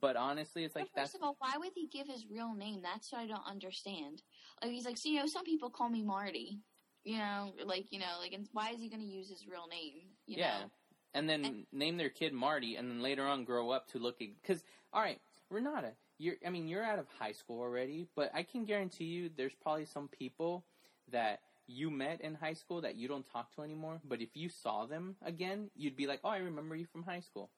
But 0.00 0.16
honestly, 0.16 0.64
it's 0.64 0.74
like 0.74 0.88
But 0.94 1.02
first 1.02 1.12
that's 1.12 1.22
of 1.22 1.26
all, 1.26 1.36
why 1.38 1.54
would 1.56 1.70
he 1.74 1.86
give 1.86 2.08
his 2.08 2.26
real 2.28 2.52
name? 2.54 2.80
That's 2.82 3.12
what 3.12 3.20
I 3.20 3.26
don't 3.26 3.46
understand. 3.48 4.22
Like 4.60 4.72
he's 4.72 4.84
like, 4.84 4.98
so 4.98 5.08
you 5.08 5.20
know, 5.20 5.26
some 5.26 5.44
people 5.44 5.70
call 5.70 5.88
me 5.88 6.02
Marty. 6.02 6.58
You 7.04 7.18
know, 7.18 7.52
like 7.64 7.92
you 7.92 7.98
know, 7.98 8.06
like, 8.20 8.32
and 8.32 8.48
why 8.52 8.70
is 8.70 8.80
he 8.80 8.88
going 8.88 9.02
to 9.02 9.06
use 9.06 9.28
his 9.28 9.46
real 9.46 9.66
name? 9.68 9.94
You 10.26 10.38
yeah. 10.38 10.58
know? 10.60 10.70
And 11.14 11.28
then 11.28 11.44
And- 11.44 11.66
name 11.72 11.96
their 11.96 12.10
kid 12.10 12.32
Marty, 12.32 12.76
and 12.76 12.90
then 12.90 13.00
later 13.02 13.24
on 13.24 13.44
grow 13.44 13.70
up 13.70 13.88
to 13.88 13.98
look 13.98 14.18
because 14.18 14.64
all 14.92 15.02
right, 15.02 15.20
Renata, 15.50 15.92
you're 16.18 16.36
I 16.44 16.50
mean 16.50 16.66
you're 16.66 16.82
out 16.82 16.98
of 16.98 17.06
high 17.18 17.32
school 17.32 17.60
already, 17.60 18.06
but 18.16 18.30
I 18.34 18.42
can 18.42 18.64
guarantee 18.64 19.04
you 19.04 19.28
there's 19.28 19.54
probably 19.54 19.84
some 19.84 20.08
people 20.08 20.64
that 21.10 21.40
you 21.66 21.90
met 21.90 22.20
in 22.20 22.34
high 22.34 22.52
school 22.54 22.80
that 22.82 22.96
you 22.96 23.08
don't 23.08 23.26
talk 23.30 23.54
to 23.54 23.62
anymore. 23.62 24.00
But 24.04 24.20
if 24.20 24.30
you 24.34 24.48
saw 24.48 24.86
them 24.86 25.16
again, 25.22 25.70
you'd 25.76 25.96
be 25.96 26.06
like, 26.06 26.20
oh, 26.24 26.28
I 26.30 26.38
remember 26.38 26.74
you 26.76 26.86
from 26.86 27.02
high 27.04 27.20
school. 27.20 27.50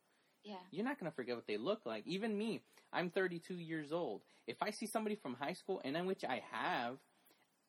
Yeah. 0.44 0.54
You're 0.70 0.84
not 0.84 0.98
gonna 0.98 1.10
forget 1.10 1.34
what 1.36 1.46
they 1.46 1.56
look 1.56 1.86
like. 1.86 2.06
Even 2.06 2.36
me, 2.36 2.60
I'm 2.92 3.10
32 3.10 3.54
years 3.54 3.92
old. 3.92 4.22
If 4.46 4.56
I 4.62 4.70
see 4.70 4.86
somebody 4.86 5.16
from 5.16 5.34
high 5.34 5.54
school, 5.54 5.80
and 5.84 5.96
in 5.96 6.06
which 6.06 6.24
I 6.24 6.42
have, 6.52 6.98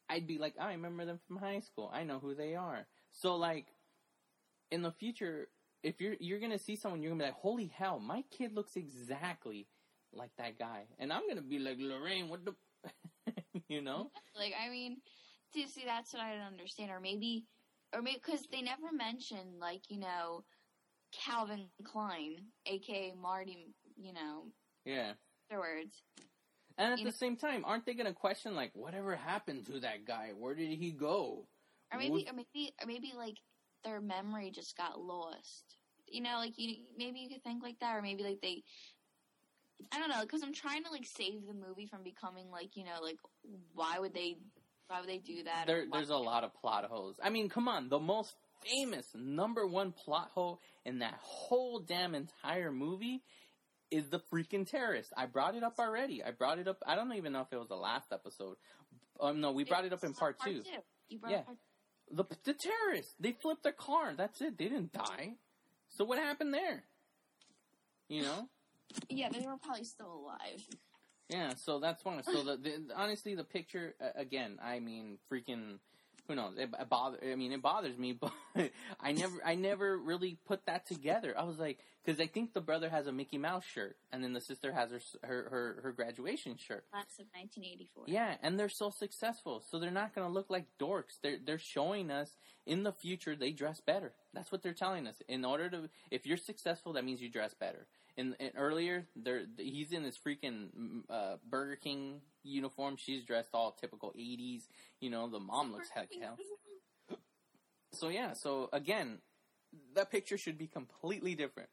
I'd 0.09 0.27
be 0.27 0.37
like, 0.37 0.55
oh, 0.59 0.63
I 0.63 0.71
remember 0.73 1.05
them 1.05 1.19
from 1.27 1.37
high 1.37 1.59
school. 1.59 1.89
I 1.93 2.03
know 2.03 2.19
who 2.19 2.35
they 2.35 2.55
are. 2.55 2.87
So 3.11 3.35
like, 3.35 3.67
in 4.71 4.81
the 4.81 4.91
future, 4.91 5.49
if 5.83 6.01
you're 6.01 6.15
you're 6.19 6.39
gonna 6.39 6.59
see 6.59 6.75
someone, 6.75 7.01
you're 7.01 7.11
gonna 7.11 7.23
be 7.23 7.27
like, 7.29 7.39
holy 7.39 7.67
hell, 7.67 7.99
my 7.99 8.23
kid 8.31 8.53
looks 8.53 8.75
exactly 8.75 9.67
like 10.13 10.31
that 10.37 10.57
guy, 10.57 10.85
and 10.99 11.11
I'm 11.11 11.27
gonna 11.27 11.41
be 11.41 11.59
like, 11.59 11.77
Lorraine, 11.79 12.29
what 12.29 12.45
the, 12.45 12.53
you 13.67 13.81
know? 13.81 14.11
Like, 14.35 14.53
I 14.61 14.69
mean, 14.69 14.97
see, 15.53 15.67
see, 15.67 15.83
that's 15.85 16.13
what 16.13 16.21
I 16.23 16.33
don't 16.35 16.47
understand. 16.47 16.91
Or 16.91 16.99
maybe, 16.99 17.45
or 17.93 18.01
maybe 18.01 18.19
because 18.23 18.45
they 18.51 18.61
never 18.61 18.91
mentioned 18.91 19.59
like 19.59 19.81
you 19.89 19.99
know, 19.99 20.43
Calvin 21.13 21.67
Klein, 21.83 22.37
aka 22.65 23.13
Marty. 23.19 23.73
You 23.97 24.13
know, 24.13 24.43
Yeah. 24.85 25.13
afterwards. 25.49 26.03
And 26.77 26.93
at 26.93 26.99
You 26.99 27.05
the 27.05 27.11
know- 27.11 27.15
same 27.17 27.37
time, 27.37 27.65
aren't 27.65 27.85
they 27.85 27.93
gonna 27.93 28.13
question 28.13 28.55
like, 28.55 28.71
whatever 28.75 29.15
happened 29.15 29.65
to 29.67 29.79
that 29.79 30.05
guy? 30.05 30.31
Where 30.37 30.53
did 30.55 30.69
he 30.77 30.91
go? 30.91 31.47
Or 31.91 31.97
maybe, 31.97 32.11
Would- 32.11 32.29
or 32.29 32.33
maybe, 32.33 32.73
or 32.81 32.85
maybe 32.87 33.13
like 33.15 33.37
their 33.83 34.01
memory 34.01 34.51
just 34.51 34.75
got 34.77 34.99
lost. 34.99 35.77
You 36.07 36.21
know, 36.21 36.37
like 36.37 36.57
you 36.57 36.75
maybe 36.97 37.19
you 37.19 37.29
could 37.29 37.43
think 37.43 37.63
like 37.63 37.79
that, 37.79 37.95
or 37.95 38.01
maybe 38.01 38.23
like 38.23 38.41
they. 38.41 38.63
I 39.91 39.99
don't 39.99 40.09
know, 40.09 40.21
because 40.21 40.41
I'm 40.41 40.53
trying 40.53 40.83
to 40.85 40.91
like 40.91 41.05
save 41.05 41.45
the 41.45 41.53
movie 41.53 41.85
from 41.85 42.03
becoming 42.03 42.49
like 42.49 42.75
you 42.75 42.83
know 42.83 42.99
like 43.01 43.17
why 43.73 43.99
would 43.99 44.13
they, 44.13 44.37
why 44.87 44.99
would 44.99 45.09
they 45.09 45.19
do 45.19 45.43
that? 45.43 45.65
There, 45.67 45.85
there's 45.91 46.09
a 46.09 46.17
lot 46.17 46.43
of 46.43 46.53
plot 46.53 46.85
holes. 46.85 47.19
I 47.23 47.29
mean, 47.29 47.47
come 47.49 47.67
on, 47.67 47.89
the 47.89 47.99
most 47.99 48.33
famous 48.65 49.05
number 49.15 49.67
one 49.67 49.91
plot 49.91 50.31
hole 50.33 50.59
in 50.85 50.99
that 50.99 51.13
whole 51.21 51.79
damn 51.79 52.15
entire 52.15 52.71
movie 52.71 53.21
is 53.91 54.09
the 54.09 54.19
freaking 54.31 54.69
terrorist. 54.69 55.13
I 55.15 55.25
brought 55.25 55.55
it 55.55 55.63
up 55.63 55.79
already. 55.79 56.23
I 56.23 56.31
brought 56.31 56.59
it 56.59 56.67
up. 56.67 56.83
I 56.85 56.95
don't 56.95 57.13
even 57.13 57.33
know 57.33 57.41
if 57.41 57.47
it 57.51 57.57
was 57.57 57.69
the 57.69 57.75
last 57.75 58.11
episode. 58.11 58.57
Um, 59.19 59.41
no, 59.41 59.51
we 59.51 59.63
brought 59.63 59.85
it 59.85 59.93
up 59.93 60.03
in 60.03 60.13
part 60.13 60.39
two. 60.39 60.61
You 61.09 61.19
brought 61.19 61.31
Yeah. 61.31 61.41
part 61.41 61.57
The 62.11 62.23
the 62.43 62.53
terrorists. 62.53 63.15
They 63.19 63.31
flipped 63.33 63.63
their 63.63 63.71
car. 63.71 64.13
That's 64.15 64.41
it. 64.41 64.57
They 64.57 64.65
didn't 64.65 64.93
die. 64.93 65.35
So 65.89 66.05
what 66.05 66.17
happened 66.19 66.53
there? 66.53 66.83
You 68.09 68.21
know. 68.23 68.49
Yeah, 69.09 69.29
they 69.29 69.45
were 69.45 69.57
probably 69.57 69.83
still 69.83 70.13
alive. 70.13 70.65
Yeah, 71.29 71.55
so 71.55 71.79
that's 71.79 72.05
one. 72.05 72.23
So 72.23 72.43
the, 72.43 72.55
the 72.57 72.95
honestly, 72.95 73.35
the 73.35 73.43
picture 73.43 73.95
uh, 74.01 74.09
again. 74.15 74.59
I 74.63 74.79
mean, 74.79 75.17
freaking, 75.29 75.79
who 76.27 76.35
knows? 76.35 76.57
It, 76.57 76.69
it 76.79 76.89
bother. 76.89 77.17
I 77.23 77.35
mean, 77.35 77.51
it 77.51 77.61
bothers 77.61 77.97
me, 77.97 78.13
but 78.19 78.31
I 78.99 79.11
never, 79.11 79.35
I 79.45 79.55
never 79.55 79.97
really 79.97 80.37
put 80.45 80.65
that 80.65 80.85
together. 80.85 81.33
I 81.37 81.43
was 81.43 81.57
like, 81.57 81.79
because 82.03 82.19
I 82.21 82.27
think 82.27 82.53
the 82.53 82.61
brother 82.61 82.89
has 82.89 83.07
a 83.07 83.11
Mickey 83.11 83.37
Mouse 83.37 83.65
shirt, 83.65 83.97
and 84.11 84.23
then 84.23 84.33
the 84.33 84.41
sister 84.41 84.71
has 84.71 84.91
her 84.91 84.99
her 85.23 85.47
her, 85.49 85.79
her 85.83 85.91
graduation 85.91 86.55
shirt. 86.57 86.89
Class 86.91 87.19
of 87.19 87.25
1984. 87.33 88.05
Yeah, 88.07 88.35
and 88.41 88.59
they're 88.59 88.69
so 88.69 88.89
successful, 88.89 89.63
so 89.69 89.79
they're 89.79 89.91
not 89.91 90.15
going 90.15 90.27
to 90.27 90.33
look 90.33 90.49
like 90.49 90.65
dorks. 90.79 91.19
They're 91.21 91.37
they're 91.43 91.59
showing 91.59 92.11
us 92.11 92.31
in 92.65 92.83
the 92.83 92.91
future 92.91 93.35
they 93.35 93.51
dress 93.51 93.79
better. 93.79 94.13
That's 94.33 94.51
what 94.51 94.63
they're 94.63 94.73
telling 94.73 95.07
us. 95.07 95.21
In 95.27 95.45
order 95.45 95.69
to, 95.69 95.89
if 96.11 96.25
you're 96.25 96.37
successful, 96.37 96.93
that 96.93 97.05
means 97.05 97.21
you 97.21 97.29
dress 97.29 97.53
better. 97.53 97.87
In, 98.15 98.35
in 98.39 98.51
earlier, 98.57 99.05
there 99.15 99.43
he's 99.57 99.91
in 99.91 100.03
his 100.03 100.17
freaking 100.17 100.67
mm, 100.77 101.01
uh, 101.09 101.37
Burger 101.49 101.75
King 101.75 102.21
uniform. 102.47 102.95
She's 102.97 103.23
dressed 103.23 103.49
all 103.53 103.71
typical 103.71 104.13
'80s. 104.17 104.63
You 104.99 105.09
know, 105.09 105.29
the 105.29 105.39
mom 105.39 105.71
looks 105.71 105.89
heck 105.89 106.09
hell. 106.21 106.37
So 107.93 108.09
yeah, 108.09 108.33
so 108.33 108.69
again, 108.73 109.19
that 109.95 110.11
picture 110.11 110.37
should 110.37 110.57
be 110.57 110.67
completely 110.67 111.35
different. 111.35 111.69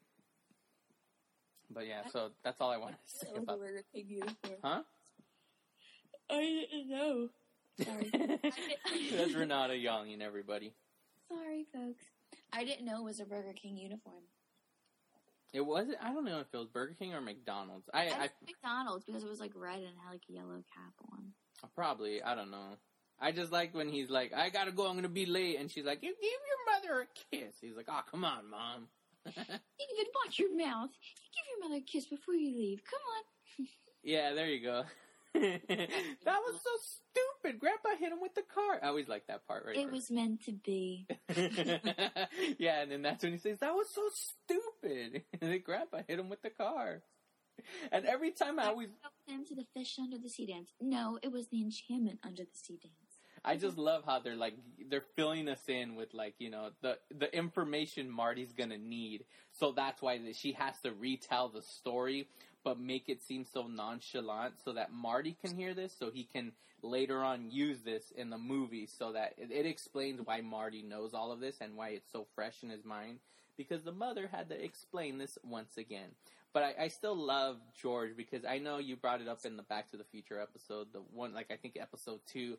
But 1.69 1.87
yeah, 1.87 2.01
so 2.11 2.31
that's 2.43 2.61
all 2.61 2.71
I 2.71 2.77
wanted 2.77 2.97
to 2.97 3.25
say 3.25 3.27
about. 3.35 3.59
Huh? 4.63 4.81
I 6.29 6.65
didn't 6.71 6.89
know. 6.89 7.29
Sorry. 7.83 8.11
That's 9.11 9.33
Renata 9.33 9.75
yelling 9.75 10.21
everybody. 10.21 10.73
Sorry, 11.27 11.65
folks. 11.73 12.03
I 12.53 12.63
didn't 12.63 12.85
know 12.85 12.99
it 13.01 13.03
was 13.03 13.19
a 13.19 13.25
Burger 13.25 13.53
King 13.53 13.77
uniform. 13.77 14.23
It 15.55 15.65
was. 15.65 15.87
I 16.01 16.11
don't 16.11 16.25
know 16.25 16.39
if 16.39 16.47
it 16.51 16.57
was 16.57 16.67
Burger 16.67 16.95
King 16.99 17.13
or 17.13 17.21
McDonald's. 17.21 17.87
I, 17.93 18.07
I, 18.07 18.23
I, 18.23 18.29
McDonald's 18.45 19.05
because 19.05 19.23
it 19.23 19.29
was 19.29 19.39
like 19.39 19.53
red 19.55 19.77
and 19.77 19.95
had 20.03 20.11
like 20.11 20.23
a 20.29 20.33
yellow 20.33 20.61
cap 20.73 20.93
on. 21.13 21.31
Uh, 21.63 21.67
probably. 21.73 22.21
I 22.21 22.35
don't 22.35 22.51
know. 22.51 22.75
I 23.21 23.31
just 23.31 23.53
like 23.53 23.73
when 23.73 23.87
he's 23.87 24.09
like, 24.09 24.33
"I 24.33 24.49
gotta 24.49 24.73
go. 24.73 24.85
I'm 24.85 24.95
gonna 24.95 25.07
be 25.07 25.25
late," 25.25 25.57
and 25.57 25.71
she's 25.71 25.85
like, 25.85 26.03
"You 26.03 26.09
give 26.09 26.19
your 26.21 26.91
mother 26.97 27.07
a 27.07 27.35
kiss." 27.35 27.55
He's 27.61 27.77
like, 27.77 27.85
"Oh, 27.87 28.01
come 28.11 28.25
on, 28.25 28.49
mom." 28.49 28.87
You 29.25 29.87
even 29.97 30.11
watch 30.25 30.39
your 30.39 30.55
mouth. 30.55 30.89
You 30.91 31.29
give 31.31 31.45
your 31.49 31.69
mother 31.69 31.81
a 31.81 31.85
kiss 31.85 32.05
before 32.05 32.35
you 32.35 32.55
leave. 32.55 32.81
Come 32.89 32.99
on. 33.15 33.67
yeah, 34.03 34.33
there 34.33 34.49
you 34.49 34.61
go. 34.61 34.83
That 35.35 36.39
was 36.45 36.61
so 36.63 36.69
stupid. 36.79 37.59
Grandpa 37.59 37.89
hit 37.99 38.11
him 38.11 38.21
with 38.21 38.35
the 38.35 38.43
car. 38.43 38.79
I 38.81 38.87
always 38.87 39.07
like 39.07 39.27
that 39.27 39.47
part 39.47 39.65
right 39.65 39.77
It 39.77 39.91
was 39.91 40.09
meant 40.09 40.45
to 40.45 40.51
be. 40.51 41.07
yeah, 42.57 42.81
and 42.81 42.91
then 42.91 43.01
that's 43.01 43.23
when 43.23 43.33
he 43.33 43.37
says, 43.37 43.59
"That 43.59 43.73
was 43.73 43.87
so 43.89 44.03
stupid." 44.13 45.23
and 45.41 45.51
then 45.51 45.61
Grandpa 45.63 45.99
hit 46.07 46.19
him 46.19 46.29
with 46.29 46.41
the 46.41 46.49
car. 46.49 47.01
And 47.91 48.05
every 48.05 48.31
time 48.31 48.59
I 48.59 48.65
always 48.65 48.89
them 49.27 49.45
to 49.45 49.55
the 49.55 49.65
fish 49.73 49.97
under 49.99 50.17
the 50.17 50.29
sea 50.29 50.45
dance. 50.45 50.69
No, 50.81 51.17
it 51.21 51.31
was 51.31 51.47
the 51.47 51.61
enchantment 51.61 52.19
under 52.23 52.43
the 52.43 52.49
sea 52.53 52.77
dance. 52.81 52.93
I 53.45 53.57
just 53.57 53.77
love 53.77 54.03
how 54.05 54.19
they're 54.19 54.35
like 54.35 54.55
they're 54.89 55.05
filling 55.15 55.47
us 55.47 55.61
in 55.67 55.95
with 55.95 56.13
like 56.13 56.33
you 56.39 56.49
know 56.49 56.71
the 56.81 56.97
the 57.15 57.33
information 57.35 58.09
Marty's 58.09 58.51
gonna 58.53 58.77
need. 58.77 59.25
So 59.51 59.71
that's 59.71 60.01
why 60.01 60.17
that 60.17 60.35
she 60.35 60.53
has 60.53 60.79
to 60.81 60.91
retell 60.91 61.49
the 61.49 61.61
story, 61.61 62.27
but 62.65 62.79
make 62.79 63.07
it 63.07 63.21
seem 63.21 63.45
so 63.45 63.67
nonchalant 63.67 64.55
so 64.61 64.73
that 64.73 64.91
Marty 64.91 65.37
can 65.39 65.55
hear 65.55 65.73
this, 65.73 65.95
so 65.97 66.09
he 66.11 66.23
can 66.23 66.51
later 66.81 67.23
on 67.23 67.51
use 67.51 67.81
this 67.83 68.11
in 68.17 68.31
the 68.31 68.37
movie, 68.37 68.87
so 68.87 69.13
that 69.13 69.35
it, 69.37 69.51
it 69.51 69.65
explains 69.67 70.19
why 70.25 70.41
Marty 70.41 70.81
knows 70.81 71.13
all 71.13 71.31
of 71.31 71.39
this 71.39 71.57
and 71.61 71.77
why 71.77 71.89
it's 71.89 72.11
so 72.11 72.25
fresh 72.35 72.63
in 72.63 72.69
his 72.69 72.83
mind. 72.83 73.19
Because 73.55 73.83
the 73.83 73.91
mother 73.93 74.27
had 74.29 74.49
to 74.49 74.61
explain 74.61 75.17
this 75.17 75.37
once 75.41 75.77
again. 75.77 76.09
But 76.51 76.63
I, 76.63 76.85
I 76.85 76.87
still 76.89 77.15
love 77.15 77.57
George 77.79 78.17
because 78.17 78.43
I 78.43 78.57
know 78.57 78.79
you 78.79 78.97
brought 78.97 79.21
it 79.21 79.27
up 79.29 79.45
in 79.45 79.55
the 79.55 79.63
Back 79.63 79.91
to 79.91 79.97
the 79.97 80.03
Future 80.03 80.41
episode, 80.41 80.87
the 80.91 81.01
one 81.13 81.33
like 81.33 81.51
I 81.51 81.55
think 81.55 81.77
episode 81.79 82.19
two. 82.25 82.57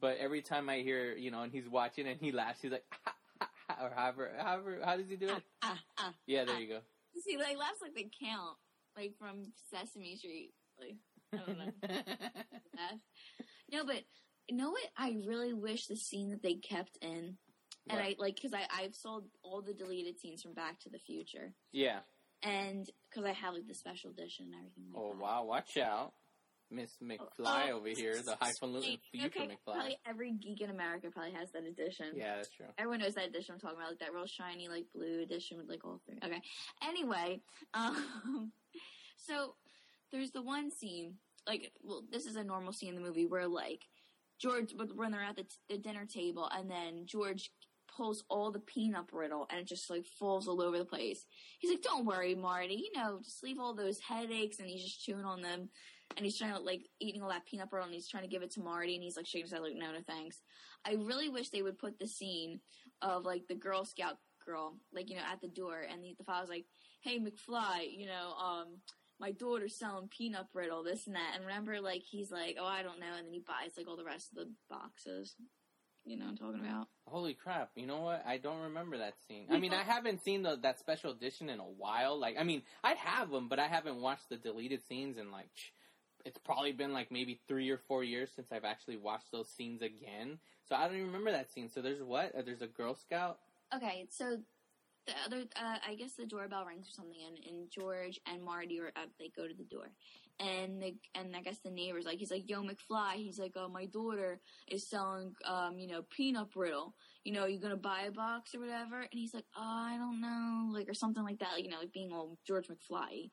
But 0.00 0.18
every 0.18 0.42
time 0.42 0.68
I 0.68 0.78
hear, 0.78 1.14
you 1.14 1.30
know, 1.30 1.42
and 1.42 1.50
he's 1.50 1.68
watching 1.68 2.06
and 2.06 2.20
he 2.20 2.30
laughs, 2.30 2.60
he's 2.60 2.72
like, 2.72 2.84
ha, 3.04 3.14
ha, 3.40 3.48
ha, 3.68 3.86
or 3.86 3.90
however, 3.94 4.30
however, 4.38 4.78
how 4.84 4.96
does 4.96 5.08
he 5.08 5.16
do 5.16 5.28
it? 5.28 5.42
Ah, 5.62 5.78
ah. 5.98 6.12
Yeah, 6.26 6.44
there 6.44 6.60
you 6.60 6.68
go. 6.68 6.80
See, 7.24 7.38
like 7.38 7.56
laughs 7.56 7.80
like 7.80 7.94
they 7.94 8.10
count, 8.20 8.56
like 8.96 9.14
from 9.18 9.52
Sesame 9.70 10.16
Street. 10.16 10.52
Like 10.78 10.96
I 11.32 11.36
don't 11.46 11.58
know. 11.58 11.72
No, 13.72 13.84
but 13.84 14.02
you 14.48 14.56
know 14.56 14.70
what? 14.70 14.84
I 14.96 15.16
really 15.26 15.52
wish 15.52 15.86
the 15.86 15.96
scene 15.96 16.30
that 16.30 16.42
they 16.42 16.54
kept 16.54 16.96
in, 17.02 17.36
and 17.88 17.98
What? 17.98 18.00
I 18.00 18.14
like 18.18 18.36
because 18.36 18.54
I 18.54 18.66
I've 18.72 18.94
sold 18.94 19.24
all 19.42 19.60
the 19.60 19.74
deleted 19.74 20.20
scenes 20.20 20.42
from 20.42 20.54
Back 20.54 20.78
to 20.80 20.88
the 20.88 20.98
Future, 21.00 21.52
yeah. 21.72 21.98
and 22.42 22.88
because 23.10 23.24
I 23.28 23.32
have 23.32 23.54
like 23.54 23.66
the 23.66 23.74
special 23.74 24.10
edition 24.10 24.46
and 24.46 24.54
everything 24.54 24.84
like 24.92 25.02
Oh 25.02 25.10
that. 25.10 25.20
wow, 25.20 25.44
watch 25.44 25.76
out, 25.78 26.12
Miss 26.70 26.92
McFly 27.02 27.70
Oh, 27.72 27.78
over 27.78 27.88
here, 27.88 28.14
the 28.22 28.36
highfalutin 28.40 28.98
future 29.10 29.26
okay, 29.26 29.46
McFly. 29.48 29.74
Probably 29.74 29.98
every 30.06 30.32
geek 30.32 30.60
in 30.60 30.70
America 30.70 31.08
probably 31.12 31.32
has 31.32 31.50
that 31.50 31.64
edition. 31.64 32.12
Yeah, 32.14 32.36
that's 32.36 32.50
true. 32.50 32.66
Everyone 32.78 33.00
knows 33.00 33.14
that 33.14 33.26
edition 33.30 33.54
I'm 33.54 33.60
talking 33.60 33.78
about, 33.78 33.90
like 33.90 33.98
that 33.98 34.14
real 34.14 34.26
shiny, 34.26 34.68
like 34.68 34.84
blue 34.94 35.22
edition 35.22 35.56
with 35.58 35.68
like 35.68 35.84
all 35.84 36.00
three. 36.06 36.18
Okay. 36.24 36.40
Anyway, 36.86 37.40
um, 37.74 38.52
so 39.16 39.54
there's 40.12 40.30
the 40.30 40.42
one 40.42 40.70
scene, 40.70 41.14
like, 41.46 41.72
well, 41.82 42.02
this 42.10 42.26
is 42.26 42.36
a 42.36 42.44
normal 42.44 42.72
scene 42.72 42.90
in 42.90 42.94
the 42.94 43.06
movie 43.06 43.26
where 43.26 43.46
like 43.46 43.82
George, 44.38 44.74
when 44.94 45.12
they're 45.12 45.22
at 45.22 45.36
the, 45.36 45.46
the 45.68 45.78
dinner 45.78 46.04
table, 46.04 46.50
and 46.54 46.70
then 46.70 47.06
George 47.06 47.50
pulls 47.96 48.24
all 48.28 48.50
the 48.50 48.60
peanut 48.60 49.06
brittle 49.06 49.46
and 49.50 49.60
it 49.60 49.66
just 49.66 49.88
like 49.88 50.04
falls 50.18 50.46
all 50.46 50.60
over 50.60 50.76
the 50.76 50.84
place. 50.84 51.24
He's 51.58 51.70
like, 51.70 51.82
"Don't 51.82 52.04
worry, 52.04 52.34
Marty. 52.34 52.74
You 52.74 53.00
know, 53.00 53.20
just 53.22 53.42
leave 53.42 53.58
all 53.58 53.74
those 53.74 53.98
headaches." 54.00 54.58
And 54.58 54.68
he's 54.68 54.82
just 54.82 55.02
chewing 55.02 55.24
on 55.24 55.40
them, 55.40 55.70
and 56.16 56.24
he's 56.24 56.36
trying 56.36 56.52
to 56.52 56.60
like 56.60 56.82
eating 57.00 57.22
all 57.22 57.30
that 57.30 57.46
peanut 57.46 57.70
brittle, 57.70 57.86
and 57.86 57.94
he's 57.94 58.08
trying 58.08 58.24
to 58.24 58.28
give 58.28 58.42
it 58.42 58.50
to 58.52 58.60
Marty, 58.60 58.94
and 58.94 59.02
he's 59.02 59.16
like 59.16 59.26
shaking 59.26 59.46
his 59.46 59.52
head 59.52 59.62
like, 59.62 59.76
"No, 59.76 59.92
no, 59.92 60.00
thanks." 60.06 60.42
I 60.84 60.94
really 60.94 61.28
wish 61.28 61.48
they 61.48 61.62
would 61.62 61.78
put 61.78 61.98
the 61.98 62.06
scene 62.06 62.60
of 63.02 63.24
like 63.24 63.46
the 63.48 63.54
Girl 63.54 63.84
Scout 63.84 64.18
girl, 64.44 64.76
like 64.92 65.10
you 65.10 65.16
know, 65.16 65.22
at 65.30 65.40
the 65.40 65.48
door, 65.48 65.86
and 65.90 66.02
the, 66.02 66.14
the 66.18 66.24
father's 66.24 66.50
like, 66.50 66.66
"Hey, 67.02 67.18
McFly, 67.18 67.88
you 67.90 68.06
know, 68.06 68.34
um, 68.34 68.66
my 69.18 69.32
daughter's 69.32 69.74
selling 69.74 70.08
peanut 70.08 70.52
brittle, 70.52 70.82
this 70.82 71.06
and 71.06 71.16
that. 71.16 71.32
And 71.34 71.46
remember, 71.46 71.80
like 71.80 72.02
he's 72.02 72.30
like, 72.30 72.56
oh, 72.60 72.66
I 72.66 72.82
don't 72.82 73.00
know, 73.00 73.14
and 73.16 73.26
then 73.26 73.32
he 73.32 73.40
buys 73.40 73.72
like 73.76 73.88
all 73.88 73.96
the 73.96 74.04
rest 74.04 74.30
of 74.32 74.36
the 74.38 74.50
boxes. 74.68 75.34
You 76.04 76.16
know 76.16 76.26
what 76.26 76.32
I'm 76.32 76.36
talking 76.36 76.60
about? 76.60 76.86
Holy 77.08 77.34
crap! 77.34 77.70
You 77.74 77.86
know 77.86 78.00
what? 78.00 78.22
I 78.26 78.36
don't 78.36 78.62
remember 78.62 78.98
that 78.98 79.14
scene. 79.26 79.46
I 79.50 79.58
mean, 79.58 79.72
I 79.72 79.82
haven't 79.82 80.22
seen 80.22 80.42
the, 80.42 80.56
that 80.62 80.78
special 80.78 81.10
edition 81.10 81.48
in 81.48 81.58
a 81.58 81.64
while. 81.64 82.18
Like, 82.18 82.36
I 82.38 82.44
mean, 82.44 82.62
I 82.84 82.92
have 82.92 83.30
them, 83.30 83.48
but 83.48 83.58
I 83.58 83.66
haven't 83.66 84.00
watched 84.00 84.28
the 84.28 84.36
deleted 84.36 84.86
scenes 84.86 85.18
in 85.18 85.32
like. 85.32 85.50
It's 86.24 86.38
probably 86.38 86.72
been 86.72 86.92
like 86.92 87.12
maybe 87.12 87.38
three 87.46 87.70
or 87.70 87.78
four 87.78 88.02
years 88.02 88.30
since 88.34 88.48
I've 88.50 88.64
actually 88.64 88.96
watched 88.96 89.30
those 89.30 89.48
scenes 89.48 89.80
again. 89.80 90.38
So 90.68 90.74
I 90.74 90.86
don't 90.86 90.96
even 90.96 91.06
remember 91.06 91.30
that 91.30 91.52
scene. 91.52 91.68
So 91.68 91.80
there's 91.80 92.02
what? 92.02 92.34
Uh, 92.36 92.42
There's 92.44 92.62
a 92.62 92.66
Girl 92.66 92.96
Scout. 92.96 93.38
Okay, 93.74 94.06
so 94.10 94.38
the 95.06 95.12
other, 95.24 95.44
uh, 95.56 95.76
I 95.86 95.94
guess 95.94 96.14
the 96.14 96.26
doorbell 96.26 96.64
rings 96.64 96.88
or 96.88 96.90
something, 96.92 97.20
and, 97.26 97.38
and 97.46 97.70
George 97.70 98.18
and 98.26 98.42
Marty 98.42 98.80
are 98.80 98.88
up. 98.96 99.08
They 99.18 99.30
go 99.34 99.46
to 99.46 99.54
the 99.54 99.64
door, 99.64 99.88
and 100.40 100.82
the 100.82 100.94
and 101.14 101.34
I 101.36 101.42
guess 101.42 101.58
the 101.64 101.70
neighbor's 101.70 102.04
like, 102.04 102.18
he's 102.18 102.30
like, 102.30 102.48
"Yo, 102.48 102.62
McFly," 102.62 103.14
he's 103.14 103.38
like, 103.38 103.52
"Oh, 103.56 103.68
my 103.68 103.86
daughter 103.86 104.40
is 104.68 104.88
selling, 104.88 105.34
um, 105.44 105.78
you 105.78 105.86
know, 105.88 106.02
peanut 106.10 106.50
brittle. 106.52 106.94
You 107.24 107.32
know, 107.32 107.46
you 107.46 107.58
gonna 107.60 107.76
buy 107.76 108.02
a 108.02 108.10
box 108.10 108.54
or 108.54 108.60
whatever?" 108.60 109.00
And 109.00 109.08
he's 109.12 109.34
like, 109.34 109.46
"Oh, 109.56 109.62
I 109.62 109.96
don't 109.96 110.20
know," 110.20 110.70
like 110.72 110.88
or 110.88 110.94
something 110.94 111.22
like 111.24 111.38
that. 111.38 111.62
You 111.62 111.70
know, 111.70 111.78
like 111.78 111.92
being 111.92 112.12
all 112.12 112.38
George 112.46 112.66
McFly, 112.68 113.30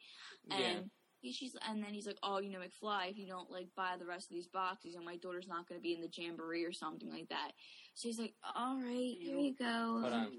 and. 0.52 0.60
Yeah. 0.60 0.80
he- 1.22 1.32
She's 1.32 1.56
and 1.66 1.82
then 1.82 1.94
he's 1.94 2.06
like, 2.06 2.18
oh, 2.22 2.40
you 2.40 2.50
know, 2.52 2.60
McFly, 2.60 3.10
if 3.12 3.18
you 3.18 3.26
don't 3.28 3.50
like 3.50 3.68
buy 3.78 3.96
the 3.98 4.06
rest 4.06 4.30
of 4.30 4.36
these 4.36 4.48
boxes, 4.48 4.92
you 4.94 5.00
know, 5.00 5.06
my 5.06 5.16
daughter's 5.16 5.48
not 5.48 5.70
going 5.70 5.80
to 5.80 5.82
be 5.82 5.94
in 5.94 6.02
the 6.02 6.10
jamboree 6.14 6.66
or 6.66 6.74
something 6.74 7.10
like 7.10 7.30
that. 7.30 7.54
She's 7.96 8.20
like, 8.20 8.34
all 8.58 8.76
right, 8.82 9.16
here 9.22 9.38
you 9.38 9.56
go. 9.56 10.02
Hold 10.02 10.12
on. 10.14 10.34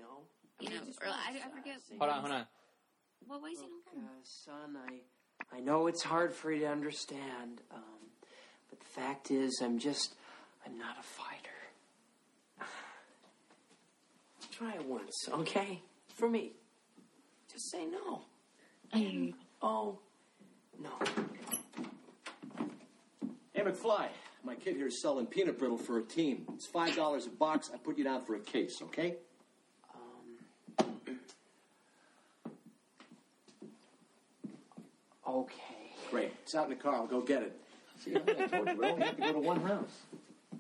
You 0.61 0.70
know, 0.70 0.76
or 1.02 1.09
I, 1.09 1.36
I 1.44 1.48
forget. 1.50 1.80
Hold 1.98 2.11
on, 2.11 2.20
hold 2.20 2.32
on. 2.32 2.46
What 3.26 3.42
was 3.42 3.52
he 3.52 3.57
Look, 3.62 3.70
not 3.96 4.05
uh, 4.05 4.22
son, 4.22 4.76
I 4.88 5.57
I 5.57 5.61
know 5.61 5.86
it's 5.86 6.02
hard 6.02 6.32
for 6.32 6.52
you 6.52 6.61
to 6.61 6.68
understand, 6.68 7.62
um, 7.72 7.80
but 8.70 8.78
the 8.80 8.86
fact 8.86 9.30
is, 9.30 9.61
I'm 9.62 9.78
just 9.78 10.14
I'm 10.66 10.78
not 10.78 10.96
a 10.98 11.02
fighter. 11.02 11.50
Try 14.52 14.74
it 14.74 14.86
once, 14.86 15.28
okay? 15.30 15.80
For 16.14 16.28
me, 16.28 16.52
just 17.52 17.70
say 17.70 17.86
no. 17.86 18.22
I, 18.92 19.32
Oh, 19.66 19.98
no. 20.78 20.90
Hey, 23.55 23.62
McFly, 23.62 24.09
my 24.44 24.55
kid 24.55 24.76
here 24.76 24.88
is 24.88 25.00
selling 25.00 25.24
peanut 25.24 25.59
brittle 25.59 25.78
for 25.78 25.98
a 25.98 26.02
team. 26.02 26.44
It's 26.52 26.66
five 26.66 26.94
dollars 26.94 27.26
a 27.26 27.30
box. 27.30 27.70
I 27.72 27.78
put 27.78 27.96
you 27.96 28.05
down 28.05 28.22
for 28.26 28.34
a 28.34 28.40
case, 28.40 28.82
okay? 28.82 29.16
Okay. 35.26 35.92
Great. 36.11 36.43
It's 36.55 36.61
out 36.61 36.70
in 36.70 36.76
the 36.78 36.80
car. 36.80 36.94
I'll 36.94 37.09
go 37.09 37.20
get 37.20 37.42
it. 37.42 37.61
See, 37.98 38.14
I 38.14 38.20
told 38.46 38.68
you, 38.68 38.76
we 38.78 38.86
only 38.86 39.02
have 39.02 39.16
to 39.16 39.22
go 39.26 39.32
to 39.32 39.40
one 39.40 39.61
house. 39.61 39.90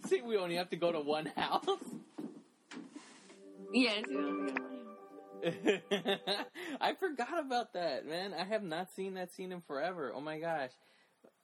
See, 0.08 0.22
we 0.22 0.36
only 0.36 0.56
have 0.56 0.70
to 0.70 0.76
go 0.76 0.90
to 0.90 0.98
one 0.98 1.26
house. 1.36 1.64
yes, 3.72 4.02
I 6.80 6.94
forgot 6.98 7.38
about 7.38 7.74
that, 7.74 8.08
man. 8.08 8.34
I 8.34 8.42
have 8.42 8.64
not 8.64 8.92
seen 8.96 9.14
that 9.14 9.30
scene 9.32 9.52
in 9.52 9.60
forever. 9.60 10.12
Oh 10.12 10.20
my 10.20 10.40
gosh. 10.40 10.72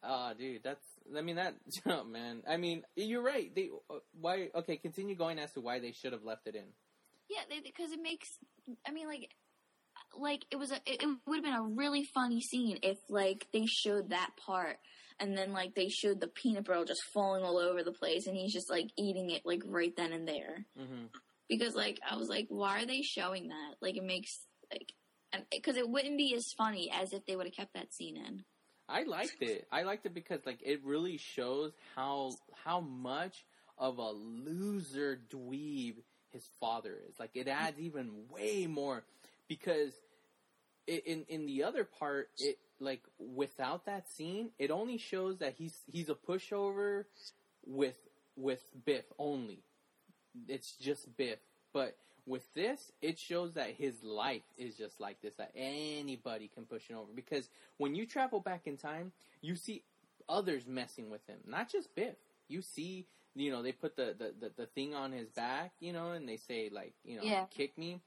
Oh, 0.02 0.32
dude, 0.36 0.64
that's. 0.64 0.84
I 1.16 1.20
mean 1.20 1.36
that. 1.36 1.54
Oh, 1.86 2.02
man. 2.02 2.42
I 2.48 2.56
mean, 2.56 2.82
you're 2.96 3.22
right. 3.22 3.54
They. 3.54 3.70
uh, 3.88 3.98
Why? 4.20 4.48
Okay, 4.52 4.78
continue 4.78 5.14
going 5.14 5.38
as 5.38 5.52
to 5.52 5.60
why 5.60 5.78
they 5.78 5.92
should 5.92 6.12
have 6.12 6.24
left 6.24 6.48
it 6.48 6.56
in. 6.56 6.64
yeah, 7.28 7.42
because 7.62 7.92
it 7.92 8.02
makes. 8.02 8.30
I 8.84 8.90
mean, 8.90 9.06
like, 9.06 9.30
like 10.18 10.44
it 10.50 10.56
was 10.56 10.72
a. 10.72 10.76
It, 10.86 11.02
it 11.02 11.08
would 11.26 11.36
have 11.36 11.44
been 11.44 11.52
a 11.54 11.62
really 11.62 12.04
funny 12.14 12.40
scene 12.40 12.78
if 12.82 12.98
like 13.08 13.46
they 13.52 13.66
showed 13.66 14.10
that 14.10 14.30
part, 14.44 14.78
and 15.18 15.36
then 15.36 15.52
like 15.52 15.74
they 15.74 15.88
showed 15.88 16.20
the 16.20 16.28
peanut 16.28 16.64
brittle 16.64 16.84
just 16.84 17.02
falling 17.12 17.44
all 17.44 17.58
over 17.58 17.82
the 17.82 17.92
place, 17.92 18.26
and 18.26 18.36
he's 18.36 18.52
just 18.52 18.70
like 18.70 18.90
eating 18.98 19.30
it 19.30 19.42
like 19.44 19.62
right 19.66 19.94
then 19.96 20.12
and 20.12 20.26
there. 20.26 20.66
hmm 20.76 21.06
because 21.50 21.74
like 21.74 21.98
I 22.08 22.16
was 22.16 22.28
like, 22.28 22.46
why 22.48 22.82
are 22.82 22.86
they 22.86 23.02
showing 23.02 23.48
that? 23.48 23.74
Like 23.82 23.96
it 23.96 24.04
makes 24.04 24.30
like 24.72 24.92
because 25.50 25.76
it 25.76 25.88
wouldn't 25.88 26.16
be 26.16 26.34
as 26.34 26.46
funny 26.56 26.90
as 26.94 27.12
if 27.12 27.26
they 27.26 27.36
would 27.36 27.46
have 27.46 27.54
kept 27.54 27.74
that 27.74 27.92
scene 27.92 28.16
in. 28.16 28.44
I 28.88 29.02
liked 29.02 29.42
it. 29.42 29.66
I 29.70 29.82
liked 29.82 30.06
it 30.06 30.14
because 30.14 30.40
like 30.46 30.60
it 30.62 30.82
really 30.84 31.18
shows 31.18 31.72
how 31.94 32.32
how 32.64 32.80
much 32.80 33.44
of 33.76 33.98
a 33.98 34.10
loser 34.10 35.20
dweeb 35.30 35.96
his 36.30 36.48
father 36.60 36.96
is. 37.08 37.18
Like 37.18 37.30
it 37.34 37.48
adds 37.48 37.78
even 37.78 38.10
way 38.30 38.66
more 38.66 39.04
because 39.50 39.92
in 40.86 41.24
in 41.28 41.44
the 41.44 41.64
other 41.64 41.84
part, 41.84 42.30
it 42.38 42.58
like 42.78 43.02
without 43.18 43.84
that 43.86 44.08
scene, 44.08 44.50
it 44.58 44.70
only 44.70 44.96
shows 44.96 45.38
that 45.38 45.54
he's 45.58 45.76
he's 45.92 46.08
a 46.08 46.14
pushover 46.14 47.04
with 47.66 47.96
with 48.36 48.62
Biff 48.86 49.04
only. 49.18 49.58
It's 50.48 50.72
just 50.76 51.14
Biff, 51.16 51.40
but 51.74 51.96
with 52.26 52.44
this, 52.54 52.92
it 53.02 53.18
shows 53.18 53.54
that 53.54 53.70
his 53.76 54.04
life 54.04 54.42
is 54.56 54.76
just 54.76 55.00
like 55.00 55.20
this. 55.20 55.34
That 55.34 55.50
anybody 55.56 56.48
can 56.54 56.64
push 56.64 56.86
him 56.86 56.96
over. 56.98 57.10
Because 57.14 57.48
when 57.78 57.94
you 57.96 58.06
travel 58.06 58.38
back 58.40 58.66
in 58.68 58.76
time, 58.76 59.10
you 59.42 59.56
see 59.56 59.82
others 60.28 60.66
messing 60.68 61.10
with 61.10 61.26
him, 61.26 61.38
not 61.44 61.68
just 61.68 61.92
Biff. 61.96 62.14
You 62.46 62.62
see, 62.62 63.06
you 63.34 63.50
know, 63.50 63.62
they 63.62 63.72
put 63.72 63.96
the 63.96 64.14
the, 64.16 64.32
the, 64.40 64.52
the 64.56 64.66
thing 64.66 64.94
on 64.94 65.10
his 65.12 65.28
back, 65.30 65.72
you 65.80 65.92
know, 65.92 66.12
and 66.12 66.28
they 66.28 66.36
say 66.36 66.70
like, 66.72 66.94
you 67.04 67.16
know, 67.16 67.24
Yeah. 67.24 67.46
kick 67.50 67.76
me. 67.76 68.00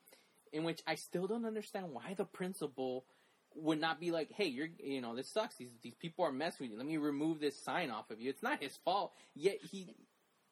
In 0.54 0.64
which 0.64 0.82
I 0.86 0.96
still 0.96 1.28
don't 1.28 1.46
understand 1.46 1.88
why 1.92 2.14
the 2.16 2.26
principal 2.26 3.06
would 3.56 3.82
not 3.82 4.00
be 4.00 4.12
like, 4.12 4.32
hey, 4.32 4.46
you're, 4.46 4.70
you 4.78 5.02
know, 5.02 5.16
this 5.16 5.30
sucks. 5.30 5.56
These 5.56 5.72
these 5.82 5.96
people 5.96 6.26
are 6.26 6.32
messing 6.32 6.66
with 6.66 6.72
you. 6.72 6.78
Let 6.78 6.86
me 6.86 6.98
remove 6.98 7.40
this 7.40 7.60
sign 7.60 7.90
off 7.90 8.12
of 8.12 8.22
you. 8.22 8.30
It's 8.30 8.44
not 8.44 8.62
his 8.62 8.78
fault. 8.86 9.14
Yet 9.36 9.58
he, 9.72 9.96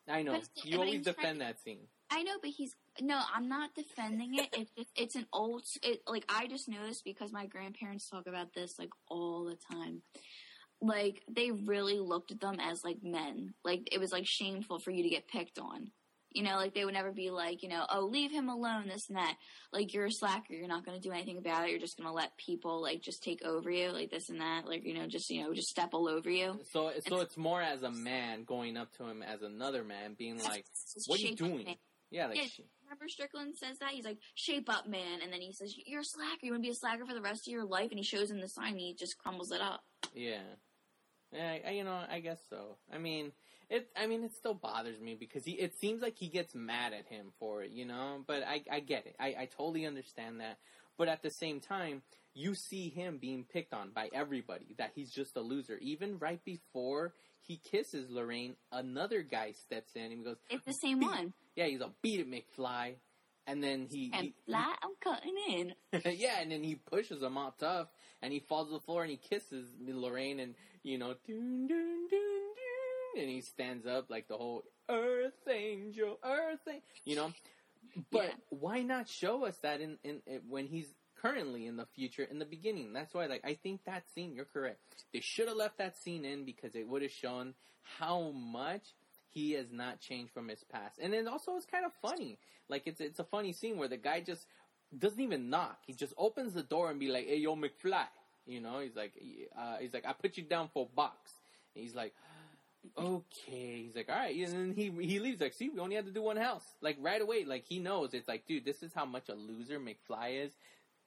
I 0.10 0.24
know 0.24 0.42
you 0.64 0.80
always 0.80 1.04
defend 1.04 1.40
to- 1.40 1.46
that 1.46 1.60
scene. 1.60 1.88
I 2.14 2.24
know, 2.24 2.34
but 2.42 2.50
he's 2.50 2.76
no. 3.00 3.22
I'm 3.34 3.48
not 3.48 3.74
defending 3.74 4.38
it. 4.38 4.50
It's 4.52 4.72
just, 4.78 4.90
it's 4.98 5.16
an 5.16 5.28
old. 5.32 5.64
It 5.82 6.02
like 6.06 6.26
I 6.28 6.48
just 6.48 6.68
noticed 6.68 7.06
because 7.06 7.32
my 7.32 7.46
grandparents 7.46 8.10
talk 8.10 8.28
about 8.28 8.54
this 8.54 8.78
like 8.78 8.90
all 9.08 9.46
the 9.46 9.58
time. 9.74 10.02
Like 10.82 11.22
they 11.30 11.52
really 11.52 12.00
looked 12.00 12.32
at 12.32 12.42
them 12.42 12.60
as 12.60 12.84
like 12.84 12.98
men. 13.02 13.54
Like 13.64 13.88
it 13.94 14.00
was 14.00 14.12
like 14.12 14.26
shameful 14.26 14.80
for 14.80 14.92
you 14.92 15.04
to 15.04 15.10
get 15.10 15.30
picked 15.30 15.58
on. 15.58 15.92
You 16.34 16.44
know, 16.44 16.56
like 16.56 16.74
they 16.74 16.86
would 16.86 16.94
never 16.94 17.12
be 17.12 17.30
like, 17.30 17.64
you 17.64 17.70
know, 17.70 17.86
oh, 17.90 18.06
leave 18.06 18.32
him 18.32 18.50
alone, 18.50 18.88
this 18.88 19.08
and 19.10 19.18
that. 19.18 19.36
Like 19.74 19.94
you're 19.94 20.06
a 20.06 20.12
slacker, 20.12 20.54
you're 20.54 20.68
not 20.68 20.86
going 20.86 21.00
to 21.00 21.08
do 21.08 21.14
anything 21.14 21.38
about 21.38 21.66
it. 21.66 21.72
You're 21.72 21.80
just 21.80 21.98
going 21.98 22.08
to 22.08 22.14
let 22.14 22.38
people 22.38 22.82
like 22.82 23.02
just 23.02 23.24
take 23.24 23.44
over 23.44 23.70
you, 23.70 23.92
like 23.92 24.12
this 24.12 24.30
and 24.30 24.40
that. 24.42 24.66
Like 24.66 24.86
you 24.86 24.94
know, 24.94 25.08
just 25.08 25.30
you 25.30 25.44
know, 25.44 25.54
just 25.54 25.70
step 25.70 25.90
all 25.94 26.08
over 26.08 26.30
you. 26.30 26.60
So, 26.72 26.92
so 27.08 27.20
it's 27.20 27.38
more 27.38 27.62
as 27.62 27.84
a 27.84 27.92
man 27.92 28.44
going 28.44 28.78
up 28.78 28.92
to 28.98 29.08
him 29.08 29.22
as 29.22 29.42
another 29.42 29.84
man, 29.84 30.16
being 30.18 30.38
like, 30.38 30.66
"What 31.08 31.20
are 31.20 31.24
you 31.24 31.36
doing?" 31.36 31.76
Yeah, 32.12 32.28
like, 32.28 32.38
Yeah, 32.38 32.66
remember 32.84 33.08
Strickland 33.08 33.56
says 33.56 33.78
that 33.80 33.92
he's 33.92 34.04
like 34.04 34.18
shape 34.36 34.70
up, 34.70 34.86
man, 34.88 35.22
and 35.24 35.32
then 35.32 35.40
he 35.40 35.54
says 35.54 35.74
you're 35.86 36.02
a 36.02 36.06
slacker. 36.06 36.40
You 36.44 36.52
want 36.52 36.64
to 36.64 36.68
be 36.68 36.72
a 36.72 36.76
slacker 36.76 37.06
for 37.06 37.14
the 37.14 37.22
rest 37.22 37.48
of 37.48 37.52
your 37.52 37.66
life, 37.66 37.90
and 37.90 37.98
he 37.98 38.04
shows 38.04 38.30
him 38.30 38.42
the 38.42 38.50
sign. 38.50 38.74
And 38.74 38.80
he 38.80 38.94
just 38.94 39.18
crumbles 39.18 39.52
it 39.52 39.62
up. 39.62 39.82
yeah, 40.14 40.42
yeah. 41.32 41.58
I, 41.66 41.72
you 41.72 41.84
know, 41.86 41.98
I 42.10 42.20
guess 42.20 42.40
so. 42.50 42.78
I 42.94 42.98
mean, 42.98 43.32
it. 43.72 43.88
I 43.96 44.08
mean, 44.08 44.24
it 44.24 44.34
still 44.36 44.54
bothers 44.54 45.00
me 45.00 45.16
because 45.20 45.44
he. 45.46 45.54
It 45.54 45.74
seems 45.80 46.02
like 46.02 46.18
he 46.18 46.28
gets 46.28 46.54
mad 46.54 46.94
at 46.94 47.08
him 47.08 47.32
for 47.40 47.64
it, 47.64 47.72
you 47.72 47.86
know. 47.86 48.24
But 48.28 48.44
I, 48.44 48.62
I 48.72 48.80
get 48.82 49.06
it. 49.08 49.16
I, 49.20 49.28
I 49.28 49.50
totally 49.58 49.86
understand 49.86 50.40
that. 50.42 50.58
But 50.98 51.08
at 51.08 51.24
the 51.24 51.32
same 51.32 51.60
time, 51.60 52.04
you 52.34 52.54
see 52.54 52.90
him 52.90 53.18
being 53.18 53.44
picked 53.44 53.74
on 53.74 53.92
by 53.92 54.10
everybody. 54.14 54.76
That 54.78 54.92
he's 54.94 55.12
just 55.12 55.36
a 55.38 55.42
loser. 55.42 55.78
Even 55.82 56.20
right 56.20 56.44
before 56.46 57.14
he 57.42 57.58
kisses 57.72 58.10
Lorraine, 58.10 58.56
another 58.72 59.22
guy 59.22 59.54
steps 59.54 59.94
in 59.96 60.04
and 60.04 60.12
he 60.12 60.18
goes, 60.20 60.38
It's 60.50 60.66
the 60.66 60.74
same 60.74 61.00
one. 61.00 61.34
"Yeah, 61.56 61.66
he's 61.66 61.82
a 61.82 61.92
beat 62.02 62.20
it, 62.20 62.30
McFly." 62.30 62.96
And 63.48 63.64
then 63.64 63.88
he, 63.90 64.12
And 64.14 64.26
he 64.26 64.34
fly, 64.46 64.76
I'm 64.84 64.92
cutting 65.04 65.36
in. 65.50 65.74
yeah, 66.18 66.40
and 66.42 66.52
then 66.52 66.64
he 66.64 66.76
pushes 66.76 67.24
him 67.24 67.38
off 67.38 67.58
tough, 67.58 67.88
and 68.22 68.32
he 68.32 68.40
falls 68.40 68.68
to 68.68 68.74
the 68.74 68.80
floor, 68.80 69.02
and 69.02 69.10
he 69.10 69.18
kisses 69.18 69.68
Lorraine, 69.84 70.40
and 70.40 70.54
you 70.84 70.98
know, 70.98 71.16
dun, 71.28 71.68
dun, 71.68 72.08
dun, 72.10 72.31
and 73.18 73.30
he 73.30 73.42
stands 73.42 73.86
up 73.86 74.10
like 74.10 74.28
the 74.28 74.38
whole 74.38 74.64
Earth 74.90 75.48
Angel, 75.50 76.20
Earth, 76.24 76.60
Angel, 76.68 76.84
you 77.06 77.16
know. 77.16 77.32
But 78.12 78.26
Yeah. 78.26 78.34
why 78.50 78.82
not 78.84 79.08
show 79.08 79.46
us 79.46 79.58
that 79.64 79.82
in, 79.82 79.98
in, 80.04 80.22
in 80.26 80.42
when 80.48 80.68
he's 80.68 80.94
currently 81.16 81.66
in 81.68 81.78
the 81.78 81.86
future, 81.86 82.24
in 82.24 82.40
the 82.40 82.46
beginning? 82.46 82.94
That's 82.94 83.14
why, 83.14 83.26
like, 83.26 83.42
I 83.44 83.54
think 83.56 83.84
that 83.86 84.10
scene. 84.14 84.34
You're 84.34 84.46
correct. 84.46 84.80
They 85.14 85.20
should 85.20 85.48
have 85.48 85.58
left 85.58 85.78
that 85.80 85.98
scene 85.98 86.26
in 86.26 86.46
because 86.46 86.76
it 86.76 86.88
would 86.88 87.02
have 87.02 87.12
shown 87.12 87.54
how 87.84 88.32
much 88.32 88.94
he 89.30 89.54
has 89.54 89.72
not 89.72 90.00
changed 90.00 90.34
from 90.34 90.48
his 90.48 90.64
past. 90.64 91.00
And 91.02 91.14
then 91.14 91.28
also 91.28 91.56
it's 91.56 91.66
kind 91.66 91.86
of 91.86 91.94
funny. 92.02 92.38
Like 92.70 92.84
it's 92.86 93.02
it's 93.02 93.20
a 93.20 93.24
funny 93.24 93.54
scene 93.54 93.78
where 93.78 93.88
the 93.88 93.98
guy 93.98 94.22
just 94.22 94.46
doesn't 94.98 95.20
even 95.22 95.50
knock. 95.50 95.80
He 95.86 95.94
just 95.94 96.14
opens 96.18 96.54
the 96.54 96.64
door 96.64 96.90
and 96.92 97.00
be 97.00 97.08
like, 97.08 97.28
"Hey, 97.28 97.38
yo, 97.38 97.56
McFly." 97.56 98.08
You 98.46 98.60
know, 98.60 98.80
he's 98.80 98.96
like, 98.96 99.14
uh, 99.58 99.78
he's 99.80 99.94
like, 99.94 100.06
"I 100.06 100.14
put 100.14 100.38
you 100.38 100.44
down 100.44 100.70
for 100.74 100.88
a 100.92 100.96
box." 100.96 101.32
And 101.76 101.84
he's 101.84 101.96
like, 101.96 102.14
"Okay." 102.98 103.84
He's 103.84 103.96
like, 103.96 104.10
"All 104.10 104.16
right." 104.16 104.36
And 104.36 104.54
then 104.54 104.74
he 104.76 104.90
he 105.06 105.20
leaves. 105.20 105.40
Like, 105.42 105.54
see, 105.54 105.70
we 105.70 105.80
only 105.80 105.96
had 105.96 106.06
to 106.06 106.12
do 106.12 106.22
one 106.22 106.38
house. 106.38 106.64
Like 106.82 106.98
right 107.00 107.22
away. 107.22 107.46
Like 107.46 107.66
he 107.66 107.80
knows. 107.80 108.14
It's 108.14 108.28
like, 108.28 108.46
dude, 108.48 108.66
this 108.66 108.82
is 108.84 108.92
how 108.94 109.06
much 109.06 109.30
a 109.30 109.36
loser 109.36 109.80
McFly 109.80 110.46
is. 110.46 110.52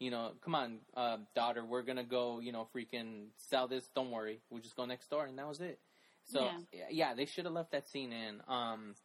you 0.01 0.11
know, 0.11 0.33
come 0.45 0.55
on, 0.57 0.79
uh, 0.97 1.19
daughter, 1.37 1.65
we're 1.65 1.83
gonna 1.83 2.03
go, 2.05 2.41
you 2.41 2.51
know, 2.53 2.67
freaking 2.75 3.27
sell 3.37 3.69
this. 3.69 3.89
Don't 3.95 4.11
worry, 4.11 4.41
we'll 4.51 4.61
just 4.61 4.75
go 4.77 4.85
next 4.87 5.09
door, 5.09 5.25
and 5.25 5.39
that 5.39 5.47
was 5.49 5.61
it. 5.61 5.79
So 6.25 6.41
Yeah. 6.45 6.59
yeah, 6.73 6.85
yeah 6.91 7.15
they 7.15 7.27
should 7.27 7.45
have 7.45 7.55
left 7.55 7.71
that 7.73 7.89
scene 7.89 8.13
in. 8.13 8.43
Um, 8.49 8.97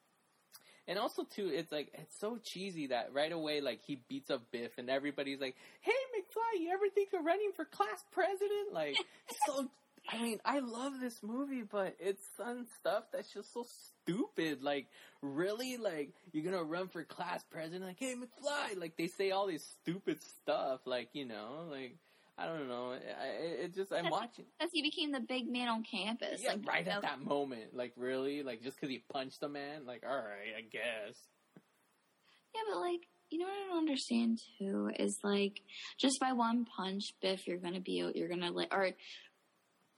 and 0.88 0.98
also 0.98 1.24
too, 1.24 1.50
it's 1.54 1.72
like 1.72 1.90
it's 1.94 2.18
so 2.20 2.40
cheesy 2.44 2.88
that 2.88 3.14
right 3.14 3.32
away, 3.32 3.62
like 3.62 3.82
he 3.86 4.02
beats 4.10 4.32
up 4.32 4.42
Biff, 4.52 4.78
and 4.80 4.90
everybody's 4.90 5.40
like, 5.40 5.56
"Hey, 5.82 5.92
McFly, 6.18 6.60
you 6.62 6.72
ever 6.72 6.90
think 6.90 7.14
of 7.14 7.24
running 7.24 7.52
for 7.56 7.66
class 7.66 8.04
president?" 8.12 8.74
Like, 8.74 8.96
so. 9.46 9.70
I 10.12 10.22
mean, 10.24 10.40
I 10.44 10.60
love 10.60 10.94
this 11.00 11.22
movie, 11.22 11.62
but 11.62 11.96
it's 12.00 12.24
some 12.36 12.66
stuff 12.80 13.04
that's 13.14 13.32
just 13.32 13.54
so 13.54 13.64
stupid. 14.02 14.64
Like, 14.64 14.88
really, 15.22 15.78
like 15.78 16.14
you're 16.32 16.44
gonna 16.44 16.64
run 16.64 16.88
for 16.88 17.04
class 17.04 17.44
president? 17.52 17.84
Like, 17.86 18.00
hey, 18.00 18.16
McFly! 18.16 18.80
Like 18.80 18.98
they 18.98 19.08
say 19.08 19.30
all 19.30 19.48
this 19.48 19.64
stupid 19.64 20.20
stuff. 20.22 20.82
Like, 20.86 21.10
you 21.14 21.26
know, 21.26 21.68
like 21.70 21.98
I 22.40 22.48
don't 22.48 22.68
know. 22.68 22.94
It 22.94 23.04
it 23.66 23.76
just 23.76 23.94
I'm 23.94 24.10
watching. 24.10 24.46
Because 24.58 24.72
he 24.74 24.82
became 24.82 25.12
the 25.12 25.20
big 25.20 25.48
man 25.48 25.68
on 25.68 25.84
campus. 25.84 26.42
Yeah, 26.42 26.54
like, 26.54 26.68
right 26.68 26.88
at 26.88 27.04
that 27.04 27.22
moment. 27.22 27.76
Like, 27.76 27.94
really? 27.96 28.42
Like, 28.42 28.64
just 28.64 28.78
because 28.78 28.90
he 28.90 29.04
punched 29.12 29.44
a 29.44 29.50
man? 29.50 29.86
Like, 29.86 30.04
all 30.08 30.16
right, 30.16 30.56
I 30.58 30.62
guess. 30.62 31.18
Yeah, 32.56 32.62
but 32.72 32.80
like, 32.80 33.02
you 33.30 33.38
know 33.38 33.46
what 33.46 33.54
I 33.54 33.68
don't 33.68 33.78
understand 33.78 34.40
too 34.58 34.90
is 34.98 35.20
like, 35.24 35.62
just 36.00 36.20
by 36.20 36.32
one 36.34 36.66
punch, 36.66 37.14
Biff, 37.22 37.46
you're 37.46 37.58
gonna 37.58 37.80
be, 37.80 38.04
you're 38.16 38.30
gonna 38.30 38.52
like, 38.52 38.74
or, 38.74 38.90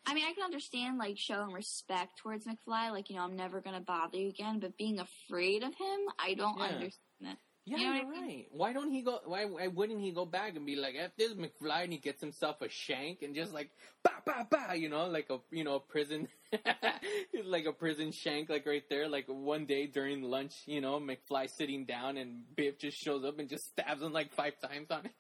I 0.06 0.14
mean, 0.14 0.26
I 0.26 0.34
can 0.34 0.44
understand 0.44 0.98
like 0.98 1.18
showing 1.18 1.54
respect 1.54 2.18
towards 2.18 2.46
McFly, 2.46 2.92
like 2.92 3.10
you 3.10 3.16
know, 3.16 3.24
I'm 3.24 3.36
never 3.36 3.62
gonna 3.62 3.82
bother 3.82 4.18
you 4.18 4.30
again, 4.30 4.60
but 4.60 4.78
being 4.78 5.00
afraid 5.00 5.64
of 5.64 5.74
him, 5.76 6.00
I 6.20 6.34
don't 6.34 6.58
Yeah. 6.58 6.64
understand 6.66 6.92
that. 7.22 7.38
Yeah, 7.66 7.78
You 7.78 7.86
know 7.86 7.94
you're 7.94 8.06
I 8.08 8.10
mean? 8.10 8.24
right. 8.24 8.48
Why 8.52 8.74
don't 8.74 8.90
he 8.92 9.04
go? 9.04 9.20
Why, 9.26 9.46
why 9.46 9.68
wouldn't 9.68 10.02
he 10.02 10.12
go 10.12 10.26
back 10.26 10.56
and 10.56 10.66
be 10.66 10.76
like, 10.76 10.96
"F 10.98 11.12
this 11.16 11.34
McFly," 11.34 11.84
and 11.84 11.94
he 11.94 12.00
gets 12.00 12.20
himself 12.20 12.60
a 12.62 12.68
shank 12.70 13.22
and 13.22 13.36
just 13.36 13.54
like, 13.54 13.70
"Ba 14.04 14.10
ba 14.26 14.48
ba," 14.50 14.76
you 14.76 14.90
know, 14.90 15.06
like 15.06 15.30
a 15.30 15.38
you 15.52 15.64
know 15.64 15.76
a 15.76 15.80
prison, 15.80 16.28
like 17.46 17.66
a 17.66 17.72
prison 17.72 18.12
shank, 18.12 18.50
like 18.50 18.66
right 18.66 18.84
there. 18.90 19.08
Like 19.08 19.26
one 19.28 19.66
day 19.68 19.86
during 19.86 20.24
lunch, 20.24 20.56
you 20.66 20.82
know, 20.82 21.00
McFly 21.00 21.50
sitting 21.52 21.86
down 21.86 22.18
and 22.18 22.44
Biff 22.56 22.80
just 22.80 22.98
shows 22.98 23.24
up 23.24 23.38
and 23.38 23.48
just 23.48 23.68
stabs 23.68 24.02
him 24.02 24.12
like 24.12 24.34
five 24.34 24.60
times 24.60 24.90
on 24.90 25.06
it, 25.06 25.14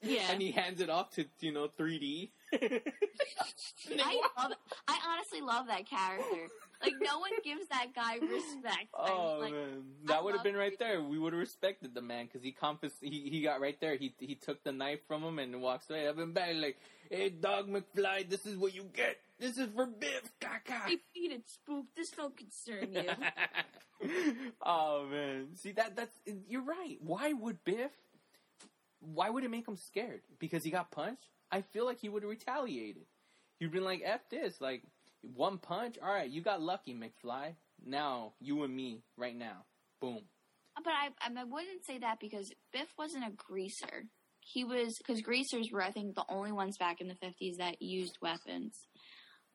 Yeah, 0.00 0.26
and 0.30 0.40
he 0.40 0.52
hands 0.52 0.80
it 0.80 0.90
off 0.90 1.10
to 1.16 1.24
you 1.40 1.52
know 1.52 1.68
3D. 1.76 2.30
I 2.52 4.20
love, 4.38 4.52
I 4.88 4.98
honestly 5.08 5.40
love 5.40 5.66
that 5.68 5.88
character. 5.88 6.48
Like 6.82 6.94
no 7.00 7.18
one 7.18 7.30
gives 7.44 7.66
that 7.68 7.88
guy 7.94 8.14
respect. 8.14 8.88
Oh 8.94 9.38
like, 9.40 9.52
man, 9.52 9.82
that 10.06 10.24
would 10.24 10.34
have 10.34 10.42
been 10.42 10.56
right 10.56 10.76
there. 10.78 11.02
We 11.02 11.18
would 11.18 11.32
have 11.34 11.40
respected 11.40 11.94
the 11.94 12.00
man 12.00 12.26
because 12.26 12.42
he 12.42 12.54
confis- 12.58 13.02
he 13.02 13.28
he 13.30 13.42
got 13.42 13.60
right 13.60 13.78
there. 13.80 13.96
He 13.96 14.14
he 14.18 14.34
took 14.34 14.64
the 14.64 14.72
knife 14.72 15.00
from 15.06 15.22
him 15.22 15.38
and 15.38 15.60
walks 15.60 15.90
away. 15.90 16.08
I've 16.08 16.16
been 16.16 16.32
back 16.32 16.54
like, 16.54 16.78
hey, 17.10 17.28
dog 17.28 17.68
McFly, 17.68 18.28
this 18.28 18.46
is 18.46 18.56
what 18.56 18.74
you 18.74 18.84
get. 18.94 19.18
This 19.38 19.58
is 19.58 19.68
for 19.74 19.86
Biff. 19.86 20.32
Caca. 20.40 20.80
I 20.86 20.98
feed 21.12 21.32
it, 21.32 21.42
spook. 21.48 21.84
This 21.94 22.10
don't 22.10 22.36
concern 22.36 22.94
you. 22.94 24.12
oh 24.64 25.06
man, 25.10 25.48
see 25.56 25.72
that 25.72 25.96
that's 25.96 26.16
you're 26.48 26.64
right. 26.64 26.96
Why 27.00 27.34
would 27.34 27.62
Biff? 27.64 27.92
Why 29.00 29.28
would 29.28 29.44
it 29.44 29.50
make 29.50 29.68
him 29.68 29.76
scared? 29.76 30.22
Because 30.38 30.64
he 30.64 30.70
got 30.70 30.90
punched. 30.90 31.28
I 31.52 31.62
feel 31.62 31.84
like 31.84 31.98
he 32.00 32.08
would 32.08 32.22
have 32.22 32.30
retaliated. 32.30 33.06
He'd 33.58 33.72
been 33.72 33.84
like, 33.84 34.02
"F 34.04 34.20
this!" 34.30 34.60
Like 34.60 34.82
one 35.22 35.58
punch. 35.58 35.98
All 36.02 36.12
right, 36.12 36.30
you 36.30 36.42
got 36.42 36.62
lucky, 36.62 36.94
McFly. 36.94 37.54
Now 37.84 38.32
you 38.40 38.62
and 38.62 38.74
me, 38.74 39.02
right 39.16 39.36
now. 39.36 39.64
Boom. 40.00 40.20
But 40.82 40.92
I, 40.92 41.08
I 41.40 41.44
wouldn't 41.44 41.84
say 41.84 41.98
that 41.98 42.20
because 42.20 42.52
Biff 42.72 42.88
wasn't 42.96 43.26
a 43.26 43.32
greaser. 43.32 44.06
He 44.40 44.64
was 44.64 44.96
because 44.98 45.20
greasers 45.20 45.70
were, 45.70 45.82
I 45.82 45.90
think, 45.90 46.14
the 46.14 46.24
only 46.28 46.52
ones 46.52 46.78
back 46.78 47.00
in 47.00 47.08
the 47.08 47.14
fifties 47.14 47.58
that 47.58 47.82
used 47.82 48.16
weapons. 48.22 48.78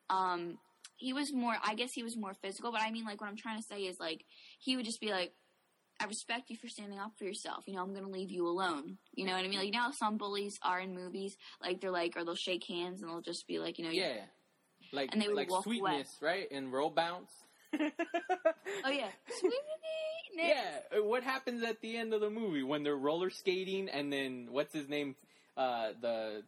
Um, 0.08 0.58
he 0.96 1.12
was 1.12 1.32
more. 1.34 1.56
I 1.64 1.74
guess 1.74 1.90
he 1.92 2.02
was 2.02 2.16
more 2.16 2.34
physical. 2.34 2.70
But 2.70 2.82
I 2.82 2.90
mean, 2.90 3.04
like, 3.04 3.20
what 3.20 3.28
I'm 3.28 3.36
trying 3.36 3.58
to 3.58 3.66
say 3.66 3.80
is, 3.80 3.98
like, 3.98 4.24
he 4.60 4.76
would 4.76 4.84
just 4.84 5.00
be 5.00 5.10
like, 5.10 5.32
"I 6.00 6.04
respect 6.06 6.50
you 6.50 6.56
for 6.56 6.68
standing 6.68 6.98
up 6.98 7.12
for 7.18 7.24
yourself. 7.24 7.64
You 7.66 7.74
know, 7.74 7.82
I'm 7.82 7.94
gonna 7.94 8.08
leave 8.08 8.30
you 8.30 8.46
alone. 8.48 8.98
You 9.14 9.24
know 9.26 9.32
what 9.32 9.44
I 9.44 9.48
mean? 9.48 9.58
Like, 9.58 9.66
you 9.66 9.72
know 9.72 9.90
some 9.92 10.16
bullies 10.18 10.58
are 10.62 10.80
in 10.80 10.94
movies, 10.94 11.36
like 11.62 11.80
they're 11.80 11.90
like, 11.90 12.16
or 12.16 12.24
they'll 12.24 12.34
shake 12.34 12.64
hands 12.66 13.02
and 13.02 13.10
they'll 13.10 13.20
just 13.22 13.46
be 13.46 13.58
like, 13.58 13.78
you 13.78 13.84
know, 13.84 13.90
Yeah. 13.90 14.24
Like 14.92 15.10
And 15.12 15.20
they 15.20 15.26
would 15.28 15.36
like 15.36 15.50
walk 15.50 15.66
away. 15.66 15.78
sweetness, 15.78 16.16
right? 16.20 16.48
And 16.50 16.72
roll 16.72 16.90
bounce. 16.90 17.32
oh 17.80 18.90
yeah, 18.90 19.08
sweetie, 19.40 19.56
Yeah, 20.34 20.78
uh, 20.96 21.02
what 21.02 21.22
happens 21.24 21.62
at 21.64 21.80
the 21.80 21.96
end 21.96 22.14
of 22.14 22.20
the 22.20 22.30
movie 22.30 22.62
when 22.62 22.82
they're 22.82 22.96
roller 22.96 23.30
skating 23.30 23.88
and 23.88 24.12
then 24.12 24.48
what's 24.50 24.72
his 24.72 24.88
name? 24.88 25.16
Uh, 25.56 25.92
the 26.00 26.42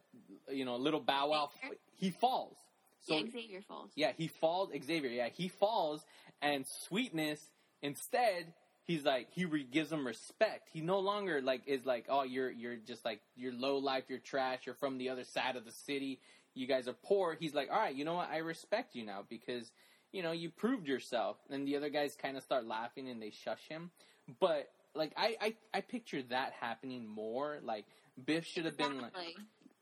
you 0.51 0.65
know 0.65 0.75
little 0.77 0.99
Bow 0.99 1.29
Wow, 1.29 1.49
he 1.95 2.11
falls. 2.11 2.55
So 3.01 3.15
yeah, 3.15 3.23
Xavier 3.31 3.61
falls. 3.67 3.91
yeah, 3.95 4.11
he 4.17 4.27
falls. 4.27 4.69
Xavier, 4.85 5.09
yeah, 5.09 5.29
he 5.29 5.47
falls, 5.47 6.05
and 6.41 6.65
sweetness 6.87 7.39
instead. 7.81 8.53
He's 8.89 9.05
like 9.05 9.27
he 9.29 9.45
re- 9.45 9.67
gives 9.69 9.91
them 9.91 10.07
respect. 10.07 10.67
He 10.73 10.81
no 10.81 10.97
longer 10.97 11.43
like 11.43 11.61
is 11.67 11.85
like 11.85 12.07
oh 12.09 12.23
you're 12.23 12.49
you're 12.49 12.75
just 12.75 13.05
like 13.05 13.21
you're 13.35 13.53
low 13.53 13.77
life, 13.77 14.05
you're 14.07 14.17
trash, 14.17 14.61
you're 14.65 14.73
from 14.73 14.97
the 14.97 15.09
other 15.09 15.23
side 15.23 15.55
of 15.55 15.63
the 15.63 15.71
city. 15.71 16.19
You 16.55 16.65
guys 16.65 16.87
are 16.87 16.95
poor. 17.03 17.37
He's 17.39 17.53
like 17.53 17.69
all 17.69 17.77
right, 17.77 17.93
you 17.93 18.03
know 18.03 18.15
what? 18.15 18.31
I 18.31 18.37
respect 18.37 18.95
you 18.95 19.05
now 19.05 19.25
because 19.29 19.71
you 20.11 20.23
know 20.23 20.31
you 20.31 20.49
proved 20.49 20.87
yourself. 20.87 21.37
And 21.51 21.67
the 21.67 21.77
other 21.77 21.89
guys 21.89 22.17
kind 22.19 22.35
of 22.35 22.41
start 22.41 22.65
laughing 22.65 23.09
and 23.09 23.21
they 23.21 23.29
shush 23.29 23.61
him. 23.69 23.91
But 24.39 24.71
like 24.95 25.13
I 25.15 25.35
I 25.39 25.55
I 25.71 25.81
picture 25.81 26.23
that 26.23 26.53
happening 26.59 27.07
more. 27.07 27.59
Like 27.61 27.85
Biff 28.25 28.43
should 28.43 28.65
have 28.65 28.75
been 28.75 29.01
like 29.01 29.13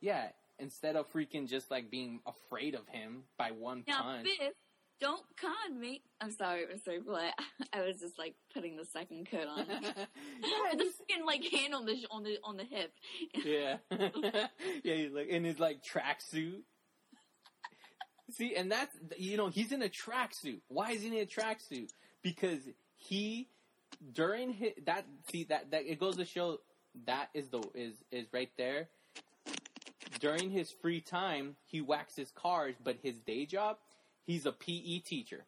yeah 0.02 0.28
instead 0.60 0.98
of 0.98 1.10
freaking 1.14 1.48
just 1.48 1.72
like 1.72 1.90
being 1.90 2.20
afraid 2.26 2.76
of 2.76 2.86
him 2.90 3.24
by 3.38 3.52
one 3.52 3.86
Now, 3.88 4.02
punch. 4.02 4.26
Biff, 4.26 4.54
don't 5.00 5.24
con 5.40 5.80
me. 5.80 6.02
I'm 6.20 6.32
sorry, 6.32 6.66
Mr. 6.66 7.06
Clay. 7.06 7.30
I 7.74 7.82
was 7.82 8.00
just 8.00 8.18
like 8.18 8.36
putting 8.54 8.76
the 8.78 8.86
second 8.86 9.30
coat 9.30 9.48
on. 9.48 9.66
yeah, 9.70 10.76
the 10.78 10.90
skin 11.04 11.26
like 11.26 11.44
hand 11.44 11.74
on 11.74 11.86
the 11.86 11.96
sh- 11.96 12.06
on 12.10 12.24
the 12.24 12.38
on 12.44 12.58
the 12.58 12.64
hip. 12.64 12.92
yeah, 13.46 13.78
yeah. 14.84 14.96
He's 14.96 15.12
like 15.12 15.28
in 15.28 15.44
his 15.44 15.60
like 15.60 15.84
tracksuit. 15.84 16.62
See, 18.32 18.56
and 18.56 18.72
that's 18.72 18.96
you 19.18 19.38
know 19.38 19.48
he's 19.48 19.72
in 19.72 19.82
a 19.82 19.90
tracksuit. 19.90 20.62
Why 20.68 20.92
is 20.92 21.02
he 21.02 21.08
in 21.08 21.14
a 21.14 21.26
tracksuit? 21.26 21.90
Because 22.22 22.60
he 22.96 23.50
during 24.14 24.54
his, 24.54 24.72
that 24.86 25.06
see 25.32 25.46
that 25.46 25.72
that 25.72 25.86
it 25.86 26.00
goes 26.00 26.18
to 26.18 26.26
show 26.26 26.60
that 27.06 27.30
is 27.34 27.50
the 27.50 27.62
is 27.74 27.94
is 28.12 28.26
right 28.34 28.52
there. 28.58 28.90
During 30.20 30.50
his 30.50 30.72
free 30.82 31.00
time, 31.00 31.58
he 31.66 31.80
waxes 31.80 32.32
cars, 32.32 32.74
but 32.84 32.98
his 33.04 33.20
day 33.20 33.46
job, 33.46 33.78
he's 34.28 34.46
a 34.46 34.52
PE 34.52 35.00
teacher. 35.00 35.46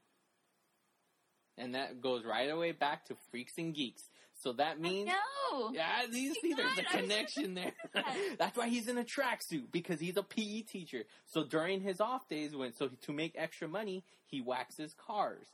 And 1.57 1.75
that 1.75 2.01
goes 2.01 2.23
right 2.25 2.49
away 2.49 2.71
back 2.71 3.05
to 3.05 3.15
freaks 3.30 3.57
and 3.57 3.75
geeks. 3.75 4.09
So 4.41 4.53
that 4.53 4.80
means 4.80 5.09
No. 5.51 5.71
yeah, 5.73 6.03
you 6.09 6.34
see, 6.41 6.53
there's 6.53 6.71
a 6.77 6.84
God, 6.84 6.86
I 6.93 6.95
was 6.95 7.01
connection 7.09 7.53
there. 7.53 7.73
That's 8.39 8.57
why 8.57 8.69
he's 8.69 8.88
in 8.88 8.97
a 8.97 9.03
tracksuit 9.03 9.69
because 9.69 9.99
he's 9.99 10.15
a 10.15 10.23
PE 10.23 10.61
teacher. 10.61 11.03
So 11.25 11.43
during 11.43 11.82
his 11.82 11.99
off 11.99 12.30
days, 12.30 12.55
when 12.55 12.73
so 12.73 12.88
to 13.01 13.11
make 13.11 13.34
extra 13.38 13.67
money, 13.67 14.05
he 14.25 14.39
waxes 14.39 14.95
cars. 14.97 15.47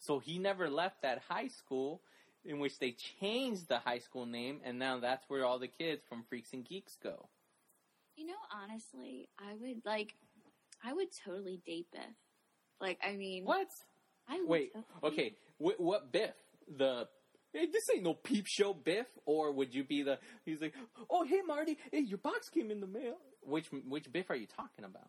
So 0.00 0.18
he 0.18 0.40
never 0.40 0.68
left 0.68 1.02
that 1.02 1.22
high 1.28 1.46
school, 1.46 2.00
in 2.44 2.58
which 2.58 2.80
they 2.80 2.96
changed 3.20 3.68
the 3.68 3.78
high 3.78 4.00
school 4.00 4.26
name, 4.26 4.60
and 4.64 4.76
now 4.76 4.98
that's 4.98 5.24
where 5.28 5.44
all 5.44 5.60
the 5.60 5.68
kids 5.68 6.02
from 6.08 6.24
Freaks 6.28 6.52
and 6.52 6.64
Geeks 6.64 6.96
go. 7.00 7.28
You 8.16 8.26
know, 8.26 8.34
honestly, 8.52 9.28
I 9.38 9.54
would 9.60 9.82
like, 9.84 10.14
I 10.84 10.92
would 10.92 11.08
totally 11.24 11.60
date 11.64 11.86
Biff. 11.92 12.02
Like, 12.82 12.98
I 13.02 13.12
mean, 13.12 13.44
What? 13.44 13.68
I 14.28 14.42
Wait, 14.46 14.72
okay. 15.02 15.34
Wh- 15.58 15.80
what 15.80 16.12
Biff? 16.12 16.34
The 16.76 17.08
hey, 17.52 17.66
this 17.66 17.88
ain't 17.94 18.02
no 18.04 18.14
peep 18.14 18.46
show 18.46 18.72
Biff, 18.74 19.06
or 19.24 19.52
would 19.52 19.74
you 19.74 19.84
be 19.84 20.02
the? 20.02 20.18
He's 20.44 20.60
like, 20.60 20.74
oh 21.10 21.24
hey 21.24 21.40
Marty, 21.46 21.76
hey 21.90 22.00
your 22.00 22.18
box 22.18 22.48
came 22.48 22.70
in 22.70 22.80
the 22.80 22.86
mail. 22.86 23.16
Which 23.42 23.66
which 23.88 24.10
Biff 24.12 24.30
are 24.30 24.36
you 24.36 24.46
talking 24.46 24.84
about? 24.84 25.08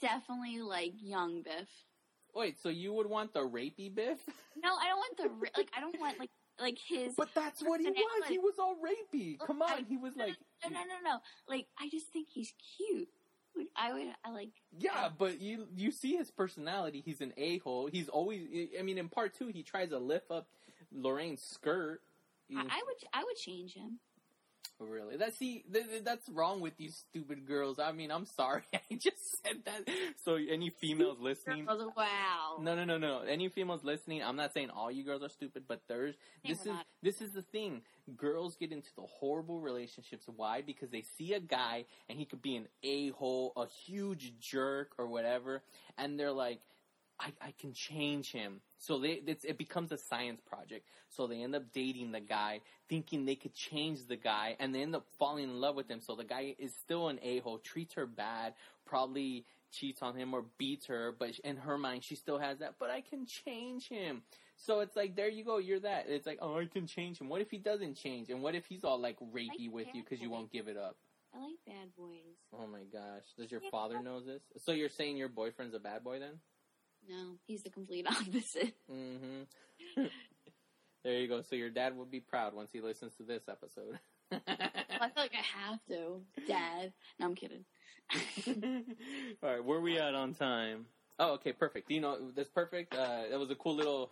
definitely 0.00 0.60
like 0.60 0.92
young 1.02 1.42
Biff. 1.42 1.68
Wait, 2.34 2.56
so 2.62 2.68
you 2.68 2.92
would 2.94 3.06
want 3.08 3.32
the 3.34 3.40
rapey 3.40 3.92
Biff? 3.94 4.18
No, 4.62 4.70
I 4.74 4.88
don't 4.88 4.98
want 4.98 5.16
the 5.16 5.58
like. 5.58 5.70
I 5.76 5.80
don't 5.80 5.98
want 6.00 6.18
like 6.18 6.30
like 6.60 6.78
his. 6.86 7.14
But 7.16 7.28
that's 7.34 7.62
what 7.62 7.80
he 7.80 7.86
was. 7.88 7.96
like- 8.20 8.30
He 8.30 8.38
was 8.38 8.54
all 8.58 8.76
rapey. 8.76 9.38
Come 9.38 9.62
I- 9.62 9.76
on, 9.76 9.84
he 9.86 9.96
was 9.96 10.14
like, 10.16 10.36
no, 10.64 10.70
no, 10.70 10.80
no, 10.80 11.10
no. 11.10 11.18
Like, 11.48 11.66
I 11.78 11.88
just 11.90 12.06
think 12.12 12.28
he's 12.32 12.52
cute. 12.76 13.08
I 13.76 13.92
would, 13.92 14.06
I 14.24 14.30
like. 14.30 14.50
yeah, 14.78 15.08
but 15.16 15.40
you 15.40 15.66
you 15.76 15.90
see 15.90 16.16
his 16.16 16.30
personality. 16.30 17.02
He's 17.04 17.20
an 17.20 17.32
a 17.36 17.58
hole. 17.58 17.88
He's 17.90 18.08
always. 18.08 18.42
I 18.78 18.82
mean, 18.82 18.98
in 18.98 19.08
part 19.08 19.34
two, 19.34 19.48
he 19.48 19.62
tries 19.62 19.90
to 19.90 19.98
lift 19.98 20.30
up 20.30 20.48
Lorraine's 20.92 21.42
skirt. 21.42 22.00
I, 22.54 22.60
I 22.60 22.82
would, 22.84 22.96
I 23.12 23.24
would 23.24 23.36
change 23.36 23.74
him. 23.74 24.00
Really? 24.78 25.16
That's 25.18 25.36
see, 25.36 25.62
th- 25.70 25.86
th- 25.88 26.04
that's 26.04 26.26
wrong 26.30 26.62
with 26.62 26.72
you 26.78 26.88
stupid 26.90 27.46
girls. 27.46 27.78
I 27.78 27.92
mean, 27.92 28.10
I'm 28.10 28.24
sorry, 28.24 28.62
I 28.74 28.94
just 28.94 29.42
said 29.44 29.56
that. 29.66 29.86
So 30.24 30.36
any 30.36 30.70
females 30.70 31.18
listening, 31.20 31.66
Girls, 31.66 31.92
wow. 31.94 32.56
no, 32.60 32.74
no, 32.74 32.84
no, 32.84 32.96
no. 32.96 33.20
Any 33.20 33.50
females 33.50 33.84
listening, 33.84 34.22
I'm 34.22 34.36
not 34.36 34.54
saying 34.54 34.70
all 34.70 34.90
you 34.90 35.04
girls 35.04 35.22
are 35.22 35.28
stupid, 35.28 35.64
but 35.68 35.82
there's 35.86 36.14
Yeah, 36.42 36.52
this 36.52 36.60
is 36.60 36.66
not. 36.66 36.86
this 37.02 37.20
is 37.20 37.32
the 37.32 37.42
thing. 37.42 37.82
Girls 38.16 38.56
get 38.56 38.72
into 38.72 38.88
the 38.96 39.02
horrible 39.02 39.60
relationships. 39.60 40.24
Why? 40.34 40.62
Because 40.62 40.88
they 40.90 41.02
see 41.18 41.34
a 41.34 41.40
guy 41.40 41.84
and 42.08 42.18
he 42.18 42.24
could 42.24 42.40
be 42.40 42.56
an 42.56 42.66
a 42.82 43.10
hole, 43.10 43.52
a 43.56 43.66
huge 43.66 44.32
jerk, 44.40 44.92
or 44.96 45.06
whatever, 45.06 45.62
and 45.98 46.18
they're 46.18 46.32
like, 46.32 46.60
I, 47.20 47.32
I 47.40 47.54
can 47.60 47.74
change 47.74 48.32
him. 48.32 48.62
So 48.78 48.98
they 48.98 49.22
it's, 49.26 49.44
it 49.44 49.58
becomes 49.58 49.92
a 49.92 49.98
science 49.98 50.40
project. 50.40 50.86
So 51.10 51.26
they 51.26 51.42
end 51.42 51.54
up 51.54 51.72
dating 51.72 52.12
the 52.12 52.20
guy, 52.20 52.60
thinking 52.88 53.26
they 53.26 53.36
could 53.36 53.54
change 53.54 54.06
the 54.08 54.16
guy, 54.16 54.56
and 54.60 54.74
they 54.74 54.82
end 54.82 54.96
up 54.96 55.06
falling 55.18 55.44
in 55.44 55.60
love 55.60 55.76
with 55.76 55.88
him. 55.90 56.00
So 56.00 56.16
the 56.16 56.24
guy 56.24 56.56
is 56.58 56.74
still 56.74 57.08
an 57.08 57.18
a 57.22 57.40
hole, 57.40 57.58
treats 57.58 57.94
her 57.94 58.06
bad, 58.06 58.54
probably 58.86 59.46
cheats 59.72 60.02
on 60.02 60.16
him 60.16 60.34
or 60.34 60.44
beats 60.58 60.86
her, 60.86 61.14
but 61.18 61.38
in 61.44 61.56
her 61.58 61.78
mind 61.78 62.04
she 62.04 62.16
still 62.16 62.38
has 62.38 62.58
that. 62.60 62.76
But 62.78 62.90
I 62.90 63.02
can 63.02 63.26
change 63.26 63.88
him. 63.88 64.22
So 64.56 64.80
it's 64.80 64.96
like 64.96 65.16
there 65.16 65.28
you 65.28 65.44
go, 65.44 65.58
you're 65.58 65.80
that. 65.80 66.06
It's 66.08 66.26
like 66.26 66.38
oh 66.40 66.58
I 66.58 66.66
can 66.66 66.86
change 66.86 67.20
him. 67.20 67.28
What 67.28 67.42
if 67.42 67.50
he 67.50 67.58
doesn't 67.58 67.96
change? 67.96 68.30
And 68.30 68.42
what 68.42 68.54
if 68.54 68.66
he's 68.66 68.84
all 68.84 68.98
like 68.98 69.18
rapey 69.32 69.70
with 69.70 69.88
you 69.94 70.02
because 70.02 70.20
you 70.22 70.30
won't 70.30 70.52
give 70.52 70.68
it 70.68 70.76
up? 70.76 70.96
I 71.34 71.38
like 71.40 71.58
bad 71.66 71.94
boys. 71.96 72.36
Oh 72.52 72.66
my 72.66 72.84
gosh, 72.92 73.24
does 73.38 73.50
your 73.50 73.60
Yeah. 73.60 73.70
father 73.70 73.98
know 73.98 74.20
this? 74.20 74.42
So 74.58 74.72
you're 74.72 74.88
saying 74.88 75.16
your 75.16 75.28
boyfriend's 75.28 75.74
a 75.74 75.80
bad 75.80 76.02
boy 76.04 76.18
then? 76.18 76.40
No, 77.08 77.36
he's 77.46 77.62
the 77.62 77.70
complete 77.70 78.06
opposite. 78.10 78.74
Mm-hmm. 78.90 80.02
there 81.04 81.14
you 81.14 81.28
go. 81.28 81.42
So 81.42 81.56
your 81.56 81.70
dad 81.70 81.96
would 81.96 82.10
be 82.10 82.20
proud 82.20 82.54
once 82.54 82.70
he 82.72 82.80
listens 82.80 83.14
to 83.16 83.22
this 83.24 83.42
episode. 83.48 83.98
Well, 84.30 84.40
I 84.46 85.08
feel 85.08 85.22
like 85.24 85.32
I 85.34 85.68
have 85.68 85.80
to. 85.88 86.20
Dad. 86.46 86.92
No, 87.18 87.26
I'm 87.26 87.34
kidding. 87.34 87.64
All 89.42 89.50
right, 89.50 89.64
where 89.64 89.80
we 89.80 89.98
at 89.98 90.14
on 90.14 90.34
time? 90.34 90.86
Oh, 91.18 91.34
okay, 91.34 91.52
perfect. 91.52 91.90
You 91.90 92.00
know, 92.00 92.30
that's 92.34 92.48
perfect. 92.48 92.94
Uh, 92.94 93.22
that 93.30 93.38
was 93.38 93.50
a 93.50 93.54
cool 93.54 93.74
little 93.74 94.10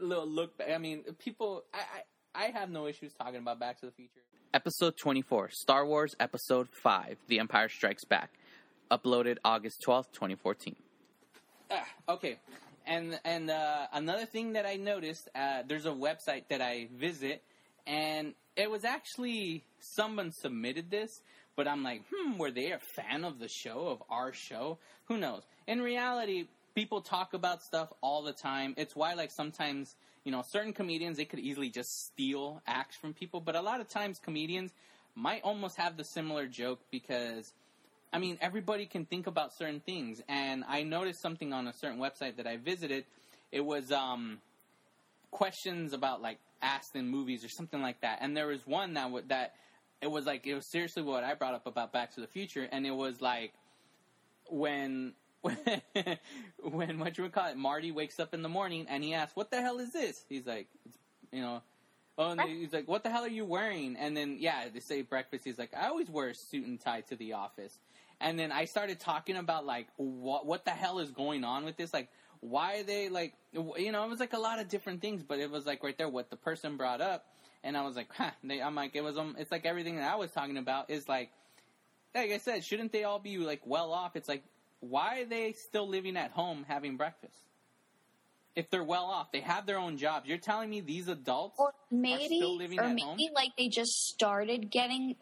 little 0.00 0.26
look. 0.26 0.56
Back. 0.58 0.70
I 0.74 0.78
mean, 0.78 1.04
people. 1.18 1.64
I, 1.72 1.78
I 1.78 2.46
I 2.46 2.58
have 2.58 2.70
no 2.70 2.86
issues 2.86 3.12
talking 3.14 3.36
about 3.36 3.60
Back 3.60 3.80
to 3.80 3.86
the 3.86 3.92
Future. 3.92 4.20
Episode 4.54 4.94
twenty 4.96 5.22
four, 5.22 5.50
Star 5.50 5.86
Wars 5.86 6.14
Episode 6.20 6.68
five, 6.82 7.16
The 7.28 7.38
Empire 7.38 7.68
Strikes 7.68 8.04
Back, 8.04 8.30
uploaded 8.90 9.36
August 9.44 9.82
twelfth, 9.82 10.12
twenty 10.12 10.34
fourteen. 10.34 10.76
Ah, 11.72 11.86
okay. 12.08 12.36
And 12.86 13.18
and 13.24 13.50
uh, 13.50 13.86
another 13.92 14.26
thing 14.26 14.52
that 14.54 14.66
I 14.66 14.76
noticed, 14.76 15.28
uh, 15.34 15.62
there's 15.66 15.86
a 15.86 15.90
website 15.90 16.44
that 16.50 16.60
I 16.60 16.88
visit, 16.94 17.42
and 17.86 18.34
it 18.56 18.70
was 18.70 18.84
actually 18.84 19.64
someone 19.80 20.32
submitted 20.32 20.90
this, 20.90 21.22
but 21.56 21.66
I'm 21.66 21.82
like, 21.82 22.02
hmm, 22.12 22.36
were 22.36 22.50
they 22.50 22.72
a 22.72 22.78
fan 22.78 23.24
of 23.24 23.38
the 23.38 23.48
show 23.48 23.88
of 23.88 24.02
our 24.10 24.32
show? 24.32 24.78
Who 25.06 25.16
knows? 25.16 25.42
In 25.66 25.80
reality, 25.80 26.48
people 26.74 27.00
talk 27.00 27.32
about 27.32 27.62
stuff 27.62 27.90
all 28.02 28.22
the 28.22 28.32
time. 28.34 28.74
It's 28.76 28.94
why 28.94 29.14
like 29.14 29.30
sometimes 29.30 29.94
you 30.24 30.32
know 30.32 30.42
certain 30.42 30.74
comedians 30.74 31.16
they 31.16 31.24
could 31.24 31.40
easily 31.40 31.70
just 31.70 32.06
steal 32.06 32.60
acts 32.66 32.96
from 32.96 33.14
people, 33.14 33.40
but 33.40 33.56
a 33.56 33.62
lot 33.62 33.80
of 33.80 33.88
times 33.88 34.18
comedians 34.18 34.72
might 35.14 35.42
almost 35.42 35.76
have 35.76 35.96
the 35.96 36.04
similar 36.04 36.46
joke 36.46 36.80
because 36.90 37.52
I 38.12 38.18
mean, 38.18 38.36
everybody 38.42 38.84
can 38.84 39.06
think 39.06 39.26
about 39.26 39.54
certain 39.56 39.80
things, 39.80 40.20
and 40.28 40.64
I 40.68 40.82
noticed 40.82 41.22
something 41.22 41.52
on 41.52 41.66
a 41.66 41.72
certain 41.72 41.98
website 41.98 42.36
that 42.36 42.46
I 42.46 42.58
visited. 42.58 43.06
It 43.50 43.64
was 43.64 43.90
um, 43.90 44.38
questions 45.30 45.94
about 45.94 46.20
like 46.20 46.38
asked 46.60 46.94
in 46.94 47.08
movies 47.08 47.42
or 47.42 47.48
something 47.48 47.80
like 47.80 48.02
that, 48.02 48.18
and 48.20 48.36
there 48.36 48.48
was 48.48 48.66
one 48.66 48.94
that 48.94 49.04
w- 49.04 49.24
that 49.28 49.54
it 50.02 50.10
was 50.10 50.26
like 50.26 50.46
it 50.46 50.54
was 50.54 50.70
seriously 50.70 51.02
what 51.02 51.24
I 51.24 51.34
brought 51.34 51.54
up 51.54 51.66
about 51.66 51.92
Back 51.92 52.14
to 52.14 52.20
the 52.20 52.26
Future, 52.26 52.68
and 52.70 52.86
it 52.86 52.94
was 52.94 53.20
like 53.20 53.52
when. 54.50 55.14
when 56.62 57.00
what 57.00 57.18
you 57.18 57.24
would 57.24 57.32
call 57.32 57.48
it, 57.48 57.56
Marty 57.56 57.90
wakes 57.90 58.20
up 58.20 58.32
in 58.32 58.42
the 58.42 58.48
morning 58.48 58.86
and 58.88 59.02
he 59.02 59.12
asks, 59.12 59.34
"What 59.34 59.50
the 59.50 59.60
hell 59.60 59.80
is 59.80 59.92
this?" 59.92 60.24
He's 60.28 60.46
like, 60.46 60.68
it's, 60.86 60.96
you 61.32 61.42
know, 61.42 61.62
oh, 62.16 62.30
and 62.30 62.40
he's 62.42 62.72
like, 62.72 62.86
"What 62.86 63.02
the 63.02 63.10
hell 63.10 63.24
are 63.24 63.28
you 63.28 63.44
wearing?" 63.44 63.96
And 63.96 64.16
then 64.16 64.36
yeah, 64.38 64.68
they 64.72 64.78
say 64.78 65.02
breakfast. 65.02 65.42
He's 65.42 65.58
like, 65.58 65.72
"I 65.76 65.88
always 65.88 66.08
wear 66.08 66.28
a 66.28 66.34
suit 66.36 66.64
and 66.64 66.80
tie 66.80 67.00
to 67.08 67.16
the 67.16 67.32
office." 67.32 67.76
And 68.22 68.38
then 68.38 68.52
I 68.52 68.64
started 68.66 69.00
talking 69.00 69.36
about 69.36 69.66
like 69.66 69.88
what 69.96 70.46
what 70.46 70.64
the 70.64 70.70
hell 70.70 71.00
is 71.00 71.10
going 71.10 71.44
on 71.44 71.64
with 71.64 71.76
this, 71.76 71.92
like 71.92 72.08
why 72.40 72.78
are 72.78 72.82
they 72.84 73.08
like 73.08 73.34
you 73.52 73.92
know 73.92 74.04
it 74.04 74.08
was 74.08 74.20
like 74.20 74.32
a 74.32 74.38
lot 74.38 74.60
of 74.60 74.68
different 74.68 75.00
things, 75.02 75.22
but 75.22 75.38
it 75.40 75.50
was 75.50 75.66
like 75.66 75.82
right 75.82 75.98
there 75.98 76.08
what 76.08 76.30
the 76.30 76.36
person 76.36 76.76
brought 76.76 77.00
up, 77.00 77.26
and 77.64 77.76
I 77.76 77.82
was 77.82 77.96
like, 77.96 78.08
huh. 78.16 78.30
They, 78.44 78.62
I'm 78.62 78.74
like 78.76 78.94
it 78.94 79.02
was 79.02 79.18
um, 79.18 79.34
it's 79.38 79.50
like 79.50 79.66
everything 79.66 79.96
that 79.96 80.10
I 80.10 80.16
was 80.16 80.30
talking 80.30 80.56
about 80.56 80.88
is 80.88 81.08
like 81.08 81.30
like 82.14 82.30
I 82.30 82.38
said, 82.38 82.64
shouldn't 82.64 82.92
they 82.92 83.04
all 83.04 83.18
be 83.18 83.38
like 83.38 83.62
well 83.66 83.92
off? 83.92 84.14
It's 84.16 84.28
like 84.28 84.44
why 84.80 85.20
are 85.20 85.24
they 85.24 85.52
still 85.52 85.88
living 85.88 86.16
at 86.16 86.30
home 86.30 86.64
having 86.68 86.96
breakfast? 86.96 87.36
If 88.54 88.68
they're 88.70 88.84
well 88.84 89.06
off, 89.06 89.32
they 89.32 89.40
have 89.40 89.64
their 89.66 89.78
own 89.78 89.96
jobs. 89.96 90.28
You're 90.28 90.36
telling 90.38 90.68
me 90.68 90.80
these 90.80 91.08
adults 91.08 91.56
Or 91.58 91.72
maybe, 91.90 92.36
still 92.36 92.56
living 92.56 92.78
or 92.78 92.84
at 92.84 92.94
maybe 92.94 93.02
home? 93.02 93.18
like 93.34 93.56
they 93.56 93.68
just 93.68 93.92
started 94.08 94.70
getting 94.70 95.16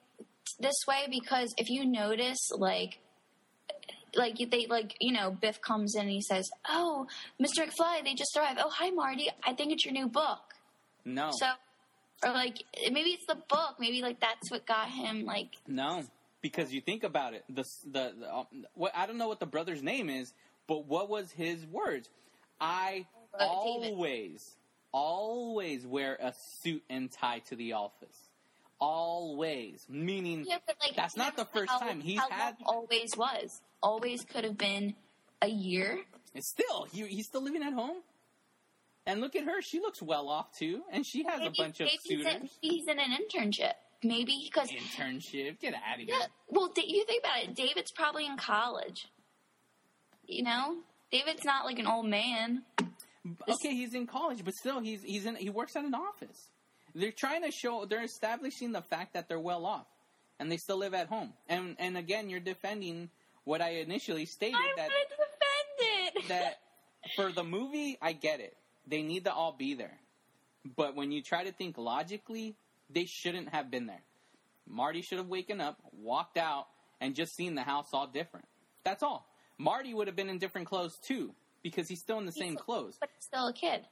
this 0.58 0.76
way 0.88 1.06
because 1.10 1.52
if 1.58 1.68
you 1.70 1.84
notice, 1.86 2.50
like, 2.56 2.98
like 4.14 4.36
they 4.50 4.66
like 4.66 4.96
you 5.00 5.12
know 5.12 5.30
Biff 5.30 5.60
comes 5.60 5.94
in 5.94 6.02
and 6.02 6.10
he 6.10 6.20
says, 6.22 6.50
"Oh, 6.68 7.06
Mr. 7.40 7.64
McFly, 7.66 8.02
they 8.04 8.14
just 8.14 8.36
arrived. 8.36 8.58
Oh, 8.62 8.70
hi 8.70 8.90
Marty. 8.90 9.28
I 9.44 9.54
think 9.54 9.72
it's 9.72 9.84
your 9.84 9.94
new 9.94 10.08
book." 10.08 10.40
no, 11.04 11.30
So, 11.32 11.46
or 12.24 12.32
like 12.32 12.58
maybe 12.90 13.10
it's 13.10 13.26
the 13.26 13.36
book. 13.48 13.76
Maybe 13.78 14.02
like 14.02 14.20
that's 14.20 14.50
what 14.50 14.66
got 14.66 14.88
him 14.90 15.24
like. 15.24 15.50
No, 15.66 16.04
because 16.42 16.72
you 16.72 16.80
think 16.80 17.04
about 17.04 17.34
it. 17.34 17.44
The 17.48 17.64
the, 17.84 18.14
the 18.18 18.34
um, 18.34 18.46
what 18.74 18.92
I 18.96 19.06
don't 19.06 19.18
know 19.18 19.28
what 19.28 19.40
the 19.40 19.46
brother's 19.46 19.82
name 19.82 20.10
is, 20.10 20.32
but 20.66 20.86
what 20.86 21.08
was 21.08 21.30
his 21.32 21.64
words? 21.66 22.08
I 22.60 23.06
Uh, 23.32 23.44
always, 23.46 24.56
always 24.92 25.86
wear 25.86 26.18
a 26.20 26.34
suit 26.62 26.82
and 26.90 27.10
tie 27.10 27.38
to 27.48 27.56
the 27.56 27.72
office. 27.74 28.29
Always, 28.80 29.84
meaning 29.88 30.44
Yeah, 30.48 30.58
like 30.80 30.96
That's 30.96 31.16
not 31.16 31.36
the 31.36 31.44
first 31.44 31.70
how- 31.70 31.78
time. 31.80 32.00
He's 32.00 32.18
had- 32.30 32.56
always 32.64 33.10
was. 33.16 33.60
Always 33.82 34.22
could 34.24 34.44
have 34.44 34.56
been 34.58 34.94
a 35.42 35.48
year. 35.48 36.04
it's 36.34 36.48
still 36.50 36.84
he, 36.92 37.06
he's 37.06 37.26
still 37.26 37.42
living 37.42 37.62
at 37.62 37.72
home. 37.72 38.02
And 39.06 39.20
look 39.20 39.34
at 39.34 39.44
her; 39.44 39.62
she 39.62 39.80
looks 39.80 40.00
well 40.02 40.28
off 40.28 40.52
too, 40.56 40.82
and 40.90 41.06
she 41.06 41.24
has 41.24 41.40
a 41.40 41.50
bunch 41.50 41.80
of 41.80 41.86
maybe 41.86 41.98
he's 42.04 42.26
in- 42.26 42.32
suitors. 42.32 42.58
He's 42.60 42.86
in 42.88 42.98
an 42.98 43.10
internship. 43.16 43.72
Maybe 44.02 44.34
because 44.44 44.70
Internship, 44.70 45.58
get 45.60 45.74
out 45.74 46.00
of 46.00 46.06
here. 46.06 46.16
Yeah. 46.18 46.26
Well, 46.48 46.70
you 46.76 47.04
think 47.04 47.22
about 47.22 47.42
it. 47.42 47.54
David's 47.54 47.90
probably 47.92 48.24
in 48.24 48.36
college. 48.38 49.08
You 50.26 50.42
know, 50.42 50.76
David's 51.12 51.44
not 51.44 51.64
like 51.66 51.78
an 51.78 51.86
old 51.86 52.06
man. 52.06 52.62
Okay, 52.80 53.74
he's 53.74 53.92
in 53.94 54.06
college, 54.06 54.42
but 54.44 54.54
still, 54.54 54.80
he's 54.80 55.02
he's 55.02 55.26
in. 55.26 55.36
He 55.36 55.50
works 55.50 55.76
at 55.76 55.84
an 55.84 55.94
office. 55.94 56.49
They're 56.94 57.12
trying 57.12 57.42
to 57.44 57.50
show. 57.50 57.84
They're 57.84 58.02
establishing 58.04 58.72
the 58.72 58.82
fact 58.82 59.14
that 59.14 59.28
they're 59.28 59.38
well 59.40 59.64
off, 59.66 59.86
and 60.38 60.50
they 60.50 60.56
still 60.56 60.76
live 60.78 60.94
at 60.94 61.08
home. 61.08 61.32
And 61.48 61.76
and 61.78 61.96
again, 61.96 62.28
you're 62.30 62.40
defending 62.40 63.10
what 63.44 63.60
I 63.60 63.70
initially 63.76 64.26
stated 64.26 64.56
I'm 64.56 64.76
that 64.76 64.90
it. 65.78 66.14
that 66.28 66.58
for 67.16 67.32
the 67.32 67.44
movie, 67.44 67.98
I 68.02 68.12
get 68.12 68.40
it. 68.40 68.56
They 68.86 69.02
need 69.02 69.24
to 69.24 69.32
all 69.32 69.52
be 69.52 69.74
there, 69.74 69.98
but 70.76 70.96
when 70.96 71.12
you 71.12 71.22
try 71.22 71.44
to 71.44 71.52
think 71.52 71.78
logically, 71.78 72.56
they 72.88 73.04
shouldn't 73.06 73.48
have 73.50 73.70
been 73.70 73.86
there. 73.86 74.02
Marty 74.66 75.02
should 75.02 75.18
have 75.18 75.28
waken 75.28 75.60
up, 75.60 75.78
walked 75.92 76.36
out, 76.36 76.66
and 77.00 77.14
just 77.14 77.34
seen 77.36 77.54
the 77.54 77.62
house 77.62 77.88
all 77.92 78.06
different. 78.06 78.46
That's 78.84 79.02
all. 79.02 79.26
Marty 79.58 79.92
would 79.94 80.06
have 80.06 80.16
been 80.16 80.28
in 80.30 80.38
different 80.38 80.66
clothes 80.66 80.98
too, 81.02 81.34
because 81.62 81.88
he's 81.88 82.00
still 82.00 82.18
in 82.18 82.26
the 82.26 82.32
same 82.32 82.52
He's- 82.52 82.62
clothes. 82.62 82.96
but 83.00 83.10
still 83.20 83.48
a 83.48 83.52
kid. 83.52 83.84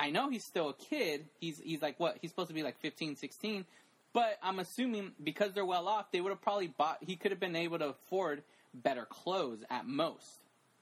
I 0.00 0.10
know 0.10 0.30
he's 0.30 0.44
still 0.44 0.70
a 0.70 0.74
kid. 0.74 1.26
He's 1.40 1.58
he's 1.60 1.82
like 1.82 2.00
what? 2.00 2.16
He's 2.20 2.30
supposed 2.30 2.48
to 2.48 2.54
be 2.54 2.62
like 2.62 2.78
15, 2.80 3.16
16. 3.16 3.64
But 4.12 4.38
I'm 4.42 4.58
assuming 4.58 5.12
because 5.22 5.52
they're 5.52 5.64
well 5.64 5.86
off, 5.86 6.10
they 6.10 6.20
would 6.20 6.30
have 6.30 6.40
probably 6.42 6.68
bought. 6.68 6.98
He 7.00 7.16
could 7.16 7.30
have 7.30 7.38
been 7.40 7.54
able 7.54 7.78
to 7.78 7.88
afford 7.90 8.42
better 8.74 9.04
clothes 9.04 9.62
at 9.70 9.86
most. 9.86 10.26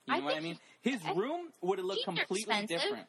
You 0.07 0.14
I 0.14 0.19
know 0.21 0.25
what 0.27 0.37
I 0.37 0.41
mean? 0.41 0.59
His 0.81 1.01
I- 1.05 1.12
room 1.12 1.49
would 1.61 1.79
have 1.79 1.87
looked 1.87 2.05
completely 2.05 2.37
expensive. 2.43 2.81
different. 2.81 3.07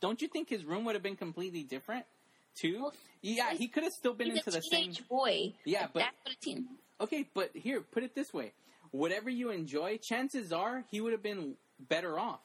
Don't 0.00 0.20
you 0.22 0.28
think 0.28 0.48
his 0.48 0.64
room 0.64 0.84
would 0.86 0.94
have 0.94 1.02
been 1.02 1.16
completely 1.16 1.62
different 1.62 2.06
too? 2.54 2.78
Well, 2.82 2.94
yeah, 3.22 3.52
he 3.52 3.68
could 3.68 3.82
have 3.84 3.92
still 3.92 4.14
been 4.14 4.30
into 4.30 4.50
the 4.50 4.62
same. 4.62 4.94
boy. 5.08 5.52
Yeah, 5.64 5.86
but 5.92 6.00
that's 6.00 6.16
what 6.24 6.34
a 6.34 6.40
teen. 6.40 6.68
Okay, 7.00 7.28
but 7.34 7.50
here, 7.54 7.82
put 7.82 8.02
it 8.02 8.14
this 8.14 8.32
way: 8.32 8.52
whatever 8.90 9.28
you 9.30 9.50
enjoy, 9.50 9.98
chances 10.02 10.52
are 10.52 10.84
he 10.90 11.00
would 11.00 11.12
have 11.12 11.22
been 11.22 11.54
better 11.78 12.18
off. 12.18 12.40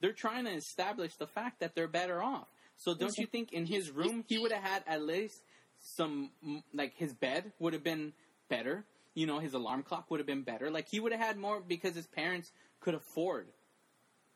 They're 0.00 0.12
trying 0.12 0.44
to 0.44 0.52
establish 0.52 1.16
the 1.16 1.26
fact 1.26 1.60
that 1.60 1.74
they're 1.74 1.88
better 1.88 2.22
off. 2.22 2.46
So 2.76 2.94
don't 2.94 3.16
you 3.18 3.26
think 3.26 3.52
in 3.52 3.66
his 3.66 3.90
room 3.90 4.24
he 4.28 4.38
would 4.38 4.52
have 4.52 4.62
had 4.62 4.84
at 4.86 5.02
least 5.02 5.42
some 5.80 6.30
like 6.72 6.94
his 6.94 7.12
bed 7.12 7.52
would 7.58 7.72
have 7.72 7.82
been 7.82 8.12
better? 8.48 8.84
You 9.14 9.26
know, 9.26 9.40
his 9.40 9.54
alarm 9.54 9.82
clock 9.82 10.10
would 10.10 10.20
have 10.20 10.26
been 10.26 10.42
better. 10.42 10.70
Like 10.70 10.88
he 10.88 11.00
would 11.00 11.12
have 11.12 11.20
had 11.20 11.36
more 11.36 11.60
because 11.60 11.96
his 11.96 12.06
parents 12.06 12.52
could 12.80 12.94
afford 12.94 13.48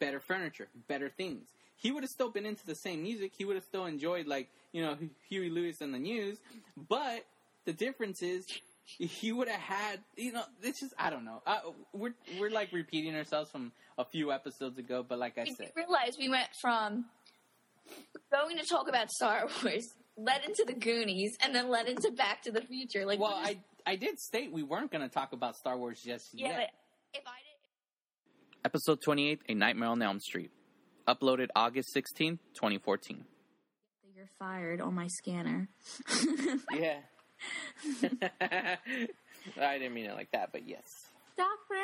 better 0.00 0.18
furniture, 0.18 0.68
better 0.88 1.08
things. 1.08 1.46
He 1.76 1.92
would 1.92 2.02
have 2.02 2.10
still 2.10 2.30
been 2.30 2.46
into 2.46 2.66
the 2.66 2.74
same 2.74 3.02
music. 3.02 3.32
He 3.36 3.44
would 3.44 3.54
have 3.54 3.64
still 3.64 3.86
enjoyed 3.86 4.26
like 4.26 4.48
you 4.72 4.82
know 4.82 4.96
Huey 5.28 5.50
Lewis 5.50 5.80
and 5.80 5.94
the 5.94 6.00
News, 6.00 6.38
but 6.88 7.24
the 7.64 7.72
difference 7.72 8.22
is 8.22 8.46
he 8.84 9.32
would 9.32 9.48
have 9.48 9.60
had 9.60 10.00
you 10.16 10.32
know 10.32 10.42
it's 10.62 10.80
just 10.80 10.92
i 10.98 11.08
don't 11.08 11.24
know 11.24 11.40
uh, 11.46 11.60
we're 11.92 12.14
we're 12.38 12.50
like 12.50 12.72
repeating 12.72 13.14
ourselves 13.14 13.50
from 13.50 13.72
a 13.98 14.04
few 14.04 14.32
episodes 14.32 14.78
ago 14.78 15.04
but 15.06 15.18
like 15.18 15.38
i 15.38 15.44
You 15.44 15.54
said 15.54 15.70
realize 15.76 16.16
we 16.18 16.28
went 16.28 16.48
from 16.60 17.04
going 18.30 18.58
to 18.58 18.64
talk 18.64 18.88
about 18.88 19.10
Star 19.10 19.46
Wars, 19.62 19.94
led 20.16 20.44
into 20.44 20.64
the 20.66 20.72
Goonies, 20.74 21.36
and 21.42 21.54
then 21.54 21.68
led 21.68 21.86
into 21.88 22.10
Back 22.12 22.42
to 22.42 22.52
the 22.52 22.62
Future. 22.62 23.04
Like, 23.06 23.20
well 23.20 23.34
i 23.34 23.58
i 23.86 23.96
did 23.96 24.18
state 24.18 24.52
we 24.52 24.62
weren't 24.62 24.90
going 24.90 25.02
to 25.02 25.12
talk 25.12 25.32
about 25.32 25.56
star 25.56 25.76
wars 25.76 26.00
just 26.00 26.28
yeah, 26.34 26.48
yet 26.48 26.56
but 26.56 27.20
if 27.20 27.26
I 27.26 27.38
did. 28.62 28.64
episode 28.64 28.98
28 29.04 29.40
a 29.48 29.54
nightmare 29.54 29.88
on 29.88 30.00
elm 30.00 30.20
street 30.20 30.50
uploaded 31.08 31.48
august 31.56 31.92
16 31.92 32.38
2014 32.54 33.24
You're 34.14 34.28
fired 34.38 34.80
on 34.80 34.94
my 34.94 35.08
scanner. 35.08 35.68
yeah 36.72 36.98
i 39.60 39.78
didn't 39.78 39.94
mean 39.94 40.06
it 40.06 40.14
like 40.14 40.30
that 40.30 40.52
but 40.52 40.66
yes 40.66 40.84
Doc 41.36 41.48
Brown, 41.66 41.82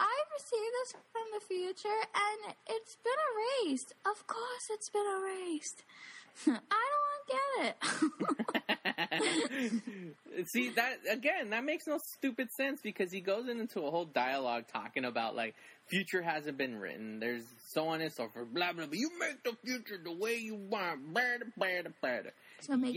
I 0.00 0.16
received 0.34 0.72
this 0.82 0.94
from 1.12 1.22
the 1.34 1.40
future 1.44 2.00
and 2.14 2.54
it's 2.68 2.96
been 3.04 3.12
erased. 3.68 3.92
Of 4.06 4.26
course 4.26 4.70
it's 4.70 4.88
been 4.88 5.04
erased. 5.20 5.82
I 6.46 6.84
don't 6.94 7.26
get 7.28 7.76
it. 8.68 10.46
See 10.48 10.70
that 10.70 11.00
again? 11.10 11.50
That 11.50 11.64
makes 11.64 11.86
no 11.86 11.98
stupid 11.98 12.50
sense 12.52 12.80
because 12.82 13.12
he 13.12 13.20
goes 13.20 13.48
into 13.48 13.82
a 13.82 13.90
whole 13.90 14.06
dialogue 14.06 14.64
talking 14.72 15.04
about 15.04 15.36
like 15.36 15.54
future 15.88 16.22
hasn't 16.22 16.56
been 16.56 16.80
written. 16.80 17.20
There's 17.20 17.44
so 17.68 17.88
on 17.88 18.00
and 18.00 18.10
so 18.10 18.28
forth. 18.28 18.48
Blah 18.54 18.72
blah. 18.72 18.86
blah. 18.86 18.94
You 18.94 19.10
make 19.18 19.42
the 19.42 19.54
future 19.62 20.00
the 20.02 20.12
way 20.12 20.36
you 20.36 20.54
want. 20.54 21.12
Blah 21.12 21.22
blah 21.56 21.90
blah 22.00 22.20
so 22.60 22.76
make 22.76 22.96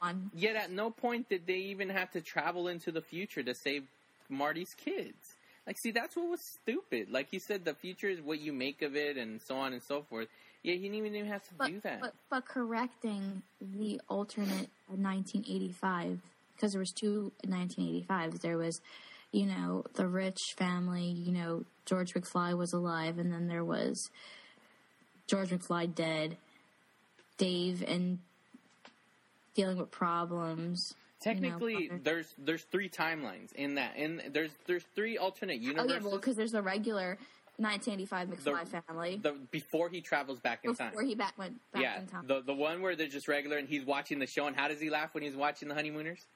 fun. 0.00 0.30
Yet 0.34 0.56
at 0.56 0.72
no 0.72 0.90
point 0.90 1.28
did 1.28 1.46
they 1.46 1.54
even 1.54 1.90
have 1.90 2.10
to 2.12 2.20
travel 2.20 2.68
into 2.68 2.90
the 2.90 3.02
future 3.02 3.42
to 3.42 3.54
save 3.54 3.84
Marty's 4.28 4.74
kids. 4.74 5.33
Like, 5.66 5.78
see, 5.78 5.92
that's 5.92 6.14
what 6.16 6.28
was 6.28 6.40
stupid. 6.42 7.10
Like 7.10 7.28
he 7.30 7.38
said, 7.38 7.64
the 7.64 7.74
future 7.74 8.08
is 8.08 8.20
what 8.20 8.38
you 8.40 8.52
make 8.52 8.82
of 8.82 8.96
it, 8.96 9.16
and 9.16 9.40
so 9.40 9.56
on 9.56 9.72
and 9.72 9.82
so 9.82 10.02
forth. 10.02 10.28
Yeah, 10.62 10.74
he 10.74 10.80
didn't 10.80 10.96
even 10.96 11.14
even 11.14 11.30
have 11.30 11.42
to 11.48 11.54
But, 11.54 11.68
do 11.68 11.80
that. 11.80 12.00
but 12.00 12.14
but 12.30 12.44
correcting 12.46 13.42
the 13.60 14.00
alternate 14.08 14.70
1985 14.88 16.20
because 16.54 16.72
there 16.72 16.80
was 16.80 16.92
two 16.92 17.32
1985s. 17.46 18.40
There 18.40 18.56
was, 18.58 18.80
you 19.32 19.46
know, 19.46 19.84
the 19.94 20.06
rich 20.06 20.40
family. 20.56 21.04
You 21.04 21.32
know, 21.32 21.64
George 21.86 22.14
McFly 22.14 22.56
was 22.56 22.72
alive, 22.72 23.18
and 23.18 23.32
then 23.32 23.48
there 23.48 23.64
was 23.64 24.10
George 25.26 25.50
McFly 25.50 25.94
dead. 25.94 26.36
Dave 27.36 27.82
and 27.86 28.20
dealing 29.54 29.76
with 29.78 29.90
problems. 29.90 30.94
Technically, 31.24 31.90
there's 32.02 32.34
there's 32.36 32.62
three 32.64 32.90
timelines 32.90 33.52
in 33.54 33.76
that, 33.76 33.96
and 33.96 34.22
there's 34.30 34.50
there's 34.66 34.84
three 34.94 35.16
alternate 35.16 35.58
universes. 35.58 35.90
oh 35.90 35.94
yeah, 35.94 36.02
well, 36.02 36.16
because 36.16 36.36
there's 36.36 36.52
the 36.52 36.60
regular 36.60 37.16
1985 37.56 38.28
McFly 38.28 38.82
family 38.86 39.20
the 39.22 39.32
before 39.50 39.88
he 39.88 40.02
travels 40.02 40.38
back 40.40 40.60
in 40.64 40.72
before 40.72 40.84
time. 40.84 40.92
Before 40.92 41.06
he 41.06 41.14
back 41.14 41.38
went 41.38 41.54
back 41.72 41.82
yeah, 41.82 42.00
in 42.00 42.06
time. 42.06 42.26
the 42.26 42.42
the 42.42 42.52
one 42.52 42.82
where 42.82 42.94
they're 42.94 43.06
just 43.06 43.26
regular 43.26 43.56
and 43.56 43.66
he's 43.66 43.86
watching 43.86 44.18
the 44.18 44.26
show, 44.26 44.46
and 44.46 44.54
how 44.54 44.68
does 44.68 44.80
he 44.80 44.90
laugh 44.90 45.14
when 45.14 45.22
he's 45.22 45.36
watching 45.36 45.68
the 45.68 45.74
honeymooners? 45.74 46.26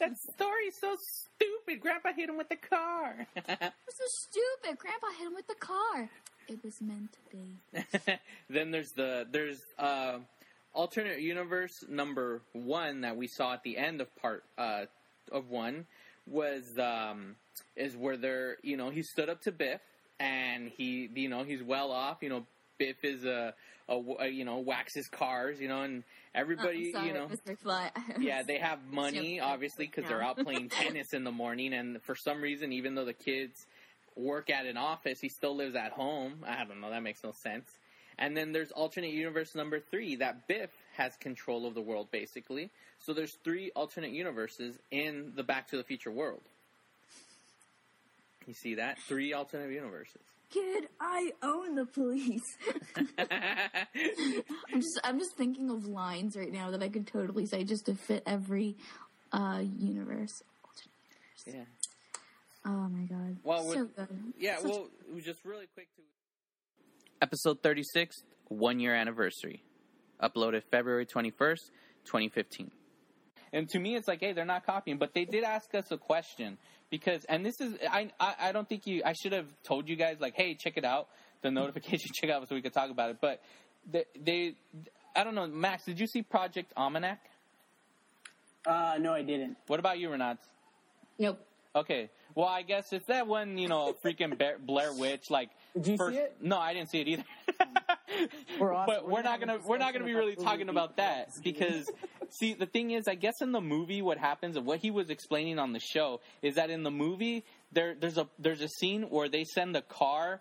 that 0.00 0.18
story's 0.34 0.76
so 0.80 0.96
stupid. 0.98 1.80
Grandpa 1.80 2.12
hit 2.16 2.28
him 2.28 2.36
with 2.36 2.48
the 2.48 2.56
car. 2.56 3.26
This 3.34 4.00
is 4.00 4.28
stupid. 4.28 4.76
Grandpa 4.78 5.06
hit 5.16 5.28
him 5.28 5.34
with 5.34 5.46
the 5.46 5.54
car. 5.54 6.10
It 6.48 6.62
was 6.64 6.80
meant 6.80 7.10
to 7.12 7.36
be. 7.36 8.18
then 8.50 8.70
there's 8.70 8.92
the 8.92 9.26
there's 9.30 9.60
uh, 9.78 10.18
alternate 10.72 11.20
universe 11.20 11.84
number 11.88 12.42
one 12.52 13.02
that 13.02 13.16
we 13.16 13.26
saw 13.28 13.54
at 13.54 13.62
the 13.62 13.76
end 13.76 14.00
of 14.00 14.14
part 14.16 14.44
uh, 14.58 14.84
of 15.32 15.48
one 15.48 15.86
was 16.26 16.64
um, 16.78 17.36
is 17.76 17.96
where 17.96 18.16
they're 18.16 18.56
you 18.62 18.76
know 18.76 18.90
he 18.90 19.02
stood 19.02 19.28
up 19.28 19.42
to 19.42 19.52
Biff 19.52 19.80
and 20.20 20.70
he 20.76 21.08
you 21.14 21.28
know 21.28 21.44
he's 21.44 21.62
well 21.62 21.90
off 21.90 22.18
you 22.22 22.28
know 22.28 22.46
Biff 22.78 22.96
is 23.04 23.24
a, 23.24 23.54
a, 23.88 24.00
a 24.20 24.28
you 24.28 24.44
know 24.44 24.58
waxes 24.58 25.08
cars 25.08 25.60
you 25.60 25.68
know 25.68 25.82
and 25.82 26.02
everybody 26.34 26.92
Oh, 26.94 26.98
sorry, 26.98 27.08
you 27.08 27.14
know 27.14 27.28
yeah, 28.20 28.42
they 28.42 28.58
have 28.58 28.80
money, 28.90 29.40
obviously, 29.40 29.86
because 29.86 30.08
they're 30.08 30.22
out 30.22 30.38
playing 30.38 30.68
tennis 30.70 31.12
in 31.12 31.24
the 31.24 31.30
morning. 31.32 31.72
And 31.72 32.02
for 32.02 32.14
some 32.14 32.40
reason, 32.40 32.72
even 32.72 32.94
though 32.94 33.04
the 33.04 33.12
kids 33.12 33.66
work 34.16 34.50
at 34.50 34.66
an 34.66 34.76
office, 34.76 35.20
he 35.20 35.28
still 35.28 35.56
lives 35.56 35.74
at 35.74 35.92
home. 35.92 36.44
I 36.46 36.64
don't 36.64 36.80
know. 36.80 36.90
That 36.90 37.02
makes 37.02 37.22
no 37.24 37.32
sense. 37.32 37.68
And 38.18 38.36
then 38.36 38.52
there's 38.52 38.70
alternate 38.70 39.12
universe 39.12 39.54
number 39.54 39.80
three 39.80 40.16
that 40.16 40.46
Biff 40.46 40.70
has 40.96 41.16
control 41.16 41.66
of 41.66 41.74
the 41.74 41.80
world, 41.80 42.08
basically. 42.12 42.70
So 43.00 43.12
there's 43.12 43.36
three 43.42 43.72
alternate 43.74 44.12
universes 44.12 44.78
in 44.90 45.32
the 45.34 45.42
Back 45.42 45.68
to 45.70 45.76
the 45.76 45.82
Future 45.82 46.12
world. 46.12 46.42
You 48.46 48.54
see 48.54 48.76
that? 48.76 48.98
Three 49.00 49.32
alternate 49.32 49.72
universes. 49.72 50.20
Kid, 50.50 50.86
I 51.00 51.32
own 51.42 51.74
the 51.74 51.86
police. 51.86 52.56
I'm 53.18 54.80
just 54.80 55.00
I'm 55.02 55.18
just 55.18 55.36
thinking 55.36 55.68
of 55.70 55.86
lines 55.86 56.36
right 56.36 56.52
now 56.52 56.70
that 56.70 56.82
I 56.82 56.88
could 56.88 57.08
totally 57.08 57.46
say 57.46 57.64
just 57.64 57.86
to 57.86 57.94
fit 57.94 58.22
every 58.24 58.76
uh 59.32 59.62
universe. 59.78 60.42
yeah. 61.46 61.64
Oh 62.66 62.88
my 62.88 63.04
god. 63.04 63.36
Well, 63.42 63.62
so 63.64 63.80
with- 63.84 63.96
good. 63.96 64.08
Yeah, 64.38 64.56
Such- 64.56 64.70
well, 64.70 64.88
it 65.08 65.14
was 65.14 65.24
just 65.24 65.44
really 65.44 65.66
quick 65.74 65.88
to. 65.96 66.02
Episode 67.22 67.62
36, 67.62 68.22
one 68.48 68.80
year 68.80 68.94
anniversary. 68.94 69.62
Uploaded 70.22 70.62
February 70.70 71.06
21st, 71.06 71.70
2015. 72.04 72.70
And 73.52 73.68
to 73.68 73.78
me, 73.78 73.94
it's 73.94 74.08
like, 74.08 74.20
hey, 74.20 74.32
they're 74.32 74.44
not 74.44 74.66
copying, 74.66 74.98
but 74.98 75.14
they 75.14 75.24
did 75.24 75.44
ask 75.44 75.74
us 75.74 75.90
a 75.92 75.96
question 75.96 76.58
because, 76.90 77.24
and 77.26 77.46
this 77.46 77.60
is, 77.60 77.74
I, 77.88 78.10
I, 78.18 78.34
I 78.40 78.52
don't 78.52 78.68
think 78.68 78.86
you, 78.86 79.02
I 79.04 79.12
should 79.12 79.32
have 79.32 79.46
told 79.62 79.88
you 79.88 79.96
guys, 79.96 80.16
like, 80.20 80.34
hey, 80.34 80.54
check 80.58 80.76
it 80.76 80.84
out, 80.84 81.08
the 81.42 81.50
notification, 81.52 82.10
check 82.14 82.30
out 82.30 82.48
so 82.48 82.54
we 82.54 82.62
could 82.62 82.72
talk 82.72 82.90
about 82.90 83.10
it. 83.10 83.18
But 83.20 83.42
they, 83.90 84.04
they, 84.20 84.54
I 85.14 85.22
don't 85.24 85.34
know, 85.34 85.46
Max, 85.46 85.84
did 85.84 86.00
you 86.00 86.06
see 86.06 86.22
Project 86.22 86.72
Almanac? 86.76 87.20
Uh, 88.66 88.96
no, 88.98 89.12
I 89.12 89.22
didn't. 89.22 89.56
What 89.66 89.78
about 89.78 89.98
you, 89.98 90.08
Renat? 90.08 90.38
Nope. 91.18 91.38
Okay. 91.76 92.10
Well, 92.34 92.48
I 92.48 92.62
guess 92.62 92.92
it's 92.92 93.06
that 93.06 93.26
one, 93.26 93.58
you 93.58 93.68
know, 93.68 93.94
freaking 94.04 94.36
Bear, 94.36 94.58
Blair 94.64 94.92
Witch. 94.92 95.30
Like, 95.30 95.50
Did 95.74 95.86
you 95.86 95.96
first- 95.96 96.14
see 96.16 96.20
it? 96.22 96.36
No, 96.40 96.58
I 96.58 96.74
didn't 96.74 96.90
see 96.90 97.00
it 97.00 97.08
either. 97.08 97.24
We're 98.60 98.72
off- 98.72 98.86
but 98.86 99.04
we're 99.04 99.12
we're 99.14 99.22
not 99.22 99.40
gonna 99.40 99.58
we're 99.66 99.78
not 99.78 99.92
gonna 99.92 100.04
be 100.04 100.14
really 100.14 100.36
talking 100.36 100.68
about 100.68 100.96
that 100.98 101.30
because 101.42 101.90
see 102.30 102.54
the 102.54 102.66
thing 102.66 102.92
is 102.92 103.08
I 103.08 103.16
guess 103.16 103.34
in 103.40 103.50
the 103.50 103.60
movie 103.60 104.02
what 104.02 104.18
happens 104.18 104.56
and 104.56 104.64
what 104.64 104.78
he 104.78 104.92
was 104.92 105.10
explaining 105.10 105.58
on 105.58 105.72
the 105.72 105.80
show 105.80 106.20
is 106.40 106.54
that 106.54 106.70
in 106.70 106.84
the 106.84 106.92
movie 106.92 107.44
there 107.72 107.94
there's 107.98 108.16
a 108.16 108.28
there's 108.38 108.60
a 108.60 108.68
scene 108.68 109.02
where 109.10 109.28
they 109.28 109.42
send 109.42 109.74
the 109.74 109.82
car 109.82 110.40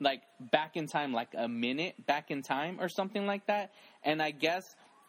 like 0.00 0.20
back 0.52 0.76
in 0.76 0.86
time 0.86 1.14
like 1.14 1.28
a 1.34 1.48
minute 1.48 1.94
back 2.06 2.30
in 2.30 2.42
time 2.42 2.78
or 2.78 2.90
something 2.90 3.26
like 3.26 3.46
that 3.46 3.72
and 4.02 4.20
I 4.20 4.30
guess 4.30 4.64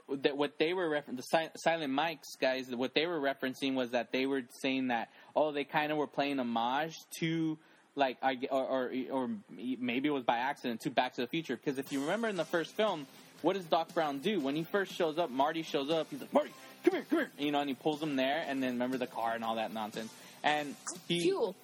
that 0.10 0.38
what 0.38 0.58
they 0.60 0.74
were 0.74 0.88
refer- 0.90 1.12
the 1.14 1.24
si- 1.24 1.50
silent 1.56 1.92
mics 1.94 2.40
guys 2.40 2.70
what 2.70 2.94
they 2.94 3.08
were 3.08 3.20
referencing 3.20 3.74
was 3.74 3.92
that 3.92 4.12
they 4.12 4.26
were 4.26 4.44
saying 4.62 4.90
that 4.90 5.10
oh 5.36 5.52
they 5.52 5.64
kind 5.64 5.92
of 5.92 5.98
were 5.98 6.08
playing 6.08 6.40
homage 6.40 6.98
to 7.20 7.58
like 7.96 8.18
I 8.22 8.38
or, 8.52 8.64
or 8.64 8.92
or 9.12 9.30
maybe 9.50 10.08
it 10.10 10.12
was 10.12 10.24
by 10.24 10.38
accident 10.38 10.82
to 10.82 10.90
Back 10.90 11.14
to 11.16 11.22
the 11.22 11.28
Future 11.28 11.56
because 11.56 11.80
if 11.80 11.92
you 11.92 12.02
remember 12.02 12.28
in 12.28 12.36
the 12.36 12.46
first 12.46 12.76
film, 12.76 13.08
what 13.42 13.56
does 13.56 13.66
Doc 13.66 13.94
Brown 13.94 14.20
do 14.20 14.40
when 14.42 14.56
he 14.56 14.64
first 14.64 14.94
shows 14.94 15.18
up? 15.18 15.30
Marty 15.32 15.64
shows 15.64 15.90
up. 15.90 16.08
He's 16.10 16.20
like 16.20 16.34
Marty, 16.34 16.52
come 16.84 16.94
here, 16.94 17.06
come 17.10 17.20
here, 17.20 17.32
you 17.40 17.52
know, 17.52 17.62
and 17.62 17.70
he 17.70 17.74
pulls 17.76 18.04
him 18.04 18.16
there, 18.18 18.44
and 18.48 18.62
then 18.62 18.74
remember 18.74 18.98
the 18.98 19.08
car 19.08 19.34
and 19.34 19.44
all 19.46 19.56
that 19.56 19.74
nonsense. 19.74 20.12
And 20.44 20.76
he, 21.08 21.22
Fuel. 21.22 21.56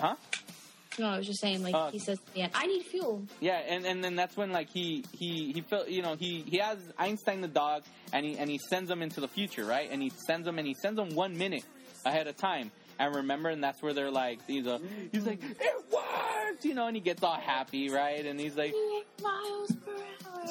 huh? 0.00 0.16
No, 0.98 1.06
I 1.08 1.18
was 1.18 1.26
just 1.26 1.40
saying, 1.40 1.62
like 1.62 1.74
Uh, 1.74 1.90
he 1.90 1.98
says, 1.98 2.18
"Yeah, 2.34 2.48
I 2.54 2.66
need 2.66 2.82
fuel." 2.84 3.22
Yeah, 3.40 3.58
and, 3.58 3.84
and 3.84 4.02
then 4.02 4.16
that's 4.16 4.36
when 4.36 4.50
like 4.52 4.70
he 4.70 5.04
he 5.12 5.52
he 5.52 5.60
felt 5.60 5.88
you 5.88 6.02
know 6.02 6.16
he 6.16 6.42
he 6.46 6.58
has 6.58 6.78
Einstein 6.98 7.40
the 7.42 7.48
dog 7.48 7.82
and 8.12 8.24
he 8.24 8.36
and 8.38 8.48
he 8.48 8.58
sends 8.58 8.90
him 8.90 9.02
into 9.02 9.20
the 9.20 9.28
future 9.28 9.64
right 9.64 9.88
and 9.90 10.02
he 10.02 10.10
sends 10.10 10.46
him 10.48 10.58
and 10.58 10.66
he 10.66 10.74
sends 10.74 10.98
him 10.98 11.14
one 11.14 11.36
minute 11.36 11.64
ahead 12.04 12.26
of 12.28 12.36
time 12.36 12.70
and 12.98 13.14
remember 13.14 13.48
and 13.50 13.62
that's 13.62 13.82
where 13.82 13.92
they're 13.92 14.10
like 14.10 14.38
he's 14.46 14.66
a 14.66 14.80
he's 15.12 15.26
like 15.26 15.42
it 15.42 15.84
worked 15.92 16.64
you 16.64 16.72
know 16.74 16.86
and 16.86 16.96
he 16.96 17.00
gets 17.02 17.22
all 17.22 17.34
happy 17.34 17.90
right 17.90 18.24
and 18.24 18.38
he's 18.40 18.56
like 18.56 18.72
Miles 19.22 19.72
per. 19.84 19.95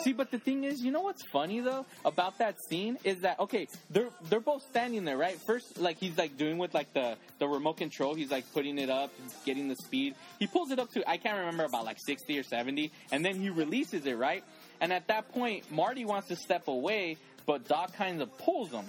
See, 0.03 0.13
but 0.13 0.31
the 0.31 0.39
thing 0.39 0.63
is, 0.63 0.81
you 0.81 0.91
know 0.91 1.01
what's 1.01 1.23
funny 1.23 1.59
though 1.61 1.85
about 2.03 2.37
that 2.39 2.57
scene 2.61 2.97
is 3.03 3.21
that 3.21 3.39
okay, 3.39 3.67
they're 3.89 4.09
they're 4.29 4.39
both 4.39 4.63
standing 4.69 5.05
there, 5.05 5.17
right? 5.17 5.37
First, 5.47 5.79
like 5.79 5.97
he's 5.97 6.17
like 6.17 6.37
doing 6.37 6.57
with 6.57 6.73
like 6.73 6.93
the 6.93 7.17
the 7.39 7.47
remote 7.47 7.77
control, 7.77 8.13
he's 8.13 8.31
like 8.31 8.51
putting 8.53 8.77
it 8.77 8.89
up, 8.89 9.11
getting 9.45 9.67
the 9.67 9.75
speed. 9.75 10.15
He 10.39 10.47
pulls 10.47 10.71
it 10.71 10.79
up 10.79 10.91
to 10.93 11.09
I 11.09 11.17
can't 11.17 11.37
remember 11.39 11.63
about 11.63 11.85
like 11.85 11.97
sixty 11.99 12.37
or 12.37 12.43
seventy, 12.43 12.91
and 13.11 13.23
then 13.23 13.39
he 13.39 13.49
releases 13.49 14.05
it, 14.05 14.17
right? 14.17 14.43
And 14.81 14.91
at 14.91 15.07
that 15.07 15.31
point, 15.31 15.71
Marty 15.71 16.05
wants 16.05 16.27
to 16.27 16.35
step 16.35 16.67
away, 16.67 17.17
but 17.45 17.67
Doc 17.67 17.93
kind 17.95 18.21
of 18.21 18.37
pulls 18.37 18.71
him. 18.71 18.85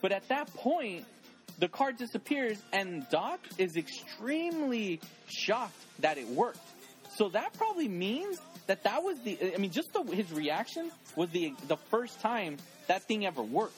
But 0.00 0.12
at 0.12 0.28
that 0.28 0.52
point, 0.54 1.06
the 1.58 1.68
car 1.68 1.92
disappears, 1.92 2.60
and 2.72 3.08
Doc 3.10 3.40
is 3.58 3.76
extremely 3.76 5.00
shocked 5.28 5.76
that 6.00 6.18
it 6.18 6.28
worked. 6.28 6.58
So 7.16 7.28
that 7.30 7.52
probably 7.54 7.88
means 7.88 8.38
that 8.66 8.84
that 8.84 9.02
was 9.02 9.18
the. 9.20 9.54
I 9.54 9.58
mean, 9.58 9.70
just 9.70 9.92
the, 9.92 10.02
his 10.14 10.30
reaction 10.32 10.90
was 11.16 11.30
the 11.30 11.54
the 11.68 11.76
first 11.76 12.20
time 12.20 12.56
that 12.86 13.02
thing 13.02 13.26
ever 13.26 13.42
worked. 13.42 13.74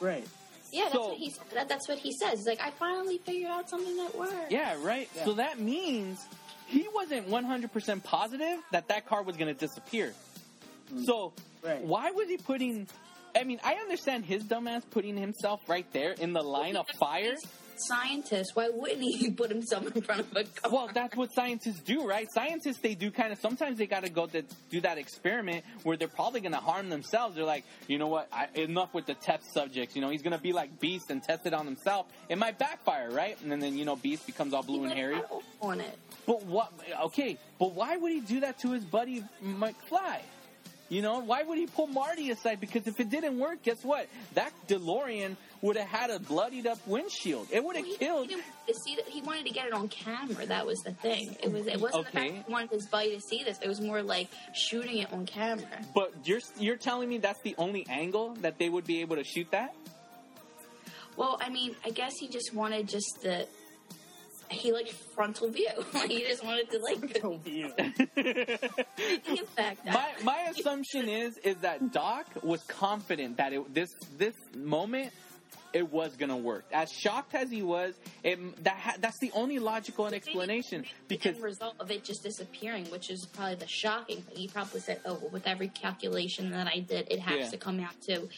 Right. 0.00 0.26
Yeah, 0.72 0.82
that's 0.84 0.94
So- 0.94 1.08
what 1.08 1.16
he 1.18 1.34
that, 1.54 1.68
that's 1.68 1.88
what 1.88 1.98
he 1.98 2.12
says. 2.12 2.38
He's 2.40 2.46
like, 2.46 2.60
I 2.60 2.70
finally 2.70 3.18
figured 3.18 3.50
out 3.50 3.70
something 3.70 3.96
that 3.96 4.16
works. 4.16 4.34
Yeah, 4.50 4.76
right. 4.82 5.08
So 5.24 5.34
that 5.34 5.60
means 5.60 6.18
he 6.66 6.86
wasn't 6.92 7.28
100% 7.28 8.02
positive 8.02 8.58
that 8.72 8.88
that 8.88 9.06
car 9.06 9.22
was 9.22 9.36
going 9.36 9.54
to 9.54 9.58
disappear. 9.58 10.12
Mm. 10.92 11.04
So 11.04 11.32
Right. 11.62 11.80
why 11.82 12.10
was 12.10 12.28
he 12.28 12.36
putting? 12.36 12.88
I 13.34 13.44
mean, 13.44 13.60
I 13.64 13.74
understand 13.74 14.24
his 14.24 14.44
dumbass 14.44 14.82
putting 14.90 15.16
himself 15.16 15.60
right 15.68 15.86
there 15.92 16.12
in 16.12 16.32
the 16.32 16.42
line 16.42 16.76
of 16.76 16.86
fire. 16.98 17.34
Scientist, 17.78 18.52
why 18.54 18.68
wouldn't 18.72 19.02
he 19.02 19.30
put 19.36 19.50
himself 19.50 19.94
in 19.94 20.02
front 20.02 20.20
of 20.20 20.36
a 20.36 20.44
car? 20.44 20.70
Well, 20.70 20.90
that's 20.92 21.16
what 21.16 21.32
scientists 21.32 21.80
do, 21.80 22.06
right? 22.06 22.26
Scientists 22.32 22.78
they 22.78 22.94
do 22.94 23.10
kind 23.10 23.32
of 23.32 23.38
sometimes 23.38 23.78
they 23.78 23.86
got 23.86 24.04
to 24.04 24.10
go 24.10 24.26
to 24.26 24.42
do 24.70 24.80
that 24.82 24.98
experiment 24.98 25.64
where 25.82 25.96
they're 25.96 26.08
probably 26.08 26.40
going 26.40 26.52
to 26.52 26.58
harm 26.58 26.88
themselves. 26.88 27.36
They're 27.36 27.44
like, 27.44 27.64
you 27.88 27.98
know 27.98 28.08
what? 28.08 28.28
I, 28.32 28.48
enough 28.54 28.94
with 28.94 29.06
the 29.06 29.14
test 29.14 29.52
subjects. 29.52 29.94
You 29.96 30.02
know, 30.02 30.10
he's 30.10 30.22
going 30.22 30.36
to 30.36 30.42
be 30.42 30.52
like 30.52 30.80
Beast 30.80 31.10
and 31.10 31.22
test 31.22 31.46
it 31.46 31.54
on 31.54 31.66
himself. 31.66 32.06
It 32.28 32.38
might 32.38 32.58
backfire, 32.58 33.10
right? 33.10 33.40
And 33.42 33.50
then, 33.50 33.60
then 33.60 33.76
you 33.76 33.84
know, 33.84 33.96
Beast 33.96 34.26
becomes 34.26 34.52
all 34.54 34.62
blue 34.62 34.84
and 34.84 34.92
hairy. 34.92 35.20
on 35.60 35.80
it. 35.80 35.98
But 36.26 36.44
what? 36.44 36.72
Okay, 37.06 37.38
but 37.58 37.72
why 37.72 37.96
would 37.96 38.12
he 38.12 38.20
do 38.20 38.40
that 38.40 38.58
to 38.60 38.72
his 38.72 38.84
buddy 38.84 39.22
McFly? 39.44 40.20
You 40.88 41.02
know, 41.02 41.18
why 41.18 41.42
would 41.42 41.58
he 41.58 41.66
pull 41.66 41.88
Marty 41.88 42.30
aside? 42.30 42.60
Because 42.60 42.86
if 42.86 43.00
it 43.00 43.10
didn't 43.10 43.38
work, 43.38 43.62
guess 43.62 43.82
what? 43.82 44.08
That 44.34 44.52
DeLorean 44.68 45.36
would 45.62 45.76
have 45.76 45.88
had 45.88 46.10
a 46.10 46.18
bloodied 46.18 46.66
up 46.66 46.78
windshield. 46.86 47.48
It 47.50 47.64
would 47.64 47.76
have 47.76 47.84
Well, 47.84 47.92
he, 47.92 47.98
killed. 47.98 48.28
He, 48.28 48.34
didn't 48.34 48.44
to 48.68 48.74
see 48.74 48.96
that. 48.96 49.06
he 49.08 49.22
wanted 49.22 49.46
to 49.46 49.52
get 49.52 49.66
it 49.66 49.72
on 49.72 49.88
camera. 49.88 50.46
That 50.46 50.66
was 50.66 50.78
the 50.80 50.92
thing. 50.92 51.36
It 51.42 51.52
was. 51.52 51.66
It 51.66 51.80
wasn't 51.80 52.06
the 52.06 52.12
fact 52.12 52.34
that 52.34 52.44
he 52.46 52.52
wanted 52.52 52.70
his 52.70 52.86
buddy 52.86 53.14
to 53.14 53.20
see 53.20 53.42
this. 53.44 53.58
It 53.62 53.68
was 53.68 53.80
more 53.80 54.02
like 54.02 54.28
shooting 54.54 54.98
it 54.98 55.12
on 55.12 55.26
camera. 55.26 55.66
But 55.94 56.12
you're 56.24 56.40
you're 56.58 56.76
telling 56.76 57.08
me 57.08 57.18
that's 57.18 57.40
the 57.42 57.54
only 57.58 57.86
angle 57.88 58.34
that 58.42 58.58
they 58.58 58.68
would 58.68 58.86
be 58.86 59.00
able 59.00 59.16
to 59.16 59.24
shoot 59.24 59.50
that? 59.52 59.74
Well, 61.16 61.38
I 61.40 61.48
mean, 61.48 61.74
I 61.84 61.90
guess 61.90 62.12
he 62.20 62.28
just 62.28 62.54
wanted 62.54 62.88
just 62.88 63.20
the. 63.22 63.46
He 64.48 64.70
liked 64.70 64.92
frontal 65.14 65.50
view. 65.50 65.66
Like, 65.94 66.10
he 66.10 66.20
just 66.20 66.44
wanted 66.44 66.70
to 66.70 66.78
like 66.78 67.18
So 67.20 67.36
view. 67.38 67.72
the. 67.76 68.70
My 69.86 70.08
my 70.22 70.46
assumption 70.50 71.08
is 71.08 71.36
is 71.38 71.56
that 71.56 71.92
Doc 71.92 72.26
was 72.42 72.62
confident 72.64 73.38
that 73.38 73.52
it, 73.52 73.74
this 73.74 73.90
this 74.18 74.34
moment 74.54 75.12
it 75.76 75.92
was 75.92 76.16
gonna 76.16 76.36
work. 76.36 76.64
As 76.72 76.90
shocked 76.90 77.34
as 77.34 77.50
he 77.50 77.62
was, 77.62 77.94
it, 78.24 78.64
that 78.64 78.76
ha, 78.76 78.94
that's 78.98 79.18
the 79.20 79.30
only 79.34 79.58
logical 79.58 80.06
explanation 80.06 80.82
the 80.82 80.88
because 81.08 81.34
end 81.36 81.44
result 81.44 81.74
of 81.78 81.90
it 81.90 82.02
just 82.04 82.22
disappearing, 82.22 82.86
which 82.86 83.10
is 83.10 83.26
probably 83.26 83.56
the 83.56 83.66
shocking 83.68 84.22
thing. 84.22 84.36
He 84.36 84.48
probably 84.48 84.80
said, 84.80 85.00
"Oh, 85.04 85.14
well, 85.20 85.30
with 85.30 85.46
every 85.46 85.68
calculation 85.68 86.50
that 86.50 86.66
I 86.66 86.80
did, 86.80 87.08
it 87.10 87.20
has 87.20 87.38
Yeah. 87.38 87.50
to 87.50 87.56
come 87.58 87.78
out 87.80 88.00
to 88.08 88.28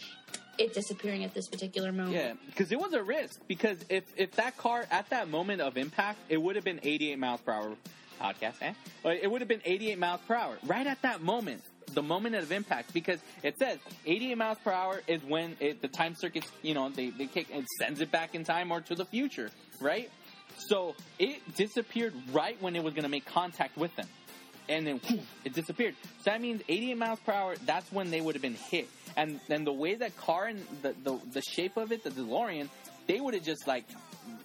it 0.58 0.74
disappearing 0.74 1.22
at 1.24 1.32
this 1.34 1.48
particular 1.48 1.92
moment." 1.92 2.16
Yeah, 2.16 2.32
because 2.46 2.72
it 2.72 2.80
was 2.80 2.92
a 2.92 3.02
risk. 3.02 3.40
Because 3.46 3.78
if 3.88 4.04
if 4.16 4.32
that 4.32 4.56
car 4.56 4.86
at 4.90 5.08
that 5.10 5.28
moment 5.28 5.60
of 5.60 5.76
impact, 5.76 6.18
it 6.28 6.38
would 6.38 6.56
have 6.56 6.64
been 6.64 6.80
88 6.82 7.18
miles 7.18 7.40
per 7.40 7.52
hour. 7.52 7.76
Podcast, 8.20 8.56
eh? 8.62 8.72
It 9.04 9.30
would 9.30 9.40
have 9.42 9.46
been 9.48 9.62
88 9.64 9.96
miles 9.96 10.20
per 10.26 10.34
hour 10.34 10.58
right 10.66 10.88
at 10.88 11.00
that 11.02 11.22
moment, 11.22 11.62
the 11.94 12.02
moment 12.02 12.34
of 12.34 12.52
impact. 12.52 12.92
Because 12.92 13.20
it 13.42 13.58
says 13.58 13.78
88 14.06 14.38
miles 14.38 14.58
per 14.64 14.72
hour 14.72 15.02
is 15.06 15.22
when 15.24 15.56
it, 15.60 15.82
the 15.82 15.88
time 15.88 16.14
circuits, 16.14 16.50
you 16.62 16.74
know, 16.74 16.88
they 16.88 17.10
they 17.10 17.26
kick 17.26 17.48
it 17.50 17.64
sends 17.78 18.00
it 18.00 18.10
back 18.10 18.34
in 18.34 18.44
time 18.44 18.70
or 18.70 18.80
to 18.82 18.94
the 18.94 19.04
future, 19.04 19.50
right? 19.80 20.10
So 20.68 20.94
it 21.18 21.40
disappeared 21.56 22.14
right 22.32 22.60
when 22.60 22.74
it 22.74 22.82
was 22.82 22.94
going 22.94 23.04
to 23.04 23.08
make 23.08 23.26
contact 23.26 23.76
with 23.76 23.94
them 23.96 24.08
and 24.68 24.86
then 24.86 25.00
it 25.44 25.54
disappeared. 25.54 25.94
So 26.18 26.30
that 26.30 26.40
means 26.40 26.62
88 26.68 26.98
miles 26.98 27.20
per 27.20 27.32
hour. 27.32 27.54
That's 27.64 27.90
when 27.92 28.10
they 28.10 28.20
would 28.20 28.34
have 28.34 28.42
been 28.42 28.54
hit. 28.54 28.88
And 29.16 29.40
then 29.48 29.64
the 29.64 29.72
way 29.72 29.94
that 29.94 30.16
car 30.16 30.46
and 30.46 30.64
the 30.82 30.94
the, 31.02 31.18
the 31.32 31.42
shape 31.42 31.76
of 31.76 31.92
it, 31.92 32.04
the 32.04 32.10
DeLorean, 32.10 32.68
they 33.06 33.20
would 33.20 33.34
have 33.34 33.42
just 33.42 33.66
like 33.66 33.84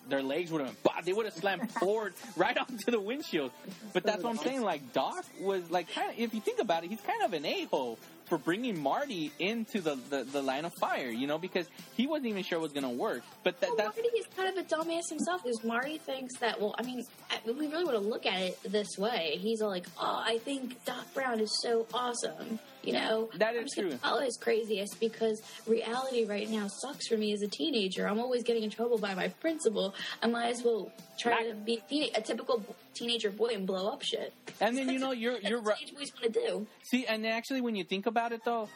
their 0.10 0.22
legs 0.22 0.52
would 0.52 0.62
have 0.62 0.84
been, 0.84 0.94
they 1.06 1.14
would 1.14 1.26
have 1.26 1.36
slammed 1.36 1.72
forward 1.80 2.14
right 2.36 2.58
onto 2.58 2.92
the 2.92 3.00
windshield. 3.00 3.52
But 3.94 4.04
that's 4.04 4.24
what 4.24 4.32
I'm 4.32 4.38
saying. 4.38 4.62
Like 4.62 4.94
Doc 4.94 5.26
was 5.40 5.70
like, 5.70 5.94
kind 5.94 6.12
of, 6.12 6.20
if 6.20 6.34
you 6.34 6.42
think 6.42 6.60
about 6.60 6.84
it, 6.84 6.90
he's 6.90 7.02
kind 7.02 7.24
of 7.24 7.34
an 7.34 7.46
a 7.46 7.66
hole 7.66 7.98
for 8.26 8.38
bringing 8.38 8.80
Marty 8.80 9.32
into 9.40 9.82
the, 9.82 9.98
the, 10.10 10.24
the 10.24 10.42
line 10.42 10.66
of 10.66 10.74
fire. 10.80 11.10
You 11.10 11.28
know, 11.28 11.38
because 11.38 11.68
he 11.96 12.08
wasn't 12.08 12.28
even 12.28 12.44
sure 12.44 12.58
it 12.58 12.62
was 12.62 12.74
gonna 12.74 12.90
work. 12.90 13.24
But 13.44 13.60
that, 13.62 13.70
Well, 13.70 13.78
that's 13.78 13.98
Marty 13.98 14.10
is 14.10 14.26
kind 14.36 14.58
of 14.58 14.66
a 14.66 14.68
dumbass 14.68 15.10
himself 15.10 15.44
because 15.44 15.64
Marty 15.64 15.98
thinks 15.98 16.38
that, 16.40 16.60
well, 16.60 16.76
I 16.78 16.84
mean, 16.84 17.04
we 17.46 17.68
really 17.68 17.86
want 17.86 17.98
to 17.98 18.00
look 18.00 18.26
at 18.26 18.42
it 18.42 18.60
this 18.64 18.98
way. 18.98 19.38
He's 19.40 19.62
all 19.62 19.70
like, 19.70 19.88
oh, 20.00 20.24
I 20.26 20.40
think 20.40 20.84
Doc 20.86 21.14
Brown 21.14 21.40
is 21.40 21.52
so 21.62 21.88
awesome. 21.94 22.60
You 22.84 22.94
know, 22.94 23.30
That 23.38 23.56
is 23.56 23.60
I'm 23.60 23.64
just 23.66 23.76
gonna 23.78 23.90
true. 23.90 23.98
Follow 23.98 24.22
his 24.22 24.38
craziest 24.38 25.00
because 25.00 25.42
reality 25.66 26.26
right 26.26 26.50
now 26.50 26.68
sucks 26.68 27.08
for 27.08 27.16
me 27.16 27.32
as 27.32 27.42
a 27.42 27.48
teenager. 27.48 28.08
I'm 28.08 28.20
always 28.20 28.44
getting 28.44 28.64
in 28.64 28.70
trouble 28.70 28.98
by 28.98 29.14
my 29.16 29.30
principal. 29.30 29.96
I 30.22 30.28
might 30.28 30.50
as 30.50 30.64
well 30.64 30.92
try 31.18 31.46
to 31.48 31.54
be 31.56 31.82
a 32.14 32.22
typical 32.22 32.64
teenager 32.94 33.32
boy 33.32 33.52
and 33.54 33.66
blow 33.66 33.88
up 33.88 34.02
shit. 34.02 34.34
and 34.60 34.78
then 34.78 34.90
you 34.90 35.00
know 35.00 35.12
you're 35.12 35.40
you're 35.40 35.62
right. 35.62 35.78
teenage 35.78 35.96
boys 35.96 36.12
want 36.22 36.34
to 36.34 36.40
do. 36.48 36.68
See, 36.84 37.06
and 37.06 37.26
actually, 37.26 37.62
when 37.62 37.76
you 37.76 37.84
think 37.86 38.06
about 38.06 38.34
it, 38.34 38.42
though, 38.44 38.68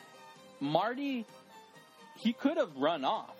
Marty, 0.60 1.26
he 2.18 2.34
could 2.34 2.58
have 2.58 2.76
run 2.78 3.04
off. 3.04 3.36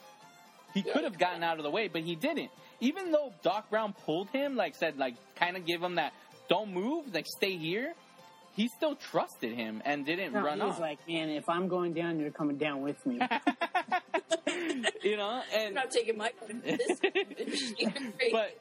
He 0.74 0.82
could 0.84 1.06
have 1.06 1.18
gotten 1.18 1.44
out 1.44 1.58
of 1.58 1.64
the 1.64 1.72
way, 1.72 1.88
but 1.88 2.02
he 2.02 2.16
didn't. 2.16 2.52
Even 2.82 3.12
though 3.12 3.34
Doc 3.42 3.70
Brown 3.70 3.94
pulled 4.06 4.30
him, 4.30 4.56
like 4.56 4.76
said, 4.76 4.98
like 4.98 5.16
kind 5.36 5.58
of 5.58 5.66
give 5.66 5.82
him 5.82 5.96
that 5.96 6.14
"don't 6.50 6.74
move," 6.74 7.14
like 7.14 7.26
stay 7.26 7.56
here. 7.58 7.94
He 8.58 8.68
still 8.70 8.96
trusted 8.96 9.54
him 9.54 9.84
and 9.86 10.04
didn't 10.04 10.34
No, 10.34 10.42
run 10.42 10.58
he 10.58 10.66
was 10.66 10.74
off. 10.74 10.80
like, 10.80 11.08
man, 11.08 11.30
if 11.30 11.48
I'm 11.48 11.68
going 11.68 11.94
down, 11.94 12.20
you're 12.20 12.32
coming 12.32 12.58
down 12.58 12.82
with 12.82 13.06
me. 13.06 13.20
you 15.04 15.16
know, 15.16 15.30
and 15.54 15.62
I'm 15.62 15.66
and 15.68 15.76
not 15.76 15.92
taking 15.92 16.18
my 16.18 16.32
this. 16.64 17.00
but 18.32 18.60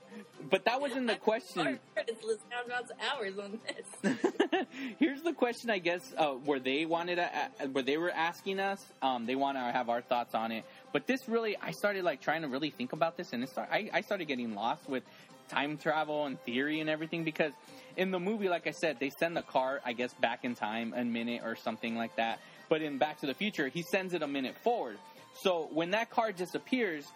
but 0.50 0.64
that 0.66 0.82
wasn't 0.82 1.06
the 1.06 1.16
question. 1.16 1.78
Let's 1.96 2.44
count 2.50 2.90
hours 3.10 3.38
on 3.38 3.58
this. 3.66 4.66
Here's 4.98 5.22
the 5.22 5.32
question, 5.32 5.70
I 5.70 5.78
guess, 5.78 6.12
uh, 6.18 6.32
where 6.32 6.60
they 6.60 6.84
wanted 6.84 7.16
to, 7.16 7.24
uh, 7.24 7.66
where 7.68 7.82
they 7.82 7.96
were 7.96 8.10
asking 8.10 8.60
us. 8.60 8.84
Um, 9.00 9.24
they 9.24 9.34
want 9.34 9.56
to 9.56 9.62
have 9.62 9.88
our 9.88 10.02
thoughts 10.02 10.34
on 10.34 10.52
it. 10.52 10.64
But 10.92 11.06
this 11.06 11.26
really, 11.26 11.56
I 11.56 11.70
started 11.70 12.04
like 12.04 12.20
trying 12.20 12.42
to 12.42 12.48
really 12.48 12.70
think 12.70 12.92
about 12.92 13.16
this, 13.16 13.32
and 13.32 13.42
it 13.42 13.48
start, 13.48 13.70
I, 13.72 13.88
I 13.94 14.02
started 14.02 14.28
getting 14.28 14.54
lost 14.54 14.86
with 14.90 15.04
time 15.48 15.78
travel 15.78 16.26
and 16.26 16.40
theory 16.42 16.80
and 16.80 16.90
everything 16.90 17.24
because 17.24 17.52
in 17.96 18.10
the 18.10 18.20
movie, 18.20 18.48
like 18.48 18.66
I 18.66 18.72
said, 18.72 18.98
they 19.00 19.10
send 19.10 19.36
the 19.36 19.42
car, 19.42 19.80
I 19.84 19.92
guess, 19.92 20.12
back 20.14 20.44
in 20.44 20.54
time 20.54 20.94
a 20.96 21.04
minute 21.04 21.42
or 21.44 21.56
something 21.56 21.96
like 21.96 22.16
that. 22.16 22.40
But 22.68 22.82
in 22.82 22.98
Back 22.98 23.20
to 23.20 23.26
the 23.26 23.34
Future, 23.34 23.68
he 23.68 23.82
sends 23.82 24.12
it 24.12 24.22
a 24.22 24.26
minute 24.26 24.56
forward. 24.62 24.98
So 25.40 25.68
when 25.72 25.90
that 25.92 26.10
car 26.10 26.32
disappears, 26.32 27.06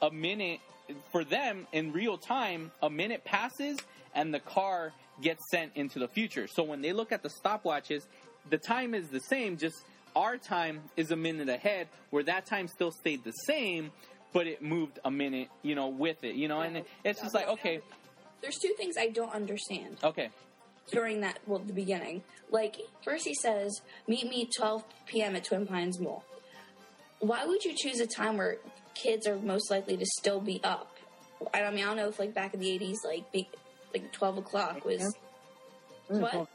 a 0.00 0.10
minute 0.10 0.60
for 1.10 1.24
them 1.24 1.66
in 1.72 1.92
real 1.92 2.18
time, 2.18 2.70
a 2.82 2.90
minute 2.90 3.24
passes 3.24 3.78
and 4.14 4.34
the 4.34 4.40
car 4.40 4.92
gets 5.20 5.40
sent 5.50 5.72
into 5.76 5.98
the 5.98 6.08
future. 6.08 6.46
So 6.46 6.62
when 6.62 6.82
they 6.82 6.92
look 6.92 7.12
at 7.12 7.22
the 7.22 7.30
stopwatches, 7.30 8.02
the 8.50 8.58
time 8.58 8.94
is 8.94 9.08
the 9.08 9.20
same, 9.20 9.56
just 9.56 9.76
our 10.14 10.36
time 10.36 10.80
is 10.96 11.10
a 11.10 11.16
minute 11.16 11.48
ahead, 11.48 11.88
where 12.10 12.22
that 12.24 12.46
time 12.46 12.68
still 12.68 12.90
stayed 12.90 13.24
the 13.24 13.32
same, 13.46 13.90
but 14.32 14.46
it 14.46 14.62
moved 14.62 14.98
a 15.04 15.10
minute, 15.10 15.48
you 15.62 15.74
know, 15.74 15.88
with 15.88 16.24
it, 16.24 16.34
you 16.34 16.48
know, 16.48 16.60
and 16.60 16.82
it's 17.04 17.20
just 17.20 17.34
like, 17.34 17.48
okay, 17.48 17.80
There's 18.40 18.58
two 18.58 18.74
things 18.76 18.96
I 18.98 19.08
don't 19.08 19.32
understand 19.32 19.98
okay, 20.02 20.30
during 20.90 21.20
that, 21.20 21.38
well, 21.46 21.60
the 21.60 21.72
beginning. 21.72 22.22
Like, 22.50 22.76
first 23.04 23.26
he 23.26 23.34
says, 23.34 23.80
meet 24.06 24.28
me 24.28 24.48
12 24.56 24.84
p.m. 25.06 25.36
at 25.36 25.44
Twin 25.44 25.66
Pines 25.66 26.00
Mall. 26.00 26.24
Why 27.20 27.44
would 27.46 27.64
you 27.64 27.74
choose 27.76 28.00
a 28.00 28.06
time 28.06 28.36
where 28.36 28.58
kids 28.94 29.26
are 29.26 29.36
most 29.36 29.70
likely 29.70 29.96
to 29.96 30.04
still 30.18 30.40
be 30.40 30.60
up? 30.64 30.96
I 31.54 31.70
mean, 31.70 31.84
I 31.84 31.88
don't 31.88 31.96
know 31.96 32.08
if, 32.08 32.18
like, 32.18 32.34
back 32.34 32.54
in 32.54 32.60
the 32.60 32.66
80s, 32.66 32.96
like, 33.04 33.30
be, 33.32 33.48
like 33.92 34.12
12 34.12 34.38
o'clock 34.38 34.84
was. 34.84 35.14
Mm, 36.10 36.20
what? 36.20 36.48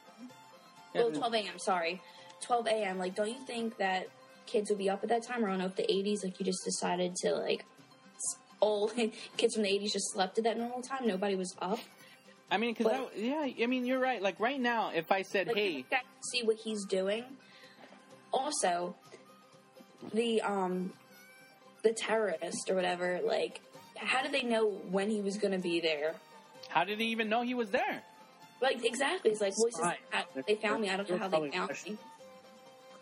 Well, 0.93 1.11
12 1.11 1.33
a.m., 1.33 1.59
sorry. 1.59 2.01
12 2.41 2.67
a.m. 2.67 2.97
Like, 2.97 3.15
don't 3.15 3.29
you 3.29 3.45
think 3.45 3.77
that 3.77 4.07
kids 4.47 4.69
would 4.69 4.79
be 4.79 4.89
up 4.89 5.03
at 5.03 5.09
that 5.09 5.23
time? 5.23 5.43
Or 5.43 5.47
I 5.47 5.51
don't 5.51 5.59
know 5.59 5.65
if 5.65 5.75
the 5.75 5.83
80s, 5.83 6.23
like, 6.23 6.39
you 6.39 6.45
just 6.45 6.63
decided 6.65 7.15
to, 7.17 7.35
like, 7.35 7.65
all 8.59 8.87
kids 9.37 9.53
from 9.53 9.63
the 9.63 9.69
80s 9.69 9.91
just 9.93 10.13
slept 10.13 10.37
at 10.37 10.43
that 10.45 10.57
normal 10.57 10.81
time? 10.81 11.05
Nobody 11.07 11.35
was 11.35 11.55
up? 11.61 11.79
I 12.49 12.57
mean, 12.57 12.73
because 12.73 13.09
yeah, 13.15 13.45
I 13.61 13.65
mean, 13.67 13.85
you're 13.85 13.99
right. 13.99 14.21
Like 14.21 14.39
right 14.39 14.59
now, 14.59 14.91
if 14.95 15.11
I 15.11 15.21
said, 15.21 15.47
Like, 15.47 15.57
hey, 15.57 15.85
see 16.31 16.43
what 16.43 16.55
he's 16.55 16.85
doing. 16.85 17.25
Also, 18.31 18.95
the 20.13 20.41
um, 20.41 20.93
the 21.83 21.91
terrorist 21.91 22.69
or 22.69 22.75
whatever. 22.75 23.19
Like, 23.23 23.59
how 23.97 24.21
did 24.21 24.31
they 24.31 24.43
know 24.43 24.69
when 24.89 25.09
he 25.09 25.19
was 25.19 25.37
going 25.37 25.53
to 25.53 25.59
be 25.59 25.79
there? 25.81 26.15
how 26.69 26.83
did 26.83 26.99
he 26.99 27.05
even 27.07 27.29
know 27.29 27.41
he 27.41 27.53
was 27.53 27.69
there? 27.69 28.01
Like, 28.61 28.83
exactly. 28.83 29.31
It's 29.31 29.39
like, 29.39 29.53
well, 29.57 29.67
it's 29.67 29.79
Right. 29.79 29.99
uh, 30.13 30.41
they 30.47 30.55
found 30.55 30.81
me. 30.81 30.89
I 30.89 30.97
don't 30.97 31.09
know 31.09 31.17
how 31.17 31.27
they 31.29 31.49
found 31.49 31.71
me. 31.85 31.97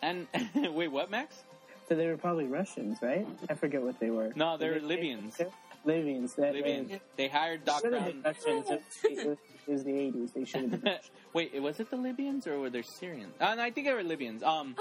And 0.06 0.28
wait, 0.76 0.90
what, 0.92 1.10
Max? 1.10 1.44
So 1.90 1.96
they 1.96 2.08
were 2.08 2.18
probably 2.18 2.46
Russians, 2.46 2.98
right? 3.02 3.28
I 3.50 3.54
forget 3.56 3.82
what 3.82 4.00
they 4.00 4.10
were. 4.10 4.32
No, 4.36 4.58
they're 4.58 4.74
Were 4.74 4.80
they- 4.80 4.86
Libyans. 4.86 5.38
Libyans. 5.84 6.34
That 6.34 6.54
Libyans. 6.56 6.92
They 7.16 7.28
hired 7.28 7.64
Doc 7.64 7.82
Should 7.82 7.94
have 7.94 8.06
been 8.06 8.22
Brown. 8.22 8.34
Russians. 8.36 8.66
It 9.04 9.28
was, 9.28 9.38
it 9.68 9.72
was 9.72 9.84
the 9.84 9.92
80s. 9.92 10.34
They 10.34 10.44
should 10.46 10.62
have 10.72 10.82
been. 10.84 10.98
Wait, 11.34 11.62
was 11.62 11.80
it 11.80 11.92
the 11.92 11.96
Libyans 11.98 12.48
or 12.48 12.58
were 12.60 12.72
they 12.72 12.82
Syrians? 12.82 13.36
Uh, 13.40 13.54
no, 13.54 13.62
I 13.62 13.70
think 13.70 13.86
they 13.86 13.94
were 13.94 14.02
Libyans. 14.04 14.42
Um, 14.42 14.76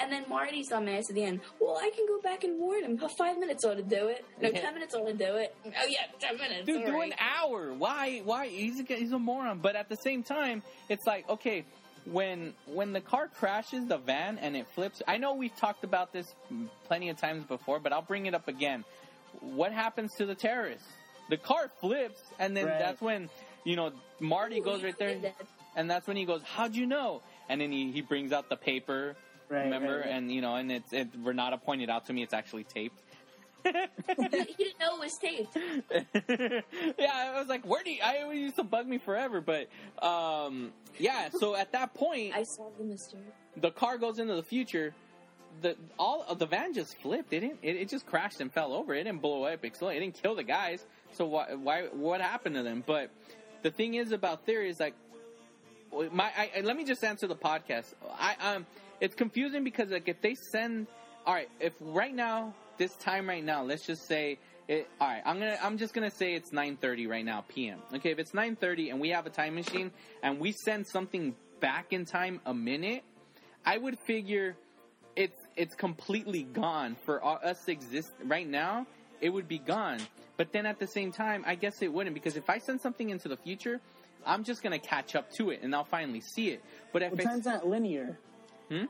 And 0.00 0.10
then 0.10 0.24
Marty's 0.28 0.68
dumbass 0.70 1.08
at 1.08 1.14
the 1.14 1.22
end. 1.22 1.40
Well, 1.60 1.78
I 1.80 1.90
can 1.94 2.04
go 2.08 2.20
back 2.20 2.42
and 2.42 2.58
warn 2.58 2.82
him. 2.82 2.98
Five 3.16 3.38
minutes 3.38 3.64
ought 3.64 3.74
to 3.76 3.82
do 3.84 4.08
it. 4.08 4.24
No, 4.42 4.48
Yeah. 4.50 4.60
ten 4.60 4.74
minutes 4.74 4.92
ought 4.96 5.06
to 5.06 5.12
do 5.14 5.36
it. 5.36 5.54
Oh 5.66 5.86
yeah, 5.88 5.98
ten 6.18 6.36
minutes. 6.36 6.66
dude, 6.66 6.82
all 6.82 6.86
do 6.86 6.98
right. 6.98 7.12
an 7.12 7.18
hour. 7.20 7.72
Why? 7.74 8.18
Why? 8.24 8.48
He's 8.48 8.80
a, 8.80 8.82
he's 8.82 9.12
a 9.12 9.18
moron. 9.20 9.60
But 9.60 9.76
at 9.76 9.88
the 9.88 9.96
same 10.02 10.24
time, 10.24 10.64
it's 10.88 11.06
like 11.06 11.28
okay, 11.28 11.64
when 12.04 12.54
when 12.66 12.92
the 12.92 13.00
car 13.00 13.28
crashes 13.28 13.86
the 13.86 13.98
van 13.98 14.38
and 14.38 14.56
it 14.56 14.66
flips. 14.74 15.02
I 15.06 15.18
know 15.18 15.34
we've 15.34 15.54
talked 15.56 15.84
about 15.84 16.12
this 16.12 16.34
plenty 16.86 17.08
of 17.08 17.18
times 17.18 17.44
before, 17.44 17.78
but 17.80 17.92
I'll 17.92 18.02
bring 18.02 18.26
it 18.26 18.34
up 18.34 18.48
again. 18.48 18.84
What 19.40 19.72
happens 19.72 20.14
to 20.16 20.26
the 20.26 20.34
terrorists? 20.34 20.86
The 21.28 21.36
car 21.36 21.70
flips, 21.80 22.20
and 22.38 22.56
then 22.56 22.66
Right. 22.66 22.78
that's 22.78 23.00
when 23.00 23.28
you 23.64 23.76
know 23.76 23.92
Marty 24.18 24.58
Ooh, 24.58 24.64
goes 24.64 24.82
right 24.82 24.98
there, 24.98 25.14
did 25.14 25.32
and 25.76 25.88
that's 25.90 26.06
when 26.08 26.16
he 26.16 26.24
goes, 26.24 26.42
"How'd 26.42 26.74
you 26.74 26.86
know?" 26.86 27.22
And 27.48 27.60
then 27.60 27.70
he, 27.70 27.92
he 27.92 28.00
brings 28.00 28.32
out 28.32 28.48
the 28.48 28.56
paper. 28.56 29.14
Right, 29.48 29.64
remember? 29.64 29.98
right, 29.98 30.06
right. 30.06 30.14
And 30.14 30.32
you 30.32 30.40
know, 30.40 30.56
and 30.56 30.70
it's 30.72 30.92
it, 30.92 31.08
Renata 31.18 31.58
pointed 31.58 31.90
out 31.90 32.06
to 32.06 32.12
me 32.12 32.22
it's 32.22 32.34
actually 32.34 32.64
taped. 32.64 33.00
He 33.64 34.54
didn't 34.58 34.78
know 34.80 34.96
it 34.96 35.00
was 35.00 35.18
taped. 35.20 35.56
yeah, 36.98 37.10
I 37.34 37.38
was 37.38 37.48
like, 37.48 37.66
where 37.66 37.82
do 37.82 37.90
you, 37.90 38.00
I 38.02 38.30
used 38.32 38.56
to 38.56 38.64
bug 38.64 38.86
me 38.86 38.98
forever, 38.98 39.40
but 39.40 39.68
um, 40.04 40.72
yeah. 40.98 41.28
So 41.38 41.54
at 41.56 41.72
that 41.72 41.94
point, 41.94 42.34
I 42.34 42.42
solved 42.44 42.78
the 42.78 42.84
mystery. 42.84 43.20
the 43.56 43.70
car 43.70 43.98
goes 43.98 44.18
into 44.18 44.34
the 44.34 44.42
future. 44.42 44.94
The 45.62 45.76
all 45.98 46.32
the 46.34 46.46
van 46.46 46.74
just 46.74 46.96
flipped. 46.98 47.32
It 47.32 47.40
didn't. 47.40 47.58
It, 47.62 47.76
it 47.76 47.88
just 47.88 48.06
crashed 48.06 48.40
and 48.40 48.52
fell 48.52 48.72
over. 48.72 48.94
It 48.94 49.04
didn't 49.04 49.20
blow 49.20 49.44
up, 49.44 49.64
explode. 49.64 49.90
It 49.90 50.00
didn't 50.00 50.14
kill 50.22 50.34
the 50.36 50.44
guys. 50.44 50.84
So 51.12 51.26
why? 51.26 51.54
Why? 51.54 51.82
What 51.92 52.20
happened 52.20 52.54
to 52.54 52.62
them? 52.62 52.82
But 52.86 53.10
the 53.62 53.70
thing 53.70 53.94
is 53.94 54.12
about 54.12 54.46
theory 54.46 54.70
is 54.70 54.78
like, 54.80 54.94
my. 56.12 56.30
I, 56.36 56.50
I- 56.58 56.60
let 56.60 56.76
me 56.76 56.84
just 56.84 57.02
answer 57.04 57.26
the 57.26 57.34
podcast. 57.36 57.92
I 58.18 58.54
um, 58.54 58.66
it's 59.00 59.14
confusing 59.14 59.64
because 59.64 59.90
like 59.90 60.08
if 60.08 60.20
they 60.22 60.34
send, 60.52 60.86
all 61.26 61.34
right, 61.34 61.48
if 61.58 61.72
right 61.80 62.14
now 62.14 62.54
this 62.80 62.96
time 62.96 63.28
right 63.28 63.44
now, 63.44 63.62
let's 63.62 63.86
just 63.86 64.08
say. 64.08 64.38
It, 64.66 64.88
all 65.00 65.08
right, 65.08 65.22
I'm 65.24 65.38
gonna. 65.38 65.58
I'm 65.62 65.78
just 65.78 65.94
gonna 65.94 66.10
say 66.10 66.34
it's 66.34 66.50
9:30 66.50 67.08
right 67.08 67.24
now 67.24 67.44
p.m. 67.48 67.78
Okay, 67.94 68.10
if 68.10 68.18
it's 68.18 68.32
9:30 68.32 68.90
and 68.90 69.00
we 69.00 69.10
have 69.10 69.26
a 69.26 69.30
time 69.30 69.54
machine 69.54 69.90
and 70.22 70.40
we 70.40 70.52
send 70.52 70.86
something 70.86 71.34
back 71.60 71.92
in 71.92 72.04
time 72.04 72.40
a 72.46 72.54
minute, 72.54 73.02
I 73.66 73.78
would 73.78 73.98
figure 73.98 74.56
it's 75.16 75.38
it's 75.56 75.74
completely 75.74 76.44
gone 76.44 76.96
for 77.04 77.24
us 77.24 77.64
to 77.64 77.72
exist 77.72 78.12
right 78.24 78.48
now. 78.48 78.86
It 79.20 79.30
would 79.30 79.48
be 79.48 79.58
gone, 79.58 79.98
but 80.36 80.52
then 80.52 80.66
at 80.66 80.78
the 80.78 80.86
same 80.86 81.12
time, 81.12 81.44
I 81.46 81.56
guess 81.56 81.82
it 81.82 81.92
wouldn't 81.92 82.14
because 82.14 82.36
if 82.36 82.48
I 82.48 82.58
send 82.58 82.80
something 82.80 83.10
into 83.10 83.28
the 83.28 83.36
future, 83.36 83.80
I'm 84.24 84.44
just 84.44 84.62
gonna 84.62 84.78
catch 84.78 85.14
up 85.16 85.30
to 85.32 85.50
it 85.50 85.60
and 85.62 85.74
I'll 85.74 85.84
finally 85.84 86.20
see 86.20 86.50
it. 86.50 86.62
But 86.92 87.02
if 87.02 87.10
Well, 87.10 87.20
it's 87.20 87.28
time's 87.28 87.44
not 87.44 87.66
linear. 87.66 88.18
Hmm? 88.70 88.84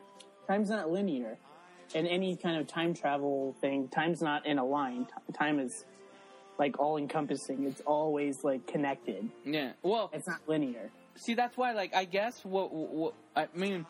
Time's 0.46 0.68
not 0.68 0.90
linear. 0.90 1.38
In 1.94 2.06
any 2.06 2.36
kind 2.36 2.56
of 2.60 2.66
time 2.68 2.94
travel 2.94 3.54
thing, 3.60 3.88
time's 3.88 4.22
not 4.22 4.46
in 4.46 4.58
a 4.58 4.64
line. 4.64 5.06
Time 5.36 5.58
is 5.58 5.84
like 6.58 6.78
all 6.78 6.96
encompassing. 6.98 7.64
It's 7.64 7.80
always 7.82 8.44
like 8.44 8.66
connected. 8.66 9.28
yeah, 9.44 9.72
well, 9.82 10.10
It's 10.12 10.26
not 10.28 10.40
linear. 10.46 10.90
see 11.16 11.34
that's 11.34 11.56
why 11.56 11.72
like 11.72 11.94
i 11.94 12.04
guess 12.04 12.44
what, 12.44 12.72
what 12.72 13.12
i 13.36 13.46
mean 13.54 13.84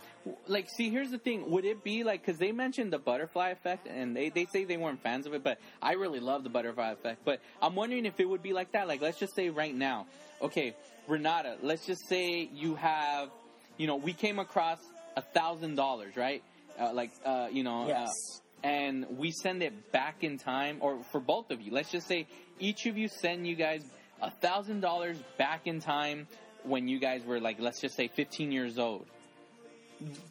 like 0.48 0.68
see 0.70 0.88
here's 0.90 1.10
the 1.10 1.18
thing 1.18 1.48
would 1.50 1.64
it 1.64 1.84
be 1.84 2.02
like 2.02 2.20
because 2.24 2.38
they 2.38 2.50
mentioned 2.50 2.90
the 2.92 2.98
butterfly 2.98 3.50
effect 3.50 3.86
and 3.86 4.16
they, 4.16 4.30
they 4.30 4.46
say 4.46 4.64
they 4.64 4.76
weren't 4.78 5.00
fans 5.02 5.26
of 5.26 5.34
it 5.34 5.44
but 5.44 5.58
i 5.82 5.92
really 5.92 6.18
love 6.18 6.42
the 6.42 6.48
butterfly 6.48 6.90
effect 6.90 7.20
but 7.24 7.38
i'm 7.62 7.74
wondering 7.76 8.06
if 8.06 8.18
it 8.18 8.28
would 8.28 8.42
be 8.42 8.52
like 8.54 8.72
that 8.72 8.88
like 8.88 9.00
let's 9.02 9.18
just 9.18 9.34
say 9.36 9.50
right 9.50 9.74
now 9.74 10.06
okay 10.42 10.74
renata 11.06 11.56
let's 11.62 11.84
just 11.86 12.08
say 12.08 12.48
you 12.54 12.74
have 12.74 13.28
you 13.76 13.86
know 13.86 13.96
we 13.96 14.12
came 14.14 14.38
across 14.38 14.78
a 15.16 15.22
thousand 15.22 15.74
dollars 15.76 16.16
right 16.16 16.42
uh, 16.78 16.92
like 16.92 17.10
uh, 17.24 17.48
you 17.50 17.62
know 17.62 17.86
Yes. 17.88 18.08
uh, 18.08 18.40
and 18.62 19.06
we 19.16 19.30
send 19.30 19.62
it 19.62 19.90
back 19.92 20.22
in 20.22 20.36
time, 20.38 20.78
or 20.80 21.02
for 21.12 21.20
both 21.20 21.50
of 21.50 21.60
you, 21.62 21.72
let's 21.72 21.90
just 21.90 22.06
say 22.06 22.26
each 22.58 22.86
of 22.86 22.98
you 22.98 23.08
send 23.08 23.46
you 23.46 23.56
guys 23.56 23.82
a 24.20 24.30
thousand 24.30 24.80
dollars 24.80 25.16
back 25.38 25.66
in 25.66 25.80
time 25.80 26.26
when 26.64 26.88
you 26.88 26.98
guys 26.98 27.24
were 27.24 27.40
like, 27.40 27.58
let's 27.58 27.80
just 27.80 27.96
say 27.96 28.08
15 28.08 28.52
years 28.52 28.78
old. 28.78 29.06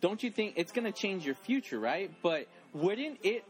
Don't 0.02 0.22
you 0.22 0.30
think 0.30 0.54
it's 0.58 0.72
to 0.72 0.92
change 0.92 1.26
your 1.26 1.36
future, 1.36 1.80
right? 1.80 2.12
But 2.22 2.48
wouldn't 2.74 3.20
it, 3.24 3.44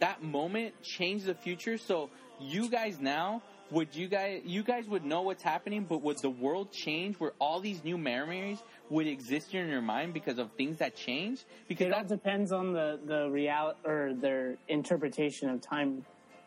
that 0.00 0.22
moment, 0.22 0.74
change 0.82 1.24
the 1.24 1.34
future? 1.34 1.78
So 1.78 2.10
you 2.40 2.68
guys 2.68 2.98
now, 3.00 3.42
would 3.70 3.94
you 3.94 4.08
guys, 4.08 4.42
you 4.44 4.62
guys 4.62 4.86
would 4.86 5.04
know 5.04 5.22
what's 5.22 5.42
happening, 5.42 5.84
but 5.88 6.02
would 6.02 6.18
the 6.18 6.30
world 6.30 6.70
change 6.70 7.16
where 7.16 7.32
all 7.38 7.60
these 7.60 7.82
new 7.82 7.96
memories 7.98 8.62
would 8.90 9.06
exist 9.06 9.54
in 9.54 9.68
your 9.68 9.82
mind 9.82 10.12
because 10.14 10.38
of 10.38 10.52
things 10.52 10.78
that 10.78 10.94
change? 10.96 11.44
Because 11.68 11.86
It 11.88 11.92
all 11.94 12.04
depends 12.04 12.52
on 12.52 12.72
the 12.72 13.00
the 13.04 13.28
real 13.30 13.74
or 13.84 14.12
their 14.14 14.56
interpretation 14.68 15.48
of 15.48 15.60
time 15.60 16.04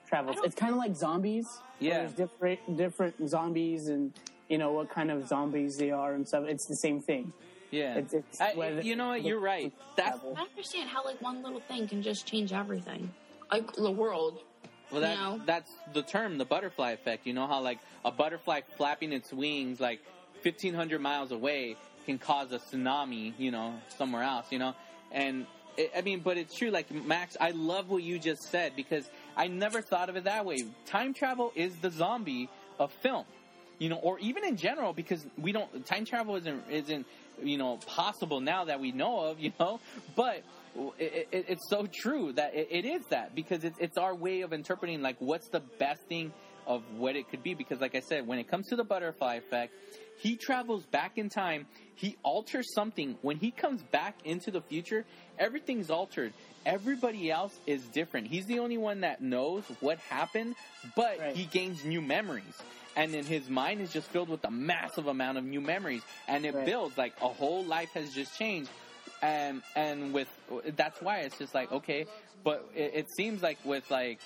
travel. 0.08 0.34
It's 0.44 0.56
kind 0.56 0.72
of 0.72 0.78
like 0.78 0.96
zombies. 0.96 1.48
Yeah. 1.80 2.00
There's 2.00 2.14
different 2.14 2.78
different 2.78 3.30
zombies 3.30 3.88
and 3.88 4.14
you 4.48 4.58
know 4.58 4.72
what 4.72 4.90
kind 4.90 5.12
of 5.12 5.28
zombies 5.28 5.78
they 5.78 5.92
are 5.92 6.14
and 6.14 6.26
stuff. 6.28 6.46
It's 6.48 6.66
the 6.68 6.76
same 6.78 7.02
thing. 7.02 7.34
Yeah, 7.70 7.98
It's- 7.98 8.14
it's 8.14 8.40
I- 8.40 8.54
whether- 8.54 8.82
you 8.82 8.96
know 8.96 9.10
what? 9.10 9.24
You're 9.24 9.42
right. 9.42 9.74
That's. 9.98 10.20
I 10.24 10.42
understand 10.44 10.90
how 10.90 11.04
like 11.04 11.22
one 11.22 11.44
little 11.44 11.60
thing 11.60 11.86
can 11.88 12.02
just 12.02 12.26
change 12.26 12.54
everything, 12.54 13.12
like 13.52 13.74
the 13.74 13.92
world. 13.92 14.40
Well, 14.92 15.02
that, 15.02 15.46
that's 15.46 15.72
the 15.94 16.02
term, 16.02 16.38
the 16.38 16.46
butterfly 16.46 16.92
effect. 16.92 17.28
You 17.28 17.34
know 17.34 17.48
how 17.48 17.62
like 17.62 17.80
a 18.06 18.12
butterfly 18.12 18.62
flapping 18.78 19.12
its 19.12 19.32
wings 19.34 19.80
like 19.80 20.00
1,500 20.44 21.00
miles 21.02 21.32
away 21.32 21.76
can 22.06 22.18
cause 22.18 22.52
a 22.52 22.60
tsunami. 22.60 23.34
You 23.38 23.52
know, 23.52 23.74
somewhere 23.98 24.24
else. 24.24 24.52
You 24.52 24.60
know, 24.60 24.76
and 25.12 25.46
it, 25.78 25.92
I 25.96 26.02
mean, 26.02 26.22
but 26.22 26.38
it's 26.38 26.56
true. 26.56 26.70
Like 26.72 26.92
Max, 26.92 27.36
I 27.40 27.52
love 27.52 27.90
what 27.90 28.04
you 28.04 28.18
just 28.20 28.44
said 28.44 28.74
because 28.76 29.10
I 29.36 29.48
never 29.48 29.82
thought 29.82 30.10
of 30.10 30.16
it 30.16 30.24
that 30.26 30.46
way. 30.46 30.66
Time 30.86 31.14
travel 31.14 31.52
is 31.56 31.76
the 31.78 31.92
zombie 31.92 32.50
of 32.80 32.92
film. 32.94 33.26
you 33.80 33.90
know, 33.90 33.98
or 33.98 34.20
even 34.20 34.44
in 34.44 34.58
general, 34.58 34.94
because 34.94 35.26
we 35.38 35.52
don't 35.52 35.86
time 35.86 36.06
travel 36.06 36.36
isn't 36.36 36.64
isn't 36.70 37.06
you 37.44 37.58
know 37.58 37.78
possible 37.86 38.40
now 38.40 38.66
that 38.66 38.80
we 38.80 38.92
know 38.92 39.20
of, 39.32 39.40
you 39.40 39.52
know, 39.60 39.80
but. 40.16 40.44
It, 41.00 41.28
it, 41.32 41.46
it's 41.50 41.70
so 41.70 41.88
true 41.92 42.34
that 42.34 42.54
it, 42.54 42.86
is 42.86 43.04
that 43.10 43.34
because 43.34 43.64
it's, 43.64 43.78
it's 43.80 43.98
our 43.98 44.14
way 44.14 44.42
of 44.42 44.54
interpreting 44.54 45.02
like 45.02 45.18
what's 45.20 45.50
the 45.50 45.62
best 45.80 46.02
thing 46.08 46.32
of 46.68 46.84
what 46.98 47.16
it 47.16 47.30
could 47.30 47.44
be. 47.44 47.54
Because 47.54 47.80
like 47.80 47.96
I 47.96 48.02
said 48.02 48.28
when 48.28 48.40
it 48.40 48.48
comes 48.48 48.68
to 48.68 48.76
the 48.76 48.84
butterfly 48.84 49.36
effect 49.36 49.74
he 50.20 50.36
travels 50.36 50.84
back 50.86 51.18
in 51.18 51.30
time. 51.30 51.68
He 51.94 52.18
alters 52.24 52.74
something. 52.74 53.18
When 53.22 53.38
he 53.38 53.52
comes 53.52 53.84
back 53.84 54.16
into 54.26 54.52
the 54.52 54.62
future 54.62 55.06
everything's 55.38 55.90
altered. 55.90 56.34
Everybody 56.66 57.32
else 57.32 57.58
is 57.66 57.82
different. 57.94 58.28
He's 58.28 58.46
the 58.46 58.60
only 58.60 58.78
one 58.78 59.02
that 59.02 59.22
knows 59.22 59.64
what 59.80 60.00
happened 60.00 60.56
but 60.96 61.20
Right. 61.20 61.36
he 61.36 61.46
gains 61.46 61.84
new 61.86 62.02
memories. 62.02 62.62
And 62.96 63.14
then 63.14 63.26
his 63.26 63.50
mind 63.50 63.82
is 63.82 63.94
just 63.94 64.08
filled 64.08 64.30
with 64.30 64.44
a 64.44 64.52
massive 64.52 65.08
amount 65.08 65.38
of 65.38 65.44
new 65.44 65.62
memories. 65.62 66.02
And 66.28 66.46
it 66.46 66.56
Right. 66.56 66.66
builds 66.66 66.98
like 66.98 67.14
a 67.22 67.28
whole 67.28 67.64
life 67.64 67.92
has 67.94 68.14
just 68.14 68.38
changed 68.38 68.70
and 69.22 69.62
and 69.76 70.14
with 70.14 70.28
that's 70.76 71.02
why 71.02 71.20
it's 71.20 71.38
just 71.38 71.54
like 71.54 71.72
okay 71.72 72.06
but 72.44 72.70
it, 72.76 72.92
it 72.94 73.08
seems 73.16 73.42
like 73.42 73.58
with 73.66 73.90
like 73.90 74.20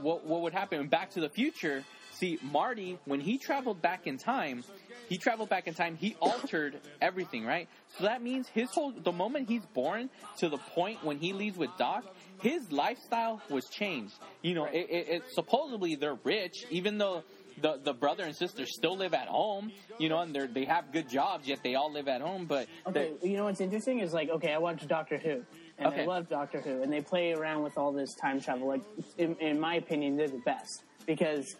what 0.00 0.24
what 0.24 0.42
would 0.42 0.52
happen 0.52 0.86
back 0.88 1.10
to 1.10 1.20
the 1.20 1.28
future 1.28 1.84
see 2.12 2.38
marty 2.42 2.98
when 3.04 3.20
he 3.20 3.38
traveled 3.38 3.80
back 3.80 4.06
in 4.06 4.18
time 4.18 4.62
he 5.08 5.18
traveled 5.18 5.48
back 5.48 5.66
in 5.66 5.74
time 5.74 5.96
he 5.96 6.16
altered 6.20 6.80
everything 7.00 7.44
right? 7.44 7.68
So 7.98 8.04
that 8.04 8.22
means 8.22 8.46
his 8.48 8.70
whole 8.70 8.92
the 8.92 9.12
moment 9.12 9.48
he's 9.48 9.66
born 9.66 10.08
to 10.38 10.48
the 10.48 10.58
point 10.58 11.04
when 11.04 11.18
he 11.18 11.32
leaves 11.32 11.58
with 11.58 11.70
doc 11.78 12.04
his 12.40 12.72
lifestyle 12.72 13.42
was 13.50 13.68
changed. 13.68 14.14
You 14.42 14.54
know 14.54 14.64
it, 14.66 14.86
it, 14.88 15.08
it 15.08 15.22
supposedly 15.34 15.96
they're 15.96 16.18
rich 16.24 16.64
even 16.70 16.98
though 16.98 17.24
the, 17.60 17.80
the 17.82 17.92
brother 17.92 18.24
and 18.24 18.34
sister 18.34 18.64
still 18.66 18.96
live 18.96 19.14
at 19.14 19.28
home, 19.28 19.72
you 19.98 20.08
know, 20.08 20.20
and 20.20 20.34
they 20.34 20.46
they 20.46 20.64
have 20.64 20.92
good 20.92 21.08
jobs, 21.08 21.46
yet 21.46 21.60
they 21.62 21.74
all 21.74 21.92
live 21.92 22.08
at 22.08 22.20
home. 22.20 22.46
But 22.46 22.68
Okay, 22.86 23.12
you 23.22 23.36
know 23.36 23.44
what's 23.44 23.60
interesting 23.60 24.00
is 24.00 24.12
like, 24.12 24.28
okay, 24.30 24.52
I 24.52 24.58
watch 24.58 24.86
Doctor 24.86 25.18
Who, 25.18 25.42
and 25.78 25.88
Okay. 25.88 26.02
I 26.02 26.06
love 26.06 26.28
Doctor 26.28 26.60
Who, 26.60 26.82
and 26.82 26.92
they 26.92 27.00
play 27.00 27.32
around 27.32 27.62
with 27.62 27.76
all 27.78 27.92
this 27.92 28.14
time 28.14 28.40
travel. 28.40 28.68
Like, 28.68 28.82
in, 29.18 29.34
in 29.36 29.60
my 29.60 29.74
opinion, 29.76 30.16
they're 30.16 30.28
the 30.28 30.42
best 30.44 30.84
because 31.06 31.56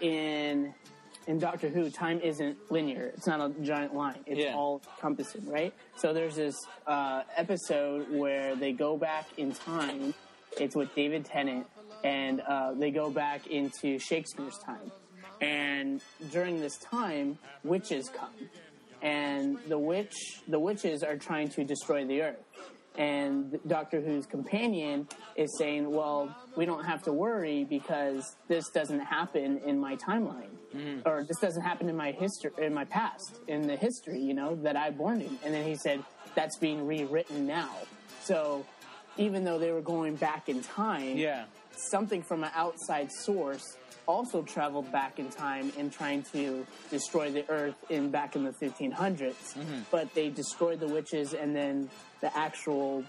in 0.00 0.74
in 1.26 1.38
Doctor 1.38 1.68
Who, 1.68 1.90
time 1.90 2.20
isn't 2.20 2.56
linear. 2.70 3.12
It's 3.14 3.26
not 3.26 3.40
a 3.40 3.52
giant 3.62 3.94
line. 3.94 4.20
It's 4.26 4.40
Yeah. 4.40 4.54
all 4.54 4.80
encompassing, 4.96 5.46
right? 5.46 5.74
So 5.96 6.14
there's 6.14 6.36
this 6.36 6.56
uh, 6.86 7.22
episode 7.36 8.06
where 8.10 8.56
they 8.56 8.72
go 8.72 8.96
back 8.96 9.26
in 9.36 9.52
time. 9.52 10.14
It's 10.58 10.74
with 10.74 10.94
David 10.94 11.26
Tennant, 11.26 11.66
and 12.02 12.40
uh, 12.40 12.72
they 12.72 12.90
go 12.90 13.10
back 13.10 13.46
into 13.46 13.98
Shakespeare's 13.98 14.56
time. 14.64 14.90
And 15.40 16.00
during 16.32 16.60
this 16.60 16.76
time, 16.78 17.38
witches 17.64 18.08
come 18.08 18.30
and 19.00 19.58
the 19.68 19.78
witch 19.78 20.42
the 20.48 20.58
witches 20.58 21.04
are 21.04 21.16
trying 21.16 21.48
to 21.48 21.62
destroy 21.62 22.04
the 22.04 22.20
earth 22.20 22.48
and 22.98 23.60
Doctor 23.68 24.00
Who's 24.00 24.26
companion 24.26 25.06
is 25.36 25.56
saying, 25.56 25.88
"Well, 25.88 26.34
we 26.56 26.66
don't 26.66 26.84
have 26.84 27.04
to 27.04 27.12
worry 27.12 27.64
because 27.64 28.34
this 28.48 28.68
doesn't 28.70 28.98
happen 28.98 29.58
in 29.58 29.78
my 29.78 29.94
timeline, 29.96 30.50
mm. 30.74 31.02
or 31.06 31.22
this 31.22 31.38
doesn't 31.38 31.62
happen 31.62 31.88
in 31.88 31.96
my 31.96 32.10
history, 32.10 32.50
in 32.58 32.74
my 32.74 32.84
past, 32.84 33.38
in 33.46 33.68
the 33.68 33.76
history, 33.76 34.20
you 34.20 34.34
know, 34.34 34.56
that 34.56 34.76
I 34.76 34.90
born 34.90 35.20
in." 35.20 35.38
And 35.44 35.54
then 35.54 35.64
he 35.64 35.76
said, 35.76 36.02
"That's 36.34 36.58
being 36.58 36.86
rewritten 36.86 37.46
now." 37.46 37.70
So, 38.22 38.66
even 39.16 39.44
though 39.44 39.60
they 39.60 39.70
were 39.70 39.80
going 39.80 40.16
back 40.16 40.48
in 40.48 40.60
time, 40.60 41.16
Yeah. 41.16 41.44
something 41.76 42.22
from 42.22 42.42
an 42.42 42.50
outside 42.56 43.12
source 43.12 43.76
also 44.08 44.42
traveled 44.42 44.90
back 44.90 45.18
in 45.20 45.28
time 45.28 45.70
and 45.78 45.92
trying 45.92 46.22
to 46.32 46.66
destroy 46.90 47.30
the 47.30 47.44
earth 47.50 47.76
in 47.90 48.10
back 48.10 48.34
in 48.34 48.42
the 48.42 48.52
1500s 48.52 49.54
but 49.90 50.12
they 50.14 50.28
destroyed 50.30 50.80
the 50.80 50.88
witches 50.88 51.34
and 51.34 51.54
then 51.54 51.88
the 52.22 52.36
actual 52.36 53.04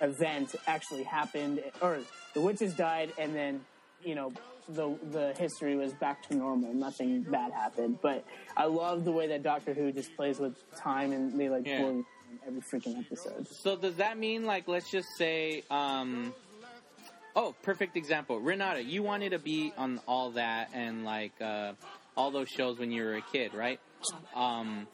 event 0.00 0.54
actually 0.66 1.02
happened. 1.04 1.62
Or 1.80 1.98
the 2.34 2.40
witches 2.40 2.74
died 2.74 3.12
and 3.18 3.34
then 3.34 3.60
you 4.02 4.14
know 4.14 4.32
the 4.68 4.96
the 5.10 5.34
history 5.38 5.76
was 5.76 5.92
back 5.94 6.26
to 6.28 6.36
normal. 6.36 6.72
Nothing 6.72 7.22
bad 7.22 7.52
happened. 7.52 7.98
But 8.02 8.24
i 8.56 8.64
love 8.64 9.04
the 9.04 9.12
way 9.12 9.26
that 9.28 9.42
doctor 9.42 9.74
who 9.74 9.92
just 9.92 10.14
plays 10.16 10.38
with 10.38 10.54
time 10.76 11.12
and 11.12 11.38
they 11.38 11.48
like 11.48 11.66
Yeah. 11.66 11.92
every 12.46 12.60
freaking 12.72 12.98
episode. 12.98 13.46
So 13.48 13.76
does 13.76 13.96
that 13.96 14.18
mean 14.18 14.44
like 14.44 14.68
let's 14.68 14.90
just 14.90 15.08
say 15.18 15.62
um 15.70 16.34
oh 17.36 17.54
perfect 17.62 17.96
example 17.96 18.40
Renata 18.40 18.82
you 18.82 19.02
wanted 19.02 19.30
to 19.30 19.38
be 19.38 19.72
on 19.76 20.00
all 20.06 20.30
that 20.32 20.70
and 20.74 21.04
like 21.04 21.32
uh 21.40 21.72
all 22.16 22.30
those 22.30 22.48
shows 22.48 22.78
when 22.78 22.90
you 22.90 23.02
were 23.04 23.14
a 23.16 23.22
kid 23.22 23.54
right 23.54 23.80
um 24.34 24.86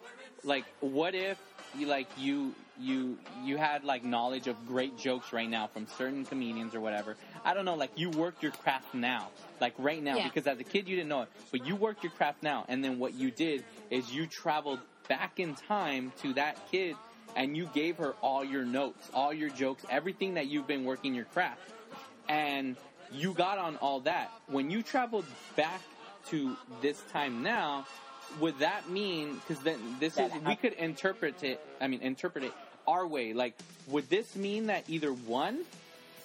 like 0.45 0.65
what 0.81 1.15
if 1.15 1.39
you 1.79 1.87
like 1.87 2.09
you 2.19 2.55
you 2.79 3.19
you 3.45 3.57
had 3.59 3.85
like 3.85 4.03
knowledge 4.05 4.47
of 4.47 4.57
great 4.67 4.97
jokes 4.97 5.33
right 5.33 5.49
now 5.51 5.67
from 5.67 5.87
certain 5.99 6.25
comedians 6.25 6.75
or 6.75 6.81
whatever 6.81 7.17
I 7.45 7.53
don't 7.55 7.65
know 7.65 7.75
like 7.75 7.91
you 7.97 8.11
worked 8.11 8.43
your 8.43 8.53
craft 8.53 8.95
now 8.95 9.29
like 9.61 9.75
right 9.79 10.03
now 10.03 10.17
Yeah. 10.17 10.25
because 10.29 10.47
as 10.47 10.59
a 10.59 10.65
kid 10.65 10.89
you 10.89 10.97
didn't 10.97 11.09
know 11.11 11.23
it 11.23 11.29
but 11.53 11.67
you 11.67 11.77
worked 11.77 12.03
your 12.03 12.12
craft 12.12 12.43
now 12.43 12.65
and 12.69 12.83
then 12.83 12.99
what 12.99 13.15
you 13.15 13.31
did 13.31 13.65
is 13.91 14.11
you 14.12 14.27
traveled 14.27 14.81
back 15.09 15.39
in 15.39 15.55
time 15.55 16.12
to 16.23 16.33
that 16.35 16.71
kid 16.71 16.97
and 17.37 17.57
you 17.57 17.69
gave 17.75 17.97
her 17.99 18.15
all 18.23 18.45
your 18.45 18.65
notes, 18.65 19.09
all 19.15 19.33
your 19.33 19.51
jokes, 19.51 19.85
everything 19.89 20.35
that 20.35 20.49
you've 20.49 20.67
been 20.67 20.85
working 20.85 21.15
your 21.15 21.27
craft. 21.27 21.61
And 22.31 22.77
you 23.12 23.32
got 23.32 23.59
on 23.59 23.77
all 23.77 24.01
that. 24.01 24.31
When 24.47 24.70
you 24.70 24.82
traveled 24.82 25.24
back 25.57 25.81
to 26.28 26.57
this 26.81 27.02
time 27.12 27.43
now, 27.43 27.86
would 28.39 28.61
that 28.61 28.89
mean, 28.89 29.35
because 29.35 29.62
then 29.65 29.78
this 29.98 30.15
That 30.15 30.36
is, 30.36 30.43
we 30.43 30.55
could 30.55 30.74
interpret 30.74 31.43
it, 31.43 31.61
I 31.81 31.89
mean, 31.89 32.01
interpret 32.02 32.44
it 32.44 32.52
our 32.86 33.05
way. 33.05 33.32
Like, 33.32 33.55
would 33.89 34.09
this 34.09 34.36
mean 34.36 34.66
that 34.66 34.85
either 34.89 35.12
one, 35.12 35.65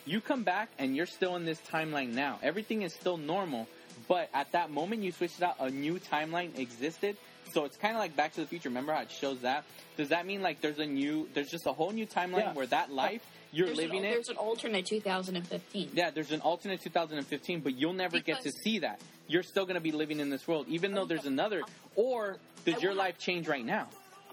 you 0.06 0.22
come 0.22 0.44
back 0.44 0.70
and 0.78 0.96
you're 0.96 1.08
still 1.08 1.36
in 1.36 1.46
this 1.46 1.60
timeline 1.72 2.14
now. 2.14 2.38
Everything 2.44 2.84
is 2.84 2.94
still 2.94 3.18
normal, 3.18 3.68
but 4.08 4.30
at 4.34 4.52
that 4.52 4.70
moment 4.70 5.02
you 5.02 5.12
switched 5.12 5.40
it 5.40 5.44
out, 5.44 5.56
a 5.60 5.72
new 5.72 6.00
timeline 6.00 6.56
existed. 6.60 7.18
So 7.52 7.66
it's 7.66 7.78
kind 7.78 7.96
of 7.96 8.00
like 8.00 8.16
Back 8.16 8.34
to 8.34 8.42
the 8.42 8.48
Future. 8.48 8.70
Remember 8.70 8.94
how 8.94 9.02
it 9.02 9.12
shows 9.12 9.40
that? 9.42 9.64
Does 9.98 10.10
that 10.10 10.28
mean 10.28 10.44
like 10.44 10.62
there's 10.62 10.78
a 10.78 10.86
new, 10.86 11.28
there's 11.34 11.50
just 11.50 11.66
a 11.66 11.74
whole 11.74 11.92
new 11.92 12.06
timeline 12.06 12.40
Yeah. 12.40 12.54
where 12.54 12.68
that 12.68 12.92
life 12.92 13.26
you're 13.56 13.68
There's 13.68 13.78
living 13.78 14.00
an, 14.00 14.06
it? 14.06 14.12
There's 14.12 14.30
an 14.30 14.36
alternate 14.38 14.86
2015. 14.86 15.92
Yeah, 15.94 16.10
there's 16.12 16.32
an 16.32 16.42
alternate 16.42 16.82
2015, 16.82 17.62
but 17.62 17.76
you'll 17.76 17.94
never 17.94 18.20
get 18.20 18.42
to 18.42 18.52
see 18.52 18.80
that. 18.80 19.00
You're 19.28 19.44
still 19.44 19.66
going 19.66 19.76
to 19.76 19.82
be 19.82 19.92
living 19.92 20.20
in 20.20 20.30
this 20.30 20.48
world, 20.48 20.66
even 20.68 20.94
though 20.94 21.06
there's 21.06 21.26
another. 21.26 21.62
Or 21.96 22.38
does 22.66 22.82
your 22.84 22.94
life 22.94 23.18
change 23.18 23.48
right 23.48 23.66
now? 23.66 23.88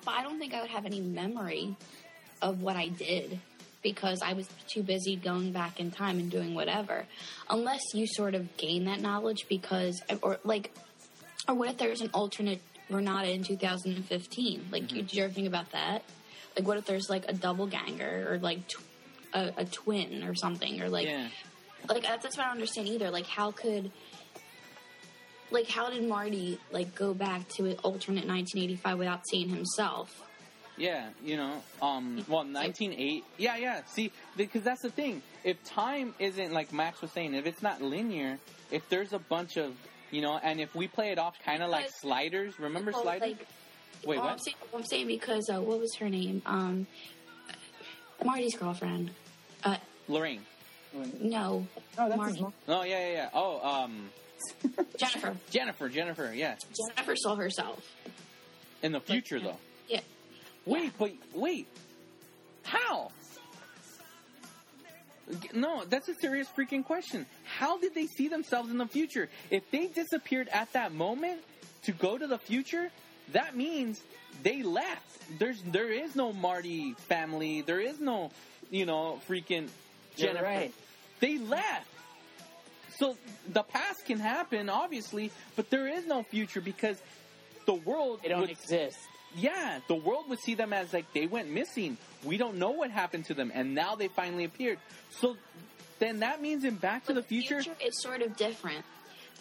But 0.04 0.14
I 0.14 0.22
don't 0.22 0.38
think 0.38 0.52
I 0.54 0.60
would 0.60 0.70
have 0.70 0.84
any 0.86 1.00
memory 1.00 1.76
of 2.42 2.60
what 2.60 2.74
I 2.76 2.88
did 2.88 3.38
because 3.82 4.20
I 4.22 4.32
was 4.32 4.48
too 4.68 4.82
busy 4.82 5.14
going 5.16 5.52
back 5.52 5.78
in 5.80 5.90
time 5.92 6.18
and 6.18 6.30
doing 6.30 6.54
whatever. 6.54 7.04
Unless 7.48 7.82
you 7.94 8.06
sort 8.06 8.34
of 8.34 8.56
gain 8.56 8.84
that 8.86 9.00
knowledge 9.00 9.46
because, 9.48 10.02
or 10.22 10.38
like, 10.44 10.72
or 11.48 11.54
what 11.54 11.68
if 11.68 11.78
there's 11.78 12.00
an 12.00 12.10
alternate 12.12 12.60
Renata 12.90 13.30
in 13.30 13.44
2015? 13.44 14.66
Like, 14.70 14.82
Mm-hmm. 14.82 14.96
you, 14.96 15.02
did 15.02 15.14
you 15.14 15.24
ever 15.24 15.32
think 15.32 15.46
about 15.46 15.70
that? 15.72 16.02
Like, 16.56 16.66
what 16.66 16.76
if 16.76 16.84
there's 16.86 17.08
like 17.08 17.24
a 17.28 17.32
double 17.32 17.66
ganger 17.66 18.26
or 18.28 18.38
like 18.38 18.66
tw- 18.68 18.82
a, 19.32 19.52
a 19.58 19.64
twin 19.64 20.24
or 20.24 20.34
something 20.34 20.80
or 20.80 20.88
like, 20.88 21.06
yeah. 21.06 21.28
like 21.88 22.02
that's 22.02 22.22
that's 22.22 22.36
what 22.36 22.44
I 22.44 22.48
don't 22.48 22.56
understand 22.56 22.88
either. 22.88 23.10
Like, 23.10 23.26
how 23.26 23.50
could 23.50 23.90
like 25.50 25.68
how 25.68 25.90
did 25.90 26.06
Marty 26.08 26.58
like 26.70 26.94
go 26.94 27.14
back 27.14 27.48
to 27.56 27.66
an 27.66 27.76
alternate 27.82 28.26
1985 28.26 28.98
without 28.98 29.20
seeing 29.28 29.48
himself? 29.48 30.22
Yeah, 30.78 31.10
you 31.22 31.36
know, 31.36 31.62
um, 31.82 32.24
well, 32.28 32.44
198. 32.44 33.24
Yeah, 33.36 33.56
yeah. 33.56 33.82
See, 33.84 34.10
because 34.36 34.62
that's 34.62 34.80
the 34.80 34.90
thing. 34.90 35.22
If 35.44 35.62
time 35.64 36.14
isn't 36.18 36.52
like 36.52 36.72
Max 36.72 37.02
was 37.02 37.12
saying, 37.12 37.34
if 37.34 37.46
it's 37.46 37.62
not 37.62 37.82
linear, 37.82 38.38
if 38.70 38.88
there's 38.88 39.12
a 39.12 39.18
bunch 39.18 39.58
of, 39.58 39.74
you 40.10 40.22
know, 40.22 40.40
and 40.42 40.60
if 40.60 40.74
we 40.74 40.88
play 40.88 41.10
it 41.12 41.18
off 41.18 41.36
kind 41.44 41.62
of 41.62 41.70
like 41.70 41.90
sliders, 42.00 42.58
remember 42.58 42.90
Well, 42.92 43.02
sliders? 43.02 43.28
Like, 43.28 43.46
Wait, 44.04 44.18
well, 44.18 44.26
I'm 44.26 44.32
what? 44.32 44.44
saying, 44.44 44.56
I'm 44.74 44.84
saying 44.84 45.06
because 45.06 45.50
uh, 45.52 45.60
what 45.60 45.78
was 45.78 45.94
her 45.96 46.08
name? 46.08 46.42
Um, 46.46 46.86
Marty's 48.24 48.56
girlfriend. 48.56 49.10
Uh, 49.64 49.76
Lorraine. 50.08 50.42
oh 50.94 51.04
no, 51.20 51.66
that's 51.96 52.16
Marty. 52.16 52.32
his 52.32 52.40
mom. 52.42 52.52
Oh 52.68 52.82
yeah, 52.82 52.98
yeah, 53.08 53.12
yeah. 53.12 53.28
Oh, 53.34 53.60
um, 53.84 54.10
Jennifer. 54.96 55.36
Jennifer, 55.50 55.88
Jennifer. 55.88 56.32
Yeah, 56.34 56.56
Jennifer 56.96 57.16
saw 57.16 57.36
herself. 57.36 57.80
in 58.82 58.92
the 58.92 59.00
future 59.00 59.40
though. 59.40 59.58
Yeah. 59.88 60.00
Wait, 60.66 60.92
but 60.98 61.12
wait, 61.34 61.66
how? 62.62 63.10
No, 65.54 65.84
that's 65.88 66.08
a 66.08 66.14
serious 66.14 66.48
freaking 66.56 66.84
question. 66.84 67.26
How 67.44 67.78
did 67.78 67.94
they 67.94 68.06
see 68.06 68.28
themselves 68.28 68.70
in 68.70 68.78
the 68.78 68.86
future? 68.86 69.28
If 69.50 69.70
they 69.70 69.86
disappeared 69.86 70.48
at 70.52 70.72
that 70.74 70.92
moment 70.92 71.40
to 71.84 71.92
go 71.92 72.18
to 72.18 72.26
the 72.26 72.38
future, 72.38 72.90
that 73.32 73.56
means 73.56 74.00
they 74.42 74.62
left. 74.62 75.38
There's 75.38 75.62
there 75.62 75.90
is 75.90 76.14
no 76.16 76.32
Marty 76.32 76.94
family. 77.08 77.62
There 77.62 77.80
is 77.80 77.98
no, 78.00 78.30
you 78.72 78.86
know, 78.86 79.20
freaking 79.28 79.68
You're 80.16 80.28
Jennifer. 80.28 80.44
right. 80.44 80.74
They 81.20 81.38
left. 81.38 81.86
So 82.96 83.16
the 83.48 83.62
past 83.62 84.06
can 84.06 84.18
happen, 84.18 84.68
obviously, 84.68 85.30
but 85.56 85.70
there 85.70 85.86
is 85.88 86.06
no 86.06 86.22
future 86.24 86.60
because 86.60 87.00
the 87.66 87.74
world 87.74 88.20
They 88.22 88.30
don't 88.30 88.40
would 88.40 88.50
exist. 88.50 88.98
yeah, 89.36 89.80
the 89.88 89.94
world 89.94 90.28
would 90.30 90.40
see 90.40 90.54
them 90.54 90.72
as 90.72 90.92
like 90.92 91.12
they 91.12 91.26
went 91.26 91.50
missing. 91.50 91.96
We 92.24 92.36
don't 92.38 92.56
know 92.56 92.70
what 92.70 92.90
happened 92.90 93.26
to 93.26 93.34
them, 93.34 93.52
and 93.54 93.74
now 93.74 93.94
they 93.94 94.08
finally 94.08 94.44
appeared. 94.44 94.78
So 95.10 95.36
then 95.98 96.20
that 96.20 96.40
means 96.42 96.64
in 96.64 96.74
Back 96.76 97.06
to 97.06 97.14
But 97.14 97.22
the 97.22 97.28
Future, 97.28 97.62
is 97.84 98.00
sort 98.00 98.22
of 98.22 98.36
different. 98.36 98.84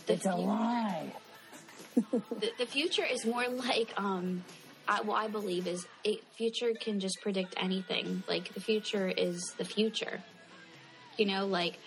The, 0.08 0.14
It's 0.14 0.26
a 0.26 0.36
lie. 0.36 1.12
the, 1.96 2.52
the 2.58 2.66
future 2.66 3.06
is 3.06 3.26
more 3.26 3.48
like 3.50 3.94
um 3.98 4.44
I, 4.88 5.02
well, 5.02 5.16
I 5.16 5.28
believe 5.28 5.68
is 5.68 5.86
it, 6.04 6.24
future 6.36 6.74
can 6.80 7.00
just 7.00 7.22
predict 7.22 7.54
anything. 7.58 8.24
Like 8.28 8.54
the 8.54 8.60
future 8.60 9.08
is 9.08 9.54
the 9.58 9.66
future. 9.66 10.22
You 11.18 11.26
know, 11.26 11.46
like 11.46 11.78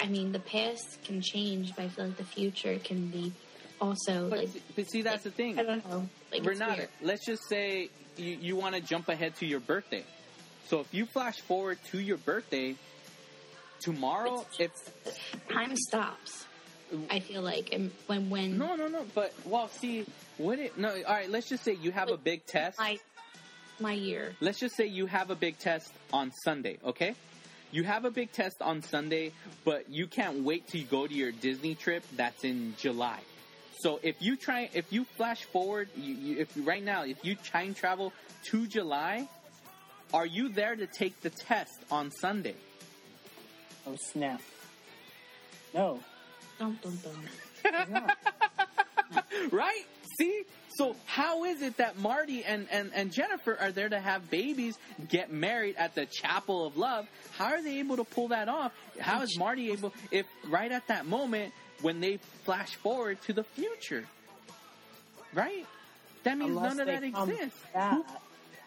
I 0.00 0.06
mean, 0.06 0.32
the 0.32 0.40
past 0.40 1.02
can 1.04 1.20
change, 1.20 1.74
but 1.76 1.84
I 1.84 1.88
feel 1.88 2.06
like 2.06 2.16
the 2.16 2.24
future 2.24 2.78
can 2.82 3.08
be 3.08 3.32
also 3.80 4.28
but, 4.28 4.38
like 4.38 4.50
but 4.76 4.90
see 4.90 5.02
that's 5.02 5.24
the 5.24 5.30
thing. 5.30 5.58
I 5.58 5.62
don't 5.62 5.88
know. 5.88 6.08
Like 6.30 6.40
it's 6.40 6.46
Renata, 6.46 6.88
let's 7.02 7.24
just 7.24 7.48
say 7.48 7.90
you, 8.16 8.38
you 8.40 8.56
want 8.56 8.74
to 8.74 8.80
jump 8.80 9.08
ahead 9.08 9.36
to 9.36 9.46
your 9.46 9.60
birthday. 9.60 10.04
So 10.68 10.80
if 10.80 10.92
you 10.94 11.06
flash 11.06 11.40
forward 11.40 11.78
to 11.90 12.00
your 12.00 12.18
birthday 12.18 12.76
tomorrow, 13.80 14.46
if 14.58 14.70
time 15.48 15.76
stops. 15.76 16.46
I 17.08 17.20
feel 17.20 17.42
like 17.42 17.72
and 17.72 17.92
when 18.08 18.30
when 18.30 18.58
no, 18.58 18.74
no, 18.74 18.88
no, 18.88 19.04
but 19.14 19.32
well, 19.44 19.68
see, 19.68 20.04
would 20.40 20.58
it? 20.58 20.78
No, 20.78 20.88
all 20.88 21.14
right. 21.14 21.30
Let's 21.30 21.48
just 21.48 21.64
say 21.64 21.74
you 21.74 21.90
have 21.92 22.10
a 22.10 22.16
big 22.16 22.46
test. 22.46 22.78
my 22.78 22.98
my 23.78 23.92
year. 23.92 24.34
let's 24.40 24.58
just 24.58 24.76
say 24.76 24.86
you 24.86 25.06
have 25.06 25.30
a 25.30 25.34
big 25.34 25.58
test 25.58 25.90
on 26.12 26.32
Sunday, 26.44 26.78
okay? 26.84 27.14
You 27.72 27.84
have 27.84 28.04
a 28.04 28.10
big 28.10 28.30
test 28.32 28.60
on 28.60 28.82
Sunday, 28.82 29.32
but 29.64 29.88
you 29.88 30.06
can't 30.06 30.44
wait 30.44 30.66
to 30.68 30.80
go 30.80 31.06
to 31.06 31.14
your 31.14 31.32
Disney 31.32 31.74
trip 31.74 32.02
that's 32.16 32.44
in 32.44 32.74
July. 32.76 33.20
So 33.78 34.00
if 34.02 34.20
you 34.20 34.36
try, 34.36 34.68
if 34.74 34.92
you 34.92 35.04
flash 35.16 35.44
forward, 35.44 35.88
you, 35.96 36.14
you, 36.14 36.38
if 36.40 36.52
right 36.66 36.84
now, 36.84 37.04
if 37.04 37.24
you 37.24 37.36
time 37.36 37.72
travel 37.72 38.12
to 38.50 38.66
July, 38.66 39.26
are 40.12 40.26
you 40.26 40.50
there 40.50 40.76
to 40.76 40.86
take 40.86 41.20
the 41.22 41.30
test 41.30 41.78
on 41.90 42.10
Sunday? 42.10 42.56
Oh 43.86 43.96
snap! 44.12 44.42
No, 45.72 46.00
Dun, 46.58 46.78
dun, 46.82 46.98
dun. 47.02 48.12
right? 49.50 49.86
See? 50.20 50.42
So 50.76 50.96
how 51.04 51.44
is 51.44 51.62
it 51.62 51.78
that 51.78 51.98
Marty 51.98 52.44
and, 52.44 52.66
and, 52.70 52.90
and 52.94 53.12
Jennifer 53.12 53.56
are 53.60 53.72
there 53.72 53.88
to 53.88 53.98
have 53.98 54.30
babies, 54.30 54.78
get 55.08 55.32
married 55.32 55.76
at 55.76 55.94
the 55.94 56.06
Chapel 56.06 56.66
of 56.66 56.76
Love? 56.76 57.08
How 57.36 57.46
are 57.46 57.62
they 57.62 57.80
able 57.80 57.96
to 57.96 58.04
pull 58.04 58.28
that 58.28 58.48
off? 58.48 58.72
How 58.98 59.22
is 59.22 59.36
Marty 59.38 59.72
able, 59.72 59.92
if 60.10 60.26
right 60.48 60.70
at 60.70 60.86
that 60.88 61.06
moment, 61.06 61.52
when 61.82 62.00
they 62.00 62.18
flash 62.44 62.74
forward 62.76 63.20
to 63.22 63.32
the 63.32 63.42
future? 63.42 64.04
Right? 65.34 65.66
That 66.24 66.38
means 66.38 66.50
unless 66.50 66.76
none 66.76 66.80
of 66.80 66.86
that 66.86 67.02
exists. 67.02 67.58
back. 67.72 67.98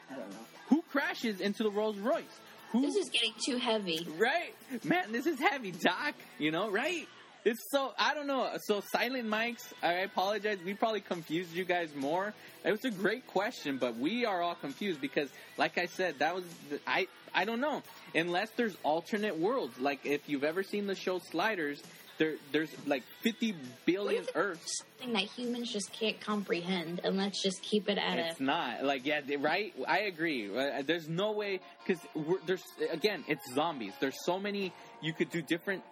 I 0.09 0.15
don't 0.15 0.29
know. 0.29 0.35
Who 0.69 0.83
crashes 0.91 1.39
into 1.39 1.63
the 1.63 1.69
Rolls 1.69 1.97
Royce? 1.97 2.23
Who 2.71 2.81
This 2.81 2.95
is 2.95 3.09
getting 3.09 3.33
too 3.45 3.57
heavy. 3.57 4.07
Right, 4.17 4.53
man. 4.83 5.11
This 5.11 5.27
is 5.27 5.39
heavy, 5.39 5.71
Doc. 5.71 6.15
You 6.39 6.51
know, 6.51 6.71
right? 6.71 7.07
It's 7.45 7.69
so 7.69 7.93
I 7.97 8.13
don't 8.13 8.27
know. 8.27 8.49
So 8.61 8.81
silent 8.91 9.27
mics. 9.27 9.73
I 9.81 9.93
apologize. 10.05 10.59
We 10.65 10.73
probably 10.73 11.01
confused 11.01 11.53
you 11.53 11.65
guys 11.65 11.93
more. 11.95 12.33
It 12.63 12.71
was 12.71 12.85
a 12.85 12.91
great 12.91 13.27
question, 13.27 13.77
but 13.77 13.97
we 13.97 14.25
are 14.25 14.41
all 14.41 14.55
confused 14.55 15.01
because, 15.01 15.29
like 15.57 15.77
I 15.77 15.87
said, 15.87 16.19
that 16.19 16.33
was 16.35 16.45
the, 16.69 16.79
I. 16.87 17.07
I 17.35 17.45
don't 17.45 17.61
know 17.61 17.81
unless 18.13 18.51
there's 18.51 18.77
alternate 18.83 19.39
worlds. 19.39 19.79
Like 19.79 20.05
if 20.05 20.29
you've 20.29 20.43
ever 20.43 20.61
seen 20.61 20.85
the 20.85 20.93
show 20.93 21.17
Sliders, 21.17 21.81
there 22.17 22.35
there's 22.51 22.69
like 22.85 23.03
50 23.21 23.55
billion 23.85 24.25
Earths. 24.35 24.83
Something 24.99 25.13
that 25.13 25.23
humans 25.23 25.71
just 25.71 25.91
can't 25.91 26.19
comprehend, 26.21 27.01
and 27.03 27.17
let's 27.17 27.41
just 27.41 27.61
keep 27.61 27.89
it 27.89 27.97
at 27.97 28.19
It's 28.19 28.39
a. 28.39 28.43
not 28.43 28.83
like 28.83 29.05
yeah, 29.05 29.21
they- 29.21 29.37
right. 29.37 29.73
I 29.87 29.99
agree. 30.01 30.55
Uh, 30.55 30.81
There's 30.85 31.07
no 31.09 31.31
way 31.31 31.59
because 31.85 32.01
there's 32.45 32.63
again, 32.91 33.23
it's 33.27 33.53
zombies. 33.53 33.93
There's 33.99 34.15
so 34.25 34.39
many 34.39 34.71
you 35.01 35.13
could 35.13 35.29
do 35.29 35.41
different 35.41 35.83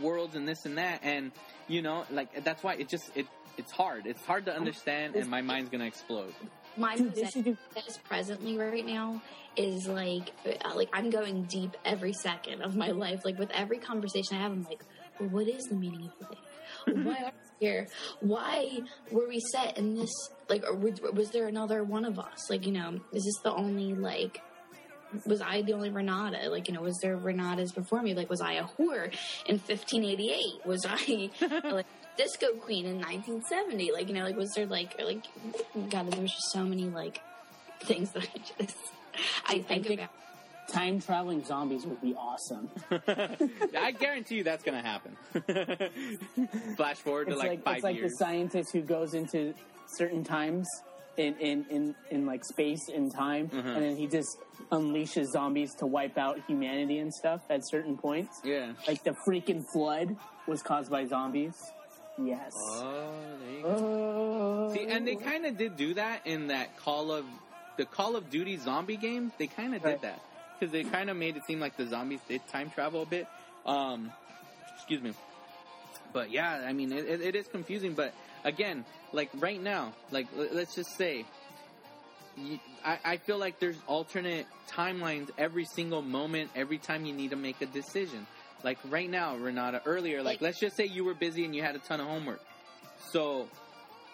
worlds 0.00 0.34
and 0.34 0.46
this 0.46 0.64
and 0.66 0.78
that, 0.78 1.00
and 1.02 1.32
you 1.68 1.82
know, 1.82 2.04
like 2.10 2.44
that's 2.44 2.62
why 2.62 2.74
it 2.74 2.88
just 2.88 3.10
it 3.16 3.26
it's 3.56 3.72
hard. 3.72 4.06
It's 4.06 4.24
hard 4.24 4.46
to 4.46 4.54
understand, 4.54 5.14
and 5.16 5.28
my 5.28 5.40
mind's 5.42 5.70
gonna 5.70 5.86
explode. 5.86 6.32
My 6.76 6.96
Dude, 6.96 7.14
they 7.14 7.24
do- 7.42 7.56
is 7.88 7.98
presently 7.98 8.56
right 8.56 8.86
now 8.86 9.20
is 9.56 9.86
like 9.88 10.30
uh, 10.46 10.74
like 10.74 10.88
I'm 10.92 11.10
going 11.10 11.42
deep 11.44 11.76
every 11.84 12.12
second 12.12 12.62
of 12.62 12.76
my 12.76 12.88
life. 12.90 13.24
Like 13.24 13.38
with 13.38 13.50
every 13.50 13.78
conversation 13.78 14.36
I 14.36 14.40
have, 14.42 14.52
I'm 14.52 14.64
like, 14.64 14.82
well, 15.20 15.28
what 15.28 15.48
is 15.48 15.64
the 15.64 15.74
meaning 15.76 16.10
of 16.20 16.28
life? 16.28 16.38
Why 17.04 17.24
are 17.24 17.32
we 17.60 17.66
here? 17.66 17.86
Why 18.20 18.80
were 19.10 19.28
we 19.28 19.40
set 19.52 19.76
in 19.78 19.94
this? 19.94 20.10
Like, 20.48 20.64
or 20.64 20.74
was, 20.74 21.00
was 21.12 21.30
there 21.30 21.46
another 21.46 21.84
one 21.84 22.04
of 22.04 22.18
us? 22.18 22.48
Like, 22.48 22.66
you 22.66 22.72
know, 22.72 23.00
is 23.12 23.24
this 23.24 23.38
the 23.42 23.52
only 23.52 23.94
like? 23.94 24.40
Was 25.26 25.40
I 25.42 25.62
the 25.62 25.72
only 25.72 25.90
Renata? 25.90 26.48
Like, 26.50 26.68
you 26.68 26.74
know, 26.74 26.82
was 26.82 26.96
there 27.02 27.16
Renatas 27.16 27.74
before 27.74 28.00
me? 28.00 28.14
Like, 28.14 28.30
was 28.30 28.40
I 28.40 28.52
a 28.54 28.64
whore 28.64 29.12
in 29.46 29.58
1588? 29.58 30.64
Was 30.64 30.86
I 30.88 31.30
like 31.70 31.86
disco 32.16 32.52
queen 32.54 32.86
in 32.86 32.96
1970? 32.98 33.92
Like, 33.92 34.08
you 34.08 34.14
know, 34.14 34.22
like 34.24 34.36
was 34.36 34.50
there 34.54 34.66
like 34.66 35.00
like 35.02 35.24
God? 35.90 36.12
There's 36.12 36.30
just 36.30 36.52
so 36.52 36.64
many 36.64 36.84
like 36.84 37.20
things 37.80 38.12
that 38.12 38.22
I 38.22 38.62
just 38.64 38.76
I 39.46 39.58
think 39.58 39.86
think- 39.86 40.00
about. 40.00 40.10
Time 40.72 41.00
traveling 41.00 41.44
zombies 41.44 41.84
would 41.86 42.00
be 42.00 42.14
awesome. 42.14 42.70
I 43.76 43.90
guarantee 43.92 44.36
you 44.36 44.44
that's 44.44 44.62
gonna 44.62 44.82
happen. 44.82 45.16
Flash 46.76 46.96
forward 46.98 47.26
to 47.26 47.32
It's 47.32 47.38
like, 47.40 47.50
like, 47.50 47.64
five 47.64 47.74
it's 47.76 47.84
like 47.84 47.96
years. 47.96 48.12
the 48.12 48.16
scientist 48.16 48.72
who 48.72 48.82
goes 48.82 49.14
into 49.14 49.54
certain 49.96 50.24
times 50.24 50.66
in 51.16 51.34
in, 51.38 51.66
in, 51.70 51.94
in 52.10 52.26
like 52.26 52.44
space 52.44 52.88
and 52.94 53.12
time, 53.14 53.48
Mm-hmm. 53.48 53.68
and 53.68 53.82
then 53.82 53.96
he 53.96 54.06
just 54.06 54.28
unleashes 54.70 55.26
zombies 55.32 55.74
to 55.80 55.86
wipe 55.86 56.16
out 56.16 56.38
humanity 56.46 56.98
and 56.98 57.12
stuff 57.12 57.40
at 57.50 57.60
certain 57.68 57.96
points. 57.98 58.40
yeah. 58.44 58.72
Like 58.86 59.02
the 59.02 59.14
freaking 59.26 59.64
flood 59.72 60.16
was 60.46 60.62
caused 60.62 60.90
by 60.90 61.06
zombies. 61.06 61.54
Yes. 62.22 62.52
Oh, 62.76 63.12
there 63.42 63.50
you 63.56 63.62
go. 63.62 63.68
Oh. 64.68 64.74
See, 64.74 64.86
and 64.86 65.06
they 65.06 65.16
kind 65.16 65.46
of 65.46 65.56
did 65.56 65.76
do 65.76 65.94
that 65.94 66.26
in 66.26 66.48
that 66.48 66.76
Call 66.76 67.10
of 67.12 67.24
the 67.76 67.86
Call 67.86 68.14
of 68.14 68.30
Duty 68.30 68.56
zombie 68.58 68.96
game. 68.98 69.32
They 69.38 69.46
kind 69.46 69.74
of 69.74 69.82
did 69.82 70.02
that 70.02 70.20
because 70.60 70.72
they 70.72 70.84
kind 70.84 71.08
of 71.08 71.16
made 71.16 71.36
it 71.36 71.44
seem 71.46 71.58
like 71.58 71.76
the 71.78 71.86
zombies 71.86 72.20
did 72.28 72.46
time 72.48 72.70
travel 72.70 73.02
a 73.02 73.06
bit. 73.06 73.26
Um, 73.64 74.12
excuse 74.76 75.00
me. 75.00 75.14
But 76.12 76.30
yeah, 76.30 76.64
I 76.66 76.72
mean, 76.74 76.92
it, 76.92 77.06
it, 77.06 77.20
it 77.22 77.34
is 77.36 77.46
confusing. 77.48 77.94
But 77.94 78.12
again, 78.44 78.84
like 79.12 79.30
right 79.38 79.60
now, 79.60 79.92
like 80.10 80.26
l- 80.36 80.48
let's 80.52 80.74
just 80.74 80.96
say, 80.96 81.24
you, 82.36 82.58
I, 82.84 82.98
I 83.04 83.16
feel 83.16 83.38
like 83.38 83.58
there's 83.58 83.76
alternate 83.86 84.46
timelines 84.68 85.30
every 85.38 85.64
single 85.64 86.02
moment, 86.02 86.50
every 86.54 86.78
time 86.78 87.04
you 87.06 87.12
need 87.12 87.30
to 87.30 87.36
make 87.36 87.60
a 87.62 87.66
decision. 87.66 88.26
Like 88.62 88.78
right 88.88 89.08
now, 89.08 89.36
Renata, 89.36 89.82
earlier, 89.86 90.22
Like- 90.22 90.40
let's 90.40 90.60
just 90.60 90.76
say 90.76 90.84
you 90.86 91.04
were 91.04 91.14
busy 91.14 91.44
and 91.44 91.54
you 91.54 91.62
had 91.62 91.76
a 91.76 91.80
ton 91.80 92.00
of 92.00 92.06
homework. 92.06 92.40
So 93.12 93.48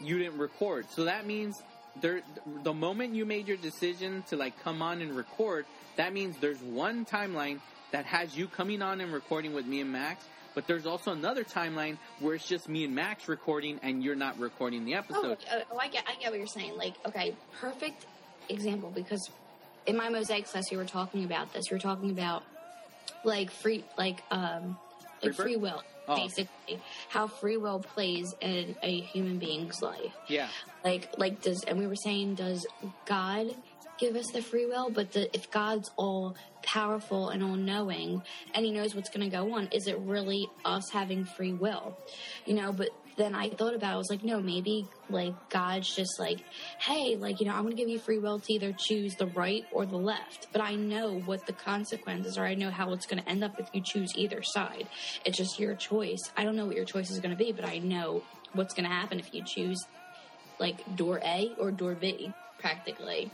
you 0.01 0.19
didn't 0.19 0.39
record. 0.39 0.87
So 0.91 1.05
that 1.05 1.27
means 1.27 1.61
there 2.01 2.21
the 2.63 2.75
moment 2.75 3.15
you 3.15 3.25
made 3.25 3.49
your 3.49 3.57
decision 3.57 4.23
to 4.29 4.37
like 4.37 4.63
come 4.63 4.83
on 4.83 5.01
and 5.01 5.17
record, 5.17 5.67
that 5.97 6.13
means 6.13 6.37
there's 6.41 6.61
one 6.61 7.05
timeline 7.05 7.61
that 7.93 8.05
has 8.07 8.37
you 8.37 8.49
coming 8.49 8.83
on 8.83 9.01
and 9.01 9.13
recording 9.13 9.55
with 9.55 9.67
me 9.67 9.81
and 9.81 9.91
Max, 9.93 10.25
but 10.55 10.67
there's 10.67 10.87
also 10.87 11.13
another 11.13 11.45
timeline 11.45 11.97
where 12.21 12.35
it's 12.35 12.47
just 12.47 12.69
me 12.69 12.85
and 12.85 12.95
Max 12.95 13.29
recording 13.29 13.79
and 13.83 14.03
you're 14.03 14.17
not 14.17 14.39
recording 14.39 14.85
the 14.85 14.95
Oh, 14.95 14.99
episode. 14.99 15.39
uh, 15.51 15.61
oh, 15.73 15.79
I 15.79 15.89
get, 15.89 16.05
I 16.09 16.15
get 16.21 16.31
what 16.31 16.39
you're 16.39 16.47
saying. 16.47 16.77
Like, 16.77 16.95
okay, 17.07 17.35
perfect 17.61 18.07
example 18.49 18.91
because 18.95 19.31
in 19.87 19.97
my 19.97 20.09
mosaic 20.09 20.47
class 20.47 20.65
we 20.71 20.77
were 20.77 20.85
talking 20.85 21.25
about 21.25 21.53
this. 21.53 21.65
We 21.71 21.77
were 21.77 21.81
talking 21.81 22.11
about 22.11 22.43
like 23.25 23.51
free, 23.51 23.85
like 23.97 24.23
um, 24.31 24.77
like 25.23 25.37
birth? 25.37 25.37
free 25.37 25.57
will, 25.57 25.83
Oh. 26.09 26.17
basically 26.17 26.81
how 27.09 27.27
free 27.27 27.57
will 27.57 27.81
plays 27.81 28.35
in 28.41 28.77
a 28.83 29.01
human 29.01 29.39
being's 29.39 29.83
life. 29.83 30.13
Yeah. 30.29 30.49
like 30.85 31.11
like 31.19 31.43
does 31.43 31.65
and 31.65 31.79
we 31.79 31.87
were 31.87 31.97
saying 31.97 32.37
does 32.37 32.67
god 33.07 33.49
give 33.99 34.15
us 34.15 34.27
the 34.33 34.43
free 34.43 34.67
will 34.67 34.91
but 34.91 35.13
the, 35.13 35.35
if 35.35 35.51
god's 35.51 35.91
all 35.97 36.37
powerful 36.63 37.31
and 37.31 37.43
all 37.43 37.57
knowing 37.57 38.23
and 38.55 38.65
he 38.65 38.71
knows 38.71 38.95
what's 38.95 39.09
going 39.09 39.29
to 39.29 39.35
go 39.35 39.55
on 39.55 39.69
is 39.73 39.87
it 39.87 39.99
really 40.01 40.49
us 40.65 40.91
having 40.93 41.25
free 41.25 41.53
will 41.53 41.97
you 42.45 42.55
know 42.55 42.73
but 42.73 42.91
then 43.17 43.35
i 43.35 43.49
thought 43.49 43.75
about 43.75 43.93
it, 43.93 43.95
i 43.95 43.97
was 43.97 44.11
like 44.11 44.25
no 44.25 44.41
maybe 44.41 44.87
like 45.11 45.35
god's 45.51 45.95
just 45.95 46.19
like 46.19 46.39
hey 46.79 47.17
like 47.17 47.41
you 47.41 47.47
know 47.47 47.53
i'm 47.53 47.63
going 47.63 47.75
to 47.75 47.81
give 47.81 47.89
you 47.89 47.99
free 47.99 48.19
will 48.19 48.39
to 48.39 48.53
either 48.53 48.75
choose 48.79 49.15
the 49.17 49.27
right 49.27 49.65
or 49.73 49.87
the 49.87 49.97
left 49.97 50.47
but 50.53 50.61
i 50.61 50.75
know 50.75 51.19
what 51.21 51.47
the 51.47 51.53
consequences 51.53 52.37
are 52.37 52.47
i 52.47 52.55
know 52.55 52.71
how 52.71 52.93
it's 52.93 53.07
going 53.07 53.23
to 53.23 53.29
end 53.29 53.43
up 53.43 53.59
if 53.59 53.69
you 53.73 53.81
choose 53.85 54.11
either 54.17 54.43
side 54.43 54.87
it's 55.25 55.37
just 55.37 55.59
your 55.59 55.75
choice 55.75 56.31
i 56.37 56.45
don't 56.45 56.57
know 56.57 56.67
what 56.67 56.77
your 56.77 56.85
choice 56.85 57.11
is 57.11 57.19
going 57.21 57.37
to 57.37 57.43
be 57.43 57.53
but 57.53 57.65
i 57.65 57.79
know 57.79 58.23
what's 58.53 58.75
going 58.75 58.89
to 58.89 58.95
happen 58.95 59.19
if 59.19 59.33
you 59.35 59.43
choose 59.45 59.87
like 60.59 60.97
door 60.97 61.21
A 61.25 61.53
or 61.59 61.71
door 61.71 61.95
B, 61.95 62.33
practically. 62.59 63.31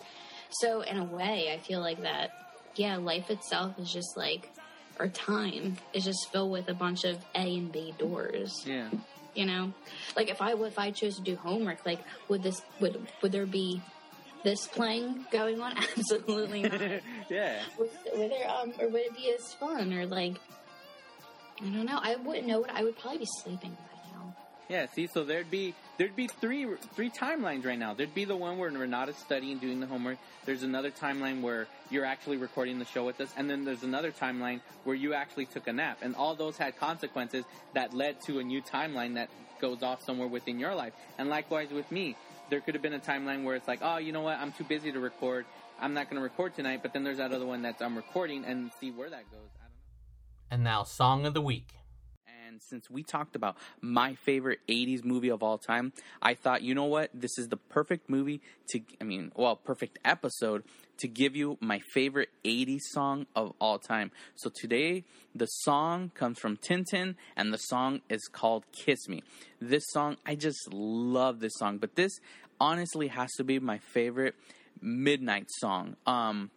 So 0.50 0.82
in 0.82 0.98
a 0.98 1.04
way, 1.04 1.52
I 1.52 1.58
feel 1.58 1.80
like 1.80 2.02
that, 2.02 2.32
yeah, 2.76 2.96
life 2.96 3.30
itself 3.30 3.78
is 3.78 3.92
just 3.92 4.16
like, 4.16 4.50
or 4.98 5.08
time 5.08 5.76
is 5.92 6.04
just 6.04 6.30
filled 6.30 6.52
with 6.52 6.68
a 6.68 6.74
bunch 6.74 7.04
of 7.04 7.18
A 7.34 7.56
and 7.56 7.72
B 7.72 7.94
doors. 7.98 8.64
Yeah. 8.66 8.88
You 9.34 9.46
know, 9.46 9.72
like 10.14 10.30
if 10.30 10.42
I 10.42 10.52
if 10.52 10.78
I 10.78 10.90
chose 10.90 11.16
to 11.16 11.22
do 11.22 11.36
homework, 11.36 11.84
like 11.86 12.00
would 12.28 12.42
this 12.42 12.62
would 12.80 13.06
would 13.22 13.32
there 13.32 13.46
be 13.46 13.80
this 14.44 14.66
playing 14.66 15.26
going 15.30 15.60
on? 15.60 15.76
Absolutely 15.96 16.62
not. 16.62 16.80
yeah. 17.30 17.62
would, 17.78 17.90
would 18.14 18.30
there 18.30 18.50
um 18.50 18.72
or 18.78 18.88
would 18.88 19.02
it 19.02 19.16
be 19.16 19.32
as 19.32 19.54
fun 19.54 19.92
or 19.92 20.06
like 20.06 20.36
I 21.60 21.64
don't 21.64 21.86
know. 21.86 21.98
I 22.02 22.16
wouldn't 22.16 22.46
know 22.46 22.60
what 22.60 22.70
I 22.70 22.82
would 22.82 22.98
probably 22.98 23.18
be 23.18 23.28
sleeping. 23.42 23.76
Yeah, 24.68 24.86
see, 24.86 25.06
so 25.06 25.24
there'd 25.24 25.50
be 25.50 25.74
there'd 25.98 26.16
be 26.16 26.28
three 26.28 26.66
three 26.94 27.10
timelines 27.10 27.66
right 27.66 27.78
now. 27.78 27.94
There'd 27.94 28.14
be 28.14 28.24
the 28.24 28.36
one 28.36 28.58
where 28.58 28.70
Renata's 28.70 29.16
studying, 29.16 29.58
doing 29.58 29.80
the 29.80 29.86
homework. 29.86 30.18
There's 30.46 30.62
another 30.62 30.90
timeline 30.90 31.42
where 31.42 31.66
you're 31.90 32.04
actually 32.04 32.38
recording 32.38 32.78
the 32.78 32.84
show 32.86 33.04
with 33.04 33.20
us, 33.20 33.32
and 33.36 33.50
then 33.50 33.64
there's 33.64 33.82
another 33.82 34.12
timeline 34.12 34.60
where 34.84 34.96
you 34.96 35.14
actually 35.14 35.46
took 35.46 35.66
a 35.66 35.72
nap. 35.72 35.98
And 36.00 36.14
all 36.14 36.34
those 36.34 36.56
had 36.56 36.78
consequences 36.78 37.44
that 37.74 37.92
led 37.92 38.20
to 38.22 38.38
a 38.38 38.42
new 38.42 38.62
timeline 38.62 39.14
that 39.14 39.28
goes 39.60 39.82
off 39.82 40.02
somewhere 40.02 40.28
within 40.28 40.58
your 40.58 40.74
life. 40.74 40.92
And 41.18 41.28
likewise 41.28 41.70
with 41.70 41.90
me, 41.92 42.16
there 42.50 42.60
could 42.60 42.74
have 42.74 42.82
been 42.82 42.94
a 42.94 42.98
timeline 42.98 43.44
where 43.44 43.56
it's 43.56 43.68
like, 43.68 43.80
oh, 43.82 43.98
you 43.98 44.12
know 44.12 44.22
what, 44.22 44.38
I'm 44.38 44.52
too 44.52 44.64
busy 44.64 44.90
to 44.92 45.00
record. 45.00 45.44
I'm 45.80 45.94
not 45.94 46.08
going 46.08 46.16
to 46.16 46.22
record 46.22 46.54
tonight. 46.54 46.80
But 46.82 46.92
then 46.92 47.04
there's 47.04 47.18
that 47.18 47.32
other 47.32 47.46
one 47.46 47.62
that's 47.62 47.82
I'm 47.82 47.96
recording, 47.96 48.44
and 48.44 48.70
see 48.80 48.90
where 48.90 49.10
that 49.10 49.30
goes. 49.30 49.50
I 49.60 49.64
don't 49.64 49.72
know. 49.72 50.50
And 50.50 50.64
now, 50.64 50.84
song 50.84 51.26
of 51.26 51.34
the 51.34 51.42
week. 51.42 51.68
And 52.52 52.60
since 52.62 52.90
we 52.90 53.02
talked 53.02 53.34
about 53.34 53.56
my 53.80 54.14
favorite 54.14 54.58
80s 54.68 55.06
movie 55.06 55.30
of 55.30 55.42
all 55.42 55.56
time, 55.56 55.94
I 56.20 56.34
thought, 56.34 56.60
you 56.60 56.74
know 56.74 56.84
what? 56.84 57.08
This 57.14 57.38
is 57.38 57.48
the 57.48 57.56
perfect 57.56 58.10
movie 58.10 58.42
to, 58.68 58.80
I 59.00 59.04
mean, 59.04 59.32
well, 59.34 59.56
perfect 59.56 59.98
episode 60.04 60.62
to 60.98 61.08
give 61.08 61.34
you 61.34 61.56
my 61.62 61.80
favorite 61.94 62.28
80s 62.44 62.82
song 62.90 63.24
of 63.34 63.54
all 63.58 63.78
time. 63.78 64.10
So 64.34 64.50
today, 64.54 65.04
the 65.34 65.46
song 65.46 66.10
comes 66.14 66.38
from 66.38 66.58
Tin 66.58 66.84
Tin, 66.84 67.16
and 67.38 67.54
the 67.54 67.58
song 67.58 68.02
is 68.10 68.28
called 68.30 68.64
Kiss 68.70 69.08
Me. 69.08 69.22
This 69.58 69.84
song, 69.88 70.18
I 70.26 70.34
just 70.34 70.70
love 70.74 71.40
this 71.40 71.54
song, 71.54 71.78
but 71.78 71.94
this 71.94 72.12
honestly 72.60 73.08
has 73.08 73.32
to 73.38 73.44
be 73.44 73.60
my 73.60 73.78
favorite 73.78 74.34
midnight 74.78 75.46
song. 75.58 75.96
Um, 76.06 76.50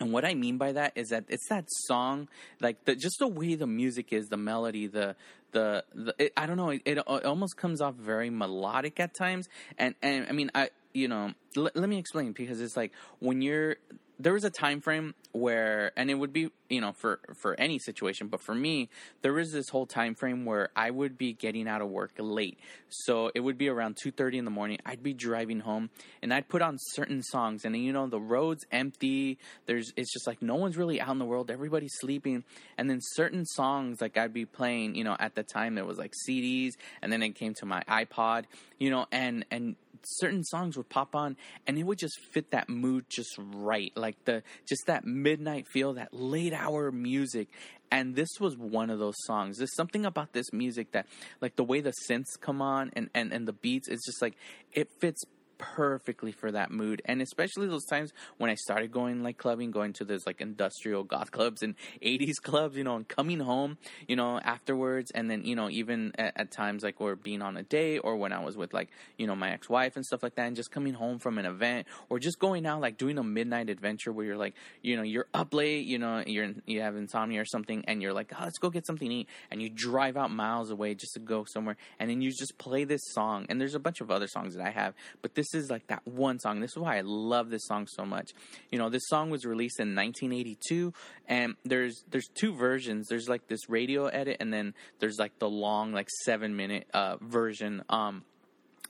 and 0.00 0.12
what 0.12 0.24
I 0.24 0.34
mean 0.34 0.58
by 0.58 0.72
that 0.72 0.92
is 0.94 1.08
that 1.08 1.24
it's 1.28 1.48
that 1.48 1.64
song, 1.86 2.28
like 2.60 2.84
the 2.84 2.94
just 2.94 3.18
the 3.18 3.28
way 3.28 3.54
the 3.54 3.66
music 3.66 4.12
is, 4.12 4.28
the 4.28 4.36
melody, 4.36 4.86
the 4.86 5.16
the, 5.52 5.84
the 5.94 6.14
it, 6.18 6.32
I 6.36 6.46
don't 6.46 6.56
know, 6.56 6.70
it, 6.70 6.82
it 6.84 6.98
almost 6.98 7.56
comes 7.56 7.80
off 7.80 7.94
very 7.94 8.30
melodic 8.30 9.00
at 9.00 9.14
times. 9.14 9.48
And 9.78 9.94
and 10.02 10.26
I 10.28 10.32
mean, 10.32 10.50
I 10.54 10.70
you 10.92 11.08
know, 11.08 11.32
l- 11.56 11.70
let 11.74 11.88
me 11.88 11.98
explain 11.98 12.32
because 12.32 12.60
it's 12.60 12.76
like 12.76 12.92
when 13.18 13.42
you're 13.42 13.76
there 14.18 14.32
was 14.32 14.44
a 14.44 14.50
time 14.50 14.80
frame 14.80 15.14
where 15.32 15.92
and 15.96 16.10
it 16.10 16.14
would 16.14 16.32
be 16.32 16.50
you 16.68 16.80
know 16.80 16.92
for 16.92 17.20
for 17.40 17.58
any 17.60 17.78
situation 17.78 18.26
but 18.28 18.40
for 18.40 18.54
me 18.54 18.88
there 19.22 19.32
was 19.32 19.52
this 19.52 19.68
whole 19.68 19.86
time 19.86 20.14
frame 20.14 20.44
where 20.44 20.70
i 20.74 20.90
would 20.90 21.16
be 21.16 21.32
getting 21.32 21.68
out 21.68 21.80
of 21.80 21.88
work 21.88 22.12
late. 22.18 22.58
So 22.88 23.30
it 23.34 23.40
would 23.40 23.58
be 23.58 23.68
around 23.68 23.96
2.30 24.04 24.38
in 24.38 24.44
the 24.44 24.50
morning. 24.50 24.78
I'd 24.84 25.02
be 25.02 25.12
driving 25.12 25.60
home 25.60 25.90
and 26.22 26.32
i'd 26.32 26.48
put 26.48 26.62
on 26.62 26.76
certain 26.92 27.22
songs. 27.22 27.64
And 27.64 27.76
you 27.76 27.92
know 27.92 28.06
the 28.06 28.20
road's 28.20 28.64
empty. 28.72 29.38
There's 29.66 29.92
it's 29.96 30.12
just 30.12 30.26
like 30.26 30.42
no 30.42 30.56
one's 30.56 30.76
really 30.76 31.00
out 31.00 31.10
in 31.10 31.18
the 31.18 31.24
world. 31.24 31.50
Everybody's 31.50 31.94
sleeping. 32.00 32.44
And 32.76 32.88
then 32.88 33.00
certain 33.00 33.44
songs 33.44 34.00
like 34.00 34.16
i'd 34.16 34.32
be 34.32 34.46
playing 34.46 34.94
you 34.94 35.04
know 35.04 35.16
at 35.18 35.34
the 35.34 35.42
time 35.42 35.74
there 35.74 35.84
was 35.84 35.98
like 35.98 36.12
cds 36.28 36.74
and 37.02 37.12
then 37.12 37.22
it 37.22 37.34
came 37.34 37.54
to 37.54 37.66
my 37.66 37.82
ipod 37.88 38.44
you 38.78 38.90
know 38.90 39.06
and 39.10 39.44
and 39.50 39.76
certain 40.04 40.44
songs 40.44 40.76
would 40.76 40.88
pop 40.88 41.14
on 41.14 41.36
and 41.66 41.78
it 41.78 41.84
would 41.84 41.98
just 41.98 42.18
fit 42.32 42.50
that 42.50 42.68
mood 42.68 43.06
just 43.08 43.34
right 43.38 43.92
like 43.96 44.16
the 44.24 44.42
just 44.68 44.86
that 44.86 45.04
midnight 45.04 45.66
feel 45.68 45.94
that 45.94 46.12
late 46.12 46.52
hour 46.52 46.90
music. 46.90 47.48
And 47.90 48.14
this 48.14 48.28
was 48.38 48.54
one 48.56 48.90
of 48.90 48.98
those 48.98 49.14
songs. 49.24 49.56
There's 49.56 49.74
something 49.74 50.04
about 50.04 50.34
this 50.34 50.52
music 50.52 50.92
that 50.92 51.06
like 51.40 51.56
the 51.56 51.64
way 51.64 51.80
the 51.80 51.94
synths 52.08 52.38
come 52.38 52.60
on 52.60 52.90
and 52.94 53.08
and, 53.14 53.32
and 53.32 53.48
the 53.48 53.52
beats 53.52 53.88
it's 53.88 54.04
just 54.04 54.20
like 54.20 54.34
it 54.72 54.88
fits 55.00 55.24
perfectly 55.58 56.32
for 56.32 56.52
that 56.52 56.70
mood. 56.70 57.02
And 57.04 57.20
especially 57.20 57.66
those 57.66 57.84
times 57.84 58.12
when 58.38 58.50
i 58.50 58.54
started 58.54 58.92
going 58.92 59.22
like 59.22 59.36
clubbing 59.36 59.70
going 59.70 59.92
to 59.94 60.04
those 60.04 60.26
like 60.26 60.40
industrial 60.40 61.04
goth 61.04 61.30
clubs 61.30 61.62
and 61.62 61.74
80s 62.02 62.36
clubs 62.42 62.76
you 62.76 62.84
know 62.84 62.96
and 62.96 63.08
coming 63.08 63.40
home 63.40 63.78
you 64.06 64.16
know 64.16 64.38
afterwards. 64.38 65.10
And 65.14 65.30
then 65.30 65.44
you 65.44 65.56
know 65.56 65.68
even 65.68 66.12
at, 66.18 66.32
at 66.36 66.50
times 66.50 66.82
like 66.82 67.00
or 67.00 67.16
being 67.16 67.42
on 67.42 67.56
a 67.56 67.62
date 67.62 67.98
or 67.98 68.16
when 68.16 68.32
i 68.32 68.38
was 68.38 68.56
with 68.56 68.72
like 68.72 68.88
you 69.16 69.26
know 69.26 69.34
my 69.34 69.50
ex-wife 69.50 69.96
and 69.96 70.04
stuff 70.04 70.22
like 70.22 70.34
that 70.36 70.46
and 70.46 70.56
just 70.56 70.70
coming 70.70 70.94
home 70.94 71.18
from 71.18 71.38
an 71.38 71.46
event 71.46 71.86
or 72.08 72.18
just 72.18 72.38
going 72.38 72.66
out 72.66 72.80
like 72.80 72.96
doing 72.96 73.18
a 73.18 73.22
midnight 73.22 73.68
adventure 73.70 74.12
where 74.12 74.24
you're 74.24 74.36
like 74.36 74.54
you 74.82 74.96
know 74.96 75.02
you're 75.02 75.26
up 75.34 75.52
late 75.52 75.86
you 75.86 75.98
know 75.98 76.22
you're 76.26 76.52
you 76.66 76.80
have 76.80 76.96
insomnia 76.96 77.40
or 77.40 77.44
something 77.44 77.84
and 77.86 78.02
you're 78.02 78.12
like 78.12 78.32
oh, 78.38 78.44
let's 78.44 78.58
go 78.58 78.70
get 78.70 78.86
something 78.86 79.08
to 79.08 79.14
eat 79.14 79.28
and 79.50 79.60
you 79.60 79.68
drive 79.68 80.16
out 80.16 80.30
miles 80.30 80.70
away 80.70 80.94
just 80.94 81.14
to 81.14 81.20
go 81.20 81.44
somewhere 81.44 81.76
and 81.98 82.08
then 82.10 82.20
you 82.20 82.30
just 82.30 82.56
play 82.58 82.84
this 82.84 83.02
song. 83.12 83.46
And 83.48 83.60
there's 83.60 83.74
a 83.74 83.80
bunch 83.80 84.00
of 84.00 84.10
other 84.10 84.26
songs 84.26 84.54
that 84.54 84.66
i 84.66 84.70
have 84.70 84.94
but 85.22 85.34
this 85.34 85.47
is 85.54 85.70
like 85.70 85.86
that 85.88 86.06
one 86.06 86.38
song 86.38 86.60
this 86.60 86.72
is 86.72 86.78
why 86.78 86.98
i 86.98 87.02
love 87.02 87.50
this 87.50 87.66
song 87.66 87.86
so 87.86 88.04
much 88.04 88.32
you 88.70 88.78
know 88.78 88.88
this 88.88 89.06
song 89.08 89.30
was 89.30 89.44
released 89.44 89.80
in 89.80 89.94
1982 89.94 90.92
and 91.26 91.54
there's 91.64 92.04
there's 92.10 92.28
two 92.34 92.54
versions 92.54 93.08
there's 93.08 93.28
like 93.28 93.46
this 93.48 93.68
radio 93.68 94.06
edit 94.06 94.36
and 94.40 94.52
then 94.52 94.74
there's 94.98 95.18
like 95.18 95.38
the 95.38 95.48
long 95.48 95.92
like 95.92 96.08
seven 96.24 96.56
minute 96.56 96.86
uh 96.94 97.16
version 97.20 97.82
um 97.88 98.24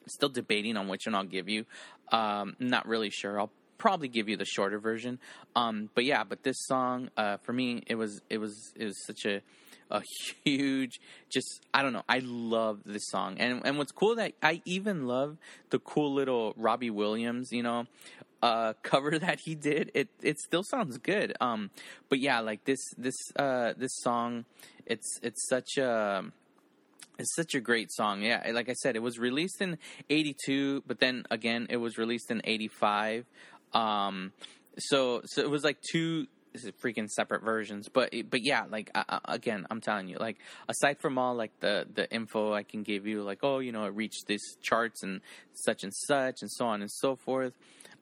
still 0.09 0.29
debating 0.29 0.77
on 0.77 0.89
which 0.89 1.07
one 1.07 1.15
I'll 1.15 1.25
give 1.25 1.49
you. 1.49 1.67
Um, 2.11 2.57
not 2.59 2.87
really 2.87 3.11
sure. 3.11 3.39
I'll 3.39 3.53
probably 3.77 4.09
give 4.09 4.29
you 4.29 4.37
the 4.37 4.45
shorter 4.45 4.79
version. 4.79 5.19
Um, 5.55 5.91
but 5.95 6.05
yeah, 6.05 6.25
but 6.25 6.43
this 6.43 6.57
song, 6.67 7.11
uh, 7.17 7.37
for 7.39 7.53
me, 7.53 7.83
it 7.87 7.95
was 7.95 8.21
it 8.29 8.39
was 8.39 8.73
it 8.77 8.85
was 8.85 9.05
such 9.07 9.25
a 9.25 9.41
a 9.91 10.03
huge 10.45 11.01
just 11.31 11.61
I 11.73 11.83
don't 11.83 11.93
know. 11.93 12.05
I 12.09 12.21
love 12.23 12.81
this 12.85 13.09
song. 13.09 13.37
And 13.39 13.63
and 13.65 13.79
what's 13.79 13.93
cool 13.93 14.17
that 14.17 14.35
I 14.43 14.63
even 14.65 15.07
love 15.07 15.37
the 15.71 15.79
cool 15.79 16.15
little 16.15 16.55
Robbie 16.57 16.91
Williams, 16.91 17.51
you 17.53 17.63
know, 17.63 17.87
uh 18.43 18.75
cover 18.83 19.19
that 19.19 19.41
he 19.41 19.55
did. 19.55 19.91
It 19.95 20.09
it 20.23 20.39
still 20.39 20.63
sounds 20.63 20.99
good. 20.99 21.35
Um 21.41 21.71
but 22.09 22.19
yeah, 22.19 22.41
like 22.41 22.65
this 22.65 22.81
this 22.97 23.17
uh 23.37 23.75
this 23.77 23.93
song 24.03 24.45
it's 24.87 25.19
it's 25.23 25.47
such 25.49 25.77
a 25.77 26.25
it's 27.19 27.35
such 27.35 27.55
a 27.55 27.61
great 27.61 27.93
song. 27.93 28.23
Yeah, 28.23 28.49
like 28.53 28.69
I 28.69 28.75
said, 28.75 28.97
it 28.97 29.03
was 29.03 29.19
released 29.19 29.61
in 29.61 29.79
82, 30.09 30.85
but 30.87 31.01
then 31.01 31.25
again, 31.31 31.67
it 31.69 31.77
was 31.77 31.99
released 31.99 32.31
in 32.31 32.41
85. 32.45 33.27
Um, 33.75 34.33
so, 34.79 35.23
so 35.25 35.43
it 35.43 35.51
was 35.51 35.65
like 35.65 35.79
two 35.81 36.29
freaking 36.83 37.09
separate 37.09 37.43
versions. 37.43 37.89
But, 37.89 38.13
but 38.31 38.41
yeah, 38.43 38.65
like, 38.71 38.91
uh, 38.95 39.21
again, 39.25 39.67
I'm 39.71 39.81
telling 39.81 40.09
you, 40.09 40.17
like, 40.19 40.39
aside 40.69 40.99
from 40.99 41.19
all, 41.19 41.35
like, 41.35 41.53
the, 41.61 41.87
the 41.93 42.11
info 42.11 42.53
I 42.53 42.63
can 42.63 42.83
give 42.83 43.07
you, 43.07 43.23
like, 43.23 43.41
oh, 43.43 43.59
you 43.59 43.73
know, 43.73 43.85
it 43.85 43.95
reached 43.95 44.27
these 44.27 44.57
charts 44.63 45.03
and 45.03 45.21
such 45.53 45.85
and 45.85 45.93
such 45.95 46.43
and 46.43 46.51
so 46.51 46.67
on 46.67 46.81
and 46.83 46.91
so 46.91 47.17
forth 47.17 47.53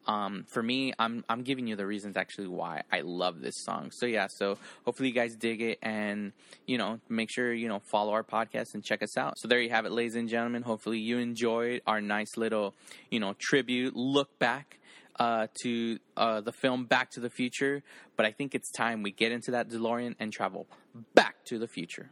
um, 0.06 0.44
for 0.48 0.62
me, 0.62 0.93
I'm 0.98 1.24
I'm 1.28 1.43
giving 1.43 1.66
you 1.66 1.77
the 1.77 1.86
reasons 1.86 2.16
actually 2.16 2.48
why 2.48 2.82
I 2.93 3.01
love 3.01 3.40
this 3.40 3.56
song. 3.64 3.90
So 3.90 4.06
yeah, 4.06 4.28
so 4.28 4.56
hopefully 4.85 5.09
you 5.09 5.14
guys 5.14 5.35
dig 5.35 5.60
it, 5.60 5.78
and 5.82 6.32
you 6.66 6.78
know, 6.78 7.01
make 7.09 7.31
sure 7.31 7.52
you 7.52 7.68
know 7.68 7.81
follow 7.81 8.12
our 8.12 8.23
podcast 8.23 8.74
and 8.74 8.85
check 8.85 9.02
us 9.02 9.16
out. 9.16 9.39
So 9.39 9.48
there 9.48 9.60
you 9.60 9.70
have 9.70 9.85
it, 9.85 9.93
ladies 9.93 10.14
and 10.14 10.28
gentlemen. 10.28 10.62
Hopefully 10.62 10.98
you 10.98 11.18
enjoyed 11.18 11.82
our 11.86 12.01
nice 12.01 12.36
little 12.36 12.74
you 13.10 13.20
know 13.20 13.35
tribute 13.39 13.97
look 13.97 14.39
back. 14.39 14.78
Uh, 15.18 15.47
to 15.62 15.98
uh, 16.18 16.43
the 16.43 16.52
film 16.52 16.84
Back 16.84 17.10
to 17.12 17.20
the 17.20 17.30
Future, 17.30 17.82
but 18.16 18.26
I 18.26 18.32
think 18.32 18.55
it's 18.55 18.70
time 18.70 19.02
we 19.02 19.12
get 19.12 19.32
into 19.32 19.51
that 19.52 19.70
DeLorean 19.70 20.14
and 20.20 20.30
travel 20.30 20.66
back 21.14 21.43
to 21.47 21.59
the 21.59 21.66
future. 21.66 22.10